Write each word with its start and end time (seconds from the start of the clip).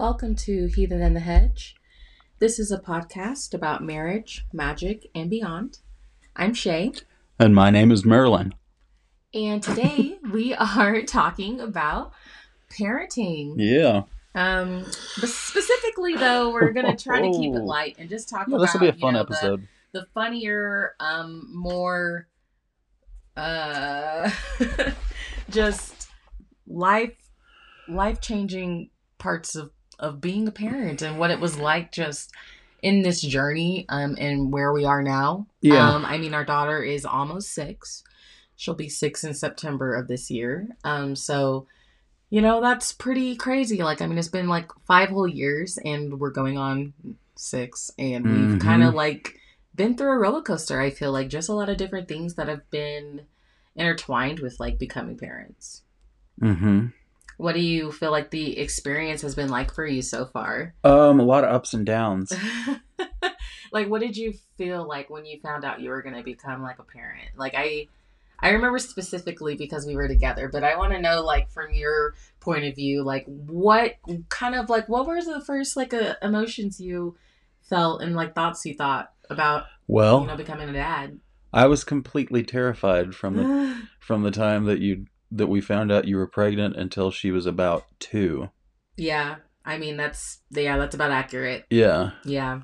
Welcome 0.00 0.34
to 0.36 0.64
Heathen 0.68 1.02
and 1.02 1.14
the 1.14 1.20
Hedge. 1.20 1.74
This 2.38 2.58
is 2.58 2.72
a 2.72 2.78
podcast 2.78 3.52
about 3.52 3.82
marriage, 3.84 4.46
magic, 4.50 5.10
and 5.14 5.28
beyond. 5.28 5.80
I'm 6.34 6.54
Shay, 6.54 6.92
And 7.38 7.54
my 7.54 7.68
name 7.68 7.92
is 7.92 8.02
Merlin. 8.02 8.54
and 9.34 9.62
today 9.62 10.16
we 10.32 10.54
are 10.54 11.02
talking 11.02 11.60
about 11.60 12.12
parenting. 12.70 13.56
Yeah. 13.58 14.04
Um, 14.34 14.84
but 15.20 15.28
specifically, 15.28 16.14
though, 16.16 16.50
we're 16.50 16.72
gonna 16.72 16.96
try 16.96 17.20
to 17.20 17.30
keep 17.30 17.52
it 17.54 17.58
Oh. 17.60 17.64
light 17.66 17.96
and 17.98 18.08
just 18.08 18.30
talk 18.30 18.48
Yeah, 18.48 18.54
about 18.56 18.62
this 18.64 18.72
will 18.72 18.80
be 18.80 18.88
a 18.88 18.94
you 18.94 19.00
fun 19.00 19.12
know, 19.12 19.24
the- 19.24 19.34
episode. 19.34 19.68
the 19.92 20.06
funnier, 20.14 20.94
um, 20.98 21.46
more, 21.54 22.26
uh, 23.36 24.30
just 25.50 26.08
life, 26.66 27.18
life 27.86 28.22
changing 28.22 28.88
parts 29.18 29.54
of 29.54 29.70
of 30.00 30.20
being 30.20 30.48
a 30.48 30.52
parent 30.52 31.02
and 31.02 31.18
what 31.18 31.30
it 31.30 31.38
was 31.40 31.56
like 31.58 31.92
just 31.92 32.30
in 32.82 33.02
this 33.02 33.20
journey, 33.20 33.84
um, 33.88 34.16
and 34.18 34.52
where 34.52 34.72
we 34.72 34.84
are 34.84 35.02
now. 35.02 35.46
Yeah. 35.60 35.88
Um, 35.90 36.04
I 36.04 36.18
mean, 36.18 36.34
our 36.34 36.44
daughter 36.44 36.82
is 36.82 37.04
almost 37.04 37.52
six. 37.52 38.02
She'll 38.56 38.74
be 38.74 38.88
six 38.88 39.22
in 39.22 39.34
September 39.34 39.94
of 39.94 40.08
this 40.08 40.30
year. 40.30 40.68
Um, 40.84 41.14
so. 41.14 41.66
You 42.32 42.40
know, 42.40 42.60
that's 42.60 42.92
pretty 42.92 43.34
crazy. 43.34 43.82
Like, 43.82 44.00
I 44.00 44.06
mean, 44.06 44.16
it's 44.16 44.28
been 44.28 44.46
like 44.48 44.70
five 44.86 45.08
whole 45.08 45.26
years 45.26 45.78
and 45.84 46.20
we're 46.20 46.30
going 46.30 46.56
on 46.56 46.92
six 47.34 47.90
and 47.98 48.24
we've 48.24 48.58
Mhm. 48.58 48.60
kind 48.60 48.84
of 48.84 48.94
like 48.94 49.40
been 49.74 49.96
through 49.96 50.12
a 50.12 50.16
roller 50.18 50.40
coaster. 50.40 50.80
I 50.80 50.90
feel 50.90 51.10
like 51.10 51.28
just 51.28 51.48
a 51.48 51.52
lot 51.54 51.68
of 51.68 51.76
different 51.76 52.06
things 52.06 52.34
that 52.34 52.46
have 52.46 52.70
been 52.70 53.22
intertwined 53.74 54.38
with 54.38 54.60
like 54.60 54.78
becoming 54.78 55.18
parents. 55.18 55.82
Mm-hmm. 56.40 56.86
What 57.40 57.54
do 57.54 57.60
you 57.60 57.90
feel 57.90 58.10
like 58.10 58.30
the 58.30 58.58
experience 58.58 59.22
has 59.22 59.34
been 59.34 59.48
like 59.48 59.72
for 59.72 59.86
you 59.86 60.02
so 60.02 60.26
far? 60.26 60.74
Um, 60.84 61.18
a 61.18 61.22
lot 61.22 61.42
of 61.42 61.50
ups 61.50 61.72
and 61.72 61.86
downs. 61.86 62.34
like 63.72 63.88
what 63.88 64.02
did 64.02 64.14
you 64.14 64.34
feel 64.58 64.86
like 64.86 65.08
when 65.08 65.24
you 65.24 65.40
found 65.40 65.64
out 65.64 65.80
you 65.80 65.88
were 65.88 66.02
going 66.02 66.16
to 66.16 66.22
become 66.22 66.62
like 66.62 66.78
a 66.78 66.82
parent? 66.82 67.30
Like 67.36 67.54
I 67.56 67.88
I 68.40 68.50
remember 68.50 68.78
specifically 68.78 69.56
because 69.56 69.86
we 69.86 69.96
were 69.96 70.06
together, 70.06 70.50
but 70.52 70.64
I 70.64 70.76
want 70.76 70.92
to 70.92 71.00
know 71.00 71.22
like 71.22 71.50
from 71.50 71.72
your 71.72 72.14
point 72.40 72.66
of 72.66 72.74
view 72.74 73.02
like 73.04 73.24
what 73.24 73.94
kind 74.28 74.54
of 74.54 74.68
like 74.68 74.86
what 74.90 75.06
were 75.06 75.22
the 75.22 75.40
first 75.40 75.78
like 75.78 75.94
uh, 75.94 76.16
emotions 76.20 76.78
you 76.78 77.16
felt 77.62 78.02
and 78.02 78.14
like 78.14 78.34
thoughts 78.34 78.66
you 78.66 78.74
thought 78.74 79.12
about 79.30 79.64
Well, 79.86 80.20
you 80.20 80.26
know 80.26 80.36
becoming 80.36 80.68
a 80.68 80.74
dad? 80.74 81.18
I 81.54 81.68
was 81.68 81.84
completely 81.84 82.42
terrified 82.42 83.14
from 83.14 83.36
the 83.38 83.82
from 83.98 84.24
the 84.24 84.30
time 84.30 84.66
that 84.66 84.80
you 84.80 85.06
that 85.30 85.46
we 85.46 85.60
found 85.60 85.92
out 85.92 86.08
you 86.08 86.16
were 86.16 86.26
pregnant 86.26 86.76
until 86.76 87.10
she 87.10 87.30
was 87.30 87.46
about 87.46 87.84
two. 87.98 88.50
yeah. 88.96 89.36
I 89.64 89.76
mean 89.76 89.96
that's 89.98 90.40
yeah, 90.50 90.78
that's 90.78 90.94
about 90.94 91.10
accurate. 91.10 91.66
Yeah. 91.70 92.12
Yeah. 92.24 92.62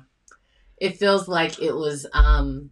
It 0.77 0.97
feels 0.97 1.27
like 1.27 1.61
it 1.61 1.73
was 1.73 2.07
um 2.11 2.71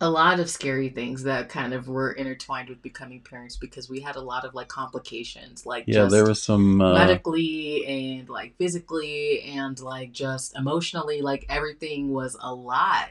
a 0.00 0.10
lot 0.10 0.40
of 0.40 0.50
scary 0.50 0.88
things 0.88 1.22
that 1.22 1.48
kind 1.48 1.72
of 1.72 1.86
were 1.86 2.10
intertwined 2.12 2.68
with 2.68 2.82
becoming 2.82 3.20
parents 3.22 3.56
because 3.56 3.88
we 3.88 4.00
had 4.00 4.16
a 4.16 4.20
lot 4.20 4.44
of 4.44 4.52
like 4.52 4.68
complications 4.68 5.64
like 5.64 5.84
Yeah, 5.86 5.94
just 5.94 6.12
there 6.12 6.26
was 6.26 6.42
some 6.42 6.80
uh, 6.80 6.92
medically 6.94 7.86
and 7.86 8.28
like 8.28 8.56
physically 8.58 9.42
and 9.42 9.78
like 9.80 10.12
just 10.12 10.56
emotionally 10.56 11.22
like 11.22 11.46
everything 11.48 12.12
was 12.12 12.36
a 12.40 12.52
lot 12.52 13.10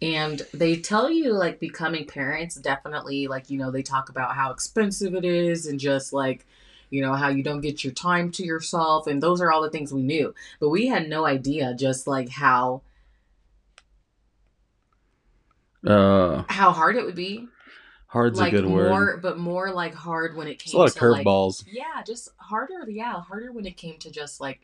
and 0.00 0.42
they 0.54 0.76
tell 0.76 1.10
you 1.10 1.32
like 1.32 1.58
becoming 1.58 2.06
parents 2.06 2.54
definitely 2.56 3.26
like 3.26 3.50
you 3.50 3.58
know 3.58 3.70
they 3.70 3.82
talk 3.82 4.08
about 4.08 4.34
how 4.36 4.50
expensive 4.52 5.14
it 5.14 5.24
is 5.24 5.66
and 5.66 5.80
just 5.80 6.12
like 6.12 6.46
you 6.90 7.02
know 7.02 7.14
how 7.14 7.28
you 7.28 7.42
don't 7.42 7.60
get 7.60 7.82
your 7.82 7.92
time 7.92 8.30
to 8.30 8.44
yourself 8.44 9.06
and 9.06 9.22
those 9.22 9.40
are 9.40 9.50
all 9.50 9.62
the 9.62 9.70
things 9.70 9.92
we 9.92 10.02
knew 10.02 10.34
but 10.60 10.68
we 10.68 10.86
had 10.86 11.08
no 11.08 11.24
idea 11.26 11.74
just 11.74 12.06
like 12.06 12.28
how 12.28 12.80
uh 15.86 16.44
how 16.48 16.70
hard 16.70 16.96
it 16.96 17.04
would 17.04 17.14
be 17.14 17.46
hard's 18.06 18.38
like 18.38 18.52
a 18.52 18.56
good 18.56 18.64
more 18.68 18.82
word. 18.82 19.22
but 19.22 19.38
more 19.38 19.70
like 19.72 19.94
hard 19.94 20.36
when 20.36 20.46
it 20.46 20.52
It's 20.62 20.72
came 20.72 20.76
a 20.76 20.78
lot 20.78 20.88
of 20.88 20.94
to 20.94 21.08
like 21.10 21.26
curveballs. 21.26 21.64
yeah 21.70 22.02
just 22.06 22.30
harder 22.38 22.88
yeah 22.88 23.20
harder 23.20 23.52
when 23.52 23.66
it 23.66 23.76
came 23.76 23.98
to 23.98 24.10
just 24.10 24.40
like 24.40 24.60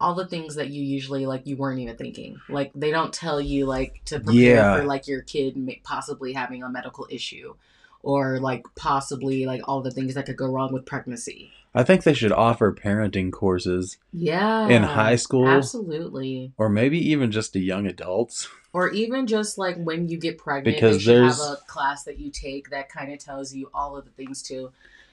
all 0.00 0.14
the 0.14 0.26
things 0.26 0.54
that 0.54 0.70
you 0.70 0.82
usually 0.82 1.26
like 1.26 1.46
you 1.46 1.56
weren't 1.56 1.78
even 1.78 1.96
thinking 1.96 2.40
like 2.48 2.70
they 2.74 2.90
don't 2.90 3.12
tell 3.12 3.40
you 3.40 3.66
like 3.66 4.00
to 4.06 4.18
prepare 4.20 4.54
Yeah. 4.56 4.76
for 4.78 4.84
like 4.84 5.06
your 5.06 5.22
kid 5.22 5.56
possibly 5.84 6.32
having 6.32 6.62
a 6.62 6.68
medical 6.70 7.06
issue 7.10 7.54
or 8.02 8.40
like 8.40 8.64
possibly 8.76 9.44
like 9.44 9.60
all 9.68 9.82
the 9.82 9.90
things 9.90 10.14
that 10.14 10.24
could 10.26 10.36
go 10.36 10.46
wrong 10.50 10.72
with 10.72 10.86
pregnancy 10.86 11.52
I 11.74 11.84
think 11.84 12.02
they 12.02 12.14
should 12.14 12.32
offer 12.32 12.72
parenting 12.72 13.30
courses 13.30 13.98
yeah 14.12 14.66
in 14.68 14.82
high 14.82 15.16
school 15.16 15.46
absolutely 15.48 16.52
or 16.56 16.68
maybe 16.68 16.98
even 17.10 17.30
just 17.30 17.52
to 17.52 17.60
young 17.60 17.86
adults. 17.86 18.48
or 18.72 18.88
even 18.90 19.26
just 19.26 19.58
like 19.58 19.76
when 19.76 20.08
you 20.08 20.16
get 20.16 20.38
pregnant 20.38 20.76
Because 20.76 20.96
they 20.96 21.02
should 21.02 21.22
have 21.24 21.36
there's- 21.36 21.52
a 21.52 21.56
class 21.66 22.04
that 22.04 22.18
you 22.18 22.30
take 22.30 22.70
that 22.70 22.88
kind 22.88 23.12
of 23.12 23.18
tells 23.18 23.54
you 23.54 23.70
all 23.74 23.96
of 23.96 24.04
the 24.04 24.10
things 24.12 24.42
to 24.44 24.72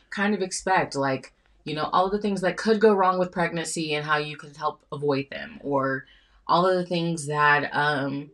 kind 0.09 0.33
of 0.33 0.41
expect 0.41 0.95
like 0.95 1.33
you 1.67 1.75
know 1.75 1.89
all 1.93 2.05
of 2.05 2.11
the 2.11 2.19
things 2.21 2.41
that 2.41 2.57
could 2.57 2.79
go 2.79 2.93
wrong 2.93 3.19
with 3.19 3.31
pregnancy 3.31 3.93
and 3.95 4.05
how 4.05 4.17
you 4.17 4.37
could 4.37 4.55
help 4.55 4.85
avoid 4.91 5.27
them 5.29 5.59
or 5.61 6.05
all 6.47 6.65
of 6.65 6.75
the 6.75 6.85
things 6.85 7.27
that 7.27 7.69
um 7.73 8.29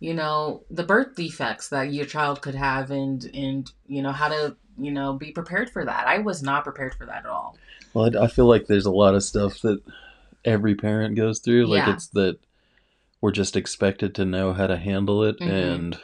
you 0.00 0.12
know 0.12 0.62
the 0.70 0.82
birth 0.84 1.14
defects 1.16 1.70
that 1.70 1.92
your 1.92 2.04
child 2.04 2.42
could 2.42 2.54
have 2.54 2.90
and 2.90 3.24
and 3.34 3.72
you 3.86 4.02
know 4.02 4.12
how 4.12 4.28
to 4.28 4.54
you 4.78 4.90
know 4.90 5.14
be 5.14 5.30
prepared 5.32 5.70
for 5.70 5.84
that 5.84 6.06
i 6.06 6.18
was 6.18 6.42
not 6.42 6.64
prepared 6.64 6.94
for 6.94 7.06
that 7.06 7.24
at 7.24 7.26
all 7.26 7.56
Well, 7.94 8.10
I 8.16 8.24
I 8.24 8.28
feel 8.28 8.46
like 8.46 8.66
there's 8.66 8.86
a 8.86 8.90
lot 8.90 9.14
of 9.14 9.22
stuff 9.24 9.60
that 9.62 9.80
every 10.44 10.74
parent 10.76 11.16
goes 11.16 11.40
through. 11.40 11.66
Like 11.66 11.86
Yeah. 11.86 11.94
it's 11.94 12.08
that 12.08 12.38
we're 13.20 13.32
just 13.32 13.56
expected 13.56 14.14
to 14.14 14.24
know 14.24 14.52
how 14.52 14.66
to 14.68 14.76
handle 14.76 15.24
it, 15.24 15.38
Mhm. 15.40 15.48
and 15.50 15.98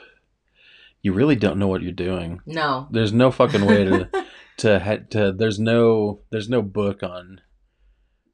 you 1.03 1.13
really 1.13 1.37
don't 1.37 1.59
know 1.59 1.69
what 1.69 1.83
you're 1.83 1.93
doing. 1.93 2.41
no 2.47 2.89
There's 2.91 3.13
no 3.13 3.31
fucking 3.31 3.65
way 3.67 3.85
to 3.85 4.09
to 4.59 4.79
ha- 4.81 5.05
to. 5.11 5.33
There's 5.33 5.59
no 5.59 6.21
there's 6.31 6.49
no 6.49 6.63
book 6.63 7.03
on 7.03 7.41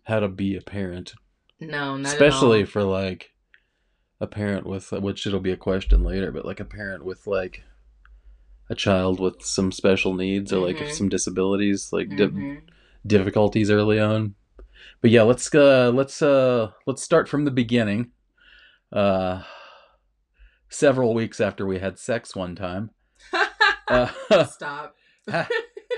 how 0.05 0.21
to 0.21 0.29
be 0.29 0.57
a 0.57 0.61
parent, 0.61 1.15
no 1.61 1.97
not 1.97 2.13
especially 2.13 2.61
at 2.61 2.67
all. 2.67 2.71
for 2.71 2.83
like 2.85 3.33
a 4.21 4.27
parent 4.27 4.67
with 4.67 4.91
which 4.93 5.27
it'll 5.27 5.41
be 5.41 5.53
a 5.53 5.57
question 5.57 6.03
later, 6.03 6.33
but 6.33 6.45
like 6.45 6.61
a 6.61 6.65
parent 6.65 7.05
with 7.05 7.27
like 7.27 7.63
a 8.71 8.75
child 8.75 9.19
with 9.21 9.43
some 9.43 9.71
special 9.73 10.13
needs 10.15 10.53
or 10.53 10.59
like 10.67 10.77
Mhm. 10.79 10.91
some 10.93 11.09
disabilities, 11.09 11.91
like 11.93 12.09
di- 12.17 12.27
Mhm. 12.27 12.63
difficulties 13.07 13.71
early 13.71 13.99
on. 14.01 14.35
But 15.01 15.11
yeah, 15.11 15.23
let's 15.23 15.55
uh 15.55 15.91
let's 15.95 16.21
uh 16.21 16.73
let's 16.87 17.03
start 17.03 17.29
from 17.29 17.45
the 17.45 17.51
beginning. 17.51 18.11
Uh 18.93 19.43
several 20.71 21.15
weeks 21.15 21.41
after 21.41 21.67
we 21.67 21.79
had 21.79 21.99
sex 21.99 22.35
one 22.37 22.55
time. 22.57 22.91
Uh, 23.91 24.11
stop 24.51 24.95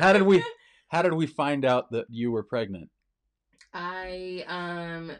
how 0.00 0.12
did 0.12 0.22
we 0.22 0.42
how 0.88 1.02
did 1.02 1.14
we 1.14 1.26
find 1.26 1.64
out 1.64 1.90
that 1.92 2.06
you 2.08 2.32
were 2.32 2.42
pregnant? 2.42 2.90
I 3.72 4.44
um 4.48 5.12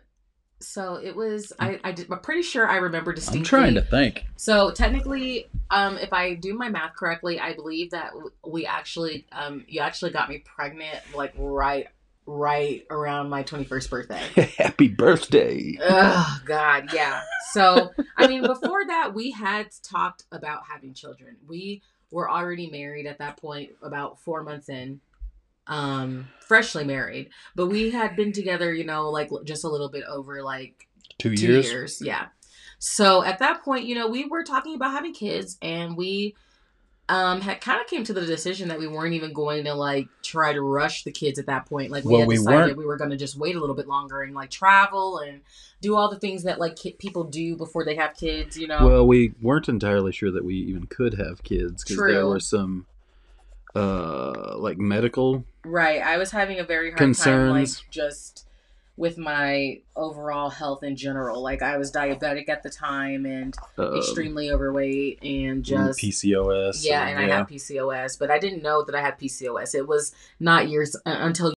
so 0.61 0.97
it 0.97 1.17
was 1.17 1.53
I 1.59 1.81
I 1.83 1.93
did, 1.93 2.11
I'm 2.11 2.21
pretty 2.21 2.43
sure 2.43 2.67
I 2.67 2.77
remember 2.77 3.13
distinctly. 3.13 3.41
I'm 3.41 3.45
trying 3.45 3.75
to 3.75 3.83
think. 3.83 4.27
So 4.37 4.71
technically, 4.71 5.47
um, 5.71 5.97
if 5.99 6.13
I 6.13 6.35
do 6.35 6.55
my 6.55 6.69
math 6.69 6.95
correctly, 6.97 7.41
I 7.41 7.55
believe 7.55 7.93
that 7.93 8.13
we 8.47 8.67
actually 8.67 9.27
um 9.33 9.65
you 9.69 9.81
actually 9.81 10.11
got 10.11 10.29
me 10.29 10.39
pregnant 10.39 10.99
like 11.15 11.33
right 11.37 11.87
right 12.27 12.87
around 12.91 13.29
my 13.29 13.43
21st 13.43 13.91
birthday. 13.91 14.23
Happy 14.59 14.89
birthday. 14.89 15.79
Oh 15.83 16.41
God, 16.45 16.93
yeah. 16.93 17.23
So 17.53 17.91
I 18.17 18.27
mean, 18.27 18.43
before 18.43 18.87
that, 18.87 19.15
we 19.15 19.31
had 19.31 19.69
talked 19.83 20.25
about 20.31 20.63
having 20.71 20.95
children. 20.95 21.37
We 21.49 21.83
were 22.11 22.31
already 22.31 22.71
married 22.71 23.07
at 23.07 23.19
that 23.19 23.37
point, 23.37 23.71
about 23.83 24.21
four 24.21 24.43
months 24.43 24.69
in, 24.69 25.01
um, 25.67 26.29
freshly 26.41 26.85
married. 26.85 27.31
But 27.55 27.67
we 27.67 27.91
had 27.91 28.17
been 28.17 28.33
together, 28.33 28.73
you 28.73 28.85
know, 28.85 29.11
like 29.11 29.31
just 29.45 29.65
a 29.65 29.69
little 29.69 29.89
bit 29.89 30.05
over 30.05 30.43
like 30.43 30.89
Two 31.19 31.37
two 31.37 31.47
years. 31.47 31.71
years. 31.71 32.03
Yeah. 32.03 32.27
So 32.79 33.23
at 33.23 33.39
that 33.41 33.63
point, 33.63 33.85
you 33.85 33.95
know, 33.95 34.09
we 34.09 34.25
were 34.25 34.43
talking 34.43 34.75
about 34.75 34.93
having 34.93 35.13
kids, 35.13 35.59
and 35.61 35.97
we 35.97 36.35
um 37.11 37.41
had 37.41 37.61
kind 37.61 37.81
of 37.81 37.87
came 37.89 38.05
to 38.05 38.13
the 38.13 38.25
decision 38.25 38.69
that 38.69 38.79
we 38.79 38.87
weren't 38.87 39.15
even 39.15 39.33
going 39.33 39.65
to 39.65 39.75
like 39.75 40.09
try 40.23 40.53
to 40.53 40.63
rush 40.63 41.03
the 41.05 41.11
kids 41.13 41.39
at 41.39 41.47
that 41.47 41.67
point. 41.67 41.91
Like 41.91 42.05
we 42.05 42.13
Well, 42.13 42.21
had 42.21 42.29
we 42.29 42.37
decided 42.37 42.59
weren't- 42.59 42.77
we 42.79 42.87
were 42.87 42.97
going 42.97 43.11
to 43.11 43.17
just 43.17 43.37
wait 43.37 43.57
a 43.57 43.61
little 43.61 43.75
bit 43.77 43.89
longer 43.89 44.23
and 44.23 44.35
like 44.35 44.51
travel 44.51 45.19
and 45.19 45.41
do 45.83 45.97
all 45.97 46.09
the 46.11 46.19
things 46.19 46.45
that 46.45 46.59
like 46.61 46.77
ki- 46.77 46.97
people 46.99 47.25
do 47.25 47.57
before 47.57 47.85
they 47.85 47.97
have 47.97 48.15
kids. 48.17 48.57
You 48.57 48.69
know. 48.69 48.87
Well, 48.87 49.07
we 49.07 49.35
weren't 49.43 49.69
entirely 49.69 50.13
sure 50.13 50.31
that 50.31 50.45
we 50.45 50.55
even 50.55 50.87
could 50.87 51.15
have 51.15 51.43
kids 51.43 51.83
because 51.85 51.97
there 52.07 52.27
were 52.27 52.41
some 52.41 52.87
uh 53.75 54.57
like 54.57 54.79
medical 54.79 55.45
Right. 55.65 56.01
I 56.03 56.17
was 56.17 56.31
having 56.31 56.59
a 56.59 56.65
very 56.65 56.91
hard 56.91 56.99
time, 57.15 57.51
like 57.51 57.69
just 57.91 58.47
with 59.01 59.17
my 59.17 59.81
overall 59.97 60.51
health 60.51 60.83
in 60.83 60.95
general. 60.95 61.41
Like 61.43 61.63
I 61.63 61.79
was 61.79 61.91
diabetic 61.91 62.51
at 62.51 62.63
the 62.63 62.69
time 62.69 63.25
and 63.25 63.57
uh, 63.79 63.97
extremely 63.97 64.51
overweight 64.51 65.23
and 65.23 65.65
just 65.65 65.99
PCOS. 65.99 66.85
yeah, 66.85 67.09
and 67.09 67.19
I 67.19 67.23
had 67.23 67.49
PCOS, 67.49 68.19
but 68.19 68.31
I 68.31 68.39
didn't 68.39 68.63
know 68.63 68.85
that 68.85 68.95
I 68.95 69.01
had 69.01 69.19
PCOS. 69.19 69.75
It 69.75 69.89
was 69.89 70.15
not 70.39 70.69
years 70.69 70.95
uh, 70.97 71.01
until 71.07 71.55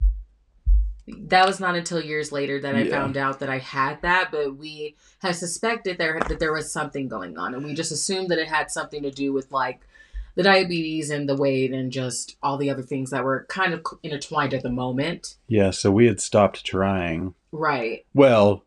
that 1.07 1.47
was 1.47 1.59
not 1.59 1.75
until 1.75 1.99
years 1.99 2.31
later 2.31 2.61
that 2.61 2.75
I 2.75 2.83
Yeah. 2.83 2.91
found 2.91 3.17
out 3.17 3.39
that 3.39 3.49
I 3.49 3.57
had 3.57 4.03
that, 4.03 4.29
but 4.31 4.55
we 4.57 4.95
had 5.19 5.35
suspected 5.35 5.97
there 5.97 6.19
that 6.29 6.39
there 6.39 6.53
was 6.53 6.71
something 6.71 7.07
going 7.07 7.39
on, 7.39 7.55
and 7.55 7.63
we 7.65 7.73
just 7.73 7.91
assumed 7.91 8.29
that 8.29 8.37
it 8.37 8.49
had 8.49 8.69
something 8.69 9.01
to 9.01 9.09
do 9.11 9.33
with 9.33 9.51
like 9.51 9.81
the 10.35 10.43
diabetes 10.43 11.09
and 11.09 11.27
the 11.27 11.35
weight 11.35 11.71
and 11.71 11.91
just 11.91 12.37
all 12.41 12.57
the 12.57 12.69
other 12.69 12.81
things 12.83 13.09
that 13.11 13.23
were 13.23 13.45
kind 13.49 13.73
of 13.73 13.83
intertwined 14.03 14.53
at 14.53 14.63
the 14.63 14.71
moment. 14.71 15.35
Yeah, 15.47 15.71
so 15.71 15.91
we 15.91 16.05
had 16.07 16.19
stopped 16.21 16.65
trying. 16.65 17.33
Right, 17.51 18.05
Well, 18.13 18.63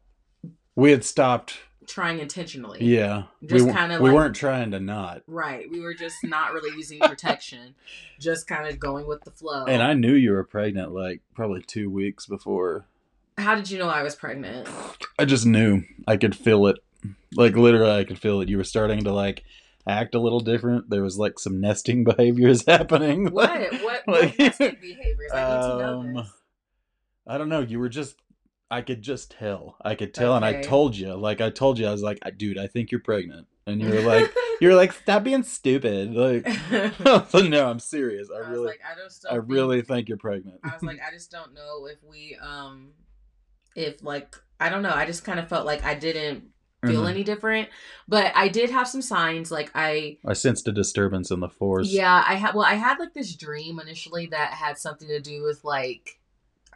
we 0.76 0.90
had 0.90 1.04
stopped. 1.04 1.54
trying 1.86 2.18
intentionally. 2.18 2.78
Yeah, 2.84 3.24
Just 3.44 3.66
we, 3.66 3.72
kinda 3.72 4.00
we 4.00 4.08
like- 4.10 4.14
weren't 4.14 4.36
trying 4.36 4.70
to 4.72 4.80
not. 4.80 5.22
Right, 5.26 5.70
we 5.70 5.80
were 5.80 5.94
just 5.94 6.16
not 6.24 6.52
really 6.52 6.74
using 6.76 6.98
protection, 7.00 7.74
just 8.20 8.46
kind 8.46 8.66
of 8.68 8.78
going 8.78 9.06
with 9.06 9.22
the 9.24 9.30
flow. 9.30 9.64
And 9.66 9.82
I 9.82 9.92
knew 9.94 10.14
you 10.14 10.32
were 10.32 10.44
pregnant 10.44 10.92
like 10.92 11.20
probably 11.34 11.62
two 11.62 11.90
weeks 11.90 12.26
before. 12.26 12.86
How 13.38 13.54
did 13.54 13.70
you 13.70 13.78
know 13.78 13.88
I 13.88 14.02
was 14.02 14.14
pregnant? 14.14 14.68
I 15.18 15.24
just 15.24 15.44
knew. 15.46 15.82
I 16.06 16.16
could 16.16 16.36
feel 16.36 16.66
it. 16.68 16.76
Like 17.34 17.56
literally, 17.56 17.90
I 17.90 18.04
could 18.04 18.18
feel 18.18 18.40
it. 18.40 18.48
You 18.48 18.56
were 18.58 18.64
starting 18.64 19.02
to 19.04 19.12
like 19.12 19.42
act 19.86 20.14
a 20.14 20.20
little 20.20 20.40
different. 20.40 20.90
There 20.90 21.02
was 21.02 21.18
like 21.18 21.38
some 21.38 21.60
nesting 21.60 22.04
behaviors 22.10 22.64
happening. 22.66 23.30
What? 23.30 23.50
What? 23.82 23.82
What 24.06 24.08
Like- 24.08 24.38
nesting 24.38 24.76
behaviors? 24.80 25.32
I 25.32 25.40
need 25.40 25.62
to 25.62 25.78
know 25.78 26.00
Um, 26.00 26.14
this. 26.14 26.32
I 27.26 27.38
don't 27.38 27.48
know. 27.48 27.60
You 27.60 27.78
were 27.78 27.88
just. 27.88 28.16
I 28.70 28.80
could 28.82 29.02
just 29.02 29.30
tell. 29.30 29.76
I 29.84 29.94
could 29.94 30.12
tell, 30.14 30.34
and 30.34 30.44
I 30.44 30.60
told 30.62 30.96
you. 30.96 31.14
Like 31.14 31.40
I 31.40 31.50
told 31.50 31.78
you, 31.78 31.86
I 31.86 31.92
was 31.92 32.02
like, 32.02 32.18
"Dude, 32.36 32.58
I 32.58 32.66
think 32.66 32.90
you're 32.90 33.00
pregnant," 33.00 33.46
and 33.66 33.80
you 33.80 33.88
were 33.88 34.00
like, 34.14 34.34
"You 34.60 34.68
were 34.68 34.74
like, 34.74 34.92
stop 34.92 35.22
being 35.22 35.42
stupid." 35.42 36.12
Like, 36.14 36.46
no, 37.04 37.70
I'm 37.70 37.78
serious. 37.78 38.28
I 38.34 38.38
I 38.38 38.50
really, 38.50 38.66
like, 38.66 38.80
I 38.84 38.98
just 39.00 39.26
I 39.26 39.34
think- 39.34 39.44
really 39.48 39.82
think 39.82 40.08
you're 40.08 40.18
pregnant. 40.18 40.60
I 40.64 40.72
was 40.74 40.82
like, 40.82 40.98
I 41.06 41.12
just 41.12 41.30
don't 41.30 41.54
know 41.54 41.86
if 41.86 41.98
we, 42.02 42.36
um, 42.42 42.92
if 43.76 44.02
like, 44.02 44.34
I 44.58 44.70
don't 44.70 44.82
know. 44.82 44.92
I 44.92 45.06
just 45.06 45.24
kind 45.24 45.38
of 45.38 45.48
felt 45.48 45.66
like 45.66 45.84
I 45.84 45.94
didn't 45.94 46.44
feel 46.86 47.02
Mhm. 47.04 47.10
any 47.10 47.24
different, 47.24 47.68
but 48.08 48.32
I 48.34 48.48
did 48.48 48.70
have 48.70 48.88
some 48.88 49.02
signs. 49.02 49.50
Like 49.50 49.70
I, 49.74 50.18
I 50.26 50.32
sensed 50.34 50.68
a 50.68 50.72
disturbance 50.72 51.30
in 51.30 51.40
the 51.40 51.48
force. 51.48 51.88
yeah, 51.90 52.24
I 52.26 52.34
had. 52.34 52.54
Well, 52.54 52.64
I 52.64 52.74
had 52.74 52.98
like 52.98 53.14
this 53.14 53.34
dream 53.34 53.78
initially 53.80 54.26
that 54.26 54.50
had 54.54 54.78
something 54.78 55.08
to 55.08 55.20
do 55.20 55.42
with 55.42 55.64
like, 55.64 56.18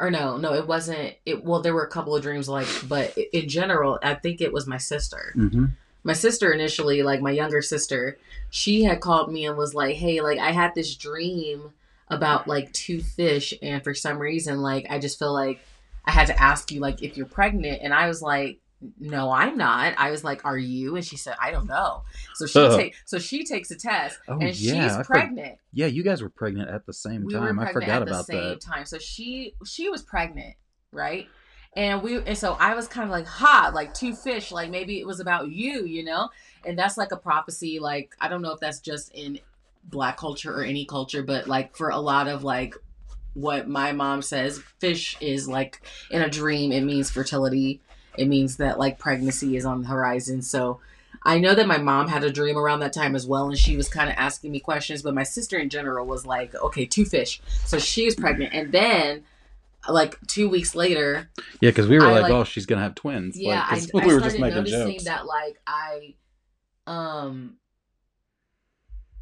or 0.00 0.10
no, 0.10 0.36
no, 0.36 0.54
it 0.54 0.66
wasn't. 0.66 1.14
It 1.26 1.44
well, 1.44 1.60
there 1.60 1.74
were 1.74 1.84
a 1.84 1.90
couple 1.90 2.14
of 2.16 2.22
dreams 2.22 2.48
like, 2.48 2.68
but 2.88 3.16
in 3.32 3.48
general, 3.48 3.98
I 4.02 4.14
think 4.14 4.40
it 4.40 4.52
was 4.52 4.66
my 4.66 4.78
sister. 4.78 5.32
Mm-hmm. 5.36 5.66
my 6.04 6.12
sister 6.14 6.52
initially, 6.52 7.02
like 7.02 7.20
my 7.20 7.32
younger 7.32 7.60
sister, 7.60 8.16
she 8.50 8.84
had 8.84 9.00
called 9.00 9.30
me 9.32 9.44
and 9.46 9.56
was 9.58 9.74
like, 9.74 9.96
"Hey, 9.96 10.20
like 10.20 10.38
I 10.38 10.52
had 10.52 10.74
this 10.74 10.94
dream 10.94 11.72
about 12.08 12.48
like 12.48 12.72
two 12.72 13.02
fish, 13.02 13.52
and 13.60 13.82
for 13.84 13.92
some 13.92 14.18
reason, 14.18 14.62
like 14.62 14.86
I 14.88 14.98
just 14.98 15.18
feel 15.18 15.34
like 15.34 15.60
I 16.06 16.12
had 16.12 16.28
to 16.28 16.40
ask 16.42 16.70
you 16.72 16.80
like 16.80 17.02
if 17.02 17.16
you're 17.16 17.26
pregnant." 17.26 17.80
And 17.82 17.92
I 17.92 18.06
was 18.08 18.22
like, 18.22 18.60
"No, 19.00 19.30
I'm 19.30 19.56
not." 19.56 19.94
I 19.98 20.10
was 20.10 20.22
like, 20.24 20.44
"Are 20.44 20.56
you?" 20.58 20.96
And 20.96 21.04
she 21.04 21.16
said, 21.16 21.34
"I 21.40 21.50
don't 21.50 21.66
know." 21.66 22.02
So 22.34 22.46
she 22.46 22.58
Oh. 22.58 22.76
take 22.76 22.94
so 23.04 23.18
she 23.18 23.44
takes 23.44 23.70
a 23.70 23.76
test, 23.76 24.18
Oh, 24.28 24.34
and 24.38 24.54
yeah, 24.58 24.88
she's 24.88 24.96
for- 24.98 25.04
pregnant. 25.04 25.58
Yeah, 25.72 25.86
you 25.86 26.02
guys 26.02 26.22
were 26.22 26.28
pregnant 26.30 26.70
at 26.70 26.86
the 26.86 26.92
same 26.92 27.24
we 27.24 27.32
time. 27.34 27.58
I 27.58 27.72
forgot 27.72 28.02
at 28.02 28.08
the 28.08 28.22
same 28.22 28.50
that. 28.50 28.60
time. 28.60 28.84
So 28.86 28.98
she 28.98 29.54
she 29.64 29.88
was 29.88 30.02
pregnant, 30.02 30.54
right? 30.92 31.26
And 31.76 32.02
we 32.02 32.16
and 32.18 32.36
so 32.38 32.56
I 32.58 32.74
was 32.74 32.88
kind 32.88 33.04
of 33.04 33.10
like, 33.10 33.26
ha, 33.26 33.70
like 33.74 33.94
two 33.94 34.14
fish, 34.14 34.50
like 34.52 34.70
maybe 34.70 35.00
it 35.00 35.06
was 35.06 35.20
about 35.20 35.50
you, 35.50 35.84
you 35.84 36.02
know? 36.04 36.30
And 36.64 36.78
that's 36.78 36.96
like 36.96 37.12
a 37.12 37.16
prophecy, 37.16 37.78
like 37.78 38.14
I 38.20 38.28
don't 38.28 38.42
know 38.42 38.52
if 38.52 38.60
that's 38.60 38.80
just 38.80 39.12
in 39.12 39.38
black 39.84 40.16
culture 40.16 40.52
or 40.54 40.62
any 40.64 40.84
culture, 40.86 41.22
but 41.22 41.46
like 41.46 41.76
for 41.76 41.90
a 41.90 41.98
lot 41.98 42.26
of 42.28 42.42
like 42.42 42.74
what 43.34 43.68
my 43.68 43.92
mom 43.92 44.22
says, 44.22 44.58
fish 44.80 45.16
is 45.20 45.46
like 45.48 45.82
in 46.10 46.22
a 46.22 46.28
dream, 46.28 46.72
it 46.72 46.80
means 46.82 47.10
fertility. 47.10 47.80
It 48.16 48.26
means 48.28 48.56
that 48.56 48.78
like 48.78 48.98
pregnancy 48.98 49.56
is 49.56 49.64
on 49.64 49.82
the 49.82 49.88
horizon. 49.88 50.42
So 50.42 50.80
I 51.24 51.38
know 51.38 51.54
that 51.54 51.66
my 51.66 51.78
mom 51.78 52.08
had 52.08 52.24
a 52.24 52.30
dream 52.30 52.56
around 52.56 52.80
that 52.80 52.92
time 52.92 53.14
as 53.14 53.26
well, 53.26 53.48
and 53.48 53.58
she 53.58 53.76
was 53.76 53.88
kind 53.88 54.08
of 54.08 54.16
asking 54.16 54.50
me 54.52 54.60
questions. 54.60 55.02
But 55.02 55.14
my 55.14 55.24
sister 55.24 55.58
in 55.58 55.68
general 55.68 56.06
was 56.06 56.24
like, 56.26 56.54
okay, 56.54 56.86
two 56.86 57.04
fish. 57.04 57.40
So 57.66 57.78
she 57.78 58.04
was 58.04 58.14
pregnant. 58.14 58.54
And 58.54 58.72
then, 58.72 59.24
like 59.88 60.18
two 60.26 60.48
weeks 60.48 60.74
later, 60.74 61.28
Yeah, 61.60 61.70
because 61.70 61.88
we 61.88 61.98
were 61.98 62.06
I, 62.06 62.12
like, 62.12 62.22
like- 62.24 62.32
"Oh, 62.32 62.44
she's 62.44 62.66
gonna 62.66 62.82
have 62.82 62.94
twins." 62.94 63.36
yeah, 63.38 63.66
like, 63.70 63.72
I, 63.72 63.74
I 63.76 63.78
we 63.92 64.00
were 64.00 64.18
started 64.20 64.24
just 64.24 64.38
making 64.38 64.56
noticing 64.56 64.92
jokes. 64.92 65.04
that 65.04 65.26
like 65.26 65.60
I, 65.66 66.14
um, 66.86 67.56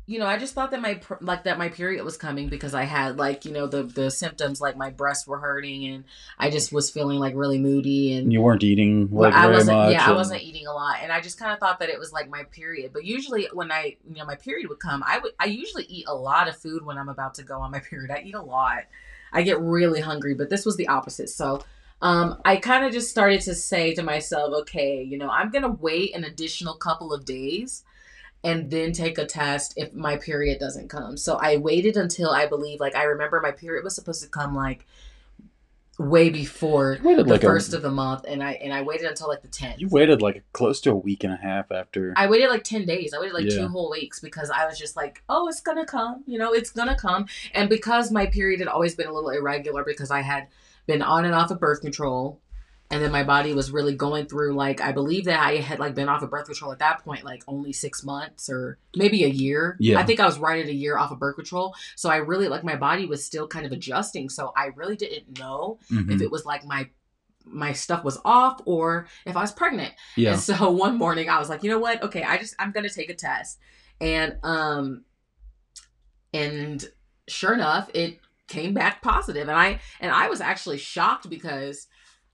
you 0.09 0.21
know, 0.21 0.27
I 0.27 0.39
just 0.39 0.55
thought 0.55 0.71
that 0.71 0.81
my 0.81 1.01
like 1.21 1.45
that 1.45 1.59
my 1.59 1.69
period 1.69 2.05
was 2.05 2.17
coming 2.17 2.49
because 2.49 2.75
I 2.75 2.85
had 2.85 3.19
like 3.19 3.45
you 3.45 3.53
know 3.53 3.67
the 3.67 3.83
the 3.83 4.09
symptoms 4.09 4.61
like 4.61 4.77
my 4.77 4.91
breasts 4.91 5.27
were 5.27 5.41
hurting 5.41 5.85
and 5.85 6.05
I 6.39 6.49
just 6.49 6.73
was 6.73 6.91
feeling 6.91 7.19
like 7.19 7.35
really 7.35 7.59
moody 7.59 8.17
and 8.17 8.33
you 8.33 8.41
weren't 8.41 8.63
eating 8.63 9.11
well, 9.11 9.31
like 9.31 9.39
I 9.39 9.43
very 9.43 9.55
wasn't. 9.55 9.77
much. 9.77 9.93
Yeah, 9.93 10.09
I 10.09 10.13
wasn't 10.13 10.43
eating 10.43 10.69
a 10.69 10.73
lot, 10.73 10.99
and 11.03 11.11
I 11.11 11.21
just 11.21 11.41
kind 11.41 11.53
of 11.53 11.59
thought 11.59 11.81
that 11.81 11.89
it 11.89 11.99
was 11.99 12.13
like 12.13 12.31
my 12.31 12.45
period. 12.45 12.93
But 12.93 13.05
usually, 13.05 13.49
when 13.53 13.73
I, 13.73 13.97
you 14.09 14.17
know, 14.17 14.25
my 14.25 14.37
period 14.37 14.69
would 14.69 14.79
come, 14.79 15.03
I 15.05 15.19
would. 15.19 15.33
I 15.41 15.47
usually 15.47 15.85
eat 15.85 16.05
a 16.07 16.15
lot 16.15 16.49
of 16.49 16.57
food 16.57 16.87
when 16.87 16.99
I'm 16.99 17.09
about 17.09 17.35
to 17.35 17.43
go 17.43 17.59
on 17.59 17.73
my 17.73 17.81
period. 17.91 18.13
I 18.13 18.23
eat 18.25 18.35
a 18.35 18.43
lot. 18.43 18.85
I 19.33 19.43
get 19.43 19.61
really 19.61 20.01
hungry, 20.01 20.35
but 20.35 20.51
this 20.51 20.65
was 20.65 20.77
the 20.77 20.87
opposite. 20.87 21.31
So, 21.31 21.65
um, 22.01 22.41
I 22.45 22.57
kind 22.57 22.85
of 22.85 22.93
just 22.93 23.11
started 23.11 23.41
to 23.43 23.57
say 23.57 23.93
to 23.95 24.05
myself, 24.05 24.55
okay, 24.61 25.03
you 25.03 25.19
know, 25.19 25.29
I'm 25.29 25.51
gonna 25.51 25.69
wait 25.69 26.15
an 26.15 26.23
additional 26.23 26.75
couple 26.75 27.13
of 27.13 27.25
days. 27.25 27.83
And 28.47 28.71
then 28.71 28.93
take 28.93 29.19
a 29.19 29.27
test 29.27 29.75
if 29.77 29.93
my 29.93 30.17
period 30.17 30.61
doesn't 30.61 30.89
come. 30.89 31.17
So 31.17 31.37
I 31.37 31.57
waited 31.57 31.97
until 31.97 32.31
I 32.31 32.47
believe, 32.47 32.79
like, 32.79 32.95
I 32.95 33.03
remember 33.05 33.41
my 33.41 33.51
period 33.51 33.83
was 33.83 33.95
supposed 33.95 34.23
to 34.23 34.29
come 34.29 34.55
like 34.55 34.87
way 35.99 36.29
before 36.29 36.99
the 37.03 37.25
like 37.25 37.41
first 37.41 37.73
a, 37.73 37.77
of 37.77 37.83
the 37.83 37.91
month, 37.91 38.25
and 38.29 38.43
I 38.43 38.53
and 38.53 38.73
I 38.73 38.83
waited 38.83 39.07
until 39.07 39.29
like 39.29 39.43
the 39.43 39.49
tenth. 39.49 39.81
you 39.81 39.89
waited 39.89 40.21
like 40.21 40.45
close 40.53 40.81
to 40.83 40.91
a 40.91 40.95
week 40.95 41.25
and 41.25 41.33
a 41.33 41.37
half 41.37 41.73
after. 41.73 42.13
I 42.17 42.27
waited 42.27 42.49
like 42.51 42.65
ten 42.65 42.85
days. 42.85 43.15
I 43.15 43.19
waited 43.19 43.35
like 43.35 43.47
Yeah. 43.47 43.63
two 43.63 43.69
whole 43.69 43.91
weeks 43.91 44.21
because 44.21 44.51
I 44.51 44.67
was 44.67 44.79
just 44.79 44.95
like, 44.97 45.23
oh, 45.29 45.49
it's 45.49 45.61
gonna 45.61 45.87
come. 45.87 46.23
You 46.27 46.39
know, 46.39 46.53
it's 46.53 46.71
gonna 46.71 46.97
come. 46.97 47.27
And 47.55 47.69
because 47.69 48.11
my 48.11 48.27
period 48.27 48.61
had 48.61 48.69
always 48.69 48.95
been 48.95 49.07
a 49.07 49.13
little 49.13 49.31
irregular 49.31 49.85
because 49.85 50.11
I 50.11 50.21
had 50.21 50.49
been 50.87 51.03
on 51.03 51.25
and 51.25 51.35
off 51.35 51.51
of 51.51 51.59
birth 51.59 51.81
control, 51.81 52.41
and 52.91 53.03
then 53.03 53.11
my 53.11 53.25
body 53.25 53.53
was 53.53 53.71
really 53.73 53.95
going 53.95 54.27
through 54.27 54.55
like 54.55 54.81
I 54.81 54.93
believe 54.93 55.25
that 55.25 55.41
I 55.41 55.57
had 55.57 55.79
like 55.81 55.95
been 55.95 56.09
off 56.09 56.23
of 56.23 56.31
birth 56.31 56.47
control 56.47 56.71
at 56.73 56.79
that 56.79 57.05
point 57.05 57.25
like 57.25 57.43
only 57.49 57.73
six 57.73 58.05
months 58.05 58.49
or 58.49 58.79
maybe 58.95 59.25
a 59.25 59.29
year. 59.29 59.77
Yeah. 59.81 59.99
I 59.99 60.05
think 60.05 60.21
I 60.21 60.27
was 60.27 60.39
right 60.39 60.63
at 60.63 60.69
a 60.71 60.75
year 60.75 60.97
off 60.97 61.11
of 61.11 61.19
birth 61.19 61.35
control. 61.37 61.75
So 61.97 62.09
I 62.11 62.17
really 62.17 62.49
like 62.49 62.63
my 62.63 62.77
body 62.77 63.05
was 63.07 63.25
still 63.25 63.49
kind 63.49 63.67
of 63.67 63.73
adjusting. 63.73 64.29
So 64.29 64.53
I 64.57 64.67
really 64.77 64.95
didn't 64.97 65.39
know 65.39 65.79
Mhm. 65.91 66.13
if 66.15 66.21
it 66.21 66.31
was 66.31 66.45
like 66.45 66.65
my 66.65 66.89
my 67.45 67.73
stuff 67.73 68.03
was 68.05 68.19
off 68.25 68.61
or 68.67 69.07
if 69.25 69.37
I 69.37 69.41
was 69.41 69.53
pregnant. 69.53 69.93
yeah, 70.17 70.33
And 70.33 70.41
so 70.41 70.71
one 70.87 70.97
morning 70.99 71.29
I 71.29 71.39
was 71.39 71.49
like, 71.49 71.63
you 71.63 71.71
know 71.71 71.79
what? 71.79 72.03
Okay, 72.03 72.23
I 72.23 72.39
just 72.39 72.55
I'm 72.59 72.71
gonna 72.73 72.89
take 72.89 73.11
a 73.11 73.15
test. 73.15 73.59
And 74.01 74.37
um 74.45 75.05
and 76.33 76.85
sure 77.29 77.55
enough, 77.55 77.91
it 77.95 78.21
came 78.49 78.75
back 78.75 79.03
positive. 79.03 79.49
And 79.49 79.57
I 79.59 79.81
and 80.01 80.13
I 80.13 80.29
was 80.29 80.41
actually 80.41 80.79
shocked 80.79 81.29
because 81.29 81.87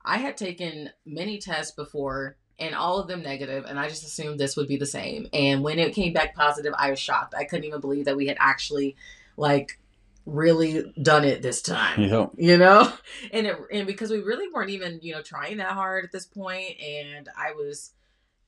I 0.05 0.19
had 0.19 0.37
taken 0.37 0.91
many 1.05 1.39
tests 1.39 1.73
before 1.73 2.37
and 2.59 2.75
all 2.75 2.99
of 2.99 3.09
them 3.09 3.23
negative 3.23 3.65
and 3.67 3.79
I 3.79 3.89
just 3.89 4.05
assumed 4.05 4.39
this 4.39 4.57
would 4.57 4.69
be 4.69 4.77
the 4.77 4.87
same. 4.87 5.29
And 5.33 5.63
when 5.63 5.79
it 5.79 5.95
came 5.95 6.13
back 6.13 6.35
positive, 6.35 6.75
I 6.77 6.91
was 6.91 6.99
shocked. 6.99 7.35
I 7.37 7.45
couldn't 7.45 7.65
even 7.65 7.81
believe 7.81 8.05
that 8.05 8.17
we 8.17 8.27
had 8.27 8.37
actually 8.39 8.97
like 9.37 9.79
really 10.25 10.93
done 11.03 11.25
it 11.25 11.43
this 11.43 11.61
time 11.63 12.01
yeah. 12.03 12.27
you 12.37 12.57
know 12.57 12.93
and 13.33 13.47
it 13.47 13.57
and 13.73 13.87
because 13.87 14.11
we 14.11 14.21
really 14.21 14.47
weren't 14.53 14.71
even 14.71 15.01
you 15.03 15.13
know 15.13 15.21
trying 15.21 15.57
that 15.57 15.73
hard 15.73 16.05
at 16.05 16.13
this 16.13 16.27
point 16.27 16.81
and 16.81 17.29
i 17.37 17.53
was 17.53 17.93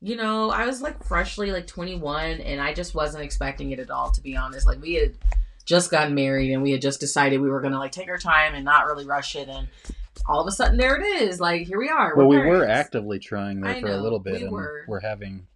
you 0.00 0.14
know 0.14 0.50
i 0.50 0.66
was 0.66 0.80
like 0.80 1.02
freshly 1.02 1.50
like 1.50 1.66
21 1.66 2.40
and 2.42 2.60
i 2.60 2.72
just 2.72 2.94
wasn't 2.94 3.24
expecting 3.24 3.72
it 3.72 3.80
at 3.80 3.90
all 3.90 4.10
to 4.10 4.20
be 4.20 4.36
honest 4.36 4.68
like 4.68 4.80
we 4.80 4.94
had 4.94 5.16
just 5.64 5.90
gotten 5.90 6.14
married 6.14 6.52
and 6.52 6.62
we 6.62 6.70
had 6.70 6.80
just 6.80 7.00
decided 7.00 7.40
we 7.40 7.50
were 7.50 7.60
gonna 7.60 7.78
like 7.78 7.92
take 7.92 8.08
our 8.08 8.18
time 8.18 8.54
and 8.54 8.64
not 8.64 8.86
really 8.86 9.04
rush 9.04 9.34
it 9.34 9.48
and 9.48 9.66
all 10.28 10.40
of 10.40 10.46
a 10.46 10.52
sudden 10.52 10.76
there 10.76 10.96
it 11.00 11.04
is 11.22 11.40
like 11.40 11.66
here 11.66 11.78
we 11.78 11.88
are 11.88 12.14
Well, 12.16 12.26
we 12.28 12.36
we're 12.38 12.46
were 12.58 12.68
actively 12.68 13.18
trying 13.18 13.60
there 13.60 13.72
I 13.74 13.80
for 13.80 13.88
a 13.88 13.96
little 13.98 14.18
bit, 14.18 14.34
we 14.34 14.42
and 14.42 14.52
were. 14.52 14.84
we're 14.88 15.00
having 15.00 15.46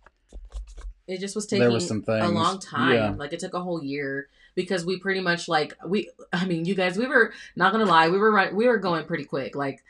it 1.06 1.20
just 1.20 1.34
was 1.34 1.46
taking 1.46 1.70
was 1.72 1.90
a 1.90 2.28
long 2.28 2.58
time. 2.60 2.92
Yeah, 2.94 3.14
Like 3.16 3.32
it 3.32 3.40
took 3.40 3.54
a 3.54 3.60
whole 3.60 3.82
year 3.82 4.28
because 4.54 4.84
we 4.84 4.98
pretty 4.98 5.20
much 5.20 5.48
like 5.48 5.74
we. 5.86 6.10
I 6.32 6.44
mean, 6.44 6.66
you 6.66 6.74
guys, 6.74 6.98
we 6.98 7.06
were 7.06 7.32
not 7.56 7.72
gonna 7.72 7.86
lie, 7.86 8.10
we 8.10 8.18
were 8.18 8.30
run, 8.30 8.54
we 8.54 8.66
were 8.66 8.76
going 8.78 9.06
pretty 9.06 9.24
quick. 9.24 9.56
Like 9.56 9.82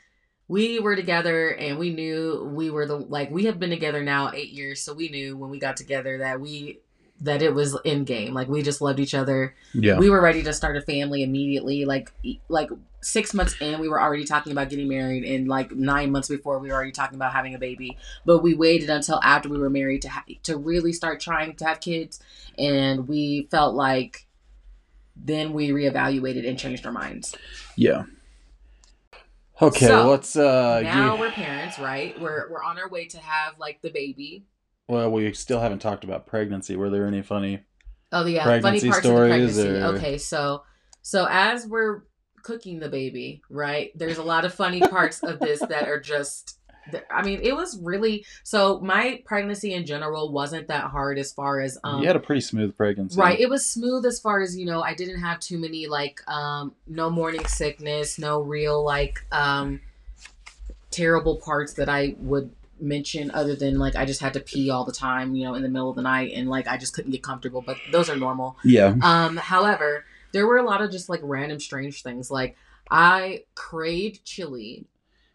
we 0.47 0.79
were 0.79 0.95
together 0.95 1.49
and 1.49 1.77
we 1.77 1.89
knew 1.93 2.49
we 2.55 2.69
were 2.71 2.85
the 2.85 2.95
like 2.95 3.29
we 3.31 3.45
have 3.45 3.59
been 3.59 3.69
together 3.69 4.01
now 4.01 4.31
eight 4.33 4.49
years, 4.51 4.81
so 4.81 4.93
we 4.93 5.09
knew 5.09 5.35
when 5.35 5.49
we 5.49 5.59
got 5.59 5.75
together 5.75 6.19
that 6.19 6.39
we 6.39 6.79
that 7.21 7.41
it 7.41 7.53
was 7.53 7.77
in 7.83 8.03
game. 8.05 8.33
Like 8.33 8.47
we 8.47 8.61
just 8.61 8.81
loved 8.81 8.99
each 8.99 9.13
other. 9.13 9.55
yeah. 9.73 9.97
We 9.97 10.09
were 10.09 10.21
ready 10.21 10.41
to 10.43 10.53
start 10.53 10.77
a 10.77 10.81
family 10.81 11.21
immediately. 11.23 11.85
Like 11.85 12.11
like 12.47 12.69
six 13.01 13.33
months 13.33 13.55
in, 13.61 13.79
we 13.79 13.87
were 13.89 14.01
already 14.01 14.23
talking 14.25 14.51
about 14.51 14.69
getting 14.69 14.87
married, 14.87 15.23
and 15.23 15.47
like 15.47 15.71
nine 15.71 16.11
months 16.11 16.27
before, 16.29 16.59
we 16.59 16.69
were 16.69 16.75
already 16.75 16.91
talking 16.91 17.15
about 17.15 17.33
having 17.33 17.55
a 17.55 17.59
baby. 17.59 17.97
But 18.25 18.39
we 18.39 18.53
waited 18.55 18.89
until 18.89 19.19
after 19.23 19.49
we 19.49 19.57
were 19.57 19.69
married 19.69 20.01
to 20.03 20.09
ha- 20.09 20.23
to 20.43 20.57
really 20.57 20.93
start 20.93 21.19
trying 21.19 21.55
to 21.57 21.65
have 21.65 21.79
kids, 21.81 22.19
and 22.57 23.07
we 23.07 23.47
felt 23.51 23.75
like 23.75 24.25
then 25.21 25.51
we 25.53 25.69
reevaluated 25.69 26.47
and 26.47 26.57
changed 26.57 26.85
our 26.85 26.91
minds. 26.93 27.35
Yeah. 27.75 28.03
Okay, 29.61 29.87
So, 29.87 30.09
let's 30.09 30.37
uh 30.37 30.79
now 30.83 31.15
you- 31.15 31.19
we're 31.19 31.31
parents, 31.31 31.77
right? 31.79 32.17
We're 32.19 32.49
we're 32.49 32.63
on 32.63 32.77
our 32.79 32.87
way 32.89 33.07
to 33.07 33.17
have 33.19 33.59
like 33.59 33.81
the 33.81 33.89
baby. 33.89 34.45
Well, 34.89 35.11
we 35.11 35.31
still 35.33 35.59
haven't 35.61 35.79
talked 35.79 36.03
about 36.03 36.25
pregnancy. 36.27 36.75
Were 36.75 36.89
there 36.89 37.05
any 37.07 37.21
funny 37.21 37.61
Oh 38.11 38.25
yeah, 38.25 38.43
Pregnancy 38.43 38.79
funny 38.79 38.89
parts 38.91 39.05
stories, 39.05 39.57
of 39.57 39.63
the 39.63 39.69
pregnancy. 39.69 39.95
or- 39.95 39.97
Okay, 39.97 40.17
so 40.17 40.63
so 41.03 41.27
as 41.29 41.65
we're 41.67 42.01
cooking 42.43 42.79
the 42.79 42.89
baby, 42.89 43.41
right? 43.51 43.91
There's 43.95 44.17
a 44.17 44.23
lot 44.23 44.45
of 44.45 44.53
funny 44.53 44.79
parts 44.95 45.21
of 45.23 45.39
this 45.39 45.59
that 45.59 45.87
are 45.87 45.99
just 45.99 46.57
I 47.11 47.21
mean, 47.21 47.39
it 47.43 47.55
was 47.55 47.77
really 47.79 48.25
so 48.43 48.79
my 48.79 49.21
pregnancy 49.25 49.75
in 49.75 49.85
general 49.85 50.31
wasn't 50.31 50.69
that 50.69 50.85
hard 50.85 51.19
as 51.19 51.31
far 51.31 51.59
as 51.61 51.77
um 51.83 52.01
You 52.01 52.07
had 52.07 52.15
a 52.15 52.19
pretty 52.19 52.41
smooth 52.41 52.75
pregnancy. 52.75 53.19
Right. 53.19 53.39
It 53.39 53.47
was 53.47 53.63
smooth 53.63 54.03
as 54.07 54.19
far 54.19 54.41
as, 54.41 54.57
you 54.57 54.65
know, 54.65 54.81
I 54.81 54.95
didn't 54.95 55.19
have 55.21 55.39
too 55.39 55.59
many 55.59 55.85
like 55.85 56.19
um 56.27 56.73
no 56.87 57.11
morning 57.11 57.45
sickness, 57.45 58.17
no 58.17 58.41
real 58.41 58.83
like 58.83 59.19
um 59.31 59.81
terrible 60.89 61.37
parts 61.37 61.73
that 61.73 61.89
I 61.89 62.15
would 62.17 62.49
mention 62.81 63.31
other 63.31 63.55
than 63.55 63.77
like 63.79 63.95
I 63.95 64.05
just 64.05 64.21
had 64.21 64.33
to 64.33 64.39
pee 64.39 64.69
all 64.69 64.85
the 64.85 64.91
time, 64.91 65.35
you 65.35 65.43
know, 65.45 65.55
in 65.55 65.63
the 65.63 65.69
middle 65.69 65.89
of 65.89 65.95
the 65.95 66.01
night 66.01 66.31
and 66.33 66.49
like 66.49 66.67
I 66.67 66.77
just 66.77 66.93
couldn't 66.93 67.11
get 67.11 67.23
comfortable, 67.23 67.61
but 67.61 67.77
those 67.91 68.09
are 68.09 68.15
normal. 68.15 68.57
Yeah. 68.63 68.95
Um 69.01 69.37
however, 69.37 70.05
there 70.31 70.45
were 70.47 70.57
a 70.57 70.63
lot 70.63 70.81
of 70.81 70.91
just 70.91 71.09
like 71.09 71.21
random 71.23 71.59
strange 71.59 72.03
things 72.03 72.29
like 72.31 72.55
I 72.91 73.43
craved 73.55 74.25
chili. 74.25 74.85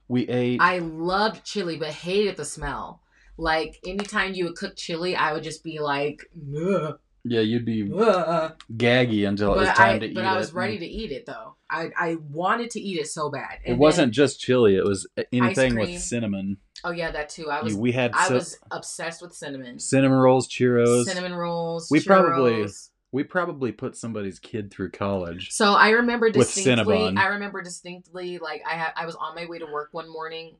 We 0.08 0.28
ate 0.28 0.60
I 0.60 0.78
loved 0.78 1.44
chili 1.44 1.76
but 1.76 1.88
hated 1.88 2.36
the 2.36 2.44
smell. 2.44 3.00
Like 3.36 3.78
anytime 3.86 4.34
you 4.34 4.44
would 4.44 4.56
cook 4.56 4.76
chili, 4.76 5.16
I 5.16 5.32
would 5.32 5.42
just 5.42 5.64
be 5.64 5.80
like, 5.80 6.30
"Ugh, 6.56 6.98
Yeah, 7.24 7.40
you'd 7.40 7.64
be 7.64 7.90
ugh." 7.92 8.54
gaggy 8.76 9.26
until 9.26 9.54
it 9.54 9.58
was 9.58 9.68
time 9.70 9.96
I, 9.96 9.98
to 9.98 10.06
eat 10.06 10.10
it. 10.10 10.14
but. 10.14 10.24
I 10.24 10.36
was 10.36 10.52
ready 10.52 10.78
to 10.78 10.86
eat 10.86 11.10
it 11.10 11.26
though. 11.26 11.56
I, 11.68 11.90
I 11.98 12.16
wanted 12.30 12.70
to 12.72 12.80
eat 12.80 13.00
it 13.00 13.08
so 13.08 13.30
bad. 13.30 13.58
It 13.64 13.76
wasn't 13.76 14.12
just 14.12 14.38
chili, 14.38 14.76
it 14.76 14.84
was 14.84 15.08
anything 15.32 15.76
with 15.76 15.98
cinnamon. 16.00 16.58
Oh 16.84 16.90
yeah, 16.92 17.10
that 17.10 17.28
too. 17.30 17.50
I 17.50 17.62
was. 17.62 17.74
We 17.74 17.90
had 17.92 18.12
I 18.14 18.28
so- 18.28 18.34
was 18.34 18.58
obsessed 18.70 19.20
with 19.22 19.34
cinnamon. 19.34 19.78
cinnamon 19.80 20.18
rolls, 20.18 20.48
churros. 20.48 21.04
Cinnamon 21.04 21.34
rolls. 21.34 21.88
We 21.90 22.00
probably- 22.00 22.66
We 23.10 23.22
probably 23.22 23.70
put 23.70 23.96
somebody's 23.96 24.38
kid 24.40 24.72
through 24.72 24.90
college. 24.90 25.52
So 25.52 25.74
I 25.74 25.90
remember 25.90 26.26
With 26.26 26.52
distinctly. 26.52 27.14
I 27.16 27.26
remember 27.26 27.62
distinctly. 27.62 28.38
Like 28.38 28.62
I 28.68 28.74
had. 28.74 28.92
I 28.96 29.06
was 29.06 29.14
on 29.14 29.34
my 29.36 29.46
way 29.46 29.58
to 29.60 29.66
work 29.66 29.88
one 29.92 30.08
morning. 30.12 30.56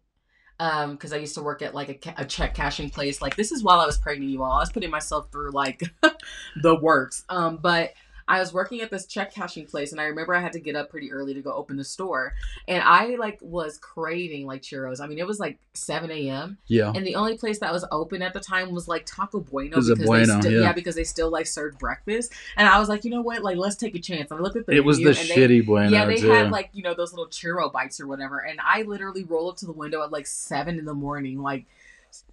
Um, 0.61 0.93
because 0.93 1.13
I 1.13 1.17
used 1.17 1.35
to 1.35 1.43
work 1.43 1.63
at 1.63 1.75
like 1.75 1.89
a, 1.89 1.95
ca- 1.95 2.15
a 2.17 2.25
check 2.25 2.55
cashing 2.55 2.89
place. 2.91 3.21
Like 3.21 3.35
this 3.35 3.51
is 3.51 3.65
while 3.65 3.81
I 3.81 3.87
was 3.87 3.99
pregnant, 3.99 4.31
you 4.31 4.45
all. 4.45 4.53
I 4.53 4.61
was 4.61 4.71
putting 4.71 4.89
myself 4.91 5.33
through 5.33 5.51
like 5.51 5.83
the 6.63 6.77
works. 6.77 7.25
Um, 7.29 7.57
but 7.61 7.93
I 8.27 8.39
was 8.41 8.55
working 8.55 8.81
at 8.81 8.91
this 8.91 9.07
check 9.07 9.35
cashing 9.35 9.67
place, 9.67 9.93
and 9.93 10.01
I 10.01 10.05
remember 10.05 10.35
I 10.35 10.41
had 10.41 10.53
to 10.55 10.61
get 10.61 10.77
up 10.77 10.89
pretty 10.91 11.13
early 11.13 11.35
to 11.35 11.43
go 11.43 11.53
open 11.53 11.77
the 11.77 11.85
store, 11.85 12.35
and 12.67 12.83
I 12.83 13.17
like 13.17 13.39
was 13.43 13.77
craving 13.79 14.47
like 14.47 14.63
churros. 14.63 15.01
I 15.01 15.07
mean, 15.07 15.19
it 15.19 15.27
was 15.27 15.39
like 15.39 15.59
seven 15.75 16.11
a.m. 16.11 16.57
Yeah. 16.67 16.93
and 16.95 17.07
the 17.07 17.17
only 17.17 17.37
place 17.37 17.59
that 17.59 17.73
was 17.73 17.85
open 17.93 18.23
at 18.23 18.33
the 18.33 18.41
time 18.41 18.73
was 18.73 18.89
like 18.89 19.05
Taco 19.07 19.41
Bueno 19.41 19.71
because 19.77 19.93
Bueno, 20.05 20.35
they 20.37 20.41
still 20.41 20.63
yeah. 20.63 20.73
because 20.73 20.95
they 20.95 21.05
still 21.05 21.31
like 21.31 21.47
served 21.47 21.79
breakfast. 21.79 22.33
And 22.57 22.69
I 22.69 22.79
was 22.79 22.89
like, 22.89 23.05
you 23.05 23.11
know 23.11 23.21
what, 23.23 23.43
like 23.43 23.57
let's 23.57 23.77
take 23.77 23.95
a 23.95 24.01
chance. 24.01 24.31
And 24.31 24.41
I 24.41 24.43
looked 24.43 24.57
at 24.57 24.67
the 24.67 24.73
It 24.73 24.85
was 24.85 24.99
the 24.99 25.05
menu, 25.13 25.21
and 25.21 25.29
they- 25.29 25.35
shitty 25.37 25.67
bueno 25.67 25.91
yeah, 25.91 26.05
they 26.07 26.17
too. 26.17 26.31
had 26.31 26.51
like 26.51 26.71
you 26.73 26.83
know 26.83 26.95
those 26.95 27.13
little 27.13 27.27
churro 27.29 27.71
bites 27.73 28.01
or 28.01 28.07
whatever, 28.07 28.39
and 28.39 28.59
I 28.65 28.83
literally 28.83 29.25
roll 29.25 29.51
up 29.51 29.57
to 29.59 29.67
the 29.67 29.73
window 29.73 30.03
at 30.03 30.11
like 30.13 30.27
seven 30.27 30.79
in 30.79 30.85
the 30.87 30.95
morning. 30.95 31.43
Like, 31.43 31.67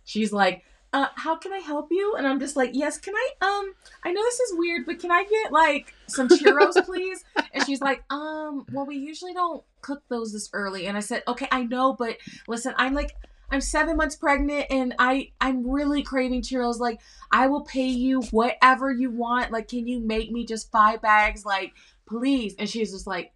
she's 0.05 0.31
like, 0.31 0.63
uh, 0.93 1.07
"How 1.15 1.35
can 1.35 1.53
I 1.53 1.59
help 1.59 1.87
you?" 1.91 2.15
And 2.17 2.27
I'm 2.27 2.39
just 2.39 2.55
like, 2.55 2.71
"Yes, 2.73 2.97
can 2.97 3.13
I? 3.15 3.29
Um, 3.41 3.73
I 4.03 4.11
know 4.11 4.21
this 4.23 4.39
is 4.39 4.57
weird, 4.57 4.85
but 4.85 4.99
can 4.99 5.11
I 5.11 5.23
get 5.23 5.51
like 5.51 5.93
some 6.07 6.27
churros, 6.27 6.73
please?" 6.85 7.23
And 7.53 7.65
she's 7.65 7.81
like, 7.81 8.03
"Um, 8.09 8.65
well, 8.71 8.85
we 8.85 8.97
usually 8.97 9.33
don't 9.33 9.63
cook 9.81 10.03
those 10.09 10.33
this 10.33 10.49
early." 10.53 10.87
And 10.87 10.97
I 10.97 11.01
said, 11.01 11.23
"Okay, 11.27 11.47
I 11.51 11.63
know, 11.63 11.93
but 11.93 12.17
listen, 12.47 12.73
I'm 12.77 12.93
like." 12.93 13.11
I'm 13.53 13.59
seven 13.59 13.97
months 13.97 14.15
pregnant 14.15 14.67
and 14.69 14.95
I 14.97 15.31
I'm 15.41 15.69
really 15.69 16.03
craving 16.03 16.41
churros. 16.41 16.79
Like 16.79 17.01
I 17.33 17.47
will 17.47 17.65
pay 17.65 17.87
you 17.87 18.21
whatever 18.31 18.89
you 18.89 19.11
want. 19.11 19.51
Like 19.51 19.67
can 19.67 19.87
you 19.87 19.99
make 19.99 20.31
me 20.31 20.45
just 20.45 20.71
five 20.71 21.01
bags? 21.01 21.45
Like 21.45 21.73
please. 22.07 22.55
And 22.57 22.69
she's 22.69 22.91
just 22.91 23.07
like, 23.07 23.33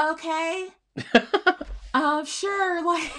okay. 0.00 0.68
Uh, 1.94 2.24
sure. 2.24 2.72
Like, 2.92 3.12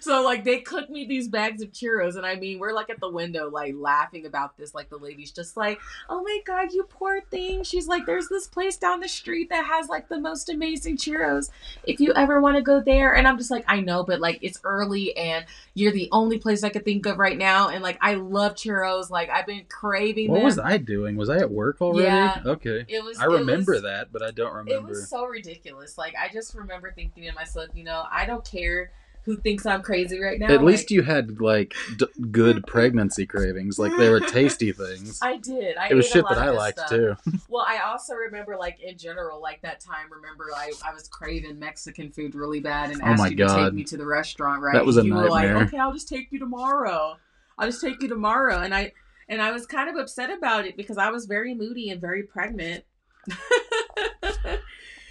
so 0.00 0.22
like 0.22 0.44
they 0.44 0.60
cook 0.60 0.90
me 0.90 1.06
these 1.06 1.28
bags 1.28 1.62
of 1.62 1.70
churros, 1.72 2.16
and 2.16 2.26
I 2.26 2.34
mean, 2.36 2.58
we're 2.58 2.72
like 2.72 2.90
at 2.90 3.00
the 3.00 3.08
window, 3.08 3.48
like 3.50 3.74
laughing 3.76 4.26
about 4.26 4.56
this. 4.56 4.74
Like 4.74 4.90
the 4.90 4.96
lady's 4.98 5.30
just 5.30 5.56
like, 5.56 5.80
"Oh 6.08 6.22
my 6.22 6.38
god, 6.46 6.72
you 6.72 6.84
poor 6.84 7.20
thing." 7.30 7.62
She's 7.62 7.86
like, 7.88 8.04
"There's 8.04 8.28
this 8.28 8.46
place 8.46 8.76
down 8.76 9.00
the 9.00 9.08
street 9.08 9.48
that 9.50 9.64
has 9.64 9.88
like 9.88 10.08
the 10.08 10.18
most 10.20 10.48
amazing 10.48 10.96
churros. 10.96 11.50
If 11.84 12.00
you 12.00 12.12
ever 12.14 12.40
want 12.40 12.56
to 12.56 12.62
go 12.62 12.80
there." 12.80 13.14
And 13.14 13.26
I'm 13.26 13.38
just 13.38 13.50
like, 13.50 13.64
"I 13.68 13.80
know, 13.80 14.02
but 14.04 14.20
like 14.20 14.38
it's 14.42 14.60
early, 14.64 15.16
and 15.16 15.44
you're 15.74 15.92
the 15.92 16.08
only 16.12 16.38
place 16.38 16.62
I 16.62 16.68
could 16.68 16.84
think 16.84 17.06
of 17.06 17.18
right 17.18 17.38
now." 17.38 17.68
And 17.68 17.82
like, 17.82 17.98
I 18.00 18.14
love 18.14 18.54
churros. 18.54 19.08
Like 19.10 19.30
I've 19.30 19.46
been 19.46 19.64
craving 19.68 20.30
what 20.30 20.36
them. 20.38 20.44
was 20.44 20.58
I 20.58 20.76
doing? 20.78 21.16
Was 21.16 21.30
I 21.30 21.38
at 21.38 21.50
work 21.50 21.80
already? 21.80 22.06
Yeah. 22.08 22.42
Okay. 22.44 22.84
It 22.88 23.02
was. 23.02 23.18
I 23.18 23.24
remember 23.26 23.72
was- 23.72 23.82
that, 23.82 24.12
but 24.12 24.22
I 24.22 24.30
don't 24.30 24.52
remember. 24.54 24.88
it 24.88 24.88
was 24.88 25.08
so 25.08 25.24
ridiculous. 25.26 25.96
Like 25.96 26.14
I 26.20 26.28
just 26.32 26.54
remember 26.54 26.92
thinking 26.92 27.24
to 27.24 27.32
myself, 27.32 27.68
you 27.74 27.84
know, 27.84 28.04
I 28.10 28.26
don't 28.26 28.44
care 28.44 28.92
who 29.24 29.36
thinks 29.36 29.66
I'm 29.66 29.82
crazy 29.82 30.20
right 30.20 30.38
now. 30.38 30.52
At 30.54 30.62
least 30.62 30.92
you 30.92 31.02
had 31.02 31.40
like 31.40 31.74
d- 31.96 32.06
good 32.30 32.64
pregnancy 32.68 33.26
cravings. 33.26 33.76
Like 33.76 33.90
they 33.98 34.08
were 34.08 34.20
tasty 34.20 34.70
things. 34.70 35.18
I 35.20 35.36
did. 35.38 35.76
I 35.76 35.88
it 35.88 35.94
was 35.94 36.08
shit 36.08 36.24
that 36.28 36.38
I 36.38 36.50
liked 36.50 36.78
stuff. 36.78 36.90
too. 36.90 37.16
Well, 37.48 37.64
I 37.66 37.78
also 37.78 38.14
remember, 38.14 38.56
like 38.56 38.78
in 38.80 38.96
general, 38.96 39.40
like 39.42 39.62
that 39.62 39.80
time. 39.80 40.12
Remember, 40.12 40.50
I, 40.54 40.70
I 40.84 40.94
was 40.94 41.08
craving 41.08 41.58
Mexican 41.58 42.10
food 42.12 42.34
really 42.36 42.60
bad, 42.60 42.90
and 42.90 43.02
Oh 43.02 43.06
asked 43.06 43.30
you 43.30 43.36
to 43.36 43.48
take 43.48 43.72
me 43.72 43.82
to 43.84 43.96
the 43.96 44.06
restaurant. 44.06 44.62
Right? 44.62 44.74
That 44.74 44.86
was 44.86 44.96
a 44.96 45.04
you 45.04 45.12
were 45.14 45.28
nightmare. 45.28 45.56
like, 45.56 45.66
okay, 45.68 45.78
I'll 45.78 45.92
just 45.92 46.08
take 46.08 46.30
you 46.30 46.38
tomorrow. 46.38 47.16
I'll 47.58 47.66
just 47.68 47.80
take 47.80 48.00
you 48.02 48.08
tomorrow, 48.08 48.60
and 48.60 48.72
I 48.72 48.92
and 49.28 49.42
I 49.42 49.50
was 49.50 49.66
kind 49.66 49.90
of 49.90 49.96
upset 49.96 50.30
about 50.30 50.66
it 50.66 50.76
because 50.76 50.98
I 50.98 51.10
was 51.10 51.26
very 51.26 51.52
moody 51.52 51.90
and 51.90 52.00
very 52.00 52.22
pregnant. 52.22 52.84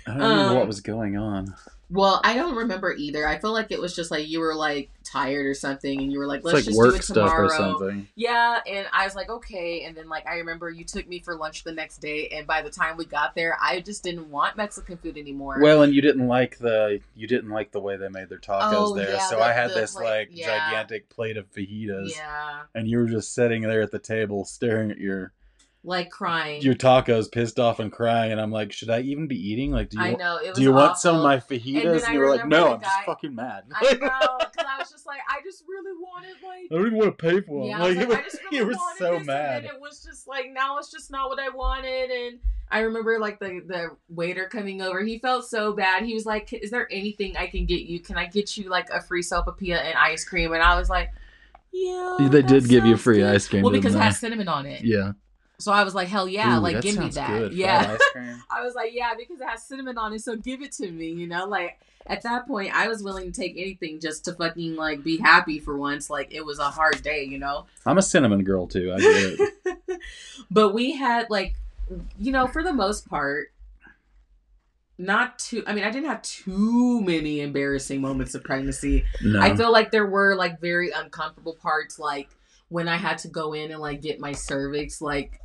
I 0.08 0.12
don't 0.12 0.18
remember 0.18 0.50
Um, 0.52 0.56
what 0.56 0.68
was 0.68 0.82
going 0.82 1.18
on. 1.18 1.54
Well, 1.89 2.20
I 2.24 2.34
don't 2.36 2.56
remember 2.56 2.94
either. 2.94 3.27
I 3.27 3.38
feel 3.38 3.54
like 3.54 3.72
it 3.72 3.80
was 3.80 3.96
just 3.96 4.10
like 4.10 4.27
you 4.27 4.39
were 4.39 4.56
like 4.56 4.89
tired 5.04 5.46
or 5.46 5.54
something, 5.54 6.01
and 6.01 6.12
you 6.12 6.18
were 6.18 6.25
like, 6.25 6.44
"Let's 6.44 6.56
like 6.56 6.65
just 6.65 6.77
work 6.77 6.92
do 6.92 6.96
it 6.96 7.04
stuff 7.04 7.15
tomorrow." 7.30 7.46
or 7.46 7.50
something. 7.50 8.08
Yeah, 8.15 8.60
and 8.65 8.88
I 8.92 9.06
was 9.06 9.15
like, 9.15 9.30
"Okay." 9.30 9.84
And 9.84 9.96
then 9.96 10.10
like 10.10 10.25
I 10.27 10.38
remember 10.38 10.70
you 10.70 10.84
took 10.84 11.08
me 11.08 11.20
for 11.20 11.36
lunch 11.36 11.63
the 11.63 11.72
next 11.72 12.00
day, 12.00 12.27
and 12.30 12.48
by 12.48 12.62
the 12.63 12.72
time 12.72 12.98
we 12.98 13.06
got 13.06 13.36
there, 13.36 13.56
I 13.62 13.82
just 13.82 14.04
didn't 14.04 14.30
want 14.32 14.58
Mexican 14.58 14.98
food 14.98 15.18
anymore. 15.18 15.58
Well, 15.62 15.84
and 15.84 15.94
you 15.94 16.01
didn't 16.01 16.27
like 16.27 16.58
the 16.58 17.01
you 17.15 17.27
didn't 17.27 17.51
like 17.51 17.72
the 17.72 17.80
way 17.82 17.98
they 17.98 18.10
made 18.10 18.30
their 18.30 18.39
tacos 18.39 18.72
Oh, 18.74 18.96
there, 18.96 19.13
yeah, 19.13 19.30
so 19.30 19.39
I 19.39 19.51
had 19.51 19.70
the 19.70 19.75
this 19.75 19.94
plate- 19.94 20.06
like 20.06 20.30
yeah. 20.32 20.46
gigantic 20.70 21.10
plate 21.10 21.38
of 21.38 21.51
fajitas, 21.51 22.12
yeah, 22.15 22.62
and 22.74 22.88
you 22.88 22.98
were 22.98 23.08
just 23.08 23.34
sitting 23.36 23.62
there 23.62 23.82
at 23.82 23.92
the 23.92 24.00
table 24.00 24.44
staring 24.44 24.89
at 24.89 24.98
your 24.98 25.34
like 25.86 26.10
crying. 26.10 26.62
your 26.62 26.74
tacos, 26.74 27.32
pissed 27.32 27.60
off 27.60 27.80
and 27.80 27.92
crying, 27.92 28.32
and 28.32 28.42
I'm 28.42 28.51
like, 28.51 28.72
should 28.72 28.89
I 28.89 29.01
even 29.01 29.27
be 29.27 29.36
eating? 29.36 29.72
Like, 29.72 29.89
do 29.89 29.98
you 29.98 30.04
I 30.04 30.13
know 30.13 30.38
it 30.38 30.50
was. 30.50 30.58
do 30.58 30.63
you 30.63 30.74
want 30.74 30.98
some 30.98 31.18
of 31.18 31.24
my 31.24 31.38
fajitas? 31.38 31.98
And, 31.98 32.04
I 32.04 32.13
you 32.13 32.20
were 32.20 32.30
like, 32.30 32.48
no, 32.48 32.74
I'm 32.74 32.82
just 32.82 33.06
fucking 33.06 33.36
mad. 33.36 33.63
I 33.74 33.94
know 33.94 34.38
because 34.39 34.68
I 34.68 34.77
was 34.80 34.89
just 34.89 35.06
like, 35.06 35.20
I 35.30 35.42
just 35.44 35.63
really 35.68 35.94
wanted 35.98 36.36
like. 36.44 36.65
I 36.72 36.75
don't 36.75 36.88
even 36.88 36.98
want 36.98 37.18
to 37.18 37.30
pay 37.30 37.42
for 37.42 37.62
them. 37.62 37.70
Yeah, 37.70 37.84
I, 37.84 37.88
was 37.88 37.98
like, 37.98 38.10
like, 38.10 38.20
I 38.20 38.24
just 38.24 38.44
really 38.44 38.58
you 38.58 38.65
were 38.68 38.74
so 38.98 39.18
this, 39.20 39.27
mad. 39.27 39.58
and 39.58 39.65
it 39.65 39.80
was 39.80 40.04
just 40.04 40.27
like 40.27 40.51
now 40.51 40.77
it's 40.77 40.92
just 40.92 41.12
not 41.12 41.30
what 41.30 41.39
I 41.39 41.50
wanted, 41.50 42.10
and 42.10 42.39
I 42.72 42.80
remember 42.80 43.20
like 43.20 43.39
the 43.39 43.62
the 43.65 43.89
waiter 44.10 44.48
coming 44.48 44.82
over. 44.82 45.04
He 45.04 45.20
felt 45.20 45.46
so 45.46 45.74
bad. 45.74 46.04
He 46.04 46.13
was 46.13 46.25
like, 46.25 46.51
"Is 46.51 46.72
there 46.72 46.92
anything 46.92 47.38
I 47.38 47.48
can 47.48 47.65
get 47.65 47.82
you? 47.82 48.00
Can 48.00 48.18
I 48.18 48.25
get 48.25 48.58
you 48.58 48.70
like 48.70 48.89
a 48.89 49.01
free 49.01 49.22
sopapilla 49.22 49.84
and 49.84 49.96
ice 49.96 50.25
cream?" 50.25 50.51
And 50.51 50.63
I 50.63 50.77
was 50.77 50.89
like, 50.89 51.12
"Yeah." 51.72 52.18
They 52.20 52.42
did 52.42 52.68
give 52.68 52.86
you 52.86 52.98
free 52.98 53.18
good." 53.18 53.36
ice 53.36 53.48
cream. 53.48 53.62
Well, 53.62 53.72
because 53.72 53.94
it 53.94 54.00
has 54.00 54.20
cinnamon 54.20 54.48
on 54.48 54.65
it. 54.65 54.84
yeah, 54.84 55.12
So 55.58 55.72
I 55.72 55.84
was 55.84 55.96
like, 55.96 56.08
"Hell 56.08 56.28
yeah! 56.28 56.58
Ooh, 56.58 56.62
like 56.62 56.82
give 56.82 56.98
me 56.98 57.10
that." 57.10 57.30
Good. 57.30 57.54
Yeah. 57.54 57.98
I 58.50 58.62
was 58.62 58.76
like, 58.76 58.94
"Yeah," 58.94 59.14
because 59.18 59.40
it 59.40 59.48
has 59.48 59.64
cinnamon 59.64 59.98
on 59.98 60.14
it. 60.14 60.22
So 60.22 60.36
give 60.36 60.62
it 60.62 60.72
to 60.74 60.92
me. 60.92 61.10
You 61.12 61.28
know, 61.28 61.46
like 61.46 61.80
at 62.08 62.22
that 62.24 62.48
point, 62.48 62.74
I 62.76 62.88
was 62.88 63.02
willing 63.02 63.32
to 63.32 63.42
take 63.42 63.54
anything 63.58 64.00
just 64.00 64.26
to 64.26 64.34
fucking 64.34 64.76
like 64.76 65.04
be 65.04 65.18
happy 65.18 65.60
for 65.60 65.78
once. 65.78 66.10
Like 66.10 66.34
it 66.34 66.46
was 66.46 66.60
a 66.60 66.70
hard 66.70 67.02
day, 67.04 67.24
you 67.24 67.40
know. 67.40 67.66
I'm 67.86 67.98
a 67.98 68.02
cinnamon 68.02 68.44
girl 68.44 68.68
too. 68.68 68.94
I 68.94 69.00
get 69.00 69.40
it. 69.40 70.02
but 70.52 70.74
we 70.74 70.94
had 70.94 71.30
like 71.30 71.56
you 72.20 72.32
know 72.32 72.48
for 72.48 72.64
the 72.64 72.74
most 72.74 73.08
part 73.08 73.52
not 74.98 75.38
too 75.38 75.64
i 75.68 75.74
mean 75.74 75.84
i 75.84 75.92
didn't 75.92 76.08
have 76.08 76.22
too 76.22 77.02
many 77.02 77.42
embarrassing 77.42 78.02
moments 78.02 78.34
of 78.34 78.44
pregnancy 78.44 79.04
No. 79.22 79.42
i 79.42 79.56
feel 79.56 79.72
like 79.72 79.92
there 79.92 80.06
were 80.06 80.36
like 80.36 80.60
very 80.60 80.92
uncomfortable 80.92 81.54
parts 81.54 82.00
like 82.00 82.30
when 82.70 82.88
i 82.88 82.96
had 82.96 83.18
to 83.20 83.28
go 83.28 83.54
in 83.54 83.72
and 83.72 83.80
like 83.82 84.02
get 84.02 84.20
my 84.20 84.32
cervix 84.32 85.02
like 85.02 85.40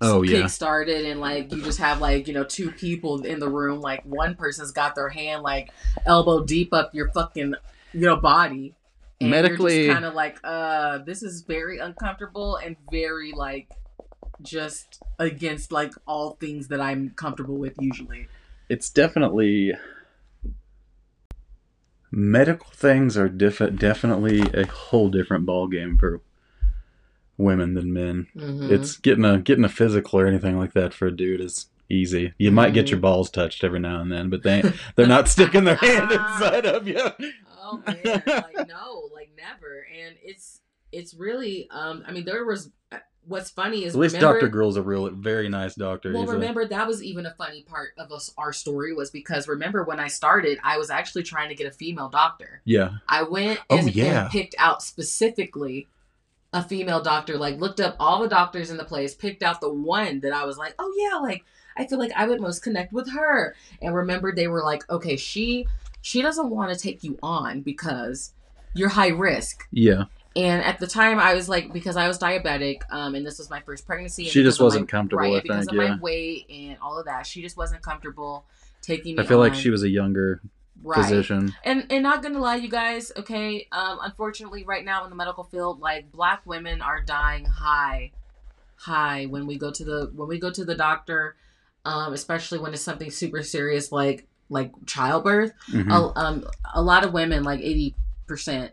oh 0.00 0.22
yeah. 0.22 0.42
kick 0.42 0.50
started 0.50 1.04
and 1.06 1.20
like 1.20 1.52
you 1.52 1.62
just 1.62 1.78
have 1.78 2.00
like 2.00 2.26
you 2.26 2.34
know 2.34 2.44
two 2.44 2.70
people 2.72 3.22
in 3.24 3.38
the 3.38 3.48
room 3.48 3.80
like 3.80 4.04
one 4.04 4.34
person's 4.34 4.70
got 4.72 4.94
their 4.94 5.08
hand 5.08 5.42
like 5.42 5.70
elbow 6.06 6.42
deep 6.42 6.72
up 6.72 6.94
your 6.94 7.08
fucking 7.10 7.54
you 7.92 8.00
know 8.00 8.16
body 8.16 8.74
and 9.20 9.30
Medically- 9.30 9.88
kind 9.88 10.04
of 10.04 10.14
like 10.14 10.38
uh 10.44 10.98
this 10.98 11.22
is 11.22 11.42
very 11.42 11.78
uncomfortable 11.78 12.56
and 12.56 12.76
very 12.90 13.32
like 13.32 13.68
just 14.42 15.00
against 15.18 15.70
like 15.70 15.92
all 16.06 16.32
things 16.40 16.68
that 16.68 16.80
i'm 16.80 17.10
comfortable 17.10 17.56
with 17.58 17.74
usually 17.78 18.26
It's 18.68 18.90
definitely 18.90 19.72
medical 22.10 22.68
things 22.72 23.16
are 23.16 23.28
diff- 23.28 23.76
definitely 23.76 24.40
a 24.52 24.66
whole 24.66 25.08
different 25.08 25.46
ball 25.46 25.66
game 25.68 25.96
for 25.96 26.20
women 27.38 27.74
than 27.74 27.92
men. 27.92 28.26
Mhm. 28.36 28.70
It's 28.70 28.96
getting 28.96 29.24
a 29.24 29.38
getting 29.38 29.64
a 29.64 29.68
physical 29.68 30.20
or 30.20 30.26
anything 30.26 30.58
like 30.58 30.72
that 30.74 30.92
for 30.94 31.06
a 31.06 31.16
dude 31.16 31.40
is 31.40 31.66
easy. 31.88 32.32
You 32.38 32.50
might 32.50 32.72
get 32.74 32.88
your 32.90 32.98
Mhm. 32.98 33.02
balls 33.02 33.30
touched 33.30 33.64
every 33.64 33.80
now 33.80 34.00
and 34.00 34.10
then, 34.10 34.30
but 34.30 34.42
they 34.42 34.62
they're 34.96 35.06
not 35.06 35.28
sticking 35.28 35.64
their 35.64 35.76
hand 35.76 36.10
inside 36.12 36.66
of 36.66 36.86
you. 36.88 37.00
Oh 37.60 37.82
man, 37.86 38.22
like 38.26 38.68
no, 38.68 39.08
like 39.14 39.30
never. 39.36 39.86
And 40.02 40.16
it's 40.22 40.60
it's 40.92 41.14
really 41.14 41.68
um 41.70 42.04
I 42.06 42.12
mean 42.12 42.24
there 42.24 42.44
was 42.44 42.70
what's 43.24 43.50
funny 43.50 43.84
is 43.84 43.94
At 43.94 44.00
least 44.00 44.14
remember, 44.16 44.40
Doctor 44.40 44.56
Gruhl's 44.56 44.76
a 44.76 44.82
real 44.82 45.08
very 45.10 45.48
nice 45.48 45.76
doctor. 45.76 46.12
Well, 46.12 46.22
He's 46.22 46.30
a- 46.30 46.34
remember 46.34 46.66
that 46.66 46.86
was 46.88 47.02
even 47.04 47.24
a 47.24 47.32
funny 47.34 47.62
part 47.62 47.90
of 47.96 48.10
us, 48.10 48.32
our 48.36 48.52
story 48.52 48.92
was 48.94 49.10
because 49.12 49.46
remember 49.46 49.84
when 49.84 50.00
I 50.00 50.08
started, 50.08 50.58
I 50.64 50.76
was 50.78 50.90
actually 50.90 51.22
trying 51.22 51.48
to 51.50 51.54
get 51.54 51.66
a 51.68 51.70
female 51.70 52.08
doctor. 52.08 52.62
yeah, 52.64 52.94
I 53.08 53.22
went 53.22 53.60
Oh, 53.70 53.78
and, 53.78 53.94
yeah. 53.94 54.22
and 54.22 54.30
picked 54.30 54.56
out 54.58 54.82
specifically 54.82 55.86
a 56.52 56.62
female 56.62 57.02
doctor. 57.02 57.36
Like 57.38 57.58
looked 57.58 57.80
up 57.80 57.96
all 57.98 58.20
the 58.22 58.28
doctors 58.28 58.70
in 58.70 58.76
the 58.76 58.84
place, 58.84 59.14
picked 59.14 59.42
out 59.42 59.60
the 59.60 59.72
one 59.72 60.20
that 60.20 60.32
I 60.32 60.44
was 60.44 60.58
like, 60.58 60.74
oh 60.78 60.92
yeah, 60.98 61.18
like 61.18 61.44
I 61.76 61.86
feel 61.86 61.98
like 61.98 62.12
I 62.14 62.26
would 62.26 62.40
most 62.40 62.62
connect 62.62 62.92
with 62.92 63.10
her. 63.12 63.54
And 63.80 63.94
remember 63.94 64.32
they 64.34 64.48
were 64.48 64.62
like, 64.62 64.88
okay, 64.90 65.16
she 65.16 65.66
she 66.02 66.20
doesn't 66.22 66.50
want 66.50 66.72
to 66.72 66.78
take 66.78 67.02
you 67.04 67.18
on 67.22 67.62
because 67.62 68.32
you're 68.74 68.88
high 68.90 69.08
risk. 69.08 69.66
yeah. 69.70 70.04
And 70.34 70.64
at 70.64 70.78
the 70.78 70.86
time, 70.86 71.18
I 71.18 71.34
was 71.34 71.46
like, 71.46 71.74
because 71.74 71.94
I 71.98 72.08
was 72.08 72.18
diabetic, 72.18 72.80
um, 72.90 73.14
and 73.14 73.26
this 73.26 73.36
was 73.38 73.50
my 73.50 73.60
first 73.60 73.86
pregnancy. 73.86 74.22
and 74.22 74.32
She 74.32 74.42
just 74.42 74.60
wasn't 74.62 74.84
my- 74.84 74.90
comfortable, 74.90 75.20
right, 75.24 75.34
I 75.36 75.40
because 75.40 75.66
think, 75.66 75.78
of 75.78 75.84
yeah. 75.84 75.94
my 75.96 76.00
weight 76.00 76.46
and 76.50 76.78
all 76.80 76.98
of 76.98 77.04
that. 77.04 77.26
She 77.26 77.42
just 77.42 77.58
wasn't 77.58 77.82
comfortable 77.82 78.46
taking 78.80 79.16
me. 79.16 79.22
I 79.22 79.26
feel 79.26 79.36
like 79.36 79.52
she 79.54 79.68
was 79.68 79.82
a 79.82 79.90
younger 79.90 80.40
right. 80.82 81.02
physician. 81.02 81.52
And 81.64 81.86
and 81.90 82.02
not 82.02 82.22
gonna 82.22 82.38
lie, 82.38 82.56
you 82.56 82.68
guys. 82.68 83.12
Okay, 83.16 83.66
um, 83.72 83.98
unfortunately, 84.02 84.64
right 84.64 84.84
now 84.84 85.04
in 85.04 85.10
the 85.10 85.16
medical 85.16 85.44
field, 85.44 85.80
like 85.80 86.10
black 86.12 86.42
women 86.44 86.82
are 86.82 87.02
dying 87.02 87.44
high, 87.44 88.12
high 88.76 89.26
when 89.26 89.46
we 89.46 89.56
go 89.58 89.70
to 89.70 89.84
the 89.84 90.10
when 90.14 90.28
we 90.28 90.38
go 90.38 90.50
to 90.50 90.64
the 90.64 90.74
doctor, 90.74 91.36
um, 91.84 92.12
especially 92.12 92.58
when 92.58 92.72
it's 92.72 92.82
something 92.82 93.10
super 93.10 93.42
serious 93.42 93.92
like 93.92 94.26
like 94.48 94.70
childbirth 94.86 95.52
Mhm. 95.70 95.90
a, 95.90 96.18
um, 96.18 96.44
a 96.74 96.82
lot 96.82 97.04
of 97.04 97.12
women, 97.14 97.42
like 97.42 97.60
80% 97.60 98.70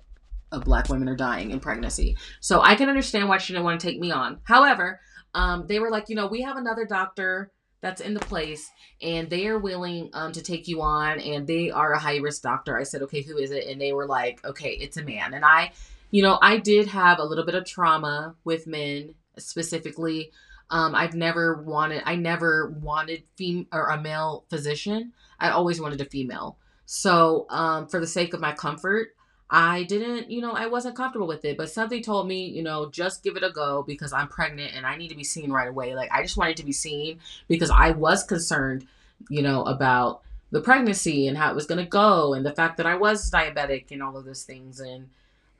of 0.52 0.66
black 0.66 0.90
women 0.90 1.08
are 1.08 1.16
dying 1.16 1.52
in 1.52 1.60
pregnancy. 1.62 2.18
So 2.42 2.62
I 2.62 2.76
can 2.76 2.90
understand 2.90 3.30
why 3.30 3.38
she 3.38 3.54
didn't 3.54 3.64
want 3.66 3.80
to 3.80 3.88
take 3.88 4.00
me 4.00 4.12
on. 4.12 4.40
However, 4.44 5.00
um, 5.34 5.68
they 5.68 5.80
were 5.80 5.90
like, 5.90 6.10
you 6.10 6.16
know, 6.16 6.28
we 6.28 6.42
have 6.42 6.58
another 6.58 6.86
doctor 6.86 7.52
that's 7.82 8.02
in 8.02 8.14
the 8.14 8.20
place 8.20 8.70
and 9.02 9.30
they 9.30 9.48
are 9.48 9.58
willing 9.58 10.10
um, 10.14 10.32
to 10.34 10.42
take 10.42 10.68
you 10.68 10.82
on 10.82 11.20
and 11.20 11.48
they 11.48 11.72
are 11.72 11.94
a 11.94 12.00
high 12.00 12.18
risk 12.18 12.42
doctor. 12.42 12.78
I 12.78 12.84
said, 12.84 13.02
okay, 13.04 13.22
who 13.22 13.38
is 13.38 13.52
it? 13.52 13.68
And 13.68 13.80
they 13.80 13.94
were 13.94 14.06
like, 14.06 14.44
okay, 14.46 14.72
it's 14.72 14.98
a 14.98 15.04
man. 15.04 15.34
And 15.34 15.46
I, 15.46 15.72
you 16.12 16.22
know, 16.22 16.38
I 16.42 16.58
did 16.58 16.88
have 16.88 17.20
a 17.20 17.24
little 17.24 17.46
bit 17.46 17.56
of 17.56 17.66
trauma 17.66 18.36
with 18.44 18.68
men 18.68 19.16
specifically. 19.38 20.32
Um, 20.70 20.94
I've 20.94 21.16
never 21.16 21.62
wanted, 21.62 22.04
I 22.06 22.16
never 22.16 22.70
wanted 22.70 23.24
fem- 23.38 23.68
or 23.72 23.88
a 23.88 24.02
male 24.02 24.46
physician. 24.50 25.14
I 25.40 25.50
always 25.50 25.80
wanted 25.80 26.02
a 26.02 26.06
female. 26.06 26.58
So, 26.86 27.46
um, 27.50 27.88
for 27.88 28.00
the 28.00 28.08
sake 28.08 28.34
of 28.34 28.42
my 28.42 28.52
comfort, 28.52 29.10
I 29.52 29.84
didn't, 29.84 30.30
you 30.30 30.42
know, 30.42 30.52
I 30.52 30.68
wasn't 30.68 30.96
comfortable 30.96 31.28
with 31.28 31.44
it. 31.44 31.58
But 31.58 31.72
something 31.72 32.04
told 32.04 32.28
me, 32.28 32.46
you 32.46 32.62
know, 32.62 32.90
just 32.90 33.24
give 33.24 33.36
it 33.36 33.44
a 33.44 33.50
go 33.50 33.84
because 33.84 34.14
I'm 34.14 34.28
pregnant 34.28 34.76
and 34.76 34.86
I 34.86 34.96
need 34.96 35.10
to 35.10 35.16
be 35.16 35.24
seen 35.24 35.52
right 35.52 35.68
away. 35.68 35.96
Like, 35.96 36.12
I 36.12 36.22
just 36.22 36.38
wanted 36.38 36.58
to 36.58 36.66
be 36.66 36.72
seen 36.72 37.20
because 37.48 37.72
I 37.72 37.92
was 37.92 38.24
concerned, 38.24 38.88
you 39.30 39.42
know, 39.42 39.64
about 39.64 40.22
the 40.52 40.62
pregnancy 40.62 41.28
and 41.28 41.38
how 41.38 41.52
it 41.52 41.56
was 41.56 41.66
going 41.66 41.84
to 41.84 41.90
go 41.90 42.34
and 42.34 42.46
the 42.46 42.54
fact 42.54 42.78
that 42.78 42.86
I 42.86 42.96
was 42.96 43.30
diabetic 43.32 43.92
and 43.92 44.04
all 44.04 44.18
of 44.18 44.26
those 44.26 44.44
things. 44.44 44.80
And, 44.80 45.10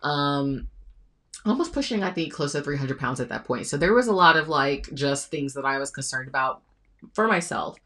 um, 0.04 0.68
almost 1.46 1.74
pushing, 1.74 2.04
I 2.04 2.12
think, 2.12 2.34
close 2.34 2.52
to 2.54 2.62
300 2.62 3.00
pounds 3.00 3.20
at 3.20 3.30
that 3.30 3.46
point. 3.46 3.68
So 3.68 3.78
there 3.78 3.94
was 3.94 4.08
a 4.08 4.14
lot 4.14 4.38
of 4.38 4.48
like 4.48 4.94
just 4.94 5.32
things 5.32 5.54
that 5.54 5.66
I 5.66 5.78
was 5.78 5.90
concerned 5.92 6.28
about 6.28 6.62
for 7.14 7.28
myself. 7.28 7.78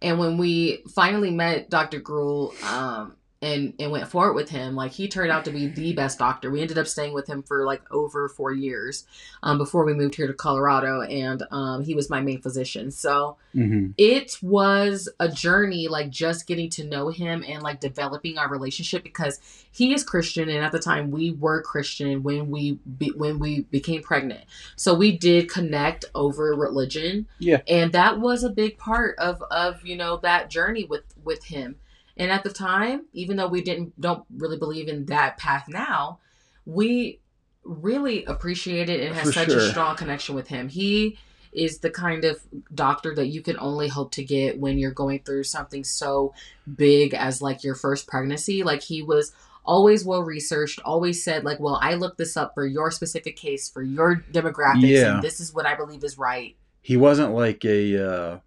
And 0.00 0.18
when 0.18 0.36
we 0.36 0.82
finally 0.94 1.30
met 1.30 1.70
Dr. 1.70 2.00
Gruhl 2.00 2.60
um, 2.64 3.16
and, 3.42 3.74
and 3.78 3.90
went 3.90 4.08
forward 4.08 4.34
with 4.34 4.48
him, 4.50 4.74
like 4.76 4.92
he 4.92 5.08
turned 5.08 5.30
out 5.32 5.44
to 5.46 5.50
be 5.50 5.66
the 5.66 5.92
best 5.92 6.18
doctor. 6.18 6.50
We 6.50 6.60
ended 6.60 6.78
up 6.78 6.86
staying 6.86 7.12
with 7.12 7.26
him 7.26 7.42
for 7.42 7.66
like 7.66 7.82
over 7.90 8.28
four 8.28 8.52
years 8.52 9.04
um, 9.42 9.58
before 9.58 9.84
we 9.84 9.92
moved 9.94 10.14
here 10.14 10.28
to 10.28 10.32
Colorado. 10.32 11.02
And 11.02 11.42
um, 11.50 11.82
he 11.84 11.94
was 11.94 12.08
my 12.08 12.20
main 12.20 12.40
physician. 12.40 12.90
So 12.90 13.36
Mhm. 13.54 13.92
it 13.98 14.38
was 14.40 15.10
a 15.20 15.28
journey, 15.28 15.86
like 15.88 16.08
just 16.08 16.46
getting 16.46 16.70
to 16.70 16.84
know 16.84 17.10
him 17.10 17.44
and 17.46 17.62
like 17.62 17.80
developing 17.80 18.38
our 18.38 18.48
relationship 18.48 19.02
because 19.02 19.38
he 19.70 19.92
is 19.92 20.02
Christian. 20.04 20.48
And 20.48 20.64
at 20.64 20.72
the 20.72 20.78
time 20.78 21.10
we 21.10 21.32
were 21.32 21.60
Christian 21.60 22.22
when 22.22 22.50
we, 22.50 22.78
be, 22.96 23.10
when 23.10 23.38
we 23.38 23.62
became 23.64 24.00
pregnant. 24.02 24.44
So 24.76 24.94
we 24.94 25.18
did 25.18 25.50
connect 25.50 26.06
over 26.14 26.54
religion 26.54 27.26
Yeah. 27.38 27.60
and 27.68 27.92
that 27.92 28.20
was 28.20 28.42
a 28.44 28.50
big 28.50 28.78
part 28.78 29.18
of 29.18 29.42
of 29.50 29.84
you 29.84 29.96
know 29.96 30.16
that 30.18 30.48
journey 30.48 30.84
with 30.84 31.02
with 31.24 31.44
him 31.44 31.76
and 32.16 32.30
at 32.30 32.42
the 32.44 32.50
time 32.50 33.06
even 33.12 33.36
though 33.36 33.48
we 33.48 33.62
didn't 33.62 33.98
don't 34.00 34.24
really 34.36 34.58
believe 34.58 34.88
in 34.88 35.06
that 35.06 35.36
path 35.38 35.66
now 35.68 36.18
we 36.66 37.18
really 37.64 38.24
appreciate 38.24 38.88
it 38.88 39.00
and 39.00 39.14
has 39.14 39.26
For 39.26 39.32
such 39.32 39.48
a 39.48 39.70
strong 39.70 39.96
connection 39.96 40.34
with 40.34 40.48
him. 40.48 40.68
He 40.68 41.18
is 41.52 41.78
the 41.78 41.90
kind 41.90 42.24
of 42.24 42.40
doctor 42.74 43.14
that 43.14 43.26
you 43.26 43.42
can 43.42 43.58
only 43.58 43.88
hope 43.88 44.10
to 44.12 44.24
get 44.24 44.58
when 44.58 44.78
you're 44.78 44.90
going 44.90 45.20
through 45.20 45.44
something 45.44 45.84
so 45.84 46.34
big 46.76 47.14
as 47.14 47.42
like 47.42 47.62
your 47.62 47.74
first 47.74 48.06
pregnancy. 48.06 48.62
Like 48.62 48.82
he 48.82 49.02
was 49.02 49.32
always 49.64 50.04
well 50.04 50.22
researched 50.24 50.80
always 50.84 51.22
said 51.22 51.44
like 51.44 51.60
well 51.60 51.78
i 51.80 51.94
looked 51.94 52.18
this 52.18 52.36
up 52.36 52.52
for 52.52 52.66
your 52.66 52.90
specific 52.90 53.36
case 53.36 53.68
for 53.68 53.80
your 53.80 54.16
demographics 54.32 54.88
Yeah. 54.88 55.14
and 55.14 55.22
this 55.22 55.38
is 55.38 55.54
what 55.54 55.66
i 55.66 55.76
believe 55.76 56.02
is 56.02 56.18
right. 56.18 56.56
He 56.80 56.96
wasn't 56.96 57.32
like 57.32 57.64
a 57.64 57.96
uh, 58.04 58.38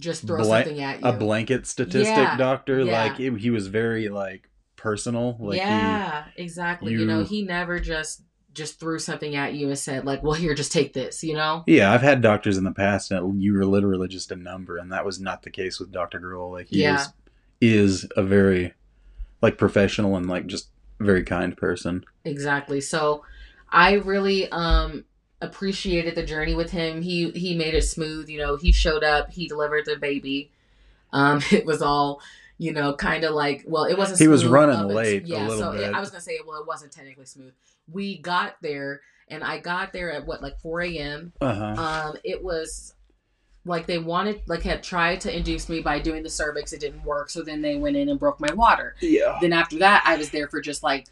just 0.00 0.26
throw 0.26 0.38
Bla- 0.42 0.62
something 0.64 0.80
at 0.82 1.00
you. 1.00 1.08
a 1.08 1.12
blanket 1.12 1.66
statistic 1.66 2.16
Yeah, 2.16 2.36
doctor. 2.36 2.80
yeah. 2.80 3.02
Like 3.04 3.20
it, 3.20 3.36
he 3.38 3.50
was 3.50 3.66
very 3.68 4.08
like 4.08 4.48
personal. 4.76 5.36
Like 5.38 5.58
yeah, 5.58 6.24
exactly. 6.36 6.92
You, 6.92 7.00
you- 7.00 7.06
know, 7.06 7.24
he 7.24 7.42
never 7.42 7.78
just 7.80 8.22
just 8.52 8.78
threw 8.78 9.00
something 9.00 9.34
at 9.34 9.54
you 9.54 9.66
and 9.68 9.76
said 9.78 10.04
like, 10.04 10.22
"Well, 10.22 10.34
here, 10.34 10.54
just 10.54 10.70
take 10.72 10.92
this." 10.92 11.24
You 11.24 11.34
know. 11.34 11.64
Yeah, 11.66 11.92
I've 11.92 12.02
had 12.02 12.20
doctors 12.22 12.56
in 12.56 12.64
the 12.64 12.72
past 12.72 13.08
that 13.08 13.22
you 13.38 13.54
were 13.54 13.64
literally 13.66 14.06
just 14.08 14.30
a 14.30 14.36
number, 14.36 14.76
and 14.78 14.92
that 14.92 15.04
was 15.04 15.18
not 15.20 15.42
the 15.42 15.50
case 15.50 15.80
with 15.80 15.90
Doctor 15.90 16.20
Gruhl. 16.20 16.52
Like 16.52 16.68
he 16.68 16.82
Yeah. 16.82 16.92
was, 16.98 17.08
is 17.60 18.08
a 18.16 18.22
very 18.22 18.74
like 19.42 19.58
professional 19.58 20.16
and 20.16 20.26
like 20.28 20.46
just 20.46 20.68
very 21.00 21.24
kind 21.24 21.56
person. 21.56 22.04
Exactly. 22.24 22.80
So, 22.80 23.24
I 23.68 23.94
really 23.94 24.48
um 24.50 25.04
appreciated 25.44 26.14
the 26.14 26.24
journey 26.24 26.54
with 26.54 26.70
him. 26.70 27.02
He 27.02 27.30
he 27.30 27.56
made 27.56 27.74
it 27.74 27.82
smooth. 27.82 28.28
You 28.28 28.38
know, 28.38 28.56
he 28.56 28.72
showed 28.72 29.04
up. 29.04 29.30
He 29.30 29.46
delivered 29.46 29.84
the 29.86 29.96
baby. 29.96 30.50
Um, 31.12 31.40
it 31.52 31.64
was 31.64 31.82
all. 31.82 32.20
You 32.56 32.72
know, 32.72 32.94
kind 32.94 33.24
of 33.24 33.34
like 33.34 33.64
well, 33.66 33.84
it 33.84 33.98
wasn't. 33.98 34.20
He 34.20 34.28
was 34.28 34.46
running 34.46 34.86
late 34.86 35.24
a 35.24 35.26
Yeah, 35.26 35.48
little 35.48 35.72
so 35.72 35.72
bit. 35.72 35.92
I 35.92 35.98
was 35.98 36.10
gonna 36.10 36.20
say, 36.20 36.38
well, 36.46 36.60
it 36.60 36.66
wasn't 36.68 36.92
technically 36.92 37.24
smooth. 37.24 37.52
We 37.92 38.18
got 38.18 38.56
there, 38.62 39.00
and 39.28 39.42
I 39.42 39.58
got 39.58 39.92
there 39.92 40.12
at 40.12 40.24
what 40.24 40.40
like 40.40 40.60
four 40.60 40.80
a.m. 40.80 41.32
Uh 41.40 41.54
huh. 41.74 41.82
um 41.82 42.16
it 42.22 42.42
was 42.44 42.94
like 43.64 43.86
they 43.86 43.98
wanted 43.98 44.42
like 44.46 44.62
had 44.62 44.82
tried 44.82 45.20
to 45.22 45.34
induce 45.36 45.68
me 45.68 45.80
by 45.80 45.98
doing 45.98 46.22
the 46.22 46.30
cervix 46.30 46.72
it 46.72 46.80
didn't 46.80 47.02
work 47.02 47.30
so 47.30 47.42
then 47.42 47.62
they 47.62 47.76
went 47.76 47.96
in 47.96 48.08
and 48.08 48.20
broke 48.20 48.38
my 48.40 48.52
water 48.54 48.94
yeah. 49.00 49.38
then 49.40 49.52
after 49.52 49.78
that 49.78 50.02
i 50.04 50.16
was 50.16 50.30
there 50.30 50.48
for 50.48 50.60
just 50.60 50.82
like 50.82 51.06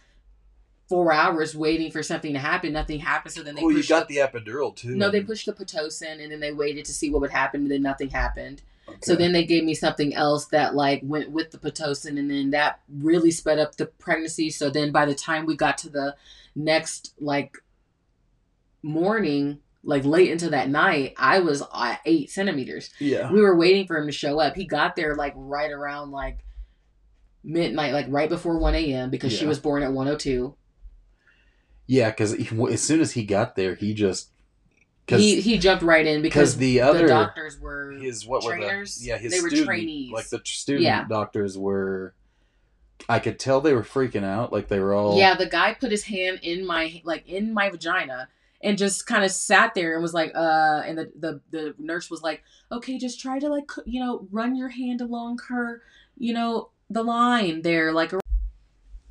four 0.88 1.12
hours 1.12 1.55
waiting 1.57 1.90
for 1.90 2.03
something 2.03 2.33
to 2.35 2.38
happen. 2.38 2.73
Nothing 2.73 2.99
happened 3.01 3.33
so 3.33 3.42
then 3.42 3.55
they 3.55 3.62
Oh, 3.62 3.71
you 3.71 3.83
got 3.85 4.09
the, 4.09 4.16
the 4.16 4.21
epidural 4.21 4.75
too. 4.75 4.95
no 4.95 5.11
they 5.11 5.23
pushed 5.23 5.47
the 5.47 5.53
pitocin 5.53 6.23
and 6.23 6.31
then 6.31 6.40
they 6.40 6.53
waited 6.53 6.85
to 6.87 6.92
see 6.92 7.11
what 7.11 7.21
would 7.23 7.31
happen 7.31 7.62
and 7.62 7.71
then 7.71 7.83
nothing 7.83 8.11
happened. 8.11 8.62
So 9.01 9.14
then 9.14 9.33
they 9.33 9.45
gave 9.45 9.64
me 9.64 9.75
something 9.75 10.12
else 10.14 10.47
that 10.47 10.75
like 10.75 11.01
went 11.03 11.31
with 11.31 11.51
the 11.51 11.57
pitocin 11.57 12.18
and 12.18 12.31
then 12.31 12.51
that 12.51 12.81
really 12.92 13.31
sped 13.31 13.59
up 13.59 13.77
the 13.77 13.87
pregnancy. 13.87 14.51
So 14.51 14.68
then 14.68 14.92
by 14.92 15.07
the 15.07 15.14
time 15.14 15.47
we 15.47 15.57
got 15.57 15.79
to 15.79 15.88
the 15.88 16.16
next 16.55 17.14
like 17.18 17.57
morning 18.83 19.61
like 19.85 20.05
late 20.05 20.31
into 20.31 20.51
that 20.51 20.68
night 20.68 21.14
i 21.16 21.38
was 21.40 21.62
at 21.75 22.01
eight 22.05 22.31
centimeters. 22.31 22.90
Yeah. 22.99 23.33
we 23.33 23.40
were 23.40 23.57
waiting 23.57 23.87
for 23.87 23.97
him 23.97 24.07
to 24.07 24.12
show 24.12 24.38
up. 24.38 24.57
He 24.57 24.64
got 24.66 24.95
there 24.97 25.14
like 25.14 25.33
right 25.37 25.71
around 25.71 26.11
like 26.11 26.45
midnight 27.45 27.92
like 27.92 28.07
right 28.09 28.29
before 28.29 28.57
1 28.59 28.75
a.m 28.77 29.11
because 29.11 29.33
she 29.33 29.47
was 29.47 29.59
born 29.59 29.83
at 29.83 29.92
102 29.92 30.55
Yeah, 31.93 32.09
because 32.09 32.33
as 32.33 32.83
soon 32.83 33.03
as 33.03 33.13
he 33.13 33.23
got 33.23 33.55
there, 33.55 33.75
he 33.75 33.93
just 33.93 34.31
he, 35.07 35.43
he 35.43 35.59
jumped 35.59 35.83
right 35.83 36.07
in 36.07 36.23
because 36.23 36.57
the 36.57 36.81
other 36.81 37.07
doctors 37.07 37.61
were 37.61 37.91
his 37.91 38.27
what 38.27 38.43
trainers? 38.43 38.97
were 38.99 39.03
the 39.03 39.07
yeah 39.07 39.19
his 39.19 39.31
They 39.35 39.41
were 39.43 39.49
student, 39.51 39.67
trainees. 39.67 40.11
like 40.11 40.29
the 40.31 40.41
student 40.43 40.85
Yeah. 40.85 41.05
doctors 41.07 41.59
were. 41.59 42.15
I 43.11 43.19
could 43.19 43.39
tell 43.39 43.61
they 43.61 43.75
were 43.75 43.83
freaking 43.83 44.25
out, 44.25 44.55
like 44.55 44.69
they 44.69 44.81
were 44.81 44.95
all 44.95 45.19
Yeah, 45.19 45.35
the 45.35 45.45
guy 45.45 45.75
put 45.75 45.91
his 45.91 46.05
hand 46.05 46.41
in 46.43 46.65
my 46.67 47.03
like 47.05 47.29
in 47.29 47.53
my 47.53 47.69
vagina 47.69 48.29
and 48.63 48.79
just 48.79 49.07
kind 49.07 49.23
of 49.23 49.31
sat 49.31 49.75
there 49.75 49.93
and 49.93 50.01
was 50.03 50.15
like, 50.15 50.33
uh, 50.35 50.83
and 50.87 50.97
the, 50.97 51.13
the 51.19 51.41
the 51.51 51.75
nurse 51.79 52.11
was 52.11 52.23
like, 52.23 52.43
okay, 52.71 52.97
just 52.97 53.21
try 53.21 53.39
to 53.39 53.49
like 53.51 53.71
you 53.85 54.01
know 54.01 54.27
run 54.31 54.57
your 54.57 54.71
hand 54.71 55.03
along 55.03 55.41
her, 55.51 55.83
you 56.17 56.33
know, 56.33 56.71
the 56.89 57.03
line 57.03 57.61
there, 57.61 57.93
like. 57.93 58.15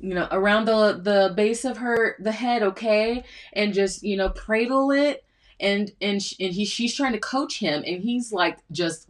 You 0.02 0.14
know, 0.14 0.28
around 0.30 0.66
the 0.66 1.00
the 1.02 1.32
base 1.34 1.64
of 1.64 1.78
her 1.78 2.16
the 2.18 2.32
head, 2.32 2.62
okay, 2.62 3.24
and 3.54 3.72
just 3.72 4.02
you 4.02 4.16
know 4.16 4.28
cradle 4.28 4.90
it, 4.90 5.24
and 5.60 5.90
and 6.00 6.22
sh- 6.22 6.34
and 6.40 6.52
he 6.52 6.64
she's 6.64 6.94
trying 6.94 7.12
to 7.12 7.20
coach 7.20 7.58
him, 7.60 7.82
and 7.86 8.02
he's 8.02 8.32
like 8.32 8.58
just 8.70 9.08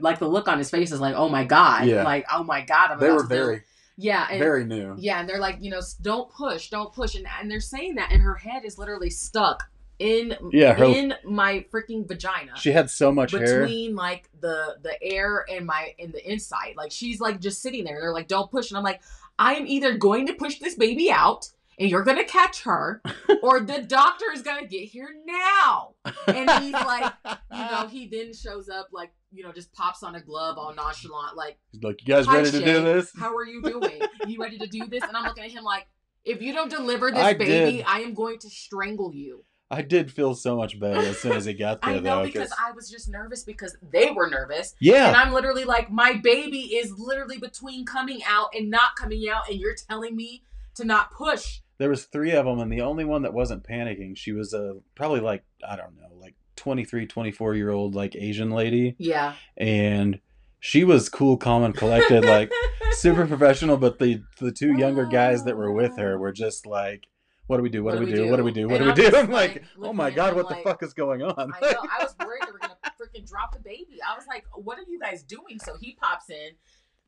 like 0.00 0.18
the 0.18 0.28
look 0.28 0.48
on 0.48 0.58
his 0.58 0.70
face 0.70 0.90
is 0.92 1.00
like, 1.00 1.14
oh 1.14 1.28
my 1.28 1.44
god, 1.44 1.86
Yeah. 1.86 2.02
like 2.04 2.24
oh 2.32 2.42
my 2.42 2.62
god, 2.62 2.90
I'm 2.92 2.98
They 3.00 3.10
were 3.10 3.24
very, 3.26 3.62
yeah, 3.96 4.26
and 4.30 4.38
very 4.38 4.64
new. 4.64 4.94
yeah, 4.98 5.20
and 5.20 5.28
they're 5.28 5.40
like, 5.40 5.58
you 5.60 5.70
know, 5.70 5.80
don't 6.00 6.30
push, 6.30 6.70
don't 6.70 6.92
push, 6.92 7.14
and 7.14 7.26
and 7.40 7.50
they're 7.50 7.60
saying 7.60 7.96
that, 7.96 8.10
and 8.12 8.22
her 8.22 8.36
head 8.36 8.64
is 8.64 8.78
literally 8.78 9.10
stuck 9.10 9.64
in 9.98 10.34
Yeah, 10.52 10.72
her- 10.72 10.84
in 10.86 11.12
my 11.24 11.66
freaking 11.70 12.08
vagina 12.08 12.52
She 12.56 12.72
had 12.72 12.88
so 12.88 13.12
much 13.12 13.32
hair. 13.32 13.60
between 13.60 13.94
like 13.94 14.30
the 14.40 14.78
the 14.82 14.94
air 15.02 15.44
and 15.50 15.66
my 15.66 15.92
and 15.98 16.10
the 16.14 16.26
inside. 16.32 16.72
Like 16.76 16.90
she's 16.92 17.20
like 17.20 17.38
just 17.40 17.60
sitting 17.60 17.84
there. 17.84 18.00
They're 18.00 18.14
like, 18.14 18.26
don't 18.28 18.50
push, 18.50 18.70
and 18.70 18.78
I'm 18.78 18.84
like, 18.84 19.02
I 19.40 19.54
am 19.54 19.66
either 19.66 19.96
going 19.96 20.26
to 20.26 20.34
push 20.34 20.58
this 20.58 20.74
baby 20.74 21.10
out. 21.10 21.46
And 21.78 21.88
you're 21.88 22.04
gonna 22.04 22.24
catch 22.24 22.64
her, 22.64 23.00
or 23.42 23.60
the 23.60 23.80
doctor 23.80 24.26
is 24.34 24.42
gonna 24.42 24.66
get 24.66 24.82
here 24.82 25.08
now. 25.24 25.94
And 26.26 26.50
he's 26.62 26.74
like, 26.74 27.10
you 27.24 27.58
know, 27.70 27.88
he 27.90 28.06
then 28.06 28.34
shows 28.34 28.68
up 28.68 28.88
like, 28.92 29.12
you 29.32 29.42
know, 29.42 29.50
just 29.50 29.72
pops 29.72 30.02
on 30.02 30.14
a 30.14 30.20
glove 30.20 30.58
all 30.58 30.74
nonchalant, 30.74 31.38
like, 31.38 31.56
He's 31.72 31.82
like, 31.82 32.06
you 32.06 32.14
guys 32.14 32.28
ready 32.28 32.50
to 32.50 32.62
do 32.62 32.84
this? 32.84 33.10
How 33.18 33.34
are 33.34 33.46
you 33.46 33.62
doing? 33.62 33.98
You 34.26 34.38
ready 34.42 34.58
to 34.58 34.66
do 34.66 34.88
this? 34.88 35.02
And 35.02 35.16
I'm 35.16 35.24
looking 35.24 35.44
at 35.44 35.52
him 35.52 35.64
like, 35.64 35.86
if 36.22 36.42
you 36.42 36.52
don't 36.52 36.68
deliver 36.68 37.10
this 37.10 37.18
I 37.18 37.32
baby, 37.32 37.78
did. 37.78 37.86
I 37.86 38.00
am 38.00 38.12
going 38.12 38.38
to 38.40 38.50
strangle 38.50 39.14
you. 39.14 39.46
I 39.78 39.82
did 39.82 40.10
feel 40.10 40.34
so 40.34 40.56
much 40.56 40.78
better 40.80 40.98
as 41.00 41.18
soon 41.18 41.32
as 41.32 41.44
he 41.44 41.54
got 41.54 41.80
there, 41.82 41.90
I 41.94 42.00
know 42.00 42.18
though. 42.20 42.26
because 42.26 42.52
I 42.58 42.72
was 42.72 42.90
just 42.90 43.08
nervous 43.08 43.44
because 43.44 43.76
they 43.92 44.10
were 44.10 44.28
nervous. 44.28 44.74
yeah, 44.80 45.08
And 45.08 45.16
I'm 45.16 45.32
literally 45.32 45.64
like, 45.64 45.90
my 45.90 46.14
baby 46.14 46.74
is 46.74 46.92
literally 46.98 47.38
between 47.38 47.84
coming 47.84 48.20
out 48.26 48.48
and 48.54 48.70
not 48.70 48.96
coming 48.96 49.28
out, 49.28 49.48
and 49.48 49.58
you're 49.60 49.74
telling 49.88 50.16
me 50.16 50.42
to 50.74 50.84
not 50.84 51.12
push. 51.12 51.60
there 51.78 51.88
was 51.90 52.04
three 52.04 52.32
of 52.32 52.44
them, 52.46 52.58
and 52.58 52.72
the 52.72 52.80
only 52.82 53.04
one 53.04 53.22
that 53.22 53.32
wasn't 53.32 53.64
panicking, 53.64 54.16
she 54.16 54.32
was 54.32 54.52
a 54.54 54.76
probably 54.94 55.20
like 55.20 55.44
I 55.68 55.76
don't 55.76 55.96
know, 55.96 56.08
like 56.20 56.34
23, 56.56 57.06
24 57.06 57.54
year 57.54 57.70
old 57.70 57.94
like 57.94 58.14
Asian 58.16 58.50
lady, 58.50 58.96
Yeah. 58.98 59.34
and 59.56 60.20
she 60.58 60.84
was 60.84 61.08
cool, 61.08 61.36
calm, 61.38 61.62
and 61.62 61.74
collected, 61.74 62.24
like 62.24 62.52
super 62.92 63.26
professional. 63.26 63.76
But 63.78 63.98
the 63.98 64.22
the 64.40 64.52
two 64.52 64.76
younger 64.76 65.06
guys 65.06 65.44
that 65.44 65.56
were 65.56 65.72
with 65.72 65.96
her 65.96 66.14
oh. 66.14 66.18
were 66.18 66.32
just 66.32 66.66
like. 66.66 67.06
What 67.50 67.56
do 67.56 67.64
we 67.64 67.68
do? 67.68 67.82
What, 67.82 67.98
do 67.98 68.06
we 68.06 68.12
do? 68.12 68.30
What 68.30 68.36
do 68.36 68.44
we 68.44 68.52
do? 68.52 68.68
What 68.68 68.78
do 68.78 68.84
we 68.84 68.92
do? 68.92 69.10
I'm 69.16 69.28
like, 69.28 69.64
oh 69.82 69.92
my 69.92 70.12
god, 70.12 70.36
what 70.36 70.48
the 70.48 70.54
fuck 70.62 70.84
is 70.84 70.94
going 70.94 71.20
on? 71.20 71.34
I 71.36 71.60
know. 71.60 71.80
I 71.82 72.00
was 72.00 72.14
worried 72.24 72.42
they 72.46 72.52
were 72.52 72.60
gonna 72.60 72.76
freaking 72.84 73.28
drop 73.28 73.52
the 73.52 73.58
baby. 73.58 73.98
I 74.08 74.16
was 74.16 74.24
like, 74.28 74.44
"What 74.54 74.78
are 74.78 74.84
you 74.86 75.00
guys 75.00 75.24
doing?" 75.24 75.58
So 75.58 75.76
he 75.80 75.96
pops 76.00 76.30
in, 76.30 76.50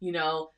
you 0.00 0.10
know, 0.10 0.50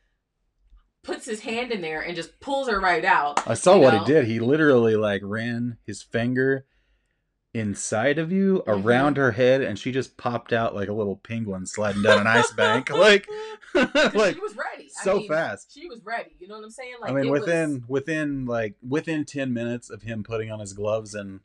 puts 1.03 1.27
his 1.27 1.40
hand 1.40 1.70
in 1.70 1.83
there 1.83 2.01
and 2.01 2.16
just 2.16 2.40
pulls 2.40 2.66
her 2.70 2.81
right 2.81 3.05
out. 3.05 3.47
I 3.47 3.53
saw 3.53 3.77
what 3.77 3.92
he 3.92 4.03
did. 4.07 4.25
He 4.25 4.40
literally 4.40 4.97
like 4.97 5.20
ran 5.23 5.77
his 5.87 6.03
finger 6.03 6.64
inside 7.55 8.19
of 8.19 8.33
you 8.33 8.64
Mhm. 8.67 8.85
around 8.85 9.17
her 9.17 9.31
head 9.31 9.61
and 9.62 9.79
she 9.79 9.93
just 9.93 10.17
popped 10.17 10.53
out 10.53 10.75
like 10.75 10.88
a 10.88 10.93
little 10.93 11.14
penguin 11.17 11.64
sliding 11.67 12.03
down 12.03 12.19
an 12.21 12.27
ice 12.27 12.51
bank 12.53 12.90
like 13.07 13.29
like 13.75 14.35
she 14.35 14.40
was 14.40 14.57
ready. 14.57 14.90
I 15.01 15.05
so 15.05 15.17
mean, 15.19 15.29
fast 15.29 15.73
She 15.73 15.87
was 15.87 16.01
ready. 16.05 16.35
You 16.40 16.49
know 16.49 16.57
what 16.57 16.64
I'm 16.64 16.71
saying? 16.71 16.95
Like 17.01 17.11
i 17.11 17.14
mean 17.14 17.31
within 17.31 17.73
was, 17.83 17.88
within 17.88 18.45
like 18.47 18.75
within 18.87 19.25
10 19.25 19.53
minutes 19.53 19.88
of 19.88 20.03
him 20.03 20.25
putting 20.25 20.51
on 20.51 20.59
his 20.59 20.73
gloves 20.73 21.14
and 21.14 21.40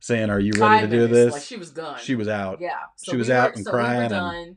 saying 0.00 0.30
are 0.30 0.40
you 0.40 0.52
ready 0.58 0.86
to 0.86 0.90
do 0.90 1.06
this 1.06 1.32
Like 1.32 1.42
she 1.42 1.56
was 1.56 1.70
gone. 1.70 1.98
she 1.98 2.14
was 2.16 2.28
out 2.28 2.60
Yeah. 2.60 2.72
She 3.02 3.16
was 3.16 3.30
out 3.30 3.54
and 3.54 3.64
so 3.64 3.70
crying 3.70 4.10
We 4.10 4.16
and 4.16 4.56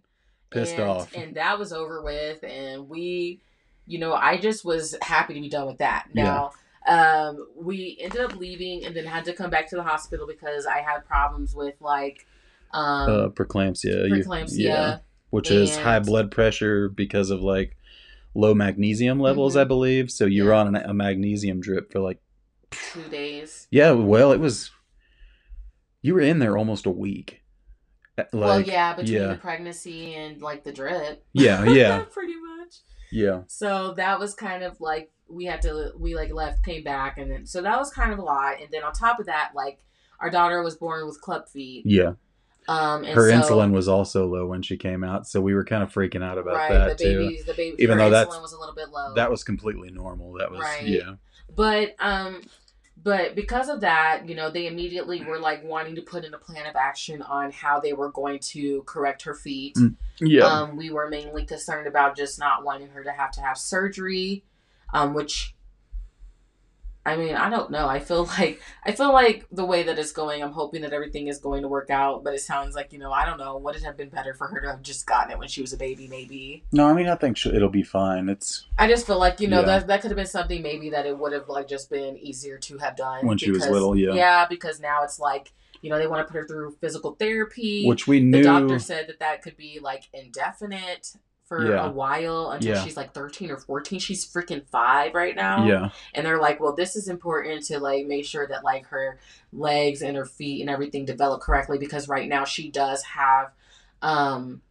pissed 0.50 0.74
and, 0.80 0.84
off 0.90 1.16
and 1.16 1.36
that 1.36 1.60
was 1.60 1.72
over 1.72 2.02
with. 2.02 2.44
And 2.44 2.90
we, 2.90 3.42
you 3.86 4.00
know, 4.00 4.14
I 4.14 4.38
just 4.38 4.66
was 4.66 4.96
happy 5.04 5.36
to 5.36 5.40
be 5.42 5.50
done 5.50 5.68
with 5.68 5.78
that. 5.78 6.08
Now, 6.14 6.52
um, 6.88 7.48
we 7.56 7.98
ended 8.00 8.22
up 8.22 8.36
leaving 8.36 8.86
and 8.86 8.96
then 8.96 9.06
had 9.06 9.26
to 9.26 9.34
come 9.34 9.50
back 9.50 9.70
to 9.70 9.76
the 9.76 9.84
hospital 9.84 10.26
because 10.28 10.66
I 10.66 10.80
had 10.80 11.06
problems 11.06 11.54
with 11.56 11.76
like, 11.82 12.26
um, 12.72 13.10
uh 13.10 13.30
preeclampsia 13.30 14.08
you- 14.10 14.16
preeclampsia. 14.16 14.58
yeah 14.58 14.98
which 15.30 15.50
is 15.52 15.76
high 15.78 16.00
blood 16.00 16.32
pressure 16.32 16.90
because 16.90 17.30
of 17.30 17.42
like 17.42 17.76
low 18.36 18.54
magnesium 18.54 19.20
levels 19.20 19.56
Mhm. 19.56 19.62
i 19.62 19.64
believe 19.64 20.12
so 20.12 20.26
you 20.26 20.44
were 20.46 20.54
on 20.54 20.76
a 20.76 20.94
magnesium 20.94 21.60
drip 21.62 21.92
for 21.92 22.00
like 22.00 22.20
two 22.72 23.04
days. 23.10 23.68
Yeah, 23.72 23.92
well, 23.92 24.32
it 24.34 24.40
was. 24.42 24.72
You 26.02 26.14
were 26.16 26.20
in 26.22 26.40
there 26.40 26.58
almost 26.58 26.86
a 26.86 26.90
week. 26.92 27.42
Uh, 28.18 28.24
Like, 28.34 28.34
well, 28.34 28.62
yeah, 28.62 28.94
between 28.94 29.22
yeah. 29.22 29.28
the 29.28 29.36
pregnancy 29.38 30.14
and 30.16 30.42
like 30.42 30.64
the 30.66 30.74
drip. 30.74 31.24
Yeah, 31.34 31.64
yeah, 31.66 32.02
pretty 32.12 32.36
much. 32.36 32.76
Yeah. 33.18 33.42
So 33.48 33.94
that 33.94 34.20
was 34.20 34.34
kind 34.34 34.64
of 34.64 34.80
like 34.80 35.12
we 35.30 35.46
had 35.46 35.62
to 35.64 35.92
we 35.98 36.16
like 36.16 36.32
left, 36.32 36.64
came 36.64 36.84
back, 36.84 37.18
and 37.18 37.30
then 37.32 37.46
so 37.46 37.62
that 37.62 37.78
was 37.78 37.92
kind 37.92 38.12
of 38.14 38.20
a 38.20 38.22
lot. 38.22 38.62
And 38.62 38.70
then 38.72 38.84
on 38.84 38.94
top 38.94 39.20
of 39.20 39.26
that, 39.26 39.52
like 39.56 39.80
our 40.20 40.30
daughter 40.30 40.62
was 40.64 40.76
born 40.76 41.06
with 41.06 41.20
club 41.22 41.48
feet. 41.50 41.86
Yeah. 41.86 42.14
Um, 42.70 43.06
and 43.06 43.14
Her 43.14 43.30
so, 43.30 43.36
insulin 43.40 43.72
was 43.72 43.88
also 43.88 44.28
low 44.28 44.46
when 44.46 44.62
she 44.62 44.76
came 44.76 45.02
out, 45.04 45.26
so 45.26 45.40
we 45.40 45.54
were 45.54 45.64
kind 45.64 45.82
of 45.84 45.94
freaking 45.94 46.22
out 46.22 46.38
about 46.38 46.56
right, 46.56 46.70
that 46.74 46.98
the 46.98 47.04
too. 47.04 47.38
the 47.46 47.54
baby, 47.54 47.76
Even 47.82 47.98
though 47.98 48.10
insulin 48.10 48.12
that's- 48.12 48.42
was 48.42 48.52
a 48.52 48.60
little 48.60 48.76
bit 48.76 48.90
low. 48.90 49.14
That 49.16 49.32
was 49.32 49.44
completely 49.46 49.90
normal. 49.90 50.34
That 50.34 50.52
was 50.52 50.60
Right. 50.60 50.86
yeah. 50.86 51.14
but 51.56 51.96
um, 52.00 52.42
but 53.04 53.36
because 53.36 53.70
of 53.70 53.82
that, 53.82 54.28
you 54.28 54.36
know, 54.36 54.50
they 54.50 54.68
immediately 54.68 55.24
were 55.24 55.40
like 55.40 55.64
wanting 55.64 55.96
to 55.96 56.02
put 56.02 56.26
in 56.26 56.34
a 56.34 56.38
plan 56.38 56.66
of 56.66 56.76
action 56.76 57.22
on 57.22 57.52
how 57.52 57.80
they 57.80 57.94
were 57.94 58.12
going 58.12 58.40
to 58.40 58.84
correct 58.84 59.22
her 59.24 59.36
feet. 59.36 59.76
Mm, 59.76 59.96
Yeah. 60.20 60.46
Um, 60.46 60.76
we 60.78 60.90
were 60.90 61.08
mainly 61.10 61.46
concerned 61.46 61.88
about 61.88 62.18
just 62.18 62.40
not 62.40 62.64
wanting 62.64 62.90
her 62.90 63.04
to 63.04 63.12
have 63.12 63.32
to 63.32 63.42
have 63.42 63.58
surgery, 63.58 64.44
um, 64.94 65.14
which 65.14 65.56
I 67.08 67.16
mean, 67.16 67.36
I 67.36 67.50
don't 67.50 67.72
know. 67.72 67.88
I 67.88 68.00
feel 68.00 68.26
like 68.40 68.62
I 68.86 68.92
feel 68.92 69.14
like 69.14 69.46
the 69.52 69.66
way 69.66 69.84
that 69.84 69.98
it's 69.98 70.12
going, 70.12 70.44
I'm 70.44 70.52
hoping 70.52 70.82
that 70.82 70.94
everything 70.94 71.28
is 71.28 71.40
going 71.40 71.62
to 71.62 71.68
work 71.68 71.90
out. 71.90 72.24
But 72.24 72.34
it 72.34 72.42
sounds 72.42 72.76
like 72.76 72.92
you 72.94 73.00
know, 73.00 73.12
I 73.12 73.26
don't 73.26 73.38
know. 73.38 73.58
Would 73.58 73.76
it 73.76 73.84
have 73.84 73.96
been 73.98 74.10
better 74.10 74.34
for 74.34 74.48
her 74.48 74.60
to 74.62 74.68
have 74.72 74.82
just 74.82 75.06
gotten 75.08 75.32
it 75.32 75.40
when 75.40 75.48
she 75.48 75.62
was 75.62 75.74
a 75.74 75.78
baby? 75.78 76.08
Maybe. 76.08 76.64
no, 76.72 76.88
I 76.88 76.94
mean 76.94 77.08
I 77.08 77.16
think 77.16 77.38
sh- 77.38 77.48
it'll 77.48 77.70
be 77.70 77.84
fine. 77.84 78.30
It's 78.30 78.66
I 78.78 78.88
just 78.88 79.08
feel 79.08 79.20
like 79.20 79.40
you 79.40 79.48
know 79.48 79.62
Yeah. 79.62 79.66
that 79.80 79.88
that 79.88 80.02
could 80.02 80.12
have 80.12 80.18
been 80.18 80.26
something 80.28 80.62
maybe 80.62 80.90
that 80.92 81.06
it 81.06 81.18
would 81.18 81.32
have 81.34 81.48
like 81.50 81.68
just 81.68 81.90
been 81.90 82.18
easier 82.18 82.58
to 82.58 82.78
have 82.80 82.96
done 82.98 83.26
When 83.26 83.38
she 83.38 83.52
was 83.52 83.68
little, 83.68 83.96
yeah. 83.96 84.14
Yeah, 84.14 84.46
because 84.50 84.80
now 84.80 85.04
it's 85.04 85.20
like 85.20 85.54
you 85.82 85.90
know 85.90 85.98
they 86.00 86.08
want 86.08 86.28
to 86.28 86.32
put 86.32 86.40
her 86.42 86.48
through 86.48 86.76
physical 86.82 87.12
therapy. 87.16 87.86
which 87.86 88.08
we 88.08 88.20
knew. 88.20 88.40
the 88.40 88.44
doctor 88.44 88.80
said 88.80 89.08
that 89.08 89.20
that 89.20 89.42
could 89.42 89.56
be 89.56 89.80
like 89.82 90.04
indefinite 90.14 91.14
for 91.48 91.66
Yeah. 91.66 91.88
a 91.88 91.92
while 91.92 92.52
until 92.52 92.76
Yeah. 92.76 92.84
she's 92.84 92.98
like 92.98 93.14
13 93.14 93.50
or 93.52 93.58
14 93.58 94.00
she's 94.00 94.26
freaking 94.26 94.66
five 94.68 95.14
right 95.14 95.36
now 95.36 95.66
yeah, 95.66 95.90
and 96.14 96.26
they're 96.26 96.42
like 96.42 96.60
well 96.60 96.74
this 96.76 96.96
is 96.96 97.08
important 97.08 97.64
to 97.68 97.80
like 97.80 98.06
make 98.06 98.26
sure 98.26 98.46
that 98.48 98.64
like 98.66 98.86
her 98.88 99.18
legs 99.54 100.02
and 100.02 100.18
her 100.18 100.26
feet 100.26 100.60
and 100.62 100.70
everything 100.70 101.06
develop 101.06 101.42
correctly 101.42 101.78
because 101.78 102.08
right 102.10 102.28
now 102.28 102.44
she 102.44 102.70
does 102.70 103.02
have 103.04 103.54
um 104.02 104.62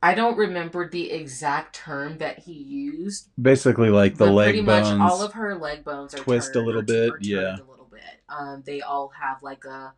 I 0.00 0.14
don't 0.14 0.36
remember 0.36 0.88
the 0.88 1.10
exact 1.10 1.74
term 1.74 2.18
that 2.18 2.38
he 2.38 2.52
used. 2.52 3.28
basically 3.40 3.90
like 3.90 4.16
the 4.16 4.26
leg 4.26 4.50
pretty 4.50 4.60
bones. 4.62 4.90
much 4.90 5.00
all 5.10 5.22
of 5.22 5.32
her 5.32 5.56
leg 5.56 5.82
bones 5.84 6.14
are 6.14 6.18
twist 6.18 6.54
a 6.54 6.60
little 6.60 6.82
bit, 6.82 7.12
yeah. 7.20 7.56
a 7.56 7.66
little 7.68 7.88
bit. 7.90 8.00
Um, 8.28 8.62
they 8.64 8.80
all 8.80 9.08
have 9.20 9.42
like 9.42 9.64
a 9.64 9.94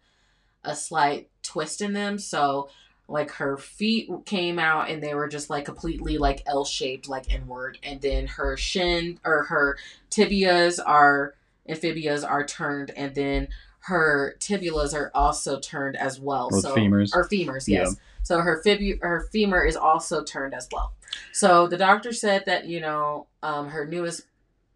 a 0.65 0.75
slight 0.75 1.29
twist 1.43 1.83
in 1.83 1.93
them. 1.93 2.19
So 2.19 2.71
like 3.11 3.33
her 3.33 3.57
feet 3.59 4.09
came 4.25 4.59
out 4.59 4.89
and 4.89 5.03
they 5.03 5.15
were 5.15 5.29
just 5.29 5.51
like 5.51 5.65
completely 5.65 6.17
like 6.17 6.43
L 6.47 6.65
shaped, 6.65 7.09
like 7.09 7.29
inward, 7.33 7.77
and 7.83 8.01
then 8.01 8.27
her 8.29 8.57
shin 8.57 9.19
or 9.25 9.45
her 9.45 9.77
tibias 10.11 10.79
are 10.85 11.35
amphibias 11.69 12.25
are 12.25 12.45
turned, 12.47 12.91
and 12.97 13.15
then 13.15 13.49
her 13.81 14.37
tibulas 14.39 14.95
are 14.95 15.11
also 15.15 15.59
turned 15.59 15.97
as 15.97 16.21
well. 16.21 16.49
Or 16.53 16.61
so 16.61 16.75
femurs. 16.75 17.11
or 17.15 17.29
femurs, 17.29 17.67
Yeah. 17.67 17.81
yes. 17.81 17.97
So 18.23 18.41
her 18.41 18.63
fibu- 18.65 19.01
her 19.03 19.27
femur 19.33 19.65
is 19.65 19.77
also 19.77 20.23
turned 20.23 20.55
as 20.55 20.69
well. 20.71 20.93
So 21.33 21.67
the 21.67 21.77
doctor 21.79 22.13
said 22.13 22.45
that 22.47 22.67
you 22.67 22.81
know 22.81 23.27
um, 23.43 23.71
her 23.71 23.87
newest 23.87 24.23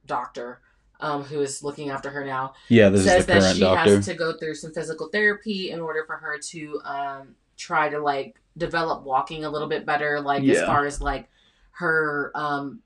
doctor, 0.06 0.60
um, 1.00 1.22
who 1.24 1.40
is 1.40 1.62
looking 1.62 1.90
after 1.90 2.10
her 2.10 2.24
now, 2.24 2.54
yeah, 2.68 2.88
this 2.88 3.04
says 3.04 3.20
is 3.20 3.26
the 3.26 3.32
that 3.34 3.40
current 3.42 3.54
she 3.56 3.60
doctor. 3.60 3.96
has 3.96 4.06
to 4.06 4.14
go 4.14 4.36
through 4.36 4.54
some 4.56 4.72
physical 4.72 5.08
therapy 5.08 5.70
in 5.70 5.80
order 5.80 6.04
for 6.06 6.16
her 6.16 6.38
to 6.38 6.80
um, 6.84 7.34
try 7.56 7.88
to 7.88 7.98
like 7.98 8.40
develop 8.56 9.04
walking 9.04 9.44
a 9.44 9.50
little 9.50 9.68
bit 9.68 9.86
better, 9.86 10.20
like 10.20 10.44
as 10.44 10.62
far 10.62 10.86
as 10.86 11.00
like 11.00 11.28
her 11.72 12.30
um, 12.34 12.80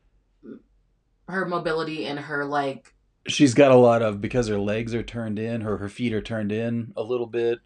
her 1.29 1.45
mobility 1.47 2.07
and 2.07 2.19
her 2.19 2.45
like 2.45 2.95
she's 3.27 3.55
got 3.55 3.71
a 3.71 3.77
lot 3.77 4.03
of 4.03 4.21
because 4.21 4.49
her 4.49 4.59
legs 4.59 4.95
are 4.95 5.03
turned 5.03 5.39
in 5.39 5.61
her 5.61 5.77
her 5.77 5.89
feet 5.89 6.13
are 6.15 6.23
turned 6.23 6.51
in 6.51 6.93
a 6.97 7.03
little 7.03 7.27
bit 7.27 7.59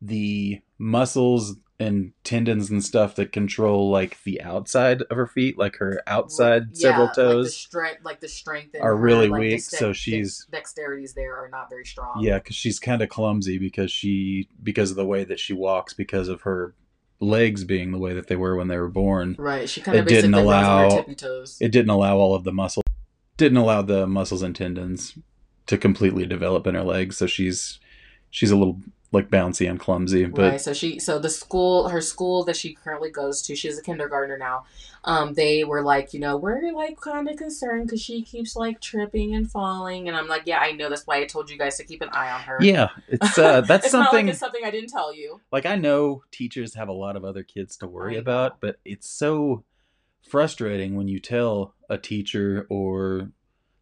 the 0.00 0.60
muscles 0.78 1.56
and 1.82 2.12
tendons 2.24 2.70
and 2.70 2.82
stuff 2.82 3.14
that 3.16 3.32
control 3.32 3.90
like 3.90 4.22
the 4.24 4.40
outside 4.40 5.02
of 5.02 5.16
her 5.16 5.26
feet 5.26 5.58
like 5.58 5.76
her 5.76 6.00
outside 6.06 6.76
several 6.76 7.02
yeah, 7.02 7.06
like 7.06 7.14
the 7.16 7.22
toes 7.22 7.56
strength, 7.56 8.04
like 8.04 8.20
the 8.20 8.28
strength 8.28 8.74
are 8.80 8.90
her, 8.90 8.96
really 8.96 9.28
like, 9.28 9.40
weak, 9.40 9.50
dexter- 9.52 9.76
so 9.76 9.92
she's- 9.92 10.46
dex- 10.50 10.72
dexterities 10.74 11.14
there 11.14 11.36
are 11.36 11.48
not 11.50 11.68
very 11.68 11.84
strong. 11.84 12.20
yeah 12.22 12.38
because 12.38 12.56
she's 12.56 12.78
kind 12.78 13.02
of 13.02 13.08
clumsy 13.08 13.58
because 13.58 13.90
she 13.92 14.48
because 14.62 14.90
of 14.90 14.96
the 14.96 15.04
way 15.04 15.24
that 15.24 15.38
she 15.40 15.52
walks 15.52 15.92
because 15.92 16.28
of 16.28 16.42
her 16.42 16.74
legs 17.20 17.64
being 17.64 17.92
the 17.92 17.98
way 17.98 18.12
that 18.14 18.26
they 18.26 18.36
were 18.36 18.56
when 18.56 18.68
they 18.68 18.76
were 18.78 18.88
born 18.88 19.36
right. 19.38 19.68
She 19.68 19.80
kind 19.80 19.98
of 19.98 20.06
It 20.06 20.08
didn't 20.08 20.32
basically 20.32 20.50
runs 20.52 20.66
on 20.66 20.98
allow- 20.98 21.14
toes. 21.14 21.58
it 21.60 21.68
didn't 21.72 21.90
allow 21.90 22.16
all 22.16 22.34
of 22.34 22.44
the 22.44 22.52
muscle 22.52 22.82
didn't 23.36 23.58
allow 23.58 23.82
the 23.82 24.06
muscles 24.06 24.42
and 24.42 24.54
tendons 24.56 25.16
to 25.66 25.78
completely 25.78 26.26
develop 26.26 26.66
in 26.66 26.74
her 26.74 26.82
legs, 26.82 27.16
so 27.16 27.26
she's 27.26 27.78
she's 28.30 28.50
a 28.50 28.56
little 28.56 28.80
like 29.12 29.28
bouncy 29.28 29.68
and 29.68 29.78
clumsy. 29.78 30.24
But 30.24 30.42
right. 30.52 30.60
So 30.60 30.72
she, 30.72 30.98
so 30.98 31.18
the 31.18 31.28
school, 31.28 31.88
her 31.90 32.00
school 32.00 32.44
that 32.44 32.56
she 32.56 32.72
currently 32.74 33.10
goes 33.10 33.42
to, 33.42 33.54
she's 33.54 33.78
a 33.78 33.82
kindergartner 33.82 34.38
now. 34.38 34.64
Um, 35.04 35.34
they 35.34 35.64
were 35.64 35.82
like, 35.82 36.14
you 36.14 36.20
know, 36.20 36.36
we're 36.36 36.72
like 36.72 36.98
kind 37.00 37.28
of 37.28 37.36
concerned 37.36 37.86
because 37.86 38.00
she 38.00 38.22
keeps 38.22 38.56
like 38.56 38.80
tripping 38.80 39.34
and 39.34 39.50
falling, 39.50 40.08
and 40.08 40.16
I'm 40.16 40.28
like, 40.28 40.42
yeah, 40.46 40.60
I 40.60 40.72
know. 40.72 40.88
That's 40.88 41.06
why 41.06 41.18
I 41.18 41.26
told 41.26 41.50
you 41.50 41.58
guys 41.58 41.76
to 41.76 41.84
keep 41.84 42.00
an 42.02 42.08
eye 42.10 42.30
on 42.30 42.40
her. 42.40 42.58
yeah, 42.60 42.88
it's 43.08 43.36
uh, 43.36 43.60
that's 43.68 43.86
it's 43.86 43.92
not 43.92 44.06
something. 44.06 44.26
like 44.26 44.32
it's 44.32 44.40
something 44.40 44.64
I 44.64 44.70
didn't 44.70 44.90
tell 44.90 45.12
you. 45.12 45.40
like 45.50 45.66
I 45.66 45.76
know 45.76 46.22
teachers 46.30 46.74
have 46.74 46.88
a 46.88 46.92
lot 46.92 47.16
of 47.16 47.24
other 47.24 47.42
kids 47.42 47.76
to 47.78 47.86
worry 47.86 48.16
about, 48.16 48.60
but 48.60 48.78
it's 48.84 49.08
so 49.08 49.64
frustrating 50.22 50.94
when 50.94 51.08
you 51.08 51.18
tell 51.18 51.74
a 51.90 51.98
teacher 51.98 52.66
or 52.70 53.32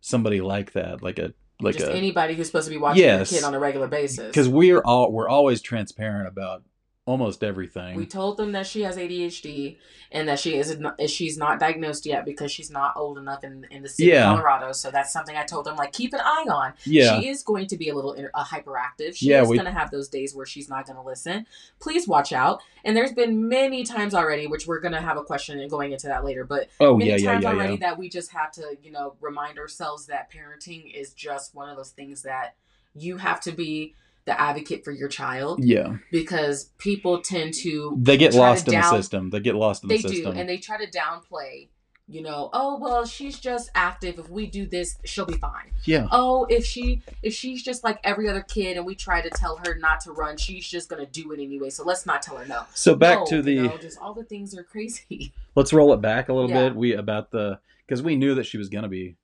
somebody 0.01 0.40
like 0.40 0.73
that, 0.73 1.03
like 1.03 1.19
a 1.19 1.35
like 1.61 1.77
Just 1.77 1.88
a 1.90 1.94
anybody 1.94 2.35
who's 2.35 2.46
supposed 2.46 2.66
to 2.66 2.70
be 2.70 2.77
watching 2.79 3.03
Yes. 3.03 3.31
your 3.33 3.40
kid 3.40 3.46
on 3.46 3.55
a 3.55 3.59
regular 3.59 3.87
basis. 3.88 4.27
because 4.27 4.49
we're 4.49 4.81
all 4.81 5.12
we're 5.12 5.29
always 5.29 5.61
transparent 5.61 6.29
about 6.29 6.62
almost 7.06 7.42
everything. 7.42 7.96
We 7.96 8.06
told 8.06 8.36
them 8.36 8.52
that 8.52 8.66
she 8.66 8.82
has 8.82 8.96
ADHD 8.96 9.78
and 10.12 10.28
that 10.28 10.38
she 10.38 10.56
is 10.56 10.78
not, 10.78 11.00
she's 11.08 11.36
not 11.38 11.58
diagnosed 11.58 12.04
yet 12.06 12.24
because 12.24 12.52
she's 12.52 12.70
not 12.70 12.92
old 12.96 13.18
enough 13.18 13.42
in 13.42 13.66
in 13.70 13.82
the 13.82 13.88
state 13.88 14.08
Yeah. 14.08 14.30
of 14.30 14.36
Colorado. 14.36 14.72
So 14.72 14.90
that's 14.90 15.12
something 15.12 15.36
I 15.36 15.44
told 15.44 15.64
them 15.64 15.76
like 15.76 15.92
keep 15.92 16.12
an 16.12 16.20
eye 16.20 16.44
on. 16.48 16.74
yeah, 16.84 17.18
She 17.18 17.28
is 17.28 17.42
going 17.42 17.66
to 17.68 17.76
be 17.76 17.88
a 17.88 17.94
little 17.94 18.14
uh, 18.34 18.44
hyperactive. 18.44 19.16
She 19.16 19.30
Yeah, 19.30 19.42
is 19.42 19.48
we- 19.48 19.56
going 19.56 19.66
to 19.72 19.76
have 19.76 19.90
those 19.90 20.08
days 20.08 20.34
where 20.34 20.46
she's 20.46 20.68
not 20.68 20.86
going 20.86 20.96
to 20.96 21.02
listen. 21.02 21.46
Please 21.80 22.06
watch 22.06 22.32
out. 22.32 22.62
And 22.84 22.96
there's 22.96 23.12
been 23.12 23.48
many 23.48 23.82
times 23.82 24.14
already, 24.14 24.46
which 24.46 24.66
we're 24.66 24.80
going 24.80 24.92
to 24.94 25.00
have 25.00 25.16
a 25.16 25.24
question 25.24 25.58
and 25.58 25.70
going 25.70 25.92
into 25.92 26.06
that 26.08 26.24
later, 26.24 26.44
but 26.44 26.68
oh 26.80 26.96
many 26.96 27.10
yeah, 27.10 27.16
yeah, 27.16 27.32
times 27.32 27.42
yeah, 27.44 27.50
already 27.50 27.72
yeah. 27.74 27.80
that 27.88 27.98
we 27.98 28.08
just 28.08 28.30
have 28.32 28.52
to, 28.52 28.76
you 28.82 28.90
know, 28.92 29.14
remind 29.20 29.58
ourselves 29.58 30.06
that 30.06 30.30
parenting 30.30 30.92
is 30.94 31.12
just 31.14 31.54
one 31.54 31.68
of 31.68 31.76
those 31.76 31.90
things 31.90 32.22
that 32.22 32.54
you 32.94 33.16
have 33.16 33.40
to 33.40 33.52
be 33.52 33.94
the 34.26 34.38
advocate 34.40 34.85
for 34.85 34.90
your 34.92 35.09
child 35.09 35.64
Yeah, 35.64 35.96
because 36.12 36.70
people 36.78 37.20
tend 37.22 37.54
to 37.54 37.96
they 38.00 38.16
get 38.16 38.35
lost 38.35 38.68
in 38.68 38.72
down- 38.74 38.83
the 38.83 38.96
system. 39.02 39.30
They 39.30 39.40
get 39.40 39.54
lost 39.54 39.83
in 39.83 39.88
the 39.88 39.96
system. 39.98 40.24
They 40.24 40.30
do 40.33 40.38
and 40.38 40.48
they 40.48 40.59
try 40.59 40.76
to 40.85 40.90
downplay 40.90 41.68
you 42.12 42.20
know 42.22 42.50
oh 42.52 42.76
well 42.80 43.04
she's 43.04 43.38
just 43.38 43.70
active 43.76 44.18
if 44.18 44.28
we 44.28 44.44
do 44.44 44.66
this 44.66 44.96
she'll 45.04 45.24
be 45.26 45.35
fine 45.37 45.70
yeah, 45.85 46.09
oh 46.11 46.44
if 46.50 46.66
she 46.66 47.00
if 47.22 47.33
she's 47.33 47.62
just 47.62 47.85
like 47.85 48.00
every 48.02 48.28
other 48.28 48.40
kid 48.42 48.76
and 48.76 48.85
we 48.85 48.96
try 48.96 49.20
to 49.20 49.30
tell 49.30 49.61
her 49.64 49.76
not 49.76 50.00
to 50.00 50.11
run 50.11 50.37
she's 50.37 50.68
just 50.68 50.88
gonna 50.88 51.06
do 51.06 51.30
it 51.30 51.38
anyway 51.40 51.70
so 51.70 51.85
let's 51.85 52.06
not 52.06 52.20
tell 52.20 52.37
her 52.37 52.44
no 52.46 52.64
so 52.74 52.96
back 52.96 53.20
No, 53.20 53.26
to 53.26 53.42
the 53.42 53.52
you 53.52 53.62
know, 53.62 53.78
just 53.78 53.96
all 54.00 54.12
the 54.12 54.24
things 54.24 54.59
are 54.59 54.64
crazy 54.64 55.33
let's 55.54 55.72
roll 55.72 55.92
it 55.92 56.00
back 56.00 56.28
a 56.28 56.33
little 56.33 56.50
Yeah. 56.50 56.70
bit. 56.70 56.74
We 56.74 56.94
about 56.94 57.30
the 57.30 57.61
because 57.87 58.02
we 58.02 58.16
knew 58.16 58.35
that 58.35 58.44
she 58.44 58.59
was 58.59 58.68
gonna 58.68 58.88
be 58.88 59.14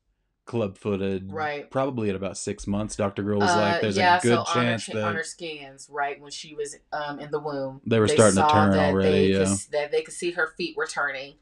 club 0.47 0.79
footed, 0.79 1.31
Right. 1.33 1.71
Probably 1.71 2.09
at 2.09 2.17
about 2.17 2.39
six 2.39 2.67
months. 2.67 2.97
Doctor 2.97 3.23
Gruhl 3.23 3.41
was 3.41 3.51
Uh, 3.51 3.57
like, 3.61 3.81
"There's 3.83 3.97
yeah 3.97 4.19
a 4.19 4.21
good 4.23 4.29
so 4.33 4.39
on 4.39 4.47
her, 4.47 4.53
chance 4.71 4.87
that 4.87 5.05
on 5.05 5.15
her 5.15 5.25
scans 5.25 5.89
right 5.91 6.21
when 6.21 6.31
she 6.31 6.55
was 6.55 6.77
um 6.93 7.19
in 7.19 7.31
the 7.31 7.41
womb 7.41 7.81
They 7.85 7.99
were 7.99 8.09
starting 8.09 8.41
to 8.41 8.49
turn 8.49 8.71
that 8.71 8.91
already, 8.95 9.11
they 9.11 9.39
yeah. 9.39 9.45
could, 9.45 9.59
that 9.73 9.91
they 9.93 10.03
could 10.03 10.15
see 10.15 10.31
her 10.31 10.55
feet 10.57 10.77
were 10.77 10.87
turning 10.87 11.35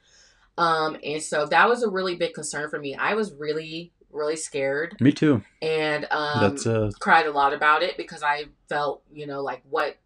um 0.58 0.96
and 1.04 1.22
so 1.22 1.46
that 1.46 1.68
was 1.68 1.82
a 1.82 1.90
really 1.90 2.16
big 2.16 2.32
concern 2.32 2.70
for 2.70 2.78
me 2.78 2.94
i 2.94 3.14
was 3.14 3.32
really 3.34 3.92
really 4.10 4.36
scared 4.36 4.96
me 5.00 5.12
too." 5.12 5.42
and 5.60 6.06
um 6.10 6.40
That's 6.40 6.66
uh, 6.66 6.90
cried 7.00 7.26
a 7.26 7.32
lot 7.32 7.52
about 7.52 7.82
it 7.82 7.96
because 7.96 8.22
I 8.22 8.44
felt, 8.68 9.02
you 9.12 9.26
know, 9.26 9.42
like 9.42 9.62
what 9.68 9.96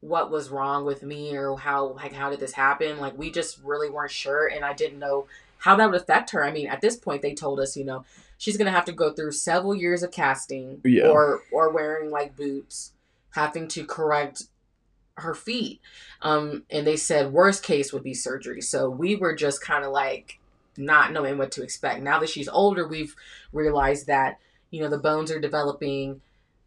what 0.00 0.30
was 0.30 0.48
wrong 0.48 0.86
with 0.86 1.02
me 1.02 1.36
or 1.36 1.56
how 1.56 1.88
like 1.88 2.12
how 2.12 2.30
did 2.30 2.40
this 2.40 2.52
happen? 2.52 2.98
Like 2.98 3.18
we 3.18 3.30
just 3.30 3.60
really 3.62 3.90
weren't 3.90 4.12
sure 4.12 4.46
and 4.46 4.64
I 4.64 4.72
didn't 4.72 4.98
know 4.98 5.26
how 5.58 5.76
that 5.76 5.90
would 5.90 6.00
affect 6.00 6.30
her. 6.30 6.42
I 6.44 6.52
mean, 6.52 6.68
at 6.68 6.80
this 6.80 6.96
point 6.96 7.20
they 7.22 7.34
told 7.34 7.60
us, 7.60 7.76
you 7.76 7.84
know, 7.84 8.04
she's 8.40 8.56
to 8.66 8.72
have 8.72 8.86
to 8.86 8.92
go 8.92 9.12
through 9.12 9.30
several 9.32 9.74
years 9.74 10.02
of 10.02 10.10
casting 10.10 10.80
Yeah. 10.82 11.08
or 11.08 11.42
or 11.52 11.70
wearing 11.70 12.10
like 12.10 12.34
boots, 12.34 12.94
having 13.34 13.68
to 13.68 13.84
correct 13.84 14.44
her 15.18 15.34
feet. 15.34 15.80
Um 16.22 16.64
and 16.70 16.86
they 16.86 16.96
said 16.96 17.32
worst 17.32 17.62
case 17.62 17.92
would 17.92 18.02
be 18.02 18.14
surgery. 18.14 18.62
So 18.62 18.88
we 18.88 19.14
were 19.14 19.36
just 19.36 19.60
kind 19.62 19.84
of 19.84 19.92
like 19.92 20.40
not 20.78 21.12
knowing 21.12 21.36
what 21.36 21.52
to 21.52 21.62
expect. 21.62 22.02
Now 22.02 22.18
that 22.20 22.30
she's 22.30 22.48
older, 22.48 22.88
we've 22.88 23.14
realized 23.52 24.06
that 24.06 24.38
you 24.70 24.80
know 24.80 24.88
the 24.88 24.98
bones 24.98 25.30
are 25.30 25.38
developing 25.40 26.22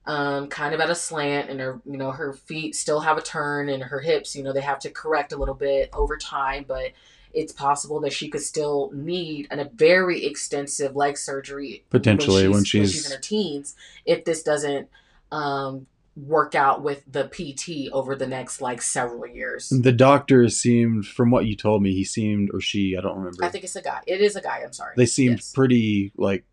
um, 0.05 0.49
kind 0.49 0.75
of 0.75 0.81
at 0.81 0.89
a 0.89 0.95
slant 0.95 1.49
and 1.49 1.59
her 1.59 1.81
you 1.85 1.97
know 1.97 2.11
her 2.11 2.33
feet 2.33 2.75
still 2.75 2.99
have 2.99 3.17
a 3.17 3.21
turn 3.21 3.69
and 3.69 3.81
her 3.81 4.01
hips 4.01 4.35
you 4.35 4.43
know 4.43 4.53
they 4.53 4.61
have 4.61 4.79
to 4.79 4.91
correct 4.91 5.31
a 5.31 5.37
little 5.37 5.55
bit 5.55 5.89
over 5.93 6.17
time 6.17 6.65
but 6.67 6.91
it's 7.33 7.51
possible 7.51 7.99
that 8.01 8.13
she 8.13 8.29
could 8.29 8.41
still 8.41 8.91
need 8.93 9.47
an, 9.49 9.59
a 9.59 9.65
very 9.73 10.25
extensive 10.25 10.95
leg 10.95 11.17
surgery 11.17 11.83
Potentially 11.89 12.43
when 12.43 12.51
when 12.51 12.63
she's- 12.63 12.91
she's 12.91 13.05
in 13.05 13.11
her 13.11 13.19
teens 13.21 13.75
if 14.05 14.23
this 14.25 14.43
doesn't 14.43 14.87
um, 15.31 15.87
work 16.15 16.53
out 16.53 16.83
with 16.83 17.01
the 17.11 17.23
pt 17.25 17.91
over 17.91 18.15
the 18.15 18.27
next 18.27 18.61
like 18.61 18.81
several 18.83 19.25
years 19.25 19.69
the 19.69 19.91
doctor 19.91 20.47
seemed, 20.47 21.07
from 21.07 21.31
what 21.31 21.45
you 21.47 21.55
told 21.55 21.81
me, 21.81 21.91
he 21.93 22.03
seemed 22.03 22.51
or 22.53 22.61
she, 22.61 22.95
I 22.95 23.01
don't 23.01 23.17
remember. 23.17 23.43
i 23.43 23.49
think 23.49 23.63
it's 23.63 23.75
a 23.75 23.81
guy 23.81 24.01
it 24.05 24.21
is 24.21 24.35
a 24.35 24.41
guy 24.41 24.61
i'm 24.63 24.73
sorry 24.73 24.93
they 24.95 25.07
seemed 25.07 25.37
Yes. 25.37 25.51
pretty 25.53 26.11
like 26.15 26.43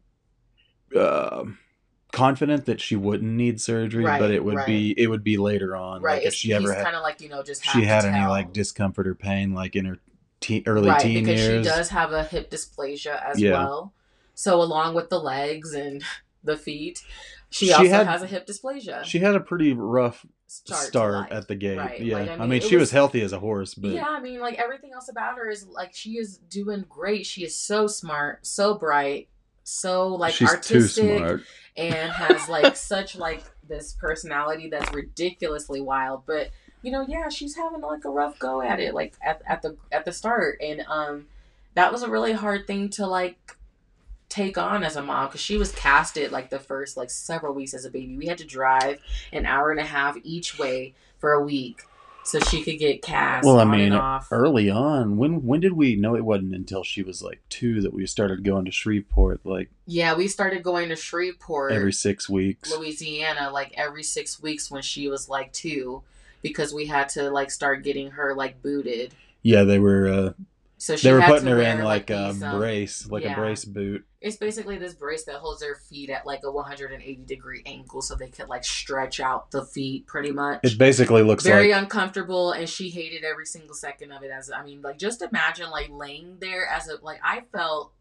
uh, 0.97 1.45
confident 2.13 2.65
that 2.67 2.81
she 2.81 2.97
wouldn't 2.97 3.31
need 3.31 3.61
surgery, 3.61 4.05
Right, 4.05 4.19
but 4.19 4.31
it 4.33 4.43
would 4.45 4.57
right. 4.57 4.67
be 4.67 4.95
it 4.97 5.07
would 5.09 5.23
be 5.23 5.37
later 5.37 5.77
on. 5.77 6.03
right 6.03 6.15
Like 6.15 6.23
if 6.23 6.29
it's, 6.29 6.37
she 6.37 6.53
ever 6.53 6.73
had 6.75 6.83
kind 6.85 6.97
of 6.97 7.03
like 7.03 7.21
you 7.21 7.29
know 7.29 7.43
just 7.43 7.65
she 7.65 7.85
had 7.85 8.05
any 8.05 8.27
like 8.27 8.53
discomfort 8.53 9.07
or 9.07 9.15
pain 9.15 9.55
like 9.55 9.77
in 9.77 9.85
her 9.85 9.99
teen, 10.41 10.63
early 10.67 10.89
right, 10.89 11.01
teen 11.01 11.25
because 11.25 11.41
years. 11.41 11.67
she 11.67 11.71
does 11.71 11.89
have 11.91 12.13
a 12.13 12.25
hip 12.25 12.51
dysplasia 12.51 13.23
as 13.25 13.41
Yeah. 13.41 13.53
well. 13.53 13.93
So 14.35 14.61
along 14.63 14.95
with 14.95 15.11
the 15.11 15.19
legs 15.21 15.75
and 15.75 16.03
the 16.45 16.57
feet, 16.57 17.03
she, 17.51 17.67
She 17.67 17.73
also 17.73 17.89
had- 17.91 18.07
has 18.07 18.23
a 18.23 18.27
hip 18.27 18.47
dysplasia. 18.47 19.05
She 19.05 19.19
had 19.19 19.35
a 19.35 19.41
pretty 19.41 19.73
rough 19.73 20.25
start, 20.47 20.81
start 20.87 21.31
at 21.33 21.49
the 21.49 21.55
gate. 21.57 21.77
Right. 21.79 22.01
Yeah, 22.01 22.19
Like, 22.19 22.29
I 22.31 22.35
I 22.35 22.39
mean, 22.39 22.49
mean, 22.49 22.61
she 22.63 22.77
was, 22.77 22.83
was- 22.85 22.91
healthy 22.93 23.21
as 23.23 23.33
a 23.33 23.39
horse, 23.39 23.75
but 23.75 23.91
yeah, 23.91 24.07
I 24.09 24.21
mean, 24.21 24.41
like 24.41 24.59
everything 24.59 24.93
else 24.95 25.09
about 25.09 25.37
her 25.37 25.51
is 25.51 25.67
like 25.67 25.95
she 25.95 26.17
is 26.19 26.39
doing 26.39 26.85
great. 26.89 27.27
She 27.27 27.45
is 27.45 27.55
so 27.57 27.87
smart, 27.87 28.47
so 28.47 28.75
bright, 28.79 29.29
so 29.65 30.09
like 30.15 30.35
she's 30.35 30.49
artistic, 30.49 31.41
and 31.77 32.11
has 32.13 32.49
like 32.49 32.77
such 32.93 33.17
like 33.17 33.45
this 33.69 33.93
personality 33.95 34.69
that's 34.71 34.93
ridiculously 34.95 35.81
wild. 35.81 36.25
But 36.27 36.51
you 36.83 36.91
know, 36.91 37.05
yeah, 37.07 37.29
she's 37.29 37.57
having 37.57 37.81
like 37.81 38.05
a 38.05 38.11
rough 38.11 38.39
go 38.39 38.63
at 38.63 38.81
it, 38.81 38.95
like 38.95 39.15
at, 39.23 39.43
at 39.47 39.63
the 39.63 39.77
at 39.93 40.05
the 40.05 40.13
start, 40.13 40.61
and 40.61 40.83
um, 40.89 41.27
that 41.75 41.93
was 41.93 42.03
a 42.03 42.11
really 42.11 42.33
hard 42.33 42.67
thing 42.67 42.89
to 42.91 43.07
like 43.07 43.57
take 44.29 44.57
on 44.57 44.85
as 44.85 44.97
a 44.97 45.03
mom 45.03 45.27
because 45.27 45.41
she 45.41 45.57
was 45.57 45.73
casted 45.73 46.31
like 46.31 46.51
the 46.51 46.59
first 46.59 46.97
like 46.97 47.11
several 47.11 47.53
weeks 47.53 47.75
as 47.75 47.85
a 47.85 47.91
baby. 47.91 48.17
We 48.17 48.27
had 48.27 48.39
to 48.39 48.47
drive 48.47 49.01
an 49.33 49.45
hour 49.45 49.71
and 49.71 49.81
a 49.81 49.85
half 49.85 50.17
each 50.23 50.59
way 50.59 50.95
for 51.19 51.33
a 51.33 51.43
week 51.43 51.83
so 52.23 52.39
she 52.39 52.63
could 52.63 52.79
get 52.79 53.03
cast. 53.03 53.45
Well, 53.45 53.59
I 53.59 53.63
on 53.63 53.71
mean, 53.71 53.81
and 53.81 53.95
off. 53.95 54.29
early 54.31 54.71
on, 54.71 55.17
when 55.17 55.45
when 55.45 55.61
did 55.61 55.73
we 55.73 55.97
know 55.97 56.15
it 56.15 56.25
wasn't 56.25 56.55
until 56.55 56.85
she 56.85 57.03
was 57.03 57.23
like 57.23 57.41
two 57.49 57.81
that 57.83 57.93
we 57.93 58.07
started 58.07 58.45
going 58.45 58.65
to 58.65 58.71
Shreveport 58.71 59.41
like 59.45 59.71
yeah, 59.87 60.15
we 60.15 60.29
started 60.29 60.63
going 60.63 60.89
to 60.91 60.97
Shreveport. 60.97 61.73
every 61.73 61.93
six 61.93 62.29
weeks? 62.29 62.71
Louisiana 62.75 63.51
like 63.51 63.75
every 63.77 64.03
six 64.03 64.41
weeks 64.41 64.71
when 64.71 64.83
she 64.83 65.09
was 65.09 65.29
like 65.29 65.53
two 65.53 66.03
because 66.43 66.73
we 66.73 66.87
had 66.87 67.09
to 67.11 67.31
like 67.31 67.51
start 67.51 67.85
getting 67.85 68.13
her 68.13 68.35
like 68.35 68.63
booted. 68.63 69.15
Yeah, 69.43 69.65
they 69.65 69.79
were 69.79 70.09
uh, 70.09 70.33
So 70.79 70.97
she 70.97 71.09
they 71.09 71.13
were 71.15 71.23
putting 71.23 71.49
her 71.49 71.61
in 71.61 71.79
wear, 71.79 71.85
like, 71.85 72.11
a 72.11 72.31
um, 72.31 72.39
brace, 72.59 73.09
like 73.09 73.25
a 73.25 73.35
brace 73.35 73.65
boot. 73.65 74.05
It's 74.21 74.37
basically 74.37 74.77
this 74.77 74.95
brace 74.95 75.25
that 75.25 75.37
holds 75.37 75.61
their 75.61 75.77
feet 75.77 76.11
at 76.11 76.27
like 76.27 76.41
a 76.45 76.51
180 76.51 77.25
degree 77.25 77.63
angle 77.65 78.03
so 78.03 78.15
they 78.15 78.29
could 78.29 78.49
like 78.49 78.65
stretch 78.65 79.19
out 79.19 79.51
the 79.51 79.65
feet 79.65 80.07
pretty 80.07 80.31
much. 80.31 80.61
It 80.63 80.79
basically 80.79 81.23
looks 81.23 81.45
Very 81.45 81.73
like 81.73 81.83
uncomfortable 81.83 82.53
and 82.53 82.69
she 82.69 82.91
hated 82.91 83.25
every 83.25 83.47
single 83.47 83.75
second 83.75 84.13
of 84.13 84.23
it 84.23 84.31
as 84.31 84.51
I 84.51 84.63
mean 84.63 84.83
like 84.83 84.99
just 84.99 85.23
imagine 85.23 85.71
like 85.71 85.89
laying 85.91 86.37
there 86.39 86.67
as 86.69 86.89
a 86.89 87.03
like 87.03 87.21
I 87.25 87.43
felt 87.51 87.93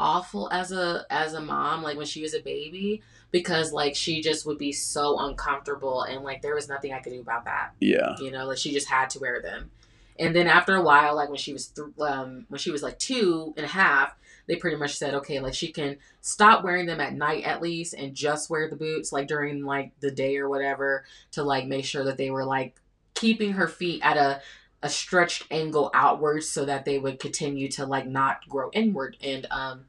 awful 0.00 0.50
as 0.50 0.72
a 0.72 1.04
as 1.10 1.34
a 1.34 1.40
mom 1.40 1.82
like 1.82 1.96
when 1.96 2.06
she 2.06 2.22
was 2.22 2.34
a 2.34 2.40
baby 2.40 3.02
because 3.30 3.72
like 3.72 3.94
she 3.94 4.20
just 4.22 4.46
would 4.46 4.58
be 4.58 4.72
so 4.72 5.18
uncomfortable 5.20 6.02
and 6.02 6.24
like 6.24 6.40
there 6.42 6.54
was 6.54 6.68
nothing 6.68 6.92
I 6.92 7.00
could 7.00 7.12
do 7.12 7.20
about 7.20 7.44
that. 7.44 7.72
Yeah. 7.78 8.16
you 8.18 8.30
know 8.30 8.46
like 8.46 8.58
she 8.58 8.72
just 8.72 8.88
had 8.88 9.10
to 9.10 9.20
wear 9.20 9.40
them. 9.40 9.70
And 10.18 10.34
then 10.34 10.48
after 10.48 10.74
a 10.74 10.82
while 10.82 11.14
like 11.14 11.28
when 11.28 11.38
she 11.38 11.52
was 11.52 11.68
th- 11.68 11.88
um 12.00 12.46
when 12.48 12.58
she 12.58 12.70
was 12.70 12.82
like 12.82 12.98
two 12.98 13.52
and 13.56 13.66
a 13.66 13.68
half 13.68 14.16
they 14.46 14.56
pretty 14.56 14.76
much 14.76 14.96
said 14.96 15.14
okay 15.14 15.38
like 15.38 15.54
she 15.54 15.70
can 15.70 15.98
stop 16.22 16.64
wearing 16.64 16.86
them 16.86 17.00
at 17.00 17.14
night 17.14 17.44
at 17.44 17.62
least 17.62 17.94
and 17.94 18.14
just 18.14 18.50
wear 18.50 18.68
the 18.68 18.76
boots 18.76 19.12
like 19.12 19.28
during 19.28 19.64
like 19.64 19.92
the 20.00 20.10
day 20.10 20.38
or 20.38 20.48
whatever 20.48 21.04
to 21.32 21.44
like 21.44 21.66
make 21.66 21.84
sure 21.84 22.04
that 22.04 22.16
they 22.16 22.30
were 22.30 22.44
like 22.44 22.80
keeping 23.14 23.52
her 23.52 23.68
feet 23.68 24.00
at 24.02 24.16
a 24.16 24.40
a 24.82 24.88
stretched 24.88 25.44
angle 25.50 25.90
outwards 25.92 26.48
so 26.48 26.64
that 26.64 26.84
they 26.84 26.98
would 26.98 27.18
continue 27.18 27.68
to 27.68 27.84
like 27.84 28.06
not 28.06 28.48
grow 28.48 28.70
inward. 28.72 29.16
And 29.22 29.46
um 29.50 29.84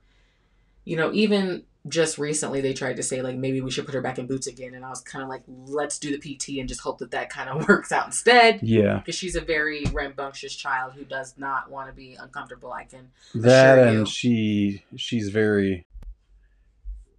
you 0.91 0.97
know 0.97 1.09
even 1.13 1.63
just 1.87 2.17
recently 2.17 2.59
they 2.61 2.73
tried 2.73 2.95
to 2.97 3.01
say 3.03 3.21
like 3.21 3.35
maybe 3.35 3.59
we 3.61 3.71
should 3.71 3.85
put 3.85 3.95
her 3.95 4.01
back 4.01 4.19
in 4.19 4.27
boots 4.27 4.45
again 4.45 4.73
and 4.75 4.83
i 4.85 4.89
was 4.89 5.01
kind 5.01 5.23
of 5.23 5.29
like 5.29 5.41
let's 5.47 5.97
do 5.97 6.09
the 6.11 6.17
pt 6.19 6.59
and 6.59 6.67
just 6.69 6.81
hope 6.81 6.97
that 6.99 7.11
that 7.11 7.29
kind 7.29 7.49
of 7.49 7.67
works 7.67 7.91
out 7.91 8.05
instead 8.05 8.59
Yeah. 8.61 8.97
because 8.97 9.15
she's 9.15 9.35
a 9.35 9.41
very 9.41 9.85
rambunctious 9.93 10.53
child 10.55 10.93
who 10.93 11.03
does 11.05 11.33
not 11.37 11.71
want 11.71 11.87
to 11.89 11.93
be 11.95 12.15
uncomfortable 12.19 12.71
i 12.73 12.83
can 12.83 13.09
That 13.33 13.79
and 13.87 13.99
you. 13.99 14.05
she 14.05 14.83
she's 14.95 15.29
very 15.29 15.85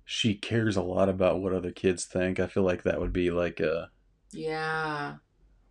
she 0.04 0.34
cares 0.34 0.76
a 0.76 0.82
lot 0.82 1.08
about 1.08 1.40
what 1.40 1.54
other 1.54 1.70
kids 1.70 2.04
think. 2.04 2.38
I 2.38 2.46
feel 2.46 2.64
like 2.64 2.82
that 2.82 3.00
would 3.00 3.12
be 3.14 3.30
like 3.30 3.60
a 3.60 3.88
Yeah. 4.32 5.14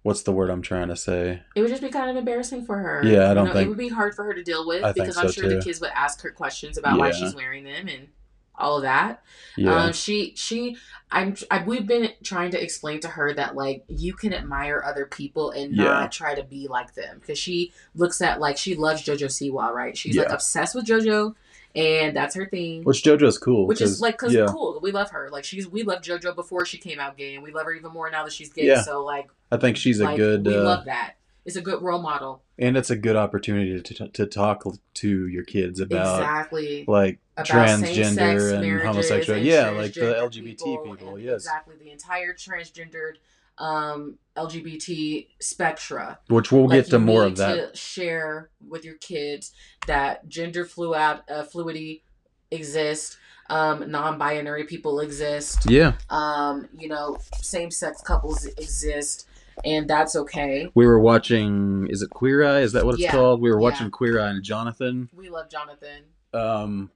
What's 0.04 0.24
the 0.24 0.32
word 0.32 0.50
I'm 0.50 0.62
trying 0.62 0.88
to 0.90 0.96
say? 0.96 1.42
It 1.56 1.62
would 1.62 1.70
just 1.70 1.82
be 1.82 1.90
kind 1.90 2.10
of 2.10 2.16
embarrassing 2.18 2.66
for 2.66 2.78
her. 2.78 3.02
Yeah, 3.06 3.30
I 3.30 3.34
don't 3.34 3.48
know, 3.48 3.54
think- 3.54 3.66
it 3.66 3.70
would 3.70 3.78
be 3.78 3.90
hard 3.90 4.16
for 4.16 4.24
her 4.26 4.34
to 4.34 4.44
deal 4.44 4.68
with 4.68 4.84
I 4.84 4.92
because 4.94 5.18
I'm 5.18 5.28
so, 5.28 5.42
sure 5.42 5.50
the 5.50 5.62
kids 5.62 5.80
would 5.82 5.92
ask 5.94 6.22
her 6.22 6.32
questions 6.32 6.78
about 6.78 6.98
why 6.98 7.12
she's 7.12 7.36
wearing 7.36 7.64
them 7.64 7.88
and 7.88 8.08
all 8.56 8.78
of 8.78 8.84
that. 8.84 9.24
Yeah. 9.58 9.76
Um, 9.86 9.94
she 9.94 10.34
she 10.36 10.78
I'm 11.12 11.36
I, 11.50 11.64
we've 11.64 11.88
been 11.88 12.12
trying 12.24 12.52
to 12.52 12.62
explain 12.62 13.00
to 13.00 13.08
her 13.08 13.34
that 13.34 13.56
like 13.56 13.84
you 13.88 14.14
can 14.14 14.34
admire 14.34 14.84
other 14.86 15.06
people 15.06 15.52
and 15.52 15.76
Yeah. 15.76 15.86
not 15.86 16.12
try 16.12 16.36
to 16.36 16.44
be 16.44 16.68
like 16.68 16.94
them 16.94 17.18
because 17.20 17.40
she 17.40 17.74
looks 17.96 18.22
at 18.22 18.40
like 18.40 18.58
she 18.58 18.76
loves 18.76 19.04
JoJo 19.04 19.26
Siwa, 19.26 19.72
right? 19.72 19.98
She's 19.98 20.16
like 20.16 20.30
obsessed 20.30 20.76
with 20.76 20.86
JoJo, 20.86 21.34
and 21.76 22.16
that's 22.16 22.36
her 22.36 22.46
thing. 22.46 22.84
Which 22.84 23.04
JoJo's 23.04 23.38
cool. 23.38 23.68
Which 23.68 23.82
is 23.82 24.02
like, 24.02 24.18
cause 24.18 24.34
yeah. 24.34 24.48
cool. 24.50 24.80
We 24.82 24.92
love 24.92 25.12
her. 25.12 25.30
Like 25.32 25.44
she's, 25.44 25.68
we 25.68 25.84
loved 25.84 26.06
JoJo 26.06 26.36
before 26.36 26.66
she 26.66 26.78
came 26.78 27.00
out 27.00 27.18
gay, 27.18 27.36
and 27.36 27.44
we 27.44 27.52
love 27.52 27.66
her 27.66 27.74
even 27.74 27.92
more 27.92 28.10
now 28.10 28.24
that 28.24 28.34
she's 28.34 28.52
gay. 28.52 28.66
Yeah. 28.66 28.82
So 28.82 29.04
like, 29.04 29.30
I 29.52 29.58
think 29.58 29.78
she's 29.78 30.00
a 30.00 30.16
good 30.16 30.46
we 30.46 30.56
uh, 30.56 30.64
love 30.64 30.86
that. 30.86 31.16
It's 31.44 31.56
a 31.56 31.62
good 31.62 31.82
role 31.82 32.02
model. 32.02 32.44
and 32.60 32.78
it's 32.78 32.92
a 32.92 32.96
good 32.96 33.16
opportunity 33.16 33.82
to 33.82 34.08
to 34.10 34.28
talk 34.28 34.64
to 34.94 35.28
your 35.28 35.44
kids 35.44 35.80
about 35.80 36.20
exactly. 36.20 36.86
like 36.88 37.20
about 37.36 37.48
transgender 37.48 38.54
and 38.54 38.82
homosexual. 38.82 39.38
and 39.38 39.48
yeah, 39.48 39.70
like 39.70 39.94
the 39.94 40.02
LGBT 40.02 40.58
people. 40.58 41.16
and 41.16 41.24
yes. 41.24 41.42
exactly 41.42 41.76
the 41.82 41.90
entire 41.90 42.34
transgendered 42.34 43.16
um, 43.62 44.18
LGBT 44.36 45.28
spectra. 45.40 46.20
Which 46.28 46.52
we'll 46.52 46.68
Like, 46.68 46.84
get 46.86 46.90
to 46.92 47.00
more 47.00 47.24
of 47.26 47.38
that. 47.38 47.74
To 47.74 47.78
share 47.78 48.50
with 48.68 48.84
your 48.84 48.96
kids 48.96 49.52
that 49.88 50.28
gender 50.28 50.66
fluid 50.66 51.22
uh, 51.30 51.44
fluidity 51.44 52.04
exists. 52.50 53.18
Um, 53.50 53.92
non-binary 53.92 54.64
people 54.64 55.02
exist. 55.02 55.70
Yeah. 55.70 55.94
Um, 56.10 56.70
you 56.78 56.88
know, 56.88 57.18
same-sex 57.42 58.02
couples 58.02 58.46
exist, 58.46 59.28
and 59.66 59.90
that's 59.90 60.16
okay. 60.16 60.70
We 60.74 60.86
were 60.88 61.00
watching 61.02 61.88
is 61.90 62.02
it 62.02 62.12
Queer 62.12 62.46
Eye? 62.48 62.60
Is 62.62 62.72
that 62.72 62.86
what 62.86 62.94
it's 62.94 63.04
Yeah. 63.04 63.12
called? 63.12 63.42
We 63.42 63.50
were 63.52 63.58
Yeah. 63.60 63.64
watching 63.64 63.92
Queer 63.92 64.22
Eye 64.22 64.30
and 64.30 64.42
Jonathan. 64.44 65.10
We 65.14 65.30
love 65.30 65.50
Jonathan 65.50 66.04
Um 66.34 66.92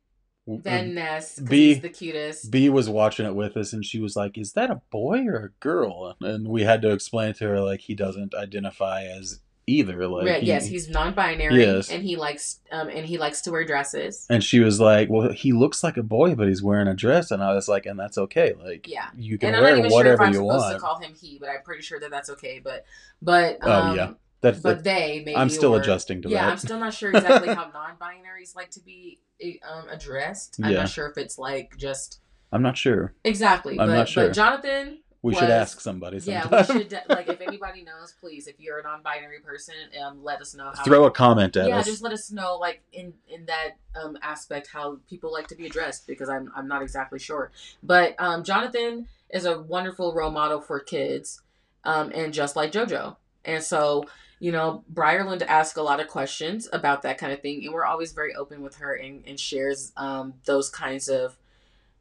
Van 0.48 0.94
Ness. 0.94 1.40
'cause 1.40 1.48
B- 1.50 1.74
the 1.76 1.90
cutest. 1.90 2.52
B 2.52 2.70
was 2.70 2.88
watching 2.90 3.26
it 3.26 3.36
with 3.36 3.58
us 3.58 3.74
and 3.74 3.84
she 3.86 4.00
was 4.00 4.16
like, 4.16 4.38
Is 4.38 4.54
that 4.54 4.70
a 4.70 4.82
boy 4.92 5.26
or 5.26 5.36
a 5.38 5.50
girl? 5.60 6.16
And 6.22 6.48
we 6.48 6.64
had 6.64 6.82
to 6.84 6.92
explain 6.92 7.34
to 7.36 7.48
her 7.48 7.62
like 7.62 7.82
he 7.82 7.96
doesn't 7.96 8.36
identify 8.36 9.04
as 9.06 9.40
either. 9.68 10.08
Like 10.08 10.28
Right, 10.28 10.42
he- 10.44 10.48
yes, 10.48 10.68
he's 10.68 10.88
non-binary, 10.88 11.60
Yes. 11.60 11.90
and 11.90 12.04
he 12.04 12.16
likes 12.16 12.60
um, 12.72 12.88
and 12.90 13.04
he 13.08 13.18
likes 13.18 13.42
to 13.42 13.52
wear 13.52 13.66
dresses. 13.66 14.28
and 14.30 14.44
she 14.44 14.60
was 14.60 14.80
like, 14.80 15.10
Well, 15.10 15.32
he 15.32 15.52
looks 15.52 15.84
like 15.84 15.98
a 15.98 16.04
boy, 16.04 16.36
but 16.36 16.48
he's 16.48 16.62
wearing 16.62 16.88
a 16.88 16.94
dress 16.94 17.32
and 17.32 17.42
I 17.42 17.54
was 17.56 17.68
like, 17.68 17.88
and 17.88 18.00
that's 18.00 18.20
okay. 18.20 18.54
Like 18.64 18.88
Yeah. 18.88 19.08
you 19.18 19.40
can 19.40 19.48
And 19.48 19.56
I'm 19.58 19.64
not 19.64 19.68
wear 19.70 19.78
even 19.80 19.90
sure 19.90 20.00
if 20.02 20.06
whatever 20.06 20.24
I'm 20.26 20.34
you 20.34 20.40
supposed 20.42 20.62
want. 20.64 20.74
to 20.76 20.80
call 20.80 21.00
him 21.00 21.14
he, 21.20 21.40
but 21.40 21.50
I'm 21.50 21.64
pretty 21.64 21.82
sure 21.82 22.00
that 22.00 22.12
that's 22.12 22.30
okay. 22.30 22.62
But 22.64 22.86
but 23.22 23.58
Oh, 23.64 23.72
um, 23.72 23.96
yeah. 23.98 24.12
That's 24.46 24.60
but 24.60 24.84
they 24.84 25.24
maybe 25.26 25.36
I'm 25.36 25.50
still 25.50 25.74
or- 25.76 25.82
adjusting 25.82 26.22
to 26.22 26.30
yeah, 26.30 26.42
that. 26.42 26.46
Yeah, 26.46 26.52
I'm 26.52 26.58
still 26.58 26.80
not 26.80 26.94
sure 26.94 27.10
exactly 27.10 27.50
how 27.54 27.72
non-binaries 27.74 28.56
like 28.56 28.70
to 28.72 28.80
be 28.80 29.20
um, 29.68 29.90
addressed. 29.90 30.60
I'm 30.64 30.72
Yeah. 30.72 30.78
not 30.82 30.90
sure 30.90 31.08
if 31.10 31.18
it's 31.18 31.40
like 31.40 31.76
just 31.78 32.20
I'm 32.52 32.62
not 32.62 32.78
sure. 32.78 33.14
exactly. 33.24 33.80
I'm 33.80 33.88
but 33.88 33.96
not 33.96 34.08
sure. 34.08 34.28
but 34.28 34.36
Jonathan, 34.36 35.00
We 35.24 35.34
should 35.34 35.50
ask 35.50 35.82
somebody 35.82 36.20
yeah, 36.20 36.48
we 36.48 36.64
should 36.64 36.90
de- 36.90 37.04
like 37.10 37.28
if 37.28 37.42
anybody 37.48 37.84
knows, 37.84 38.14
please, 38.20 38.46
if 38.46 38.60
you're 38.60 38.78
a 38.78 38.84
non-binary 38.84 39.40
person, 39.40 39.74
um, 40.06 40.24
let 40.24 40.40
us 40.42 40.54
know 40.54 40.72
how. 40.76 40.84
Throw 40.84 41.06
a 41.06 41.12
comment 41.12 41.58
at 41.58 41.68
yeah, 41.68 41.78
us. 41.80 41.88
Yeah, 41.88 41.92
just 41.92 42.04
let 42.04 42.14
us 42.14 42.32
know, 42.32 42.58
like 42.58 42.84
in 42.94 43.14
in 43.28 43.48
that 43.48 43.72
um, 44.00 44.16
aspect, 44.22 44.68
how 44.72 45.00
people 45.10 45.32
like 45.34 45.48
to 45.48 45.56
be 45.56 45.66
addressed 45.66 46.06
because 46.06 46.30
I'm 46.30 46.52
I'm 46.56 46.68
not 46.68 46.84
exactly 46.84 47.18
sure. 47.18 47.52
But 47.82 48.14
um, 48.20 48.44
Jonathan 48.44 49.08
is 49.32 49.46
a 49.46 49.60
wonderful 49.60 50.14
role 50.14 50.30
model 50.30 50.62
for 50.62 50.80
kids, 50.80 51.42
um, 51.84 52.12
and 52.14 52.32
just 52.32 52.56
like 52.56 52.72
JoJo, 52.72 53.16
and 53.44 53.64
so 53.64 54.06
you 54.40 54.52
know 54.52 54.84
Briarland 54.94 55.42
asks 55.44 55.78
a 55.78 55.84
lot 55.84 56.00
of 56.00 56.08
questions 56.08 56.68
about 56.74 57.02
that 57.04 57.18
kind 57.18 57.32
of 57.34 57.42
thing, 57.42 57.64
and 57.66 57.74
we're 57.74 57.86
always 57.86 58.12
very 58.12 58.36
open 58.36 58.62
with 58.62 58.76
her 58.78 58.94
and, 58.96 59.24
and 59.28 59.40
shares 59.40 59.92
um, 59.98 60.34
those 60.46 60.70
kinds 60.70 61.08
of, 61.10 61.38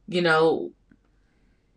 you 0.07 0.21
know. 0.21 0.71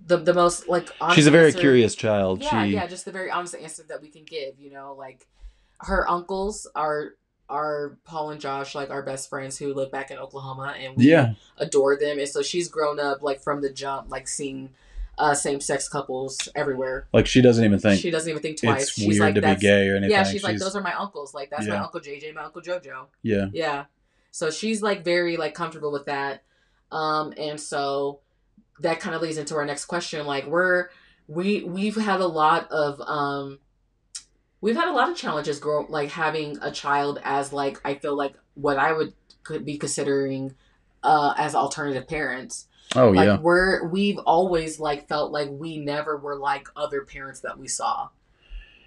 The, 0.07 0.17
the 0.17 0.33
most 0.33 0.69
like 0.69 0.91
honest 1.01 1.17
She's 1.17 1.27
a 1.27 1.31
very 1.33 1.47
answer- 1.49 1.59
curious 1.59 1.95
child. 1.95 2.41
yeah, 2.43 2.65
she 2.65 2.71
yeah, 2.71 2.87
just 2.87 3.05
the 3.05 3.11
very 3.13 3.31
honest 3.31 3.55
answer 3.57 3.83
that 3.89 4.01
we 4.01 4.09
can 4.09 4.25
give. 4.25 4.59
You 4.59 4.71
know, 4.71 4.95
like 4.97 5.27
her 5.81 6.09
uncles 6.09 6.67
are 6.75 7.15
are 7.51 7.99
Paul 8.05 8.31
and 8.31 8.41
Josh, 8.41 8.75
like 8.75 8.91
our 8.91 9.03
best 9.03 9.29
friends 9.29 9.59
who 9.59 9.75
live 9.75 9.91
back 9.91 10.11
in 10.11 10.19
Oklahoma, 10.19 10.75
and 10.79 10.97
we 10.97 11.11
Yeah. 11.11 11.35
adore 11.57 11.97
them. 11.97 12.19
And 12.21 12.29
so 12.29 12.43
she's 12.43 12.69
grown 12.69 13.01
up 13.01 13.23
like 13.23 13.41
from 13.43 13.61
the 13.61 13.71
jump, 13.73 14.09
like 14.11 14.29
seeing 14.29 14.71
uh, 15.19 15.35
same 15.35 15.61
sex 15.61 15.89
couples 15.89 16.49
everywhere. 16.55 17.09
Like 17.13 17.27
she 17.27 17.41
doesn't 17.41 17.65
even 17.65 17.79
think 17.79 18.01
she 18.01 18.11
doesn't 18.11 18.31
even 18.31 18.43
think 18.43 18.61
twice. 18.61 18.83
it's 18.83 18.93
she's 18.93 19.07
weird 19.07 19.21
like, 19.21 19.35
to 19.35 19.41
be 19.43 19.57
gay 19.57 19.89
or 19.89 19.97
anything. 19.97 20.13
Yeah, 20.13 20.25
she's, 20.25 20.43
like, 20.43 20.59
those 20.59 20.77
are 20.77 20.81
my 20.81 20.95
uncles. 20.95 21.35
Like 21.35 21.51
that's 21.51 21.67
my 21.67 21.77
uncle 21.77 22.01
JJ, 22.01 22.35
my 22.35 22.45
uncle 22.45 22.63
JoJo. 22.63 23.07
yeah. 23.23 23.47
Yeah. 23.53 23.85
So 24.31 24.51
she's 24.51 24.83
like 24.83 25.05
very 25.05 25.37
like 25.37 25.55
comfortable 25.55 25.93
with 25.93 26.07
that. 26.07 26.43
Um 26.91 27.35
and 27.37 27.61
so 27.61 28.21
that 28.81 29.01
kind 29.01 29.15
of 29.17 29.23
leads 29.23 29.39
into 29.39 29.57
our 29.57 29.65
next 29.65 29.87
question 29.87 30.25
like 30.27 30.47
we're 30.47 30.89
we 31.27 31.65
we've 31.65 31.97
had 31.97 32.21
a 32.21 32.27
lot 32.27 32.71
of 32.71 33.01
um 33.01 33.59
we've 34.61 34.77
had 34.77 34.89
a 34.89 34.93
lot 34.93 35.11
of 35.11 35.17
challenges 35.17 35.59
grow 35.59 35.85
like 35.89 36.11
having 36.11 36.57
a 36.63 36.71
child 36.71 37.21
as 37.25 37.53
like 37.53 37.81
I 37.85 37.95
feel 37.95 38.17
like 38.17 38.35
what 38.55 38.79
I 38.79 38.93
would 38.93 39.13
could 39.43 39.65
be 39.65 39.77
considering 39.77 40.55
uh 41.03 41.35
as 41.37 41.55
alternative 41.55 42.07
parents. 42.09 42.68
Oh 42.97 43.11
like 43.11 43.27
yeah. 43.27 43.39
we're 43.39 43.87
we've 43.89 44.19
always 44.19 44.81
like 44.81 45.09
felt 45.09 45.31
like 45.33 45.49
we 45.51 45.79
never 45.79 46.17
were 46.17 46.37
like 46.37 46.69
other 46.77 47.03
parents 47.03 47.41
that 47.41 47.59
we 47.59 47.69
saw. 47.69 48.09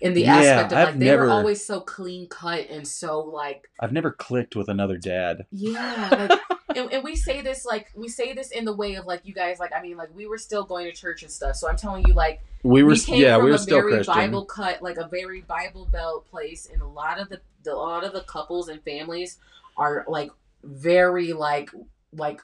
In 0.02 0.16
the 0.16 0.22
Yeah, 0.22 0.38
aspect 0.38 0.72
of 0.72 0.78
like 0.80 0.88
I've 0.88 1.00
they 1.00 1.06
never- 1.06 1.26
were 1.26 1.32
always 1.32 1.64
so 1.64 1.80
clean 1.80 2.28
cut 2.28 2.68
and 2.72 2.88
so 2.88 3.20
like 3.20 3.70
I've 3.80 3.92
never 3.92 4.12
clicked 4.12 4.56
with 4.56 4.68
another 4.70 4.98
dad. 4.98 5.46
yeah, 5.52 6.28
like, 6.30 6.40
and, 6.76 6.92
and 6.92 7.04
we 7.04 7.16
say 7.16 7.42
this 7.42 7.64
like 7.66 7.92
we 7.96 8.08
say 8.08 8.34
this 8.34 8.50
in 8.50 8.66
the 8.66 8.74
way 8.76 8.96
of 8.96 9.06
like 9.06 9.22
you 9.26 9.34
guys 9.36 9.60
like 9.60 9.72
I 9.76 9.82
mean 9.84 9.98
like 9.98 10.10
we 10.16 10.26
were 10.26 10.40
still 10.40 10.64
going 10.64 10.86
to 10.88 10.92
church 10.92 11.22
and 11.22 11.32
stuff. 11.32 11.56
So 11.56 11.70
I'm 11.70 11.78
telling 11.78 12.04
you 12.08 12.16
like 12.16 12.42
We 12.64 12.82
were 12.82 12.94
we 12.94 13.00
came 13.00 13.22
yeah, 13.22 13.36
from 13.36 13.46
we 13.46 13.52
were 13.52 13.58
a 13.58 13.60
still 13.60 13.78
very 13.78 13.92
Christian. 13.94 14.16
Bible 14.16 14.46
cut 14.46 14.82
like 14.82 14.98
a 14.98 15.08
very 15.08 15.42
Bible 15.42 15.86
belt 15.92 16.26
place, 16.32 16.68
and 16.74 16.82
a 16.82 16.88
lot 16.88 17.20
of 17.20 17.30
the, 17.30 17.40
the 17.64 17.72
a 17.72 17.76
lot 17.76 18.04
of 18.04 18.14
the 18.14 18.22
couples 18.22 18.70
and 18.70 18.82
families 18.82 19.38
are 19.78 20.04
like 20.08 20.32
very 20.64 21.32
like 21.34 21.70
like 22.12 22.42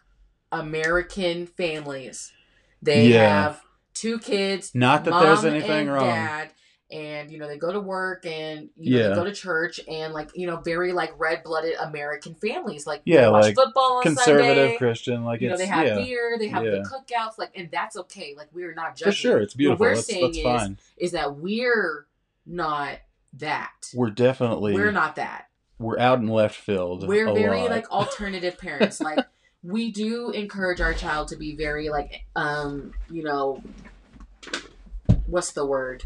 American 0.52 1.46
families. 1.48 2.32
They 2.82 3.08
Yeah. 3.08 3.44
have 3.44 3.62
two 3.94 4.20
kids, 4.20 4.74
Not 4.76 5.04
that 5.06 5.20
there's 5.20 5.44
mom 5.44 5.54
anything 5.54 5.88
and 5.88 5.92
wrong. 5.94 6.06
Dad, 6.06 6.50
and 6.90 7.30
you 7.32 7.38
know 7.38 7.48
they 7.48 7.58
go 7.58 7.74
to 7.74 7.80
work 7.82 8.26
and 8.26 8.70
you 8.78 8.92
know 8.96 8.98
Yeah. 9.02 9.10
they 9.10 9.16
go 9.16 9.24
to 9.26 9.34
church 9.34 9.80
and 9.90 10.14
like 10.14 10.30
you 10.36 10.48
know 10.48 10.58
very 10.58 10.94
like 10.94 11.12
red 11.20 11.44
blooded 11.44 11.74
American 11.76 12.36
families 12.36 12.88
like 12.88 13.02
Yeah, 13.04 13.28
like, 13.28 13.56
football 13.56 13.98
on 13.98 14.04
Conservative 14.04 14.56
Sunday. 14.56 14.78
Christian, 14.78 15.26
like 15.26 15.42
you 15.42 15.50
know 15.50 15.58
they 15.58 15.66
have 15.66 15.86
yeah, 15.86 15.96
beer, 15.98 16.38
they 16.40 16.48
have 16.48 16.64
yeah. 16.64 16.72
the 16.72 16.78
cookouts, 16.90 17.38
like 17.38 17.52
and 17.56 17.70
that's 17.72 17.98
okay. 17.98 18.36
Like 18.38 18.48
we're 18.54 18.74
not 18.74 18.96
judging. 18.96 19.12
for 19.12 19.16
sure. 19.16 19.40
It's 19.42 19.54
beautiful. 19.54 19.84
we're 19.86 19.96
that's 19.96 20.08
saying 20.08 20.22
that's 20.26 20.38
is- 20.38 20.44
fine. 20.44 20.78
Is 20.98 21.12
that 21.12 21.36
we're 21.36 22.08
not 22.46 23.00
that. 23.34 23.72
We're 23.94 24.10
definitely 24.12 24.74
We're 24.74 24.92
not 24.92 25.18
that 25.18 25.48
we're, 25.80 26.00
out 26.00 26.20
in 26.20 26.28
left 26.28 26.56
field. 26.56 27.06
We're 27.08 27.34
very 27.34 27.62
lot. 27.62 27.70
like 27.70 27.92
alternative 27.92 28.58
parents. 28.58 29.02
like 29.02 29.20
we 29.64 29.92
do 29.92 30.30
encourage 30.32 30.82
our 30.82 30.94
child 30.94 31.28
to 31.30 31.36
be 31.36 31.56
very 31.56 31.90
like 31.90 32.26
um 32.36 32.94
you 33.10 33.24
know 33.24 33.62
what's 35.26 35.52
the 35.52 35.66
word 35.66 36.06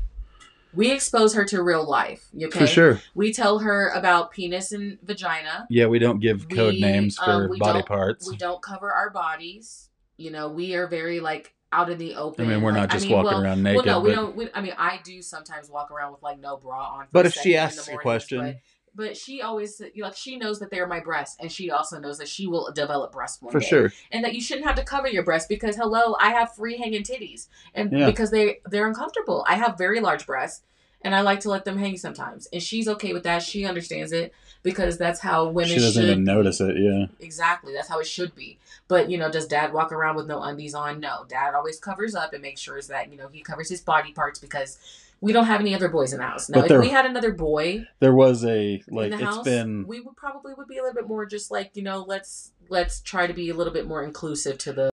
we 0.74 0.90
expose 0.90 1.34
her 1.34 1.44
to 1.44 1.62
real 1.62 1.88
life 1.88 2.30
okay 2.36 2.60
for 2.60 2.68
sure. 2.68 3.02
we 3.14 3.34
tell 3.34 3.60
her 3.60 3.90
about 3.90 4.32
penis 4.32 4.72
and 4.72 4.98
vagina 5.04 5.68
Yeah, 5.70 5.88
we 5.88 6.00
don't 6.00 6.20
give 6.20 6.48
code 6.48 6.76
We, 6.76 6.82
names 6.82 7.18
for 7.18 7.52
um, 7.52 7.58
body 7.58 7.84
parts. 7.84 8.30
we 8.30 8.38
don't 8.38 8.62
cover 8.62 8.92
our 8.92 9.10
bodies 9.10 9.90
you 10.18 10.32
know 10.32 10.50
we 10.50 10.76
are 10.76 10.88
very 10.88 11.20
like 11.20 11.54
out 11.74 11.90
in 11.90 11.98
the 11.98 12.16
open. 12.16 12.46
I 12.46 12.50
mean, 12.50 12.62
we're 12.62 12.72
like, 12.74 12.82
not 12.82 12.90
just 12.92 13.06
I 13.06 13.08
mean, 13.08 13.16
walking 13.16 13.32
well, 13.32 13.44
around 13.44 13.64
naked. 13.64 13.86
well 13.86 14.02
no 14.02 14.06
we 14.06 14.14
don't 14.14 14.36
we, 14.36 14.50
i 14.54 14.62
mean 14.62 14.74
i 14.78 15.00
do 15.06 15.22
sometimes 15.22 15.70
walk 15.70 15.90
around 15.90 16.12
with 16.12 16.22
like 16.22 16.40
no 16.40 16.58
bra 16.58 16.98
on 16.98 17.08
but 17.14 17.26
if 17.26 17.34
she 17.34 17.56
asks 17.56 17.88
a 17.88 17.96
question, 17.98 18.60
but, 18.94 19.16
she 19.18 19.42
always 19.42 19.82
like 19.82 20.16
she 20.16 20.38
knows 20.38 20.60
that 20.60 20.70
they're 20.70 20.88
my 20.88 21.00
breasts 21.00 21.38
and 21.40 21.52
she 21.52 21.72
also 21.72 22.00
knows 22.00 22.18
that 22.18 22.28
she 22.28 22.48
will 22.48 22.72
develop 22.74 23.12
breasts 23.12 23.42
one 23.42 23.52
for 23.52 23.60
day 23.60 23.66
sure. 23.68 23.94
and 24.12 24.24
that 24.24 24.34
you 24.34 24.42
shouldn't 24.42 24.68
have 24.68 24.76
to 24.76 24.84
cover 24.84 25.08
your 25.08 25.24
breasts 25.24 25.48
because 25.48 25.76
hello 25.76 26.16
i 26.20 26.32
have 26.32 26.54
free 26.56 26.78
hanging 26.78 27.04
titties 27.04 27.48
and 27.74 27.92
Yeah. 27.92 28.06
because 28.06 28.32
they 28.32 28.60
they're 28.70 28.88
uncomfortable 28.88 29.46
i 29.48 29.56
have 29.56 29.78
very 29.78 30.00
large 30.02 30.26
breasts 30.26 30.64
and 31.04 31.16
i 31.16 31.22
like 31.22 31.40
to 31.42 31.50
let 31.50 31.66
them 31.66 31.78
hang 31.78 31.98
sometimes 31.98 32.48
and 32.54 32.62
she's 32.62 32.88
okay 32.88 33.14
with 33.14 33.24
that 33.24 33.42
she 33.44 33.66
understands 33.66 34.12
it 34.12 34.34
because 34.64 34.98
that's 34.98 35.20
how 35.22 35.48
women 35.48 35.70
She 35.70 35.76
doesn't 35.80 35.94
should 36.04 36.10
even 36.12 36.24
notice 36.24 36.62
it. 36.62 36.78
Yeah. 36.78 37.06
exactly 37.20 37.74
that's 37.74 37.88
how 37.90 38.00
it 38.00 38.08
should 38.08 38.36
be 38.36 38.60
but 38.88 39.10
you 39.10 39.18
know 39.18 39.32
does 39.32 39.48
dad 39.48 39.74
walk 39.74 39.92
around 39.92 40.16
with 40.16 40.28
no 40.28 40.42
undies 40.42 40.76
on 40.76 41.00
no 41.00 41.26
dad 41.28 41.56
always 41.56 41.80
covers 41.80 42.14
up 42.14 42.34
and 42.34 42.42
makes 42.42 42.62
sure 42.62 42.80
that 42.82 43.12
you 43.12 43.18
know 43.18 43.28
he 43.30 43.42
covers 43.42 43.70
his 43.70 43.82
body 43.82 44.12
parts 44.12 44.38
because 44.40 44.78
we 45.22 45.32
don't 45.32 45.46
have 45.46 45.62
any 45.62 45.74
other 45.76 45.88
boys 45.88 46.12
in 46.14 46.20
the 46.20 46.26
house 46.26 46.50
No, 46.50 46.62
if 46.62 46.68
there- 46.68 46.80
we 46.82 46.90
had 46.90 47.06
another 47.06 47.32
boy 47.32 47.86
There 48.00 48.14
was 48.14 48.44
a 48.44 48.82
like 48.90 49.12
in 49.12 49.18
the 49.20 49.26
it's 49.26 49.36
house, 49.36 49.46
been 49.46 49.86
we 49.88 50.00
would 50.02 50.16
probably 50.18 50.54
would 50.58 50.68
be 50.68 50.78
a 50.78 50.82
little 50.84 50.96
bit 50.96 51.08
more 51.08 51.26
just 51.26 51.52
like 51.52 51.72
you 51.76 51.84
know 51.84 52.04
let's 52.08 52.52
let's 52.70 53.02
try 53.02 53.28
to 53.28 53.34
be 53.34 53.50
a 53.50 53.54
little 53.54 53.74
bit 53.74 53.88
more 53.88 54.04
inclusive 54.04 54.58
to 54.60 54.74
the 54.74 54.90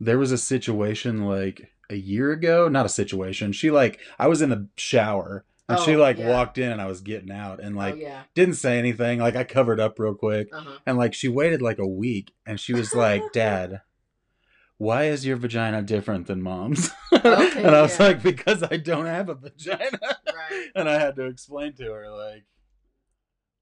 there 0.00 0.18
was 0.18 0.32
a 0.32 0.38
situation 0.38 1.26
like 1.26 1.70
a 1.90 1.94
year 1.96 2.30
ago. 2.32 2.68
Not 2.68 2.86
a 2.86 2.88
situation. 2.88 3.52
She 3.52 3.70
like 3.70 4.00
I 4.18 4.28
was 4.28 4.40
in 4.42 4.48
the 4.50 4.68
shower 4.76 5.44
and 5.68 5.78
she 5.80 5.94
Oh, 5.94 5.98
like 5.98 6.18
yeah. 6.18 6.30
walked 6.30 6.56
in 6.56 6.70
and 6.72 6.80
I 6.80 6.86
was 6.86 7.00
getting 7.02 7.30
out 7.30 7.60
and 7.60 7.76
like 7.76 7.94
oh 7.94 7.98
yeah. 7.98 8.22
didn't 8.34 8.54
say 8.54 8.78
anything. 8.78 9.18
Like 9.18 9.36
I 9.36 9.44
covered 9.44 9.78
up 9.78 9.98
real 9.98 10.14
quick. 10.14 10.48
Uh 10.54 10.60
huh. 10.60 10.78
And 10.86 10.96
like 10.96 11.12
she 11.14 11.28
waited 11.28 11.60
like 11.60 11.78
a 11.78 11.86
week 11.86 12.32
and 12.46 12.58
she 12.58 12.72
was 12.72 12.94
like, 12.94 13.22
Dad, 13.32 13.82
why 14.80 15.04
is 15.04 15.26
your 15.26 15.36
vagina 15.36 15.82
different 15.82 16.26
than 16.26 16.40
mom's? 16.40 16.90
Okay, 17.12 17.52
and 17.62 17.76
I 17.76 17.82
was 17.82 17.98
yeah. 17.98 18.06
like, 18.06 18.22
Because 18.22 18.62
I 18.62 18.78
don't 18.78 19.04
have 19.04 19.28
a 19.28 19.34
vagina. 19.34 19.98
Right. 20.00 20.68
and 20.74 20.88
I 20.88 20.98
had 20.98 21.16
to 21.16 21.26
explain 21.26 21.74
to 21.74 21.84
her 21.92 22.08
like 22.10 22.44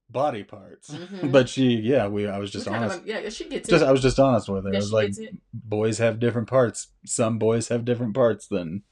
body 0.08 0.44
parts. 0.44 0.90
Mhm. 0.90 1.32
But 1.32 1.48
she 1.48 1.74
yeah, 1.74 2.06
we 2.06 2.28
I 2.28 2.38
was 2.38 2.52
just 2.52 2.66
We 2.66 2.72
kind 2.72 2.84
of- 2.84 2.90
honest. 2.92 3.06
yeah, 3.06 3.28
she 3.30 3.48
gets 3.48 3.68
Just 3.68 3.82
it. 3.82 3.88
I 3.88 3.90
was 3.92 4.00
just 4.00 4.20
honest 4.20 4.48
with 4.48 4.64
her. 4.64 4.70
Yeah, 4.70 4.76
I 4.78 4.80
was 4.80 4.92
like 4.92 5.12
boys 5.52 5.98
have 5.98 6.20
different 6.20 6.48
parts. 6.48 6.88
Some 7.04 7.36
boys 7.38 7.66
have 7.68 7.84
different 7.84 8.14
parts 8.14 8.46
than 8.46 8.84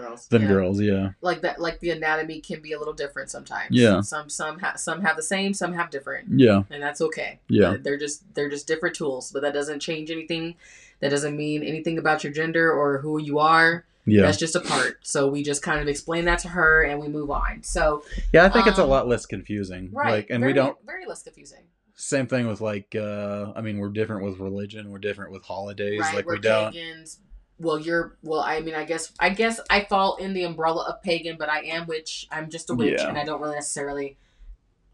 Girls. 0.00 0.28
than 0.28 0.42
yeah. 0.42 0.48
girls, 0.48 0.80
yeah. 0.80 1.10
Like 1.20 1.40
that. 1.42 1.60
Like 1.60 1.80
the 1.80 1.90
anatomy 1.90 2.40
can 2.40 2.60
be 2.60 2.72
a 2.72 2.78
little 2.78 2.94
different 2.94 3.30
sometimes. 3.30 3.70
Yeah. 3.70 4.00
Some 4.00 4.28
some 4.30 4.58
have 4.60 4.78
some 4.78 5.00
have 5.02 5.16
the 5.16 5.22
same. 5.22 5.52
Some 5.54 5.72
have 5.74 5.90
different. 5.90 6.28
Yeah. 6.38 6.62
and 6.70 6.82
that's 6.82 7.00
okay. 7.00 7.40
Yeah. 7.48 7.70
Uh, 7.70 7.76
they're 7.80 7.98
just 7.98 8.22
they're 8.34 8.48
just 8.50 8.66
different 8.66 8.94
tools, 8.96 9.30
but 9.32 9.42
that 9.42 9.54
doesn't 9.54 9.80
change 9.80 10.10
anything. 10.10 10.54
That 11.00 11.10
doesn't 11.10 11.36
mean 11.36 11.62
anything 11.62 11.98
about 11.98 12.24
your 12.24 12.32
gender 12.32 12.72
or 12.72 12.98
who 12.98 13.20
you 13.20 13.38
are. 13.38 13.84
Yeah. 14.04 14.22
That's 14.22 14.38
just 14.38 14.56
a 14.56 14.60
part. 14.60 14.98
So 15.02 15.28
we 15.28 15.42
just 15.42 15.62
kind 15.62 15.80
of 15.80 15.86
explain 15.88 16.24
that 16.24 16.38
to 16.40 16.48
her 16.48 16.82
and 16.82 16.98
we 16.98 17.08
move 17.08 17.30
on. 17.30 17.62
So 17.62 18.04
Yeah, 18.32 18.44
I 18.44 18.48
think 18.48 18.66
it's 18.66 18.78
a 18.78 18.82
Um, 18.82 18.88
lot 18.88 19.06
less 19.06 19.26
confusing. 19.26 19.90
right, 19.92 20.10
Like 20.10 20.30
and 20.30 20.40
very, 20.40 20.52
we 20.52 20.56
don't 20.56 20.76
very 20.86 21.04
less 21.06 21.22
confusing. 21.22 21.64
same 21.94 22.26
thing 22.26 22.46
with 22.46 22.60
like 22.60 22.94
uh 22.96 23.52
I 23.54 23.60
mean 23.60 23.78
we're 23.78 23.90
different 23.90 24.24
with 24.24 24.38
religion, 24.38 24.90
we're 24.90 24.98
different 24.98 25.30
with 25.32 25.42
holidays. 25.44 26.00
right, 26.00 26.14
like 26.14 26.26
we're 26.26 26.34
we 26.34 26.40
don't 26.40 26.72
pagans. 26.72 27.18
Well, 27.60 27.78
you're 27.78 28.16
well. 28.22 28.40
I 28.40 28.60
mean, 28.60 28.74
I 28.74 28.84
guess 28.84 29.12
I 29.18 29.30
guess 29.30 29.60
I 29.68 29.84
fall 29.84 30.16
in 30.16 30.32
the 30.32 30.44
umbrella 30.44 30.84
of 30.88 31.02
pagan, 31.02 31.36
but 31.38 31.48
I 31.48 31.60
am 31.62 31.86
witch. 31.86 32.26
I'm 32.30 32.50
just 32.50 32.70
a 32.70 32.74
witch, 32.74 33.00
Yeah. 33.00 33.08
and 33.08 33.18
I 33.18 33.24
don't 33.24 33.40
really 33.40 33.56
necessarily 33.56 34.16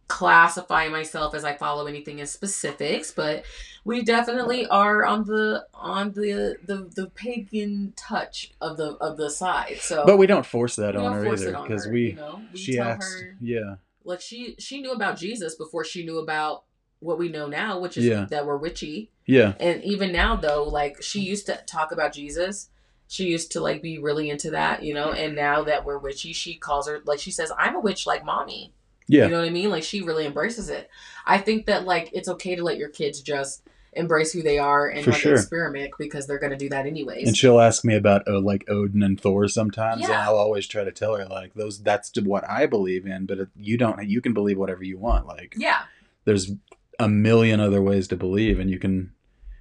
classify 0.06 0.88
myself 0.88 1.34
as 1.34 1.44
I 1.44 1.54
follow 1.54 1.86
anything 1.86 2.18
in 2.18 2.26
specifics. 2.26 3.10
But 3.10 3.44
we 3.84 4.02
definitely 4.02 4.66
are 4.66 5.04
on 5.04 5.24
the 5.24 5.66
on 5.74 6.12
the 6.12 6.56
the, 6.64 6.90
the 6.94 7.08
pagan 7.10 7.92
touch 7.96 8.52
of 8.60 8.76
the 8.76 8.92
of 8.96 9.16
the 9.16 9.30
side. 9.30 9.78
So, 9.80 10.04
But 10.06 10.16
we 10.18 10.26
don't 10.26 10.46
force 10.46 10.76
that 10.76 10.96
on 10.96 11.12
her 11.12 11.32
either 11.32 11.52
because 11.62 11.86
we 11.86 12.10
you 12.10 12.14
know? 12.16 12.42
we 12.52 12.58
she 12.58 12.78
asked 12.78 13.20
her 13.20 13.36
yeah. 13.40 13.76
like 14.04 14.20
she 14.20 14.56
she 14.58 14.80
knew 14.80 14.92
about 14.92 15.18
Jesus 15.18 15.54
before 15.54 15.84
she 15.84 16.04
knew 16.04 16.18
about 16.18 16.64
what 17.04 17.18
we 17.18 17.28
know 17.28 17.46
now, 17.46 17.78
which 17.78 17.96
is 17.96 18.04
Yeah. 18.04 18.26
that 18.30 18.46
we're 18.46 18.56
witchy. 18.56 19.10
Yeah. 19.26 19.54
And 19.60 19.82
even 19.84 20.12
now 20.12 20.36
though, 20.36 20.64
like 20.64 21.02
she 21.02 21.20
used 21.20 21.46
to 21.46 21.60
talk 21.66 21.92
about 21.92 22.12
Jesus. 22.12 22.70
She 23.06 23.24
used 23.26 23.52
to 23.52 23.60
like 23.60 23.82
be 23.82 23.98
really 23.98 24.30
into 24.30 24.50
that, 24.50 24.82
you 24.82 24.94
know, 24.94 25.12
and 25.12 25.36
now 25.36 25.62
that 25.64 25.84
we're 25.84 25.98
witchy, 25.98 26.32
she 26.32 26.54
calls 26.54 26.88
her 26.88 27.02
like 27.04 27.20
she 27.20 27.30
says, 27.30 27.52
I'm 27.58 27.76
a 27.76 27.80
witch 27.80 28.06
like 28.06 28.24
mommy. 28.24 28.72
Yeah. 29.06 29.24
You 29.24 29.30
know 29.30 29.40
what 29.40 29.46
I 29.46 29.50
mean? 29.50 29.70
Like 29.70 29.82
she 29.82 30.00
really 30.00 30.26
embraces 30.26 30.70
it. 30.70 30.88
I 31.26 31.38
think 31.38 31.66
that 31.66 31.84
like 31.84 32.10
it's 32.12 32.28
okay 32.28 32.56
to 32.56 32.64
let 32.64 32.78
your 32.78 32.88
kids 32.88 33.20
just 33.20 33.62
embrace 33.96 34.32
who 34.32 34.42
they 34.42 34.58
are 34.58 34.88
and 34.88 35.06
like 35.06 35.20
sure. 35.20 35.34
experiment 35.34 35.92
because 35.98 36.26
they're 36.26 36.38
gonna 36.38 36.56
do 36.56 36.68
that 36.68 36.86
anyways. 36.86 37.26
And 37.26 37.36
she'll 37.36 37.60
ask 37.60 37.84
me 37.84 37.94
about 37.94 38.26
uh, 38.26 38.40
like 38.40 38.64
Odin 38.68 39.02
and 39.02 39.20
Thor 39.20 39.48
sometimes, 39.48 40.04
and 40.04 40.12
I'll 40.12 40.36
always 40.36 40.66
try 40.66 40.84
to 40.84 40.92
tell 40.92 41.14
her 41.14 41.26
like 41.26 41.54
those. 41.54 41.82
That's 41.82 42.10
what 42.20 42.48
I 42.48 42.66
believe 42.66 43.06
in, 43.06 43.26
but 43.26 43.38
you 43.56 43.76
don't. 43.76 44.08
You 44.08 44.20
can 44.20 44.32
believe 44.32 44.58
whatever 44.58 44.84
you 44.84 44.98
want. 44.98 45.26
Like 45.26 45.54
yeah. 45.56 45.82
there's 46.24 46.52
a 46.98 47.08
million 47.08 47.60
other 47.60 47.82
ways 47.82 48.08
to 48.08 48.16
believe, 48.16 48.58
and 48.58 48.70
you 48.70 48.78
can. 48.78 49.12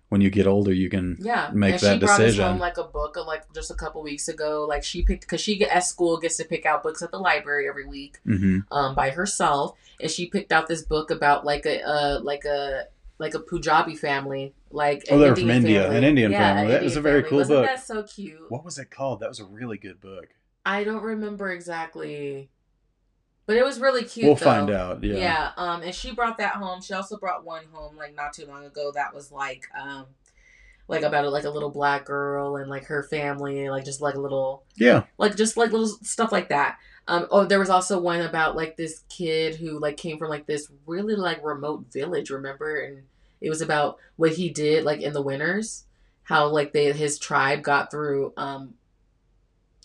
When 0.09 0.21
you 0.21 0.29
get 0.29 0.45
older, 0.45 0.71
you 0.71 0.91
can. 0.91 1.17
Yeah, 1.19 1.49
make 1.53 1.73
and 1.73 1.81
that 1.81 1.93
she 1.93 1.99
brought 1.99 2.19
us 2.21 2.25
decision. 2.27 2.45
home 2.45 2.59
like 2.59 2.77
a 2.77 2.84
book 2.84 3.17
of 3.17 3.25
like 3.25 3.51
just 3.51 3.71
a 3.71 3.73
couple 3.73 4.03
weeks 4.03 4.27
ago. 4.27 4.65
Like 4.69 4.84
she 4.84 5.01
picked 5.01 5.21
because 5.21 5.41
she 5.41 5.63
at 5.65 5.84
school 5.86 6.19
gets 6.19 6.38
to 6.38 6.45
pick 6.45 6.67
out 6.67 6.84
books 6.84 7.01
at 7.01 7.09
the 7.09 7.17
library 7.17 7.67
every 7.67 7.86
week 7.88 8.19
hmm 8.23 8.59
um, 8.71 8.93
by 8.93 9.09
herself, 9.09 9.75
and 9.99 10.11
she 10.11 10.27
picked 10.27 10.51
out 10.51 10.67
this 10.67 10.84
book 10.84 11.09
about 11.09 11.45
like 11.45 11.65
a 11.65 11.81
uh, 11.81 12.19
like 12.21 12.45
a 12.45 12.84
like 13.17 13.34
a 13.34 13.39
Punjabi 13.39 13.95
family, 13.95 14.53
like 14.69 15.03
Oh, 15.09 15.17
they're 15.17 15.36
from 15.36 15.49
India, 15.49 15.89
an 15.89 16.03
Indian 16.03 16.31
Yeah, 16.31 16.53
family. 16.53 16.65
an 16.65 16.71
That 16.73 16.84
was 16.84 16.95
a 16.95 17.01
very 17.01 17.21
family. 17.21 17.29
cool 17.29 17.38
Wasn't 17.39 17.59
book. 17.61 17.65
That 17.65 17.84
so 17.84 18.03
cute. 18.03 18.51
What 18.51 18.63
was 18.63 18.77
it 18.77 18.91
called? 18.91 19.19
That 19.21 19.29
was 19.29 19.39
a 19.39 19.45
really 19.45 19.79
good 19.79 19.99
book. 19.99 20.27
I 20.65 20.84
don't 20.84 21.01
remember 21.03 21.51
exactly, 21.51 22.49
but 23.46 23.58
it 23.58 23.64
was 23.64 23.80
really 23.80 24.04
cute. 24.04 24.26
we'll 24.26 24.36
though. 24.36 24.46
find 24.46 24.70
out. 24.70 25.04
Yeah. 25.04 25.16
Yeah. 25.16 25.52
Um, 25.58 25.82
and 25.82 25.94
she 25.94 26.12
brought 26.12 26.38
that 26.38 26.54
home. 26.56 26.82
She 26.82 26.94
also 26.94 27.18
brought 27.18 27.44
one 27.46 27.64
home 27.72 27.98
like 27.98 28.16
not 28.16 28.34
too 28.34 28.46
long 28.46 28.66
ago. 28.66 28.91
That 28.94 29.14
was 29.14 29.32
like 29.32 29.68
um, 29.80 30.06
like 30.88 31.04
about 31.04 31.26
a, 31.26 31.30
like 31.30 31.44
a 31.46 31.50
little 31.50 31.70
black 31.70 32.06
girl 32.06 32.58
and 32.58 32.70
like 32.70 32.86
her 32.86 33.04
family, 33.04 33.70
like 33.70 33.86
just 33.86 34.02
like 34.02 34.16
a 34.16 34.20
little 34.20 34.64
Yeah. 34.76 35.04
like 35.18 35.36
just 35.36 35.58
like 35.58 35.72
little 35.72 35.88
stuff 35.88 36.32
like 36.32 36.50
that. 36.50 36.78
Um, 37.08 37.28
oh, 37.32 37.44
there 37.46 37.60
was 37.60 37.70
also 37.70 38.00
one 38.00 38.22
about 38.22 38.56
like 38.56 38.78
this 38.78 39.04
kid 39.10 39.56
who 39.56 39.78
like 39.80 39.98
came 39.98 40.18
from 40.18 40.30
like 40.30 40.46
this 40.46 40.72
really 40.88 41.16
like 41.16 41.44
remote 41.44 41.86
village. 41.91 42.30
Remember, 42.30 42.78
and 42.78 43.04
it 43.41 43.50
was 43.50 43.62
about 43.62 43.98
what 44.16 44.34
he 44.34 44.50
did 44.50 44.86
like 44.86 45.02
in 45.02 45.12
the 45.12 45.22
winters, 45.22 45.84
how 46.24 46.48
like 46.48 46.72
they 46.72 46.94
his 46.94 47.20
tribe 47.20 47.62
got 47.62 47.91
through 47.91 48.32
um 48.38 48.76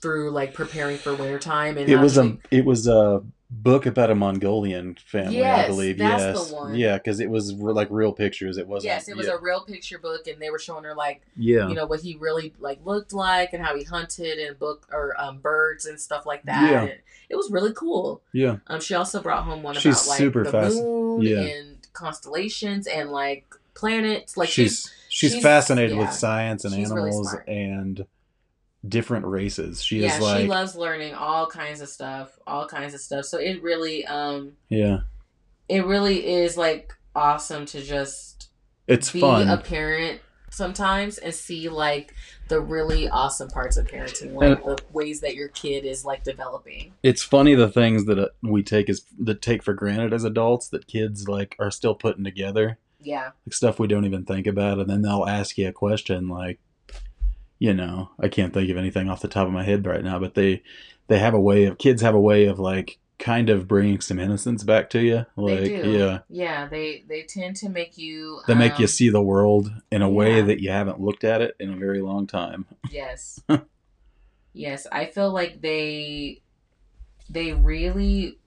through 0.00 0.30
like 0.30 0.54
preparing 0.54 0.96
for 0.96 1.12
wintertime 1.12 1.76
and 1.76 1.88
It 1.88 1.96
was 1.96 2.16
a. 2.18 2.38
It 2.52 2.64
was 2.64 2.86
a 2.86 3.24
book 3.50 3.86
about 3.86 4.10
a 4.10 4.14
Mongolian 4.14 4.96
family, 5.06 5.38
I 5.42 5.56
Yes, 5.62 5.68
believe. 5.68 5.98
that's 5.98 6.22
yes. 6.22 6.48
the 6.50 6.54
one. 6.54 6.74
Yeah, 6.74 6.98
because 6.98 7.18
it 7.18 7.30
was 7.30 7.54
re- 7.54 7.72
like 7.72 7.88
real 7.90 8.12
pictures. 8.12 8.58
It 8.58 8.68
wasn't. 8.68 8.92
yes, 8.92 9.08
it 9.08 9.16
was 9.16 9.26
yeah. 9.26 9.34
a 9.34 9.38
real 9.40 9.62
picture 9.62 9.98
book, 9.98 10.26
and 10.26 10.40
they 10.40 10.50
were 10.50 10.58
showing 10.58 10.84
her 10.84 10.94
like 10.94 11.22
Yeah. 11.36 11.66
you 11.68 11.74
know 11.74 11.86
what 11.86 12.00
he 12.00 12.16
really 12.16 12.52
like 12.58 12.78
looked 12.84 13.12
like 13.14 13.54
and 13.54 13.64
how 13.64 13.74
he 13.74 13.84
hunted 13.84 14.38
and 14.38 14.58
book 14.58 14.86
or 14.92 15.18
um, 15.18 15.38
birds 15.38 15.86
and 15.86 15.98
stuff 15.98 16.26
like 16.26 16.42
that. 16.44 16.70
Yeah. 16.70 16.80
And 16.82 16.92
it 17.30 17.36
was 17.36 17.50
really 17.50 17.72
cool. 17.72 18.20
yeah. 18.32 18.56
Um, 18.66 18.80
she 18.80 18.94
also 18.94 19.22
brought 19.22 19.44
home 19.44 19.62
one 19.62 19.74
She's 19.76 19.96
about 20.02 20.08
like 20.08 20.18
super 20.18 20.44
the 20.44 20.50
fast- 20.52 20.76
moon 20.82 21.22
yeah. 21.22 21.40
and 21.40 21.76
constellations 21.94 22.86
and 22.86 23.10
like 23.10 23.46
planets. 23.74 24.36
Like 24.36 24.48
she's 24.50 24.92
she's, 25.08 25.32
she's- 25.32 25.42
fascinated 25.42 25.92
yeah. 25.96 26.02
with 26.02 26.12
science 26.12 26.64
and 26.64 26.74
She's 26.74 26.90
really 26.90 27.08
animals 27.08 27.30
smart. 27.30 27.48
and 27.48 28.06
different 28.88 29.26
races. 29.26 29.82
She 29.82 30.00
yeah, 30.00 30.14
is 30.16 30.20
like 30.20 30.40
she 30.42 30.46
loves 30.48 30.74
learning 30.76 31.14
all 31.14 31.46
kinds 31.46 31.80
of 31.80 31.88
stuff, 31.88 32.38
all 32.46 32.66
kinds 32.66 32.94
of 32.94 33.00
stuff. 33.00 33.24
So 33.24 33.38
it 33.38 33.62
really, 33.62 34.04
um, 34.06 34.52
yeah. 34.68 35.00
it 35.68 35.84
really 35.84 36.26
is 36.26 36.56
like 36.56 36.92
awesome 37.14 37.66
to 37.66 37.82
just 37.82 38.50
It's 38.86 39.10
be 39.10 39.20
fun. 39.20 39.48
a 39.48 39.56
parent 39.58 40.20
sometimes 40.50 41.18
and 41.18 41.34
see 41.34 41.68
like 41.68 42.14
the 42.48 42.60
really 42.60 43.08
awesome 43.08 43.48
parts 43.48 43.76
of 43.76 43.86
parenting, 43.86 44.32
like 44.32 44.64
the 44.64 44.78
ways 44.92 45.20
that 45.20 45.34
your 45.34 45.48
kid 45.48 45.84
is 45.84 46.04
like 46.04 46.24
developing. 46.24 46.94
it's 47.02 47.22
funny 47.22 47.54
the 47.54 47.68
things 47.68 48.06
that 48.06 48.18
uh, 48.18 48.28
we 48.42 48.62
take 48.62 48.88
as 48.88 49.02
that 49.18 49.42
take 49.42 49.62
for 49.62 49.74
granted 49.74 50.14
as 50.14 50.24
adults 50.24 50.68
that 50.68 50.86
kids 50.86 51.28
like 51.28 51.54
are 51.58 51.70
still 51.70 51.94
putting 51.94 52.24
together. 52.24 52.78
Yeah, 53.00 53.30
Like 53.46 53.52
stuff 53.52 53.78
we 53.78 53.86
don't 53.86 54.06
even 54.06 54.24
think 54.24 54.46
about 54.46 54.78
and 54.78 54.88
then 54.88 55.02
they'll 55.02 55.26
ask 55.26 55.56
you 55.58 55.68
a 55.68 55.72
question 55.72 56.28
like 56.28 56.58
you 57.58 57.74
know, 57.74 58.10
I 58.20 58.28
can't 58.28 58.54
think 58.54 58.70
of 58.70 58.76
anything 58.76 59.08
off 59.08 59.20
the 59.20 59.28
top 59.28 59.46
of 59.46 59.52
my 59.52 59.64
head 59.64 59.86
right 59.86 60.04
now, 60.04 60.18
but 60.18 60.34
they 60.34 60.62
they 61.08 61.18
have 61.18 61.34
a 61.34 61.40
way 61.40 61.64
of 61.64 61.78
kids 61.78 62.02
have 62.02 62.14
a 62.14 62.20
way 62.20 62.46
of 62.46 62.58
like 62.58 62.98
kind 63.18 63.50
of 63.50 63.66
bringing 63.66 64.00
some 64.00 64.18
innocence 64.18 64.62
back 64.62 64.90
to 64.90 65.00
you. 65.00 65.26
Like 65.36 65.60
they 65.60 65.82
do. 65.82 65.90
yeah. 65.90 66.18
yeah. 66.28 66.68
They 66.68 67.04
they 67.08 67.22
tend 67.22 67.56
to 67.56 67.68
make 67.68 67.98
you. 67.98 68.40
They 68.46 68.54
make 68.54 68.78
you 68.78 68.84
um, 68.84 68.88
see 68.88 69.08
the 69.08 69.22
world 69.22 69.72
in 69.90 70.02
a 70.02 70.08
way 70.08 70.40
that 70.40 70.60
you 70.60 70.70
haven't 70.70 71.00
looked 71.00 71.24
at 71.24 71.42
it 71.42 71.56
in 71.58 71.72
a 71.72 71.76
very 71.76 72.00
long 72.00 72.26
time. 72.26 72.66
Yes. 72.90 73.40
yes, 74.52 74.86
I 74.90 75.06
feel 75.06 75.32
like 75.32 75.60
they 75.60 76.42
they 77.28 77.52
really 77.52 78.38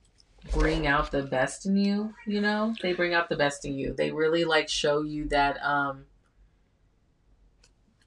bring 0.52 0.86
out 0.86 1.12
the 1.12 1.22
best 1.22 1.66
in 1.66 1.76
you, 1.76 2.14
you 2.26 2.40
know? 2.40 2.74
They 2.82 2.94
bring 2.94 3.14
out 3.14 3.28
the 3.28 3.36
best 3.36 3.64
in 3.64 3.78
you. 3.78 3.94
They 3.94 4.10
really 4.10 4.44
like 4.44 4.68
show 4.68 5.02
you 5.02 5.28
that 5.28 5.62
um 5.64 6.06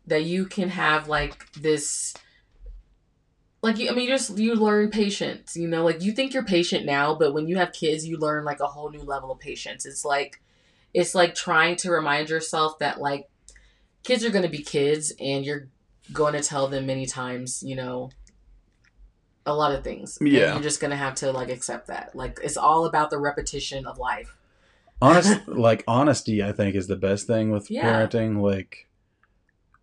that 0.08 0.24
you 0.24 0.45
can 0.45 0.70
have 0.70 1.08
like 1.08 1.51
this 1.53 2.14
like 3.62 3.78
you, 3.80 3.89
I 3.89 3.93
mean, 3.93 4.06
you 4.06 4.12
just 4.12 4.38
you 4.38 4.53
learn 4.56 4.91
patience. 4.91 5.56
You 5.58 5.68
know, 5.68 5.84
like 5.84 6.01
you 6.01 6.12
think 6.12 6.34
you're 6.34 6.43
patient 6.43 6.86
now, 6.86 7.16
but 7.16 7.34
when 7.34 7.47
you 7.47 7.58
have 7.58 7.74
kids, 7.74 8.06
you 8.08 8.18
learn 8.18 8.45
like 8.45 8.60
a 8.60 8.68
whole 8.68 8.89
new 8.91 9.01
level 9.01 9.32
of 9.32 9.39
patience. 9.39 9.86
It's 9.86 10.06
like 10.06 10.41
it's 10.93 11.16
like 11.16 11.34
trying 11.36 11.76
to 11.78 11.91
remind 11.91 12.30
yourself 12.30 12.78
that 12.80 13.01
like 13.01 13.28
kids 14.03 14.24
are 14.24 14.30
going 14.30 14.43
to 14.43 14.49
be 14.49 14.62
kids, 14.62 15.14
and 15.20 15.43
you're 15.43 15.68
going 16.14 16.34
to 16.34 16.41
tell 16.43 16.68
them 16.68 16.86
many 16.86 17.08
times, 17.08 17.64
you 17.64 17.76
know, 17.76 18.12
a 19.47 19.53
lot 19.53 19.72
of 19.74 19.84
things. 19.84 20.18
And 20.18 20.32
Yeah. 20.32 20.53
you're 20.53 20.64
just 20.64 20.80
going 20.80 20.91
to 20.91 20.97
have 20.97 21.16
to 21.16 21.32
like 21.32 21.49
accept 21.49 21.88
that. 21.88 22.16
Like 22.16 22.39
it's 22.43 22.58
all 22.58 22.86
about 22.86 23.10
the 23.10 23.18
repetition 23.18 23.88
of 23.88 23.97
life. 23.97 24.36
honest 25.01 25.45
like 25.47 25.84
honesty 25.88 26.41
i 26.41 26.51
think 26.53 26.74
is 26.76 26.88
the 26.88 26.95
best 26.95 27.28
thing 27.28 27.51
with 27.51 27.70
Yeah. 27.70 27.84
parenting 28.08 28.41
like 28.41 28.84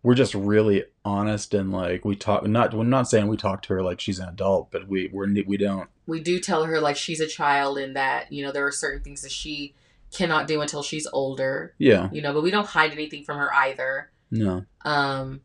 we're 0.03 0.13
just 0.13 0.35
really 0.35 0.83
honest 1.05 1.53
and 1.53 1.71
like 1.71 2.03
we 2.05 2.15
talk 2.15 2.45
not 2.45 2.73
we're 2.73 2.83
not 2.83 3.09
saying 3.09 3.27
we 3.27 3.37
talk 3.37 3.61
to 3.63 3.73
her 3.73 3.81
like 3.81 3.99
she's 3.99 4.19
an 4.19 4.29
adult 4.29 4.69
but 4.69 4.87
we 4.87 5.09
we're 5.11 5.27
we 5.47 5.57
don't. 5.57 5.89
We 6.05 6.19
do 6.19 6.39
tell 6.39 6.65
her 6.65 6.79
like 6.79 6.97
she's 6.97 7.21
a 7.21 7.27
child 7.27 7.77
and 7.77 7.95
that 7.95 8.31
you 8.31 8.45
know 8.45 8.51
there 8.51 8.67
are 8.67 8.71
certain 8.71 9.01
things 9.01 9.21
that 9.21 9.31
she 9.31 9.73
cannot 10.13 10.47
do 10.47 10.61
until 10.61 10.83
she's 10.83 11.07
older. 11.11 11.73
Yeah. 11.77 12.09
You 12.11 12.21
know 12.21 12.33
but 12.33 12.43
we 12.43 12.51
don't 12.51 12.67
hide 12.67 12.91
anything 12.91 13.23
from 13.23 13.37
her 13.37 13.53
either. 13.53 14.11
No. 14.29 14.65
Um 14.85 15.41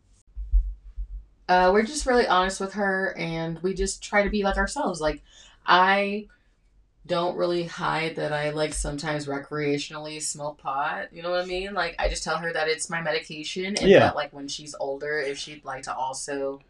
Uh, 1.48 1.70
we're 1.72 1.82
just 1.82 2.04
really 2.04 2.26
honest 2.26 2.61
with 2.61 2.74
her, 2.74 3.16
and 3.16 3.59
we 3.62 3.72
just 3.72 4.02
try 4.02 4.22
to 4.22 4.28
be 4.28 4.42
like 4.42 4.59
ourselves. 4.59 5.00
Like 5.00 5.22
I 5.66 6.26
don't 7.09 7.36
really 7.36 7.64
hide 7.64 8.14
that 8.16 8.32
I 8.32 8.50
like 8.50 8.72
sometimes 8.74 9.26
recreationally 9.26 10.22
smoke 10.22 10.59
pot. 10.59 11.09
You 11.12 11.22
know 11.22 11.30
what 11.30 11.40
I 11.40 11.46
mean? 11.46 11.74
Like 11.74 11.96
I 11.98 12.09
just 12.09 12.22
tell 12.22 12.36
her 12.38 12.52
that 12.52 12.68
it's 12.68 12.88
my 12.88 13.00
medication, 13.02 13.64
and 13.66 13.80
Yeah. 13.88 14.00
that 14.00 14.14
like 14.16 14.32
when 14.32 14.46
she's 14.46 14.74
older, 14.78 15.18
if 15.18 15.38
she'd 15.38 15.64
like 15.64 15.82
to 15.84 15.94
also 15.94 16.61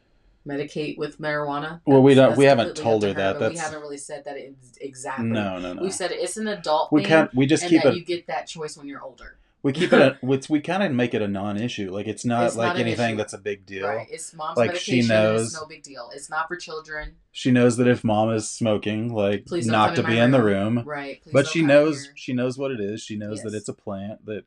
medicate 0.47 0.97
with 0.97 1.21
marijuana. 1.21 1.81
Well, 1.87 2.03
we 2.03 2.15
don't- 2.15 2.37
we 2.39 2.47
haven't 2.47 2.75
told 2.77 3.03
her 3.03 3.09
to 3.11 3.15
that. 3.15 3.39
but 3.39 3.53
we 3.53 3.59
haven't 3.59 3.81
really 3.83 3.99
said 3.99 4.25
that 4.25 4.39
it's 4.39 4.79
exactly. 4.81 5.27
No, 5.27 5.59
no, 5.59 5.75
no. 5.75 5.83
We 5.83 5.91
said 5.91 6.11
it's 6.13 6.39
an 6.39 6.49
adult 6.49 6.91
we 6.91 7.03
thing, 7.03 7.09
can't. 7.09 7.35
We 7.35 7.45
just 7.45 7.65
and 7.65 7.71
keep 7.71 7.83
that 7.83 7.93
it. 7.93 7.97
you 7.97 8.05
get 8.05 8.27
that 8.29 8.47
choice 8.47 8.77
when 8.77 8.87
you're 8.87 9.03
older. 9.03 9.37
We 9.63 9.73
keep 9.73 9.93
it. 9.93 10.01
A, 10.01 10.19
it's, 10.33 10.49
we 10.49 10.61
kind 10.61 10.83
of 10.83 10.93
make 10.93 11.15
it 11.15 11.23
a 11.23 11.29
non-issue. 11.29 11.91
Like 11.91 12.07
it's 12.07 12.25
not 12.25 12.47
It's 12.47 12.57
like 12.57 12.69
not 12.69 12.77
an 12.77 12.83
anything 12.83 13.11
issue. 13.11 13.17
that's 13.17 13.33
a 13.33 13.39
big 13.39 13.67
deal. 13.67 13.87
Right? 13.89 14.07
It's 14.11 14.33
mom's 14.35 14.57
Like, 14.57 14.77
she 14.77 14.99
medication. 14.99 14.99
It's 15.01 15.09
knows- 15.09 15.55
no 15.55 15.67
big 15.67 15.83
deal. 15.83 16.11
It's 16.15 16.31
not 16.31 16.49
for 16.49 16.57
children. 16.57 17.17
She 17.33 17.51
knows 17.51 17.77
that 17.77 17.87
if 17.89 18.03
mom 18.05 18.31
is 18.33 18.49
smoking, 18.49 19.13
like 19.13 19.47
Please 19.47 19.67
don't 19.67 19.95
to 19.95 20.01
in 20.03 20.07
be 20.07 20.19
in 20.19 20.31
the 20.31 20.43
room. 20.43 20.83
Right. 20.87 21.23
Please 21.23 21.33
but 21.33 21.47
she 21.47 21.63
knows 21.63 22.05
here. 22.05 22.13
she 22.17 22.33
knows 22.33 22.57
what 22.59 22.71
it 22.71 22.81
is. 22.81 23.03
She 23.03 23.17
knows 23.17 23.43
that 23.43 23.55
it's 23.55 23.69
a 23.69 23.75
plant 23.75 24.25
that 24.27 24.45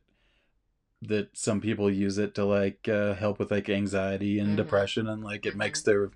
that 1.03 1.30
some 1.36 1.59
people 1.62 1.89
use 1.91 2.18
it 2.20 2.36
to 2.36 2.45
like 2.45 2.88
uh, 2.88 3.16
help 3.16 3.39
with 3.39 3.49
like 3.51 3.70
anxiety 3.70 4.38
and 4.39 4.49
Mhm. 4.53 4.57
depression 4.57 5.07
and 5.07 5.24
like 5.24 5.45
it 5.45 5.53
Mhm. 5.55 5.57
makes 5.57 5.82
their 5.82 6.12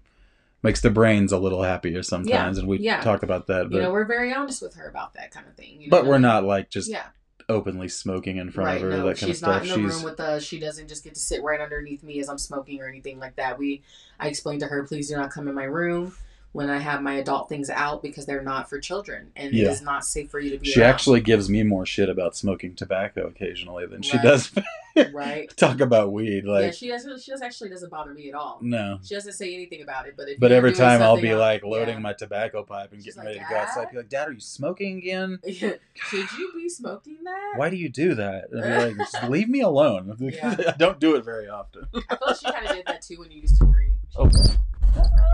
makes 0.62 0.82
their 0.82 0.92
brains 0.92 1.32
a 1.32 1.38
little 1.38 1.64
happier 1.64 2.02
sometimes 2.04 2.58
and 2.58 2.68
we 2.68 2.80
yeah. 2.80 3.02
talk 3.02 3.22
about 3.24 3.48
that 3.48 3.70
but 3.70 3.78
You 3.78 3.82
know, 3.84 3.92
we're 3.92 4.06
very 4.06 4.34
honest 4.34 4.62
with 4.62 4.76
her 4.76 4.88
about 4.88 5.14
that 5.16 5.32
kind 5.32 5.48
of 5.48 5.56
thing. 5.56 5.82
You 5.82 5.88
know 5.90 5.98
but 5.98 6.06
we're 6.06 6.18
not 6.20 6.44
like 6.44 6.70
just 6.70 6.90
yeah. 6.90 7.08
Openly 7.50 7.88
smoking 7.88 8.38
in 8.38 8.52
front 8.52 8.68
right. 8.68 8.76
of 8.78 8.82
her 8.82 8.90
no, 8.90 9.06
that 9.08 9.18
kind 9.18 9.30
of 9.30 9.36
she's 9.36 9.42
not 9.42 9.62
in 9.62 9.68
the 9.68 9.76
she's 9.76 9.96
room 9.96 10.04
with 10.04 10.20
us. 10.20 10.44
She 10.44 10.60
doesn't 10.60 10.88
just 10.88 11.04
get 11.04 11.14
to 11.14 11.20
sit 11.20 11.44
right 11.44 11.62
underneath 11.62 12.04
me 12.04 12.20
as 12.20 12.30
I'm 12.30 12.38
smoking 12.38 12.82
or 12.82 12.88
anything 12.88 13.20
like 13.20 13.36
that. 13.36 13.58
We, 13.58 13.84
I 14.20 14.28
explained 14.28 14.62
to 14.62 14.68
her, 14.68 14.84
please 14.84 15.10
do 15.10 15.16
not 15.16 15.32
come 15.32 15.48
in 15.48 15.56
my 15.56 15.66
room 15.66 16.16
when 16.56 16.70
I 16.70 16.78
have 16.80 17.02
my 17.02 17.16
adult 17.16 17.50
things 17.50 17.70
out 17.70 18.02
because 18.02 18.26
they're 18.26 18.42
not 18.42 18.70
for 18.70 18.80
children 18.80 19.32
and 19.36 19.54
Yeah. 19.54 19.66
it 19.66 19.72
is 19.72 19.82
not 19.82 20.06
safe 20.06 20.32
for 20.32 20.40
you 20.40 20.52
to 20.52 20.58
be. 20.58 20.68
she 20.70 20.80
around. 20.82 20.90
actually 20.92 21.20
gives 21.22 21.50
me 21.50 21.64
more 21.64 21.86
shit 21.86 22.08
about 22.10 22.36
smoking 22.36 22.76
tobacco 22.76 23.28
occasionally 23.28 23.86
than 23.86 24.02
she 24.02 24.18
does 24.20 24.52
right. 25.14 25.56
talk 25.58 25.82
about 25.82 26.14
weed 26.14 26.44
yeah, 26.46 26.52
like 26.52 26.74
she 26.74 26.88
doesn't. 26.88 27.22
She 27.22 27.32
does 27.32 27.42
actually 27.42 27.70
doesn't 27.72 27.90
bother 27.90 28.14
me 28.14 28.30
at 28.30 28.36
all. 28.36 28.60
no 28.62 29.00
She 29.04 29.14
doesn't 29.16 29.34
say 29.34 29.54
anything 29.54 29.82
about 29.82 30.08
it, 30.08 30.16
but 30.16 30.28
but 30.40 30.52
every 30.54 30.72
time 30.72 31.02
I'll 31.02 31.20
be 31.20 31.30
else- 31.32 31.40
like 31.40 31.64
loading 31.64 31.96
yeah. 31.96 32.00
my 32.00 32.14
tobacco 32.14 32.64
pipe 32.64 32.94
and 32.94 33.04
She's 33.04 33.16
getting 33.16 33.28
like, 33.30 33.38
ready 33.38 33.40
to 33.48 33.54
go 33.54 33.60
outside. 33.60 33.82
"Dad?" 33.86 33.92
Be 33.92 33.98
like, 33.98 34.10
Dad, 34.10 34.28
are 34.30 34.32
you 34.32 34.40
smoking 34.40 34.98
again? 35.00 35.40
Should 35.50 36.32
you 36.40 36.52
be 36.56 36.70
smoking 36.70 37.18
that? 37.26 37.54
Why 37.58 37.70
do 37.70 37.76
you 37.76 37.90
do 37.90 38.16
that? 38.16 38.46
And 38.52 38.64
I'm 38.64 38.98
like, 38.98 39.12
just 39.12 39.24
leave 39.30 39.50
me 39.50 39.60
alone. 39.62 40.16
Yeah. 40.20 40.56
I 40.70 40.72
don't 40.78 41.00
do 41.00 41.16
it 41.16 41.26
very 41.26 41.50
often. 41.50 41.88
I 41.94 42.16
feel 42.16 42.28
like 42.28 42.38
she 42.38 42.52
kind 42.52 42.66
of 42.68 42.76
did 42.76 42.86
that 42.88 43.02
too 43.02 43.16
when 43.20 43.32
you 43.32 43.42
used 43.42 43.58
to 43.60 43.66
drink. 43.66 43.94
Oh, 44.18 44.30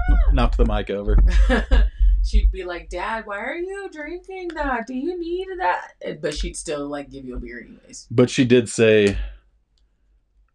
knocked 0.33 0.57
the 0.57 0.65
mic 0.65 0.89
over. 0.89 1.17
she'd 2.23 2.51
be 2.51 2.63
like, 2.63 2.89
"Dad, 2.89 3.25
why 3.25 3.39
are 3.39 3.55
you 3.57 3.89
drinking 3.91 4.49
that? 4.55 4.87
Do 4.87 4.93
you 4.93 5.19
need 5.19 5.47
that?" 5.59 6.21
But 6.21 6.33
she'd 6.33 6.57
still 6.57 6.87
like 6.87 7.09
give 7.09 7.25
you 7.25 7.35
a 7.35 7.39
beer 7.39 7.61
anyways. 7.65 8.07
But 8.11 8.29
she 8.29 8.45
did 8.45 8.69
say 8.69 9.17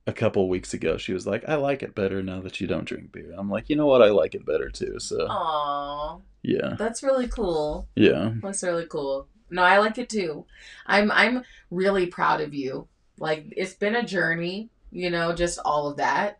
a 0.07 0.13
couple 0.13 0.49
weeks 0.49 0.73
ago, 0.73 0.97
she 0.97 1.13
was 1.13 1.27
like, 1.27 1.49
I 1.49 1.57
like 1.57 1.83
it 1.83 1.95
better 1.95 2.23
now 2.23 2.41
that 2.43 2.61
you 2.61 2.67
don't 2.67 2.85
drink 2.85 3.11
beer. 3.13 3.35
I'm 3.37 3.51
like, 3.51 3.69
you 3.69 3.77
know 3.77 3.87
what? 3.87 4.03
I 4.03 4.11
like 4.11 4.35
it 4.35 4.47
better 4.47 4.71
too. 4.71 5.01
So, 5.01 5.27
Aw, 5.29 6.19
yeah. 6.43 6.77
that's 6.79 7.03
really 7.03 7.27
cool. 7.27 7.89
Yeah. 7.97 8.35
That's 8.41 8.63
really 8.63 8.87
cool. 8.87 9.27
No, 9.51 9.63
I 9.63 9.79
like 9.79 9.99
it 9.99 10.09
too. 10.09 10.45
I'm 10.87 11.11
I'm 11.11 11.43
really 11.71 12.07
proud 12.07 12.41
of 12.41 12.55
you. 12.55 12.89
Like 13.19 13.47
it's 13.57 13.75
been 13.75 13.97
a 13.97 14.05
journey, 14.05 14.71
you 14.91 15.11
know, 15.11 15.33
just 15.33 15.59
all 15.65 15.89
of 15.89 15.97
that. 15.99 16.39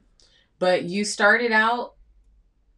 But 0.59 0.85
you 0.85 1.05
started 1.05 1.53
out 1.53 1.95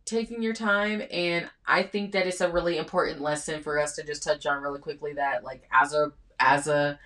taking 0.08 0.42
your 0.42 0.54
time 0.54 1.02
and 1.10 1.48
I 1.66 1.82
think 1.82 2.12
that 2.12 2.26
it's 2.26 2.40
a 2.40 2.50
really 2.50 2.78
important 2.78 3.20
lesson 3.20 3.62
for 3.62 3.78
us 3.78 3.94
to 3.96 4.02
just 4.02 4.22
touch 4.22 4.46
on 4.46 4.62
really 4.62 4.80
quickly 4.80 5.12
that 5.14 5.44
like 5.44 5.68
as 5.70 5.92
a 5.92 6.12
as 6.40 6.66
a 6.68 6.98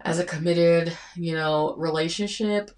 as 0.00 0.18
a 0.18 0.24
committed, 0.24 0.96
you 1.16 1.34
know, 1.34 1.74
relationship 1.76 2.70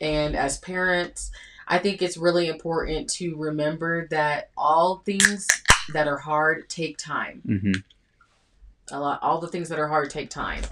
and 0.00 0.36
as 0.36 0.58
parents, 0.58 1.30
I 1.66 1.78
think 1.78 2.00
it's 2.00 2.16
really 2.16 2.48
important 2.48 3.10
to 3.14 3.36
remember 3.36 4.06
that 4.08 4.50
all 4.56 5.02
things 5.04 5.46
that 5.92 6.06
are 6.08 6.18
hard 6.18 6.68
take 6.68 6.96
time. 6.96 7.42
Hmm 7.44 7.72
a 8.92 9.00
lot 9.00 9.22
all 9.22 9.40
the 9.40 9.48
things 9.48 9.68
that 9.68 9.78
are 9.78 9.88
hard 9.88 10.10
take 10.10 10.30
time. 10.30 10.62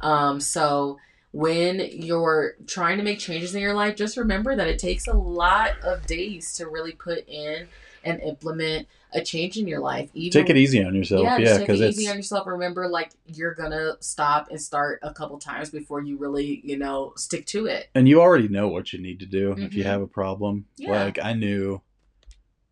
Um 0.00 0.40
so 0.40 0.98
when 1.32 1.80
you're 1.92 2.54
trying 2.66 2.98
to 2.98 3.02
make 3.04 3.18
changes 3.18 3.54
in 3.54 3.60
your 3.60 3.74
life 3.74 3.96
just 3.96 4.16
remember 4.16 4.54
that 4.54 4.68
it 4.68 4.78
takes 4.78 5.06
a 5.06 5.12
lot 5.14 5.70
of 5.82 6.06
days 6.06 6.54
to 6.54 6.68
really 6.68 6.92
put 6.92 7.26
in 7.26 7.66
and 8.04 8.20
implement 8.20 8.86
a 9.14 9.22
change 9.22 9.56
in 9.56 9.66
your 9.68 9.78
life 9.80 10.10
even 10.14 10.40
Take 10.42 10.50
it 10.50 10.56
easy 10.56 10.82
on 10.84 10.94
yourself. 10.94 11.22
yeah, 11.22 11.38
Yeah. 11.38 11.58
take 11.58 11.68
it 11.68 11.80
it's, 11.80 11.98
easy 11.98 12.10
on 12.10 12.16
yourself. 12.16 12.46
Remember, 12.46 12.88
like 12.88 13.12
you're 13.26 13.54
gonna 13.54 13.92
stop 14.00 14.48
and 14.50 14.60
start 14.60 14.98
a 15.02 15.12
couple 15.14 15.38
times 15.38 15.70
before 15.70 16.02
you 16.02 16.16
really, 16.16 16.60
you 16.64 16.76
know, 16.78 17.12
stick 17.16 17.46
to 17.46 17.66
it. 17.66 17.88
and 17.94 18.08
you 18.08 18.20
already 18.20 18.48
know 18.48 18.68
what 18.68 18.92
you 18.92 19.00
need 19.00 19.20
to 19.20 19.26
do 19.26 19.52
if 19.52 19.74
you 19.74 19.84
Mhm. 19.84 19.86
have 19.86 20.02
a 20.02 20.06
problem. 20.06 20.66
Yeah. 20.76 21.04
Like, 21.04 21.18
I 21.22 21.32
knew, 21.34 21.80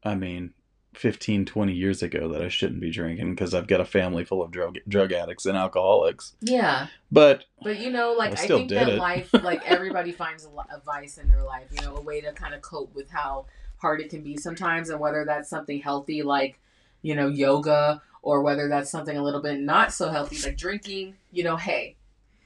I 0.02 0.14
mean, 0.16 0.52
15, 0.94 1.44
20 1.44 1.72
years 1.72 2.02
ago 2.02 2.28
that 2.28 2.42
I 2.42 2.48
shouldn't 2.48 2.80
be 2.80 2.90
drinking 2.90 3.34
because 3.34 3.54
I've 3.54 3.66
got 3.68 3.80
a 3.80 3.84
family 3.84 4.24
full 4.24 4.42
of 4.42 4.50
drug, 4.50 4.78
drug 4.88 5.12
addicts 5.12 5.46
and 5.46 5.56
alcoholics. 5.56 6.32
Yeah, 6.40 6.88
But 7.12 7.44
but 7.62 7.78
you 7.78 7.90
know, 7.90 8.12
like 8.18 8.30
I 8.30 8.42
I, 8.42 8.44
still 8.44 8.58
think 8.58 8.70
did 8.70 8.78
that 8.78 8.88
it. 8.90 8.98
life, 8.98 9.30
like 9.32 9.62
everybody 9.70 10.12
finds 10.12 10.44
a, 10.44 10.48
a 10.48 10.80
vice 10.84 11.18
in 11.18 11.28
their 11.28 11.42
life. 11.44 11.68
You 11.72 11.82
know, 11.82 11.96
a 11.96 12.00
way 12.00 12.20
to 12.20 12.32
kind 12.32 12.54
of 12.54 12.62
cope 12.62 12.94
with 12.94 13.10
how 13.10 13.46
hard 13.78 14.00
it 14.00 14.10
can 14.10 14.22
be 14.22 14.36
sometimes, 14.36 14.90
and 14.90 14.98
whether 15.00 15.24
that's 15.24 15.48
something 15.48 15.80
healthy 15.80 16.22
like, 16.22 16.58
you 17.02 17.14
know, 17.14 17.28
yoga, 17.28 18.02
or 18.22 18.42
whether 18.42 18.68
that's 18.68 18.90
something 18.90 19.16
a 19.16 19.22
little 19.22 19.40
bit 19.40 19.60
not 19.60 19.92
so 19.92 20.10
healthy 20.10 20.38
like 20.46 20.56
drinking. 20.58 21.14
You 21.32 21.44
know, 21.44 21.56
hey, 21.56 21.96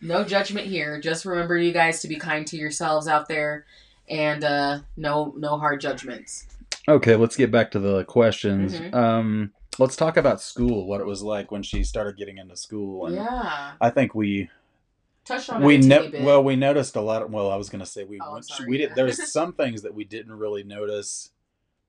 no 0.03 0.23
judgment 0.23 0.67
here. 0.67 1.01
Just 1.01 1.25
remember, 1.25 1.57
you 1.57 1.73
guys, 1.73 2.01
to 2.03 2.09
be 2.09 2.17
kind 2.17 2.47
to 2.49 2.57
yourselves 2.59 3.09
out 3.09 3.27
there, 3.29 3.65
and 4.09 4.45
uh, 4.45 4.81
no, 4.99 5.33
no 5.37 5.59
hard 5.59 5.81
judgments. 5.81 6.47
Okay, 6.89 7.17
let's 7.17 7.37
get 7.37 7.51
back 7.51 7.71
to 7.73 7.79
the 7.79 8.05
questions. 8.05 8.79
Mhm. 8.79 8.95
Um, 8.95 9.53
let's 9.79 9.97
talk 9.97 10.17
about 10.17 10.41
school. 10.41 10.87
What 10.87 11.01
it 11.01 11.07
was 11.07 11.23
like 11.23 11.51
when 11.51 11.63
she 11.63 11.83
started 11.85 12.17
getting 12.17 12.39
into 12.39 12.57
school, 12.57 13.07
and 13.07 13.17
Yeah, 13.17 13.73
I 13.81 13.91
think 13.91 14.15
we 14.15 14.51
touched 15.25 15.51
on 15.51 15.63
we 15.63 15.79
no- 15.79 16.11
well 16.21 16.45
we 16.45 16.57
noticed 16.57 16.97
a 16.97 17.01
lot. 17.01 17.23
Of, 17.23 17.31
well, 17.31 17.51
I 17.51 17.57
was 17.57 17.71
gonna 17.71 17.87
say 17.87 18.05
we 18.05 18.19
Oh, 18.21 18.35
went- 18.35 18.47
sorry, 18.47 18.69
we 18.69 18.79
did. 18.79 18.95
There's 18.95 19.17
some 19.33 19.53
things 19.55 19.83
that 19.83 19.95
we 19.95 20.05
didn't 20.05 20.35
really 20.35 20.63
notice 20.63 21.31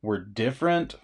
were 0.01 0.19
different 0.19 0.95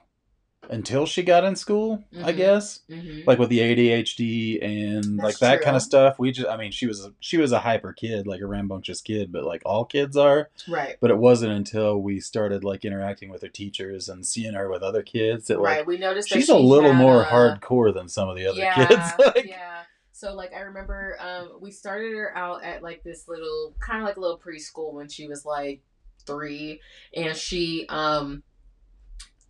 until 0.69 1.05
she 1.05 1.23
got 1.23 1.43
in 1.43 1.55
school. 1.55 2.03
I 2.23 2.31
Mhm. 2.31 2.37
guess 2.37 2.79
Mhm. 2.89 3.25
like 3.25 3.39
with 3.39 3.49
the 3.49 3.59
ADHD 3.59 4.59
and 4.61 5.17
like 5.17 5.37
that 5.39 5.55
true. 5.57 5.63
kind 5.65 5.75
of 5.75 5.81
stuff. 5.81 6.19
We 6.19 6.31
just 6.31 6.47
I 6.47 6.55
mean 6.57 6.71
she 6.71 6.85
was 6.87 7.03
a, 7.05 7.13
she 7.19 7.37
was 7.37 7.51
a 7.51 7.59
hyper 7.59 7.93
kid, 7.93 8.27
like 8.27 8.41
a 8.41 8.47
rambunctious 8.47 9.01
kid, 9.01 9.31
but 9.31 9.43
like 9.43 9.63
all 9.65 9.85
kids 9.85 10.15
are. 10.15 10.49
right, 10.69 10.95
But 11.01 11.11
it 11.11 11.17
wasn't 11.17 11.53
until 11.53 11.97
we 11.97 12.19
started 12.19 12.63
like 12.63 12.85
interacting 12.85 13.29
with 13.29 13.41
her 13.41 13.47
teachers 13.49 14.07
and 14.07 14.25
seeing 14.25 14.53
her 14.53 14.69
with 14.69 14.83
other 14.83 15.01
kids 15.03 15.47
that 15.47 15.59
like 15.59 15.77
right. 15.77 15.85
We 15.85 15.97
noticed 15.97 16.29
she's 16.29 16.49
a 16.49 16.57
little 16.57 16.93
more 16.93 17.25
uh, 17.25 17.29
hardcore 17.29 17.93
than 17.93 18.07
some 18.07 18.29
of 18.29 18.35
the 18.37 18.45
other 18.47 18.59
yeah, 18.59 18.87
kids. 18.87 19.11
Like, 19.35 19.45
yeah. 19.47 19.83
So 20.13 20.33
like 20.35 20.53
I 20.53 20.59
remember 20.61 21.17
um 21.19 21.57
we 21.59 21.71
started 21.71 22.13
her 22.13 22.37
out 22.37 22.63
at 22.63 22.83
like 22.83 23.03
this 23.03 23.27
little 23.27 23.73
kind 23.79 23.99
of 24.01 24.05
like 24.07 24.17
a 24.17 24.19
little 24.19 24.39
preschool 24.39 24.93
when 24.93 25.09
she 25.09 25.27
was 25.27 25.43
like 25.45 25.81
3 26.27 26.79
and 27.15 27.35
she 27.35 27.87
um 27.89 28.43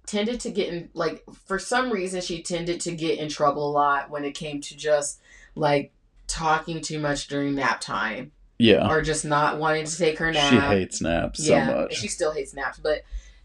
tended 0.06 0.40
to 0.40 0.50
get 0.50 0.74
in 0.74 0.90
like 0.94 1.24
for 1.46 1.60
some 1.60 1.92
reason 1.92 2.22
she 2.22 2.42
tended 2.42 2.82
to 2.82 2.92
get 2.92 3.20
in 3.20 3.30
trouble 3.30 3.70
a 3.70 3.72
lot 3.72 4.10
when 4.10 4.26
it 4.26 4.32
came 4.32 4.60
to 4.60 4.76
just 4.76 5.22
like 5.56 5.94
talking 6.28 6.82
too 6.82 7.00
much 7.00 7.28
during 7.28 7.56
nap 7.56 7.80
time 7.80 8.32
yeah. 8.62 8.90
or 8.90 9.02
just 9.02 9.26
not 9.26 9.58
wanting 9.58 9.86
to 9.86 9.98
take 9.98 10.18
her 10.20 10.32
nap. 10.32 10.50
She 10.50 10.60
hates 10.60 11.02
naps 11.02 11.46
so 11.46 11.60
much. 11.60 11.96
She 11.96 12.08
still 12.08 12.32
hates 12.32 12.54
naps, 12.54 12.80
but 12.80 13.02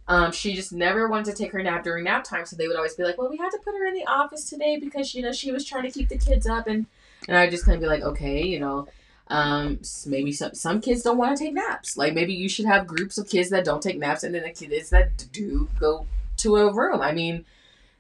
um, 0.09 0.31
she 0.31 0.55
just 0.55 0.73
never 0.73 1.09
wanted 1.09 1.27
to 1.27 1.43
take 1.43 1.53
her 1.53 1.63
nap 1.63 1.85
during 1.85 2.05
nap 2.05 2.25
time. 2.25 2.45
So 2.45 2.55
they 2.57 2.69
would 2.69 2.77
always 2.77 2.95
be 2.95 3.03
like, 3.03 3.19
"Well, 3.19 3.31
we 3.31 3.39
had 3.39 3.51
to 3.51 3.59
put 3.59 3.75
her 3.75 3.87
in 3.87 3.95
the 3.95 4.07
office 4.07 4.49
today 4.49 4.79
because 4.79 5.15
you 5.15 5.23
know 5.23 5.33
she 5.33 5.51
was 5.51 5.65
trying 5.65 5.85
to 5.85 5.91
keep 5.91 6.09
the 6.09 6.19
kids 6.19 6.47
up," 6.47 6.67
and 6.67 6.87
and 7.29 7.37
I 7.37 7.49
just 7.49 7.65
kind 7.65 7.77
of 7.77 7.81
be 7.81 7.89
like, 7.89 8.03
"Okay, 8.03 8.45
you 8.45 8.61
know." 8.61 8.89
Um, 9.29 9.81
maybe 10.07 10.31
some 10.31 10.55
some 10.55 10.81
kids 10.81 11.03
don't 11.03 11.19
want 11.19 11.37
to 11.37 11.43
take 11.43 11.55
naps. 11.55 11.97
Like 11.97 12.15
maybe 12.15 12.33
you 12.33 12.49
should 12.49 12.67
have 12.67 12.87
groups 12.87 13.19
of 13.19 13.29
kids 13.29 13.51
that 13.51 13.65
don't 13.65 13.83
take 13.83 13.99
naps, 13.99 14.23
and 14.23 14.33
then 14.33 14.45
the 14.45 14.51
kids 14.51 14.91
that 14.91 15.27
do 15.33 15.69
go 15.81 16.07
to 16.47 16.57
a 16.57 16.73
room. 16.73 17.01
I 17.01 17.13
mean, 17.13 17.45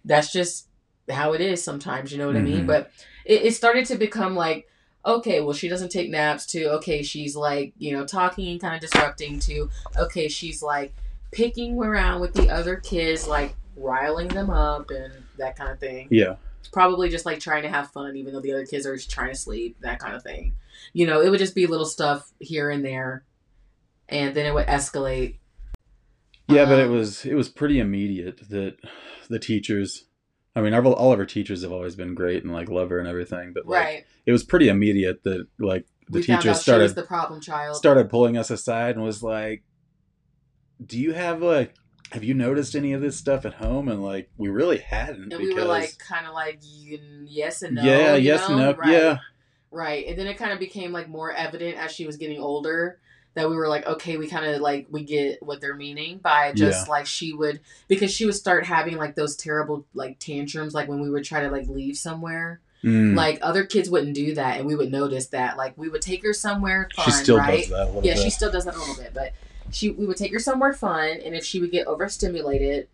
that's 0.05 0.33
just 0.33 0.69
how 1.11 1.33
it 1.33 1.41
is 1.41 1.63
sometimes. 1.63 2.13
You 2.13 2.19
know 2.19 2.27
what 2.27 2.37
I 2.37 2.43
mean? 2.43 2.63
Mhm. 2.65 2.67
But 2.67 2.91
it, 3.25 3.43
it 3.43 3.55
started 3.55 3.87
to 3.87 3.97
become 3.97 4.35
like, 4.35 4.69
okay, 5.05 5.41
well, 5.41 5.53
she 5.55 5.69
doesn't 5.69 5.91
take 5.91 6.11
naps. 6.11 6.47
To 6.47 6.65
okay, 6.77 7.03
she's 7.03 7.37
like, 7.37 7.73
you 7.79 7.93
know, 7.93 8.05
talking 8.07 8.49
and 8.49 8.61
kind 8.61 8.75
of 8.75 8.81
disrupting. 8.81 9.39
To 9.41 9.69
okay, 9.97 10.29
she's 10.29 10.63
like 10.63 10.95
picking 11.33 11.79
around 11.79 12.21
with 12.21 12.35
the 12.35 12.49
other 12.51 12.77
kids, 12.77 13.27
like 13.29 13.55
riling 13.77 14.29
them 14.29 14.49
up 14.51 14.91
and 14.91 15.13
that 15.39 15.57
kind 15.57 15.71
of 15.71 15.79
thing. 15.79 16.09
yeah. 16.11 16.37
Probably 16.73 17.09
just 17.09 17.25
like 17.25 17.39
trying 17.41 17.63
to 17.63 17.69
have 17.69 17.91
fun, 17.93 18.17
even 18.17 18.33
though 18.33 18.41
the 18.41 18.53
other 18.53 18.67
kids 18.67 18.87
are 18.87 18.97
just 18.97 19.11
trying 19.11 19.31
to 19.31 19.37
sleep. 19.39 19.77
That 19.81 19.99
kind 20.01 20.15
of 20.17 20.23
thing. 20.23 20.55
You 20.93 21.07
know, 21.07 21.21
it 21.21 21.31
would 21.31 21.39
just 21.39 21.55
be 21.55 21.67
little 21.67 21.87
stuff 21.87 22.33
here 22.41 22.71
and 22.71 22.85
there, 22.85 23.23
and 24.09 24.35
then 24.35 24.47
it 24.47 24.53
would 24.55 24.67
escalate. 24.67 25.37
Yeah, 26.49 26.65
but 26.65 26.79
it 26.79 26.87
Um, 26.87 26.93
was 26.93 27.25
it 27.25 27.35
was 27.35 27.49
pretty 27.49 27.79
immediate 27.81 28.49
that 28.51 28.77
the 29.29 29.39
teachers. 29.39 30.05
I 30.55 30.61
mean, 30.63 30.73
all 30.73 30.93
all 30.95 31.13
of 31.13 31.19
our 31.19 31.27
teachers 31.27 31.63
have 31.63 31.73
always 31.73 31.97
been 31.97 32.15
great 32.15 32.43
and 32.45 32.53
like 32.53 32.69
love 32.71 32.91
her 32.91 32.99
and 32.99 33.09
everything, 33.09 33.53
but 33.53 33.67
like 33.67 33.85
right. 33.85 34.05
it 34.25 34.33
was 34.33 34.43
pretty 34.45 34.69
immediate 34.69 35.23
that 35.25 35.47
like 35.59 35.87
the 36.09 36.19
we 36.19 36.21
teachers 36.23 36.37
out 36.37 36.43
she 36.43 36.49
was 36.49 36.61
started 36.63 36.95
the 36.95 37.03
problem 37.03 37.41
child. 37.41 37.77
started 37.77 38.09
pulling 38.09 38.37
us 38.39 38.51
aside 38.51 38.95
and 38.95 39.05
was 39.05 39.23
like, 39.23 39.65
"Do 40.85 40.99
you 40.99 41.13
have 41.13 41.43
like 41.43 41.75
have 42.13 42.23
you 42.25 42.33
noticed 42.35 42.75
any 42.77 42.93
of 42.93 43.03
this 43.03 43.17
stuff 43.19 43.45
at 43.45 43.55
home?" 43.55 43.89
And 43.89 44.03
like 44.03 44.31
we 44.39 44.49
really 44.49 44.79
hadn't 44.79 45.23
and 45.23 45.31
because 45.31 45.49
we 45.49 45.55
were 45.55 45.65
like, 45.65 45.99
kind 45.99 46.27
of 46.27 46.33
like, 46.33 46.61
yes 46.63 47.63
and 47.63 47.75
no. 47.75 47.83
yeah, 47.83 48.15
yes, 48.15 48.49
know? 48.49 48.57
no, 48.57 48.75
Right. 48.75 48.93
yeah, 48.93 49.19
Right. 49.71 50.07
And 50.07 50.19
then 50.19 50.27
it 50.27 50.39
kind 50.39 50.53
of 50.53 50.59
became 50.59 50.93
like 50.93 51.09
more 51.09 51.33
evident 51.33 51.77
as 51.77 51.91
she 51.93 52.07
was 52.07 52.17
getting 52.17 52.41
older 52.41 53.01
that 53.37 53.49
we 53.49 53.55
were 53.55 53.69
like, 53.69 53.87
okay, 53.87 54.17
we 54.17 54.27
kind 54.27 54.47
of 54.47 54.61
like, 54.61 54.87
we 54.91 55.05
get 55.05 55.43
what 55.43 55.61
they're 55.61 55.77
meaning 55.77 56.19
by 56.19 56.53
just 56.53 56.89
like 56.89 57.07
she 57.07 57.33
would, 57.33 57.61
because 57.87 58.11
she 58.13 58.25
would 58.25 58.35
start 58.35 58.65
having 58.65 58.97
like 58.97 59.15
those 59.15 59.37
terrible 59.37 59.87
like 59.95 60.19
tantrums, 60.19 60.75
like 60.75 60.89
when 60.89 61.01
we 61.01 61.11
would 61.11 61.23
try 61.23 61.43
to 61.43 61.51
like 61.51 61.69
leave 61.69 61.97
somewhere. 61.97 62.61
Mm. 62.83 63.15
Like 63.15 63.39
other 63.43 63.65
kids 63.65 63.91
wouldn't 63.91 64.15
do 64.15 64.35
that. 64.35 64.59
And 64.59 64.67
we 64.67 64.75
would 64.75 64.91
notice 64.91 65.29
that. 65.29 65.57
Like 65.57 65.77
we 65.77 65.89
would 65.89 66.03
take 66.03 66.25
her 66.25 66.33
somewhere 66.33 66.89
fun, 66.97 67.05
she 67.05 67.11
still 67.11 67.37
right? 67.37 67.61
does 67.61 67.69
that. 67.69 67.83
A 67.83 67.87
little 67.87 68.05
yeah, 68.05 68.15
bit. 68.15 68.23
she 68.23 68.31
still 68.31 68.51
does 68.51 68.65
that 68.65 68.75
a 68.75 68.79
little 68.79 68.97
bit, 68.97 69.13
but 69.15 69.33
she 69.71 69.91
we 69.91 70.07
would 70.07 70.17
take 70.17 70.33
her 70.33 70.39
somewhere 70.39 70.73
fun, 70.73 71.19
and 71.25 71.35
if 71.35 71.45
she 71.45 71.61
would 71.61 71.71
get 71.71 71.87
overstimulated, 71.87 72.89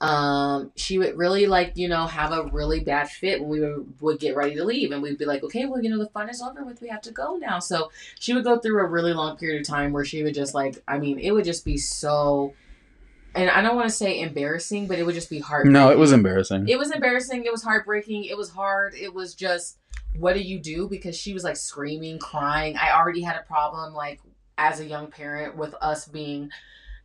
um, 0.00 0.72
she 0.76 0.98
would 0.98 1.16
really 1.16 1.46
like 1.46 1.72
you 1.76 1.88
know 1.88 2.06
have 2.06 2.32
a 2.32 2.44
really 2.52 2.80
bad 2.80 3.08
fit 3.08 3.40
when 3.40 3.48
we 3.48 3.60
would, 3.60 3.94
would 4.00 4.20
get 4.20 4.36
ready 4.36 4.54
to 4.56 4.64
leave, 4.64 4.92
and 4.92 5.02
we'd 5.02 5.18
be 5.18 5.24
like, 5.24 5.42
okay, 5.42 5.64
well 5.64 5.82
you 5.82 5.88
know 5.88 5.98
the 5.98 6.08
fun 6.10 6.28
is 6.28 6.42
over 6.42 6.64
with, 6.64 6.82
we 6.82 6.88
have 6.88 7.00
to 7.02 7.12
go 7.12 7.36
now. 7.36 7.58
So 7.58 7.90
she 8.18 8.34
would 8.34 8.44
go 8.44 8.58
through 8.58 8.80
a 8.80 8.86
really 8.86 9.14
long 9.14 9.36
period 9.36 9.60
of 9.60 9.66
time 9.66 9.92
where 9.92 10.04
she 10.04 10.22
would 10.22 10.34
just 10.34 10.54
like, 10.54 10.82
I 10.86 10.98
mean, 10.98 11.18
it 11.18 11.30
would 11.30 11.44
just 11.44 11.64
be 11.64 11.78
so, 11.78 12.52
and 13.34 13.48
I 13.48 13.62
don't 13.62 13.76
want 13.76 13.88
to 13.88 13.94
say 13.94 14.20
embarrassing, 14.20 14.86
but 14.86 14.98
it 14.98 15.06
would 15.06 15.14
just 15.14 15.30
be 15.30 15.38
hard. 15.38 15.66
no, 15.66 15.90
it 15.90 15.98
was 15.98 16.12
embarrassing. 16.12 16.68
It 16.68 16.78
was 16.78 16.90
embarrassing. 16.90 17.44
It 17.44 17.52
was 17.52 17.62
heartbreaking. 17.62 18.24
It 18.24 18.36
was 18.36 18.50
hard. 18.50 18.94
It 18.94 19.14
was 19.14 19.34
just, 19.34 19.78
what 20.18 20.34
do 20.34 20.40
you 20.40 20.58
do? 20.58 20.88
Because 20.88 21.16
she 21.16 21.32
was 21.32 21.44
like 21.44 21.56
screaming, 21.56 22.18
crying. 22.18 22.76
I 22.76 22.92
already 22.92 23.22
had 23.22 23.36
a 23.36 23.42
problem, 23.42 23.94
like, 23.94 24.20
as 24.58 24.80
a 24.80 24.86
young 24.86 25.08
parent, 25.08 25.56
with 25.56 25.74
us 25.80 26.06
being, 26.06 26.50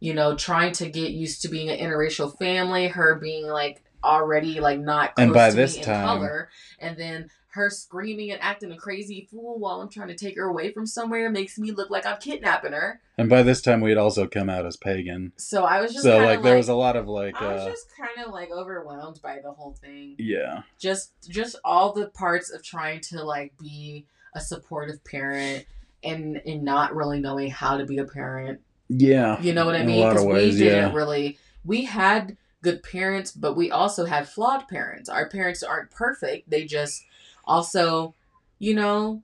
you 0.01 0.13
know, 0.13 0.35
trying 0.35 0.73
to 0.73 0.89
get 0.89 1.11
used 1.11 1.43
to 1.43 1.47
being 1.47 1.69
an 1.69 1.77
interracial 1.79 2.37
family, 2.37 2.87
her 2.89 3.15
being 3.15 3.47
like 3.47 3.81
already 4.03 4.59
like 4.59 4.79
not 4.79 5.15
close 5.15 5.23
And 5.25 5.33
by 5.33 5.49
to 5.51 5.55
this 5.55 5.77
me 5.77 5.83
time- 5.83 5.95
in 5.95 6.05
color, 6.07 6.49
and 6.79 6.97
then 6.97 7.29
her 7.53 7.69
screaming 7.69 8.31
and 8.31 8.41
acting 8.41 8.71
a 8.71 8.77
crazy 8.77 9.27
fool 9.29 9.59
while 9.59 9.81
I'm 9.81 9.89
trying 9.89 10.07
to 10.07 10.15
take 10.15 10.37
her 10.37 10.45
away 10.45 10.71
from 10.71 10.87
somewhere 10.87 11.29
makes 11.29 11.59
me 11.59 11.71
look 11.71 11.89
like 11.91 12.05
I'm 12.05 12.17
kidnapping 12.17 12.71
her. 12.71 12.99
and 13.17 13.29
by 13.29 13.43
this 13.43 13.61
time, 13.61 13.81
we 13.81 13.89
had 13.91 13.97
also 13.99 14.25
come 14.25 14.49
out 14.49 14.65
as 14.65 14.75
pagan, 14.77 15.33
So 15.37 15.65
I 15.65 15.81
was 15.81 15.91
just 15.91 16.03
so 16.03 16.13
kinda 16.13 16.25
like 16.25 16.41
there 16.41 16.55
was 16.57 16.69
a 16.69 16.73
lot 16.73 16.95
of 16.95 17.07
like, 17.07 17.39
I 17.39 17.53
was 17.53 17.61
uh, 17.61 17.69
just 17.69 17.87
kind 17.95 18.25
of 18.25 18.33
like 18.33 18.49
overwhelmed 18.51 19.19
by 19.21 19.39
the 19.43 19.51
whole 19.51 19.73
thing. 19.73 20.15
Yeah, 20.17 20.63
just 20.79 21.11
just 21.29 21.57
all 21.63 21.93
the 21.93 22.07
parts 22.07 22.49
of 22.51 22.63
trying 22.63 23.01
to 23.11 23.23
like 23.23 23.53
be 23.59 24.07
a 24.33 24.41
supportive 24.41 25.03
parent 25.03 25.65
and 26.03 26.41
and 26.45 26.63
not 26.63 26.95
really 26.95 27.19
knowing 27.19 27.51
how 27.51 27.77
to 27.77 27.85
be 27.85 27.99
a 27.99 28.05
parent 28.05 28.61
yeah. 28.91 29.41
you 29.41 29.53
know 29.53 29.65
what 29.65 29.75
i 29.75 29.83
mean 29.83 29.99
lot 29.99 30.09
of 30.09 30.13
because 30.15 30.25
we 30.25 30.33
ways, 30.33 30.57
didn't 30.57 30.89
yeah. 30.89 30.95
really 30.95 31.37
we 31.63 31.85
had 31.85 32.37
good 32.61 32.83
parents 32.83 33.31
but 33.31 33.55
we 33.55 33.71
also 33.71 34.05
had 34.05 34.27
flawed 34.27 34.67
parents 34.67 35.09
our 35.09 35.27
parents 35.29 35.63
aren't 35.63 35.89
perfect 35.91 36.49
they 36.49 36.65
just 36.65 37.03
also 37.45 38.13
you 38.59 38.73
know 38.75 39.21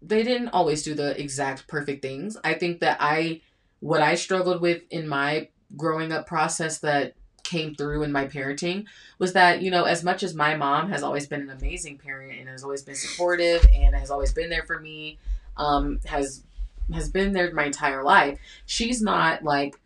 they 0.00 0.22
didn't 0.22 0.48
always 0.48 0.82
do 0.82 0.94
the 0.94 1.18
exact 1.20 1.66
perfect 1.66 2.02
things 2.02 2.36
i 2.44 2.52
think 2.52 2.80
that 2.80 2.96
i 3.00 3.40
what 3.80 4.02
i 4.02 4.14
struggled 4.14 4.60
with 4.60 4.82
in 4.90 5.08
my 5.08 5.48
growing 5.76 6.12
up 6.12 6.26
process 6.26 6.78
that 6.78 7.14
came 7.42 7.74
through 7.74 8.02
in 8.02 8.12
my 8.12 8.26
parenting 8.26 8.84
was 9.18 9.32
that 9.32 9.62
you 9.62 9.70
know 9.70 9.84
as 9.84 10.04
much 10.04 10.22
as 10.22 10.34
my 10.34 10.54
mom 10.54 10.90
has 10.90 11.02
always 11.02 11.26
been 11.26 11.40
an 11.40 11.50
amazing 11.50 11.98
parent 11.98 12.38
and 12.38 12.48
has 12.48 12.62
always 12.62 12.82
been 12.82 12.94
supportive 12.94 13.66
and 13.74 13.94
has 13.94 14.10
always 14.10 14.32
been 14.32 14.48
there 14.48 14.62
for 14.62 14.78
me 14.78 15.18
um 15.56 15.98
has 16.04 16.44
has 16.92 17.08
been 17.08 17.32
there 17.32 17.52
my 17.52 17.64
entire 17.64 18.02
life 18.02 18.38
she's 18.66 19.02
not 19.02 19.42
like 19.42 19.78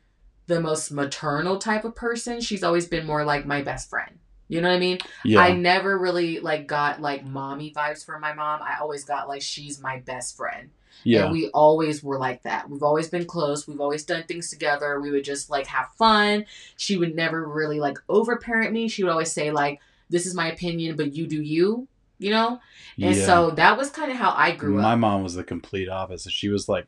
the 0.47 0.61
most 0.61 0.91
maternal 0.91 1.59
type 1.59 1.85
of 1.85 1.95
person 1.95 2.41
she's 2.41 2.63
always 2.63 2.87
been 2.87 3.07
more 3.07 3.25
like 3.25 3.45
my 3.47 3.63
best 3.63 3.91
friend 3.91 4.19
you 4.49 4.61
know 4.61 4.69
what 4.69 4.77
i 4.77 4.79
mean 4.79 4.99
yeah. 5.25 5.41
I 5.41 5.53
never 5.53 5.99
really 5.99 6.41
like 6.41 6.67
got 6.67 7.01
like 7.01 7.25
mommy 7.25 7.73
vibes 7.73 8.05
from 8.05 8.21
my 8.21 8.33
mom. 8.33 8.61
I 8.63 8.77
always 8.81 9.05
got 9.05 9.29
like 9.29 9.43
she's 9.43 9.81
my 9.81 9.99
best 10.01 10.37
friend. 10.37 10.71
yeah. 11.05 11.25
And 11.25 11.33
we 11.33 11.49
always 11.51 12.03
were 12.03 12.19
like 12.19 12.43
that. 12.45 12.71
We've 12.71 12.83
always 12.83 13.09
been 13.09 13.27
close. 13.27 13.67
We've 13.67 13.81
always 13.81 14.05
done 14.05 14.25
things 14.25 14.51
together. 14.51 15.01
We 15.01 15.11
would 15.11 15.25
just 15.25 15.51
like 15.51 15.67
have 15.67 15.89
fun. 15.99 16.47
She 16.77 16.97
would 16.97 17.15
never 17.15 17.47
really 17.47 17.81
like 17.81 17.99
overparent 18.09 18.73
me. 18.73 18.89
She 18.89 19.03
would 19.03 19.13
always 19.13 19.33
say 19.33 19.51
like 19.51 19.81
this 20.09 20.27
is 20.27 20.35
my 20.35 20.51
opinion, 20.53 20.97
but 20.97 21.15
you 21.15 21.27
do 21.27 21.43
you, 21.43 21.89
you 22.19 22.31
know? 22.31 22.61
And 23.01 23.15
yeah. 23.17 23.27
so 23.27 23.51
that 23.53 23.77
was 23.77 23.91
kind 23.91 24.11
of 24.11 24.17
how 24.17 24.31
I 24.31 24.53
grew 24.53 24.75
my 24.75 24.79
up. 24.81 24.85
My 24.85 24.95
mom 24.97 25.23
was 25.23 25.35
the 25.35 25.45
complete 25.45 25.89
opposite. 25.89 26.33
She 26.33 26.49
was 26.49 26.69
like 26.69 26.87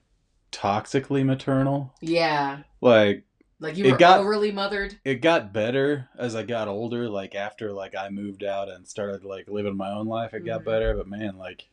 toxically 0.52 1.24
maternal. 1.24 1.94
Yeah. 2.00 2.60
Like 2.80 3.24
Like 3.60 3.76
you 3.76 3.84
It 3.86 3.92
were 3.92 3.98
got- 3.98 4.20
overly 4.20 4.52
mothered. 4.52 4.98
it 5.04 5.16
got 5.16 5.52
better 5.52 6.08
as 6.18 6.34
I 6.36 6.42
got 6.44 6.68
older. 6.68 7.08
Like 7.08 7.34
after 7.34 7.72
like 7.72 7.94
I 7.96 8.08
moved 8.08 8.44
out 8.44 8.68
and 8.68 8.86
started 8.86 9.24
like 9.24 9.48
living 9.48 9.76
my 9.76 9.90
own 9.90 10.06
life, 10.06 10.32
it 10.32 10.44
got 10.44 10.62
Mhm. 10.62 10.66
better. 10.66 10.94
But 10.94 11.08
man, 11.08 11.36
like 11.36 11.68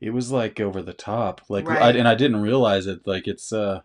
it 0.00 0.10
was 0.10 0.30
like 0.32 0.60
over 0.60 0.80
the 0.80 0.92
top. 0.94 1.42
Like 1.48 1.68
I, 1.68 1.90
and 1.90 2.06
I 2.08 2.14
didn't 2.14 2.40
realize 2.42 2.86
it. 2.86 3.06
Like 3.06 3.26
it's 3.28 3.52
uh, 3.52 3.80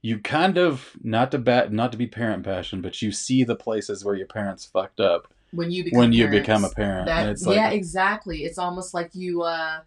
you 0.00 0.18
kind 0.18 0.56
of 0.58 0.96
not 1.02 1.30
to 1.32 1.38
bat 1.38 1.72
not 1.72 1.92
to 1.92 1.98
be 1.98 2.06
parent 2.06 2.42
passion, 2.44 2.80
but 2.80 3.02
you 3.02 3.12
see 3.12 3.44
the 3.44 3.54
places 3.56 4.04
where 4.04 4.14
your 4.14 4.26
parents 4.26 4.64
fucked 4.64 4.98
up 5.00 5.32
When 5.52 5.70
you 5.70 5.84
become 5.84 5.98
when 5.98 6.12
you 6.12 6.26
parents. 6.26 6.46
become 6.46 6.64
a 6.64 6.70
parent. 6.70 7.06
That, 7.06 7.28
it's 7.28 7.44
like 7.46 7.56
yeah, 7.56 7.70
exactly. 7.70 8.44
It's 8.44 8.58
almost 8.58 8.94
like 8.94 9.10
you 9.14 9.42
uh 9.42 9.80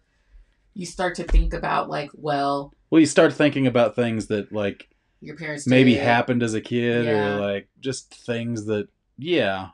you 0.74 0.86
start 0.86 1.14
to 1.16 1.24
think 1.24 1.54
about 1.54 1.88
like, 1.88 2.10
well, 2.14 2.72
well, 2.90 3.00
you 3.00 3.06
start 3.06 3.32
thinking 3.32 3.66
about 3.66 3.96
things 3.96 4.26
that 4.26 4.52
like 4.52 4.88
your 5.20 5.36
parents 5.36 5.66
maybe 5.66 5.94
did 5.94 6.02
happened 6.02 6.42
as 6.42 6.54
a 6.54 6.60
kid 6.60 7.06
Yeah. 7.06 7.36
or 7.36 7.40
like 7.40 7.68
just 7.80 8.14
things 8.14 8.66
that 8.66 8.88
yeah 9.18 9.68